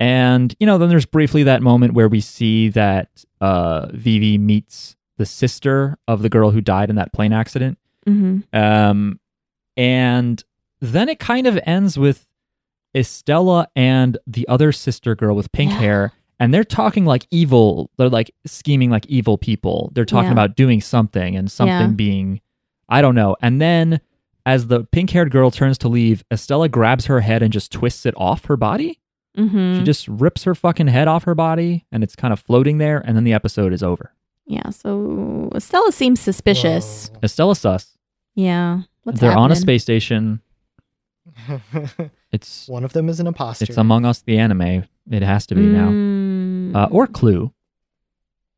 And, 0.00 0.54
you 0.60 0.66
know, 0.66 0.78
then 0.78 0.88
there's 0.90 1.06
briefly 1.06 1.42
that 1.42 1.60
moment 1.60 1.94
where 1.94 2.08
we 2.08 2.20
see 2.20 2.68
that 2.68 3.08
uh, 3.40 3.88
Vivy 3.92 4.38
meets 4.38 4.94
the 5.16 5.26
sister 5.26 5.98
of 6.06 6.22
the 6.22 6.28
girl 6.28 6.52
who 6.52 6.60
died 6.60 6.88
in 6.88 6.94
that 6.96 7.12
plane 7.12 7.32
accident. 7.32 7.78
mm-hmm. 8.08 8.38
Um, 8.56 9.18
and 9.76 10.42
then 10.80 11.08
it 11.08 11.18
kind 11.18 11.48
of 11.48 11.58
ends 11.64 11.98
with 11.98 12.27
Estella 12.96 13.68
and 13.76 14.18
the 14.26 14.46
other 14.48 14.72
sister 14.72 15.14
girl 15.14 15.34
with 15.36 15.50
pink 15.52 15.70
Yeah. 15.72 15.78
hair. 15.78 16.12
And 16.40 16.54
they're 16.54 16.64
talking 16.64 17.04
like 17.04 17.26
evil. 17.30 17.90
They're 17.98 18.08
like 18.08 18.30
scheming 18.46 18.90
like 18.90 19.04
evil 19.06 19.36
people. 19.38 19.90
They're 19.94 20.04
talking 20.04 20.28
Yeah. 20.28 20.32
about 20.32 20.56
doing 20.56 20.80
something 20.80 21.36
and 21.36 21.50
something 21.50 21.74
Yeah. 21.76 21.86
being, 21.88 22.40
I 22.88 23.02
don't 23.02 23.14
know. 23.16 23.36
And 23.42 23.60
then 23.60 24.00
as 24.46 24.68
the 24.68 24.84
pink 24.84 25.10
haired 25.10 25.30
girl 25.30 25.50
turns 25.50 25.76
to 25.78 25.88
leave, 25.88 26.24
Estella 26.32 26.68
grabs 26.68 27.06
her 27.06 27.20
head 27.20 27.42
and 27.42 27.52
just 27.52 27.72
twists 27.72 28.06
it 28.06 28.14
off 28.16 28.44
her 28.46 28.56
body. 28.56 28.98
Mm-hmm. 29.36 29.78
She 29.78 29.82
just 29.84 30.08
rips 30.08 30.44
her 30.44 30.54
fucking 30.54 30.86
head 30.88 31.06
off 31.08 31.24
her 31.24 31.34
body 31.34 31.84
and 31.92 32.02
it's 32.02 32.16
kind 32.16 32.32
of 32.32 32.40
floating 32.40 32.78
there. 32.78 32.98
And 33.04 33.16
then 33.16 33.24
the 33.24 33.32
episode 33.34 33.72
is 33.72 33.82
over. 33.82 34.12
Yeah, 34.46 34.70
so 34.70 35.50
Estella 35.54 35.92
seems 35.92 36.20
suspicious. 36.20 37.10
Whoa. 37.12 37.18
Estella 37.24 37.54
sus. 37.56 37.98
Yeah. 38.34 38.82
What's 39.02 39.20
they're 39.20 39.36
on 39.36 39.52
a 39.52 39.56
space 39.56 39.82
station. 39.82 40.40
It's 42.32 42.68
One 42.68 42.84
of 42.84 42.92
them 42.92 43.08
is 43.08 43.20
an 43.20 43.26
imposter. 43.26 43.64
It's 43.64 43.76
Among 43.76 44.04
Us 44.04 44.20
the 44.22 44.38
anime. 44.38 44.84
It 45.10 45.22
has 45.22 45.46
to 45.46 45.54
be 45.54 45.62
now. 45.62 45.88
Mm, 45.88 46.74
Uh, 46.76 46.88
or 46.90 47.06
Clue. 47.06 47.52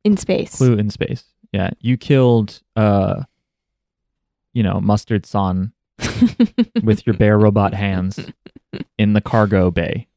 in 0.04 0.16
space. 0.16 0.56
Clue 0.56 0.74
in 0.74 0.90
space. 0.90 1.24
Yeah. 1.52 1.70
You 1.80 1.96
killed 1.96 2.62
uh 2.76 3.22
you 4.52 4.62
know, 4.62 4.80
Mustard 4.80 5.26
Son 5.26 5.72
with 6.82 7.06
your 7.06 7.14
bear 7.14 7.38
robot 7.38 7.72
hands 7.74 8.18
in 8.98 9.12
the 9.12 9.20
cargo 9.20 9.70
bay. 9.70 10.08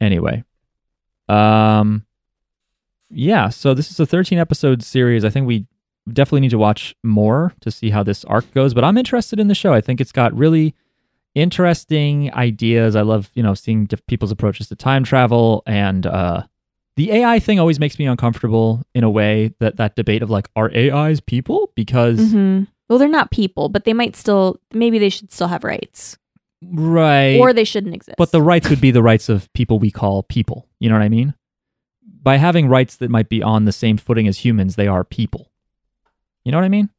Anyway. 0.00 0.44
Um 1.28 2.06
yeah, 3.12 3.48
so 3.48 3.74
this 3.74 3.90
is 3.90 3.98
a 3.98 4.06
13 4.06 4.38
episode 4.38 4.82
series. 4.84 5.24
I 5.24 5.30
think 5.30 5.46
we 5.46 5.66
definitely 6.12 6.40
need 6.42 6.50
to 6.52 6.58
watch 6.58 6.94
more 7.02 7.52
to 7.60 7.70
see 7.70 7.90
how 7.90 8.02
this 8.04 8.24
arc 8.26 8.52
goes, 8.54 8.72
but 8.72 8.84
I'm 8.84 8.96
interested 8.96 9.40
in 9.40 9.48
the 9.48 9.54
show. 9.54 9.72
I 9.72 9.80
think 9.80 10.00
it's 10.00 10.12
got 10.12 10.32
really 10.36 10.74
interesting 11.34 12.32
ideas. 12.34 12.96
I 12.96 13.02
love, 13.02 13.30
you 13.34 13.42
know, 13.42 13.54
seeing 13.54 13.86
diff- 13.86 14.06
people's 14.06 14.30
approaches 14.32 14.68
to 14.68 14.76
time 14.76 15.04
travel 15.04 15.62
and 15.66 16.06
uh 16.06 16.42
the 16.96 17.12
AI 17.12 17.38
thing 17.38 17.58
always 17.58 17.78
makes 17.80 17.98
me 17.98 18.04
uncomfortable 18.06 18.82
in 18.94 19.04
a 19.04 19.10
way 19.10 19.54
that 19.60 19.76
that 19.76 19.96
debate 19.96 20.22
of 20.22 20.28
like 20.30 20.48
are 20.56 20.70
AIs 20.74 21.20
people 21.20 21.72
because 21.74 22.18
Mhm. 22.20 22.66
Well, 22.88 22.98
they're 22.98 23.08
not 23.08 23.30
people, 23.30 23.68
but 23.68 23.84
they 23.84 23.92
might 23.92 24.16
still. 24.16 24.58
Maybe 24.74 24.98
they 24.98 25.08
should 25.10 25.30
still 25.32 25.46
have 25.46 25.62
rights, 25.62 26.18
right 26.60 27.38
or 27.38 27.52
they 27.52 27.62
shouldn't 27.64 27.94
exist. 27.94 28.16
but 28.18 28.32
the 28.32 28.42
rights 28.42 28.68
would 28.68 28.80
be 28.80 28.90
the 28.90 29.02
rights 29.02 29.28
of 29.28 29.50
people 29.52 29.78
we 29.78 29.92
call 29.92 30.24
people. 30.24 30.66
You 30.80 30.88
know 30.88 30.96
what 30.96 31.04
I 31.04 31.08
mean? 31.08 31.34
By 32.22 32.36
having 32.36 32.66
rights 32.68 32.96
that 32.96 33.08
might 33.08 33.28
be 33.28 33.42
on 33.44 33.64
the 33.64 33.72
same 33.72 33.96
footing 33.96 34.26
as 34.26 34.38
humans, 34.44 34.74
they 34.74 34.88
are 34.88 35.04
people. 35.04 35.52
You 36.44 36.50
know 36.50 36.58
what 36.58 36.64
I 36.64 36.68
mean? 36.68 36.90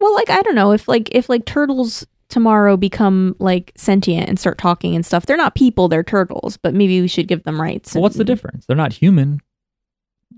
well, 0.00 0.14
like 0.14 0.30
I 0.30 0.42
don't 0.42 0.54
know 0.56 0.72
if 0.72 0.88
like 0.88 1.08
if 1.12 1.28
like 1.28 1.44
turtles 1.46 2.06
tomorrow 2.28 2.76
become 2.76 3.36
like 3.38 3.72
sentient 3.76 4.28
and 4.28 4.38
start 4.38 4.58
talking 4.58 4.94
and 4.96 5.04
stuff. 5.06 5.26
They're 5.26 5.36
not 5.36 5.54
people, 5.54 5.88
they're 5.88 6.02
turtles, 6.02 6.56
but 6.56 6.74
maybe 6.74 7.00
we 7.00 7.08
should 7.08 7.28
give 7.28 7.42
them 7.44 7.60
rights. 7.60 7.94
Well, 7.94 8.02
what's 8.02 8.16
the 8.16 8.24
difference? 8.24 8.66
They're 8.66 8.76
not 8.76 8.92
human. 8.92 9.40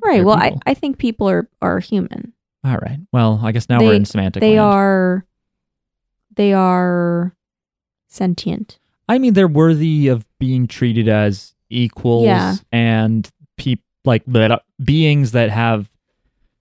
Right. 0.05 0.16
They're 0.16 0.24
Well, 0.24 0.36
I, 0.36 0.48
people. 0.51 0.62
I 0.66 0.74
think 0.74 0.98
people 0.98 1.28
are 1.28 1.48
are 1.62 1.78
human. 1.81 2.32
All 2.65 2.77
right. 2.77 2.98
Well, 3.12 3.40
I 3.43 3.52
guess 3.52 3.69
now 3.69 3.78
They- 3.81 3.86
we're 3.86 3.94
in 3.94 4.05
semantic. 4.05 4.40
They 4.40 4.59
land. 4.59 4.60
are 4.74 5.27
they 6.36 6.52
are 6.52 7.35
sentient. 8.09 8.78
I 9.09 9.19
mean, 9.19 9.32
they're 9.35 9.48
worthy 9.48 10.09
of 10.09 10.24
being 10.39 10.66
treated 10.66 11.09
as 11.09 11.55
equals 11.70 12.27
Yeah. 12.27 12.56
and 12.70 13.28
peop 13.56 13.81
like 14.05 14.23
that 14.27 14.62
beings 14.82 15.32
that 15.32 15.51
have, 15.51 15.90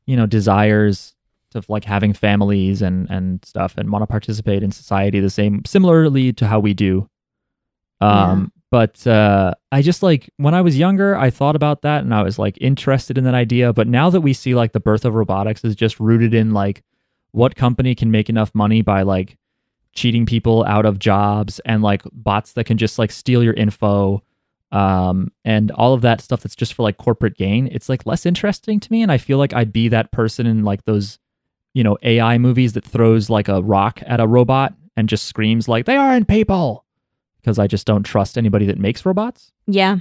you 0.05 0.15
know, 0.15 0.25
desires 0.25 1.13
of 1.57 1.67
like 1.69 1.83
having 1.83 2.13
families 2.13 2.81
and 2.81 3.09
and 3.09 3.43
stuff 3.43 3.77
and 3.77 3.91
want 3.91 4.03
to 4.03 4.07
participate 4.07 4.63
in 4.63 4.71
society 4.71 5.19
the 5.19 5.29
same 5.29 5.63
similarly 5.65 6.31
to 6.33 6.47
how 6.47 6.59
we 6.59 6.73
do. 6.73 7.09
Um 7.99 8.51
but 8.69 9.05
uh 9.07 9.53
I 9.71 9.81
just 9.81 10.03
like 10.03 10.29
when 10.37 10.53
I 10.53 10.61
was 10.61 10.77
younger 10.77 11.17
I 11.17 11.29
thought 11.29 11.55
about 11.55 11.81
that 11.81 12.03
and 12.03 12.13
I 12.13 12.21
was 12.21 12.39
like 12.39 12.57
interested 12.61 13.17
in 13.17 13.23
that 13.25 13.33
idea, 13.33 13.73
but 13.73 13.87
now 13.87 14.09
that 14.09 14.21
we 14.21 14.33
see 14.33 14.55
like 14.55 14.71
the 14.71 14.79
birth 14.79 15.03
of 15.03 15.15
robotics 15.15 15.63
is 15.63 15.75
just 15.75 15.99
rooted 15.99 16.33
in 16.33 16.53
like 16.53 16.83
what 17.31 17.55
company 17.55 17.95
can 17.95 18.11
make 18.11 18.29
enough 18.29 18.53
money 18.53 18.81
by 18.81 19.01
like 19.01 19.37
cheating 19.93 20.25
people 20.25 20.63
out 20.65 20.85
of 20.85 20.99
jobs 20.99 21.59
and 21.65 21.81
like 21.81 22.03
bots 22.13 22.53
that 22.53 22.65
can 22.65 22.77
just 22.77 22.99
like 22.99 23.11
steal 23.11 23.43
your 23.43 23.53
info 23.55 24.21
um 24.71 25.31
and 25.43 25.71
all 25.71 25.93
of 25.93 26.01
that 26.01 26.21
stuff 26.21 26.41
that's 26.41 26.55
just 26.55 26.73
for 26.73 26.83
like 26.83 26.97
corporate 26.97 27.35
gain 27.35 27.67
it's 27.71 27.89
like 27.89 28.05
less 28.05 28.25
interesting 28.25 28.79
to 28.79 28.91
me 28.91 29.01
and 29.01 29.11
i 29.11 29.17
feel 29.17 29.37
like 29.37 29.53
i'd 29.53 29.73
be 29.73 29.87
that 29.87 30.11
person 30.11 30.45
in 30.45 30.63
like 30.63 30.83
those 30.85 31.17
you 31.77 31.83
know 31.83 31.97
ai 32.03 32.37
movies 32.37 32.73
that 32.73 32.83
throws 32.93 33.29
like 33.29 33.47
a 33.47 33.61
rock 33.61 33.95
at 34.05 34.19
a 34.19 34.27
robot 34.27 34.73
and 34.95 35.07
just 35.09 35.25
screams 35.25 35.67
like 35.73 35.85
they 35.85 35.95
aren't 35.95 36.27
people 36.27 36.83
because 37.39 37.57
i 37.59 37.67
just 37.67 37.85
don't 37.85 38.03
trust 38.03 38.37
anybody 38.37 38.65
that 38.65 38.77
makes 38.87 39.05
robots 39.05 39.51
Yeah. 39.67 39.97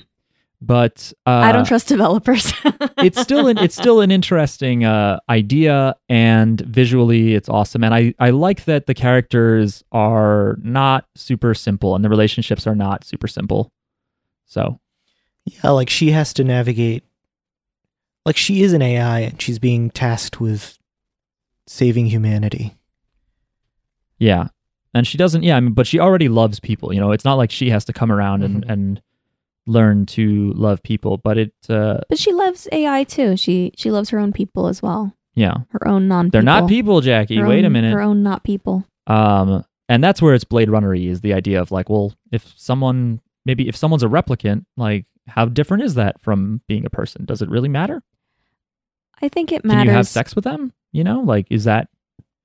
but 0.75 1.13
uh, 1.27 1.45
I 1.49 1.53
don't 1.53 1.67
trust 1.67 1.87
developers. 1.89 2.45
it's 3.09 3.21
still 3.21 3.47
an 3.51 3.59
it's 3.59 3.75
still 3.77 4.01
an 4.01 4.11
interesting 4.11 4.85
uh, 4.85 5.19
idea 5.29 5.95
and 6.09 6.59
visually 6.63 7.35
it's 7.35 7.49
awesome 7.59 7.85
and 7.85 7.93
I 8.01 8.15
I 8.19 8.31
like 8.31 8.65
that 8.65 8.87
the 8.87 8.95
characters 8.95 9.85
are 9.93 10.57
not 10.63 11.05
super 11.15 11.53
simple 11.55 11.95
and 11.95 12.03
the 12.05 12.09
relationships 12.17 12.67
are 12.67 12.75
not 12.87 13.05
super 13.05 13.29
simple. 13.29 13.71
So 14.47 14.81
Yeah, 15.45 15.71
like 15.81 15.91
she 15.91 16.13
has 16.13 16.33
to 16.35 16.43
navigate. 16.45 17.03
Like 18.25 18.37
she 18.39 18.63
is 18.63 18.73
an 18.73 18.83
AI 18.83 19.21
and 19.29 19.37
she's 19.43 19.59
being 19.59 19.91
tasked 19.91 20.41
with 20.41 20.79
saving 21.67 22.07
humanity. 22.07 22.75
yeah, 24.19 24.49
and 24.95 25.07
she 25.07 25.19
doesn't 25.19 25.43
yeah 25.43 25.57
I 25.57 25.61
mean, 25.61 25.75
but 25.75 25.87
she 25.87 25.99
already 26.01 26.29
loves 26.29 26.61
people. 26.61 26.93
You 26.93 27.01
know, 27.01 27.13
it's 27.13 27.25
not 27.25 27.35
like 27.35 27.51
she 27.51 27.71
has 27.71 27.85
to 27.87 27.93
come 27.93 28.11
around 28.11 28.43
and 28.43 28.65
Mhm. 28.65 28.71
and 28.73 29.03
learn 29.67 30.07
to 30.07 30.53
love 30.55 30.83
people, 30.83 31.19
but 31.19 31.37
it 31.39 31.53
uh, 31.69 31.99
but 32.09 32.19
she 32.19 32.33
loves 32.33 32.69
AI 32.73 33.05
too. 33.05 33.37
She 33.37 33.73
she 33.77 33.91
loves 33.91 34.11
her 34.11 34.19
own 34.19 34.33
people 34.33 34.69
as 34.69 34.81
well. 34.83 35.13
yeah 35.35 35.55
Her 35.71 35.87
own 35.89 36.09
non 36.09 36.27
people 36.27 36.33
they're 36.33 36.43
not 36.61 36.69
people, 36.69 37.01
Jackie. 37.01 37.37
Her 37.37 37.47
Wait 37.49 37.65
a 37.65 37.71
minute. 37.71 37.93
Her 37.93 38.01
own 38.01 38.23
not 38.23 38.43
people. 38.45 38.85
Um, 39.07 39.65
and 39.89 40.03
that's 40.03 40.21
where 40.23 40.35
it's 40.35 40.45
Blade 40.45 40.69
Runner-y 40.71 40.99
is 41.07 41.21
the 41.21 41.33
idea 41.35 41.61
of 41.61 41.71
like, 41.71 41.89
well, 41.89 42.13
if 42.33 42.53
someone 42.57 43.21
maybe 43.45 43.69
if 43.69 43.77
someone's 43.77 44.03
a 44.03 44.09
replicant, 44.09 44.65
like 44.77 45.05
how 45.29 45.45
different 45.47 45.83
is 45.83 45.95
that 45.95 46.21
from 46.21 46.61
being 46.69 46.87
a 46.87 46.91
person? 46.91 47.25
Does 47.25 47.43
it 47.43 47.49
really 47.51 47.69
matter? 47.69 48.03
I 49.23 49.29
think 49.29 49.53
it 49.53 49.63
Can 49.63 49.69
matters. 49.69 49.87
you 49.87 49.91
have 49.93 50.09
sex 50.09 50.35
with 50.35 50.45
them? 50.45 50.73
You 50.93 51.05
know, 51.05 51.21
like 51.21 51.47
is 51.51 51.65
that, 51.65 51.89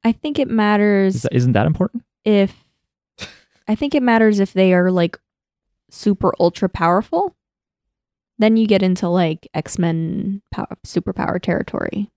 I 0.03 0.11
think 0.11 0.39
it 0.39 0.49
matters 0.49 1.15
is 1.15 1.21
that 1.23 1.33
isn't 1.33 1.51
that 1.53 1.67
important? 1.67 2.03
if 2.23 2.55
I 3.67 3.75
think 3.75 3.95
it 3.95 4.03
matters 4.03 4.39
if 4.39 4.53
they 4.53 4.73
are 4.73 4.91
like 4.91 5.17
super 5.89 6.33
ultra 6.39 6.69
powerful. 6.69 7.35
Then 8.39 8.57
you 8.57 8.65
get 8.65 8.81
into 8.81 9.07
like 9.07 9.47
X 9.53 9.77
Men 9.77 10.41
power, 10.51 10.75
superpower 10.85 11.39
territory. 11.41 12.09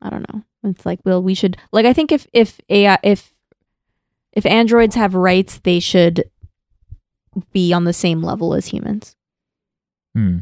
I 0.00 0.10
don't 0.10 0.26
know. 0.32 0.42
It's 0.64 0.84
like, 0.84 0.98
well, 1.04 1.22
we 1.22 1.34
should 1.34 1.56
like. 1.70 1.86
I 1.86 1.92
think 1.92 2.10
if 2.10 2.26
if 2.32 2.60
AI 2.68 2.98
if 3.04 3.32
if 4.32 4.44
androids 4.44 4.96
have 4.96 5.14
rights, 5.14 5.58
they 5.58 5.78
should 5.78 6.24
be 7.52 7.72
on 7.72 7.84
the 7.84 7.92
same 7.92 8.22
level 8.22 8.54
as 8.54 8.66
humans. 8.66 9.14
Hmm. 10.14 10.38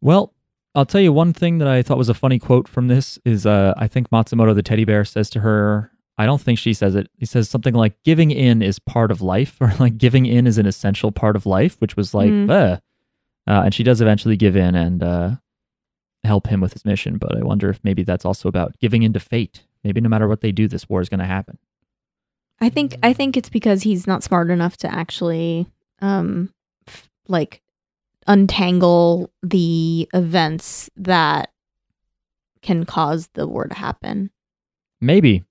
Well, 0.00 0.32
I'll 0.74 0.86
tell 0.86 1.00
you 1.00 1.12
one 1.12 1.32
thing 1.32 1.58
that 1.58 1.68
I 1.68 1.82
thought 1.82 1.98
was 1.98 2.08
a 2.08 2.14
funny 2.14 2.38
quote 2.38 2.68
from 2.68 2.88
this 2.88 3.18
is 3.24 3.46
uh, 3.46 3.74
I 3.76 3.88
think 3.88 4.10
Matsumoto 4.10 4.54
the 4.54 4.62
teddy 4.62 4.84
bear 4.84 5.04
says 5.04 5.28
to 5.30 5.40
her, 5.40 5.90
I 6.18 6.26
don't 6.26 6.40
think 6.40 6.58
she 6.58 6.72
says 6.74 6.94
it. 6.94 7.08
He 7.16 7.26
says 7.26 7.48
something 7.48 7.74
like 7.74 7.94
giving 8.04 8.30
in 8.30 8.60
is 8.62 8.78
part 8.78 9.10
of 9.10 9.20
life 9.22 9.56
or 9.60 9.72
like 9.78 9.98
giving 9.98 10.26
in 10.26 10.46
is 10.46 10.58
an 10.58 10.66
essential 10.66 11.10
part 11.12 11.36
of 11.36 11.46
life, 11.46 11.76
which 11.80 11.96
was 11.96 12.14
like, 12.14 12.30
Mm. 12.30 12.50
uh. 12.50 12.78
And 13.46 13.72
she 13.72 13.82
does 13.82 14.00
eventually 14.02 14.36
give 14.36 14.56
in 14.56 14.74
and 14.74 15.02
uh, 15.02 15.30
help 16.22 16.48
him 16.48 16.60
with 16.60 16.74
his 16.74 16.84
mission. 16.84 17.16
But 17.16 17.34
I 17.36 17.42
wonder 17.42 17.70
if 17.70 17.80
maybe 17.82 18.02
that's 18.02 18.26
also 18.26 18.46
about 18.48 18.78
giving 18.78 19.02
in 19.04 19.14
to 19.14 19.20
fate. 19.20 19.64
Maybe 19.82 20.02
no 20.02 20.08
matter 20.10 20.28
what 20.28 20.42
they 20.42 20.52
do, 20.52 20.68
this 20.68 20.86
war 20.88 21.00
is 21.00 21.08
going 21.08 21.20
to 21.20 21.24
happen. 21.26 21.56
I 22.60 22.68
think 22.68 22.96
I 23.02 23.12
think 23.14 23.36
it's 23.38 23.48
because 23.48 23.84
he's 23.84 24.06
not 24.06 24.22
smart 24.22 24.50
enough 24.50 24.76
to 24.78 24.92
actually 24.92 25.66
um 26.02 26.52
f- 26.86 27.08
like 27.28 27.62
untangle 28.28 29.30
the 29.42 30.08
events 30.14 30.88
that 30.96 31.50
can 32.62 32.84
cause 32.84 33.28
the 33.34 33.46
war 33.46 33.66
to 33.66 33.74
happen. 33.74 34.30
Maybe. 35.00 35.44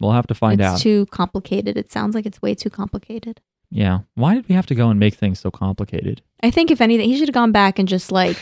We'll 0.00 0.12
have 0.12 0.26
to 0.26 0.34
find 0.34 0.60
it's 0.60 0.66
out. 0.66 0.74
It's 0.74 0.82
too 0.82 1.06
complicated. 1.06 1.76
It 1.78 1.90
sounds 1.90 2.14
like 2.14 2.26
it's 2.26 2.42
way 2.42 2.54
too 2.54 2.68
complicated. 2.70 3.40
yeah. 3.70 4.00
Why 4.14 4.34
did 4.34 4.48
we 4.48 4.54
have 4.54 4.66
to 4.66 4.74
go 4.74 4.90
and 4.90 5.00
make 5.00 5.14
things 5.14 5.40
so 5.40 5.50
complicated? 5.50 6.20
I 6.42 6.50
think 6.50 6.70
if 6.70 6.80
anything, 6.82 7.08
he 7.08 7.16
should 7.18 7.28
have 7.28 7.34
gone 7.34 7.52
back 7.52 7.78
and 7.78 7.88
just 7.88 8.12
like 8.12 8.36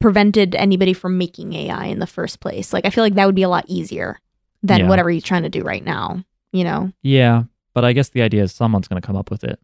prevented 0.00 0.54
anybody 0.56 0.92
from 0.92 1.18
making 1.18 1.52
AI 1.52 1.86
in 1.86 1.98
the 2.00 2.06
first 2.06 2.40
place. 2.40 2.72
Like 2.72 2.84
I 2.84 2.90
feel 2.90 3.04
like 3.04 3.14
that 3.14 3.26
would 3.26 3.34
be 3.34 3.42
a 3.44 3.48
lot 3.48 3.64
easier 3.68 4.18
than 4.62 4.80
Yeah. 4.80 4.88
whatever 4.88 5.10
he's 5.10 5.22
trying 5.24 5.42
to 5.44 5.48
do 5.48 5.62
right 5.62 5.84
now. 5.84 6.24
You 6.52 6.64
know? 6.64 6.92
Yeah. 7.02 7.44
But 7.74 7.84
I 7.84 7.92
guess 7.92 8.08
the 8.08 8.22
idea 8.22 8.42
is 8.42 8.52
someone's 8.52 8.88
going 8.88 9.00
to 9.00 9.06
come 9.06 9.16
up 9.16 9.30
with 9.30 9.44
it. 9.44 9.60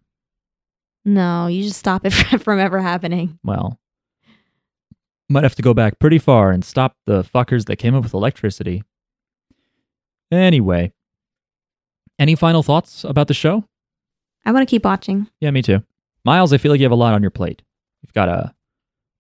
No, 1.05 1.47
you 1.49 1.63
just 1.65 1.79
stop 1.79 2.05
it 2.05 2.11
from 2.43 2.59
ever 2.59 2.81
happening. 2.81 3.39
well, 3.45 3.79
might 5.29 5.43
have 5.43 5.55
to 5.57 5.63
go 5.63 5.73
back 5.75 5.99
pretty 5.99 6.19
far 6.19 6.51
and 6.51 6.65
stop 6.65 6.97
the 7.07 7.23
fuckers 7.23 7.65
that 7.67 7.77
came 7.77 7.95
up 7.95 8.03
with 8.05 8.15
electricity. 8.15 8.83
Anyway, 10.31 10.93
any 12.19 12.35
final 12.35 12.63
thoughts 12.63 13.05
about 13.05 13.29
the 13.29 13.35
show? 13.35 13.65
I 14.45 14.53
want 14.53 14.67
to 14.67 14.71
keep 14.71 14.85
watching. 14.85 15.29
Yeah, 15.41 15.51
me 15.51 15.63
too. 15.63 15.83
Miles, 16.25 16.53
I 16.53 16.59
feel 16.59 16.71
like 16.73 16.81
you 16.81 16.85
have 16.85 16.93
a 16.93 16.97
lot 16.97 17.15
on 17.15 17.23
your 17.23 17.31
plate. 17.31 17.63
You've 18.03 18.13
got 18.13 18.27
to 18.27 18.55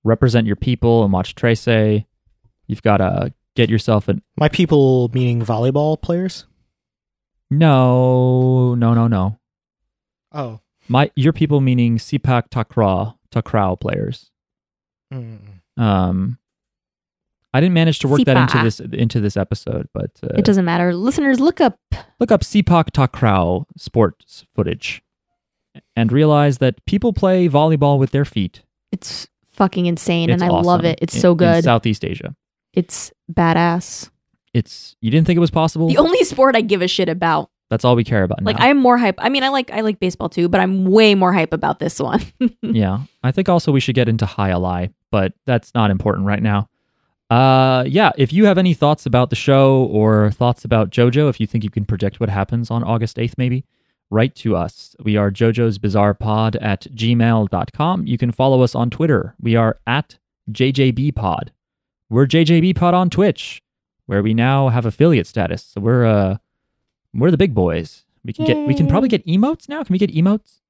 represent 0.04 0.46
your 0.46 0.56
people 0.56 1.02
and 1.04 1.12
watch 1.12 1.34
Trace. 1.34 1.66
You've 1.66 2.82
got 2.82 2.98
to 2.98 3.32
get 3.56 3.70
yourself 3.70 4.08
an. 4.08 4.22
My 4.38 4.48
people 4.48 5.10
meaning 5.14 5.40
volleyball 5.42 6.00
players? 6.00 6.46
No, 7.50 8.74
no, 8.74 8.94
no, 8.94 9.06
no. 9.06 9.38
Oh. 10.32 10.60
My 10.88 11.10
your 11.16 11.32
people 11.32 11.60
meaning 11.60 11.98
Sepak 11.98 12.50
Takra 12.50 13.14
Takraw 13.32 13.78
players. 13.80 14.30
Mm. 15.12 15.38
Um, 15.76 16.38
I 17.52 17.60
didn't 17.60 17.74
manage 17.74 18.00
to 18.00 18.08
work 18.08 18.24
that 18.24 18.36
into 18.36 18.62
this 18.62 18.80
into 18.80 19.20
this 19.20 19.36
episode, 19.36 19.88
but 19.94 20.10
uh, 20.22 20.34
it 20.36 20.44
doesn't 20.44 20.64
matter. 20.64 20.94
Listeners, 20.94 21.40
look 21.40 21.60
up 21.60 21.78
look 22.20 22.32
up 22.32 22.42
Sepak 22.42 22.90
Takraw 22.90 23.64
sports 23.76 24.44
footage 24.54 25.02
and 25.96 26.12
realize 26.12 26.58
that 26.58 26.84
people 26.84 27.12
play 27.12 27.48
volleyball 27.48 27.98
with 27.98 28.10
their 28.10 28.24
feet. 28.24 28.62
It's 28.92 29.28
fucking 29.46 29.86
insane 29.86 30.30
It's 30.30 30.42
and 30.42 30.50
I 30.52 30.54
love 30.54 30.84
it. 30.84 30.98
It's 31.00 31.14
in- 31.14 31.20
so 31.20 31.32
in 31.32 31.38
good. 31.38 31.64
Southeast 31.64 32.04
Asia. 32.04 32.34
it's 32.72 33.12
badass. 33.32 34.10
It's 34.52 34.96
you 35.00 35.10
didn't 35.10 35.26
think 35.26 35.36
it 35.36 35.40
was 35.40 35.50
possible. 35.50 35.88
The 35.88 35.98
only 35.98 36.22
sport 36.24 36.56
I 36.56 36.60
give 36.60 36.82
a 36.82 36.88
shit 36.88 37.08
about. 37.08 37.50
That's 37.74 37.84
all 37.84 37.96
we 37.96 38.04
care 38.04 38.22
about 38.22 38.40
Like 38.44 38.56
now. 38.56 38.66
I'm 38.66 38.78
more 38.78 38.96
hype. 38.96 39.16
I 39.18 39.28
mean, 39.28 39.42
I 39.42 39.48
like 39.48 39.72
I 39.72 39.80
like 39.80 39.98
baseball 39.98 40.28
too, 40.28 40.48
but 40.48 40.60
I'm 40.60 40.84
way 40.84 41.16
more 41.16 41.32
hype 41.32 41.52
about 41.52 41.80
this 41.80 41.98
one. 41.98 42.22
yeah, 42.62 43.00
I 43.24 43.32
think 43.32 43.48
also 43.48 43.72
we 43.72 43.80
should 43.80 43.96
get 43.96 44.08
into 44.08 44.26
High 44.26 44.50
Ally, 44.50 44.90
but 45.10 45.32
that's 45.44 45.74
not 45.74 45.90
important 45.90 46.24
right 46.24 46.40
now. 46.40 46.68
Uh, 47.30 47.82
yeah, 47.88 48.12
if 48.16 48.32
you 48.32 48.44
have 48.44 48.58
any 48.58 48.74
thoughts 48.74 49.06
about 49.06 49.30
the 49.30 49.34
show 49.34 49.86
or 49.86 50.30
thoughts 50.30 50.64
about 50.64 50.90
JoJo, 50.90 51.28
if 51.28 51.40
you 51.40 51.48
think 51.48 51.64
you 51.64 51.70
can 51.70 51.84
predict 51.84 52.20
what 52.20 52.28
happens 52.28 52.70
on 52.70 52.84
August 52.84 53.16
8th, 53.16 53.34
maybe, 53.36 53.64
write 54.08 54.36
to 54.36 54.54
us. 54.54 54.94
We 55.02 55.16
are 55.16 55.32
JoJo's 55.32 55.78
Bizarre 55.78 56.14
Pod 56.14 56.54
at 56.54 56.82
gmail.com. 56.82 58.06
You 58.06 58.18
can 58.18 58.30
follow 58.30 58.62
us 58.62 58.76
on 58.76 58.88
Twitter. 58.88 59.34
We 59.40 59.56
are 59.56 59.80
at 59.84 60.16
JJB 60.52 61.16
Pod. 61.16 61.50
We're 62.08 62.26
JJB 62.26 62.76
Pod 62.76 62.94
on 62.94 63.10
Twitch, 63.10 63.60
where 64.06 64.22
we 64.22 64.32
now 64.32 64.68
have 64.68 64.86
affiliate 64.86 65.26
status. 65.26 65.64
So 65.64 65.80
we're 65.80 66.04
uh 66.04 66.36
we're 67.14 67.30
the 67.30 67.36
big 67.38 67.54
boys. 67.54 68.04
We 68.24 68.32
can 68.32 68.44
get 68.46 68.56
we 68.66 68.74
can 68.74 68.86
probably 68.88 69.08
get 69.08 69.26
emotes 69.26 69.68
now. 69.68 69.82
Can 69.84 69.92
we 69.92 69.98
get 69.98 70.10
emotes? 70.14 70.60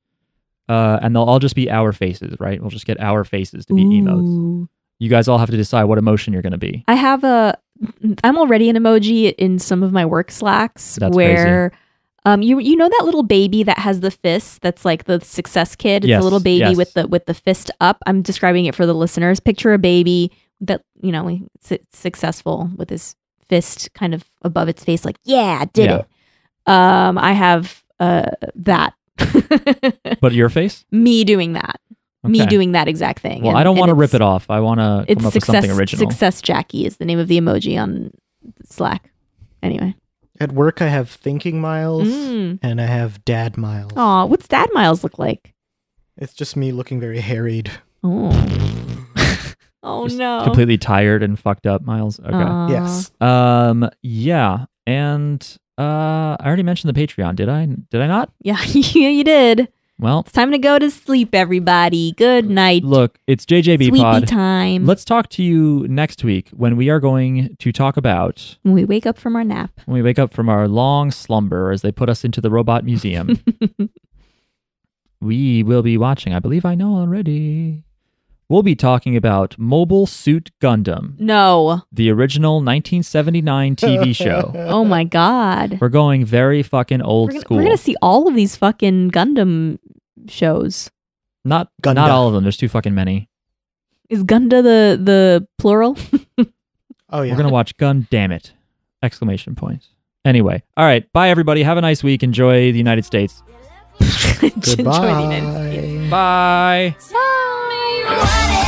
Uh, 0.68 0.98
and 1.02 1.14
they'll 1.14 1.24
all 1.24 1.38
just 1.38 1.54
be 1.54 1.70
our 1.70 1.92
faces, 1.92 2.36
right? 2.40 2.60
We'll 2.60 2.70
just 2.70 2.86
get 2.86 2.98
our 3.00 3.22
faces 3.24 3.66
to 3.66 3.74
be 3.74 3.84
emotes. 3.84 4.68
You 4.98 5.10
guys 5.10 5.28
all 5.28 5.38
have 5.38 5.50
to 5.50 5.56
decide 5.56 5.84
what 5.84 5.98
emotion 5.98 6.32
you're 6.32 6.42
going 6.42 6.52
to 6.52 6.58
be. 6.58 6.84
I 6.88 6.94
have 6.94 7.22
a 7.24 7.58
I'm 8.22 8.38
already 8.38 8.68
an 8.70 8.76
emoji 8.76 9.34
in 9.34 9.58
some 9.58 9.82
of 9.82 9.92
my 9.92 10.06
work 10.06 10.30
slacks 10.30 10.96
That's 10.96 11.14
where 11.14 11.72
Um, 12.24 12.40
you 12.40 12.58
you 12.60 12.76
know 12.76 12.88
that 12.88 13.04
little 13.04 13.22
baby 13.24 13.62
that 13.64 13.78
has 13.78 14.00
the 14.00 14.10
fist 14.10 14.62
that's 14.62 14.84
like 14.84 15.04
the 15.04 15.20
success 15.20 15.76
kid. 15.76 16.04
It's 16.04 16.08
Yes, 16.10 16.20
a 16.20 16.24
little 16.24 16.40
baby 16.40 16.60
yes. 16.70 16.76
with 16.76 16.94
the 16.94 17.06
with 17.06 17.26
the 17.26 17.34
fist 17.34 17.70
up. 17.80 17.98
I'm 18.06 18.22
describing 18.22 18.64
it 18.64 18.74
for 18.74 18.86
the 18.86 18.94
listeners. 18.94 19.40
Picture 19.40 19.74
a 19.74 19.78
baby 19.78 20.32
that 20.62 20.82
you 21.02 21.12
know 21.12 21.38
su- 21.60 21.78
successful 21.92 22.70
with 22.76 22.88
his 22.88 23.14
fist 23.48 23.92
kind 23.92 24.14
of 24.14 24.24
above 24.42 24.68
its 24.68 24.82
face, 24.82 25.04
like 25.04 25.18
yeah, 25.24 25.58
I 25.60 25.66
did 25.66 25.86
Yeah. 25.90 25.96
it. 25.98 26.06
Um, 26.66 27.18
I 27.18 27.32
have 27.32 27.82
uh 28.00 28.30
that. 28.56 28.94
But 30.20 30.32
your 30.32 30.48
face? 30.48 30.84
Me 30.90 31.24
doing 31.24 31.52
that. 31.54 31.80
Me 32.22 32.46
doing 32.46 32.72
that 32.72 32.88
exact 32.88 33.20
thing. 33.20 33.42
Well, 33.42 33.50
And- 33.50 33.58
I 33.58 33.64
don't 33.64 33.76
want 33.76 33.90
to 33.90 33.94
rip 33.94 34.14
it 34.14 34.22
off. 34.22 34.48
I 34.50 34.60
want 34.60 34.80
to 34.80 35.04
It's 35.06 35.18
come 35.20 35.26
up 35.26 35.32
success. 35.34 35.48
with 35.48 35.62
something 35.64 35.78
original. 35.78 36.10
Success 36.10 36.40
Jackie 36.40 36.86
is 36.86 36.96
the 36.96 37.04
name 37.04 37.18
of 37.18 37.28
the 37.28 37.38
emoji 37.38 37.78
on 37.80 38.10
Slack. 38.64 39.10
Anyway. 39.62 39.94
At 40.40 40.52
work, 40.52 40.80
I 40.82 40.88
have 40.88 41.10
thinking 41.10 41.60
miles 41.60 42.08
Mm. 42.08 42.58
and 42.62 42.80
I 42.80 42.86
have 42.86 43.24
dad 43.24 43.56
miles. 43.58 43.92
Aw, 43.96 44.24
what's 44.24 44.48
Dad 44.48 44.68
Miles 44.72 45.04
look 45.04 45.18
like? 45.18 45.52
It's 46.16 46.32
just 46.34 46.56
me 46.56 46.72
looking 46.72 46.98
very 46.98 47.20
harried. 47.20 47.70
Oh. 48.02 48.30
oh 49.82 50.06
Just 50.06 50.18
no. 50.18 50.42
Completely 50.44 50.78
tired 50.78 51.22
and 51.22 51.38
fucked 51.38 51.66
up, 51.66 51.82
Miles. 51.82 52.18
Okay. 52.20 52.32
Aw. 52.32 52.68
yes. 52.68 53.10
Um. 53.20 53.88
Yeah. 54.02 54.64
And 54.86 55.56
uh, 55.78 56.36
I 56.38 56.42
already 56.46 56.62
mentioned 56.62 56.94
the 56.94 57.00
Patreon. 57.06 57.36
Did 57.36 57.48
I? 57.48 57.66
Did 57.66 58.00
I 58.00 58.06
not? 58.06 58.30
Yeah, 58.40 58.60
yeah, 58.66 59.08
you 59.08 59.24
did. 59.24 59.68
Well, 59.96 60.20
It's 60.20 60.32
time 60.32 60.50
to 60.50 60.58
go 60.58 60.76
to 60.80 60.90
sleep, 60.90 61.36
everybody. 61.36 62.12
Good 62.16 62.50
night. 62.50 62.82
look, 62.82 63.20
it's 63.28 63.46
JJB 63.46 63.96
Pod. 63.96 64.26
time. 64.26 64.86
Let's 64.86 65.04
talk 65.04 65.28
to 65.30 65.42
you 65.44 65.86
next 65.88 66.24
week 66.24 66.48
when 66.50 66.76
we 66.76 66.90
are 66.90 66.98
going 66.98 67.54
to 67.60 67.70
talk 67.70 67.96
about 67.96 68.56
when 68.62 68.74
we 68.74 68.84
wake 68.84 69.06
up 69.06 69.18
from 69.18 69.36
our 69.36 69.44
nap. 69.44 69.70
when 69.86 69.94
we 69.94 70.02
wake 70.02 70.18
up 70.18 70.32
from 70.32 70.48
our 70.48 70.66
long 70.66 71.12
slumber 71.12 71.70
as 71.70 71.82
they 71.82 71.92
put 71.92 72.08
us 72.08 72.24
into 72.24 72.40
the 72.40 72.50
robot 72.50 72.84
museum. 72.84 73.38
we 75.20 75.62
will 75.62 75.82
be 75.82 75.96
watching. 75.96 76.34
I 76.34 76.40
believe 76.40 76.64
I 76.64 76.74
know 76.74 76.96
already. 76.96 77.84
We'll 78.48 78.62
be 78.62 78.74
talking 78.74 79.16
about 79.16 79.58
Mobile 79.58 80.06
Suit 80.06 80.50
Gundam, 80.60 81.18
No. 81.18 81.82
the 81.90 82.10
original 82.10 82.56
1979 82.56 83.76
TV 83.76 84.14
show. 84.24 84.52
Oh 84.54 84.84
my 84.84 85.04
god. 85.04 85.78
We're 85.80 85.88
going 85.88 86.24
very 86.26 86.62
fucking 86.62 87.00
old 87.00 87.28
We're 87.28 87.32
gonna, 87.32 87.40
school. 87.40 87.56
we're 87.56 87.62
gonna 87.64 87.76
see 87.78 87.96
all 88.02 88.28
of 88.28 88.34
these 88.34 88.54
fucking 88.56 89.10
Gundam 89.12 89.78
shows. 90.28 90.90
not 91.44 91.70
Gunda. 91.80 92.02
not 92.02 92.10
all 92.10 92.28
of 92.28 92.34
them. 92.34 92.44
There's 92.44 92.56
too 92.58 92.68
fucking 92.68 92.94
many. 92.94 93.28
Is 94.10 94.22
Gunda 94.22 94.60
the 94.62 94.98
the 95.02 95.48
plural? 95.58 95.96
Oh 97.10 97.22
yeah. 97.22 97.30
We're 97.32 97.36
gonna 97.36 97.52
watch 97.52 97.76
Gun 97.76 98.08
Damn 98.10 98.32
It! 98.32 98.52
Exclamation 99.02 99.54
point. 99.54 99.86
Anyway, 100.24 100.62
all 100.76 100.84
right. 100.84 101.10
Bye 101.12 101.28
everybody. 101.28 101.62
Have 101.62 101.76
a 101.78 101.80
nice 101.80 102.02
week. 102.02 102.22
Enjoy 102.24 102.72
the 102.72 102.78
United 102.78 103.04
States. 103.04 103.40
Enjoy 104.00 104.08
the 104.40 104.46
United 104.48 104.64
States. 104.64 104.76
Goodbye. 106.02 106.08
Bye. 106.10 106.96
It 108.16 108.63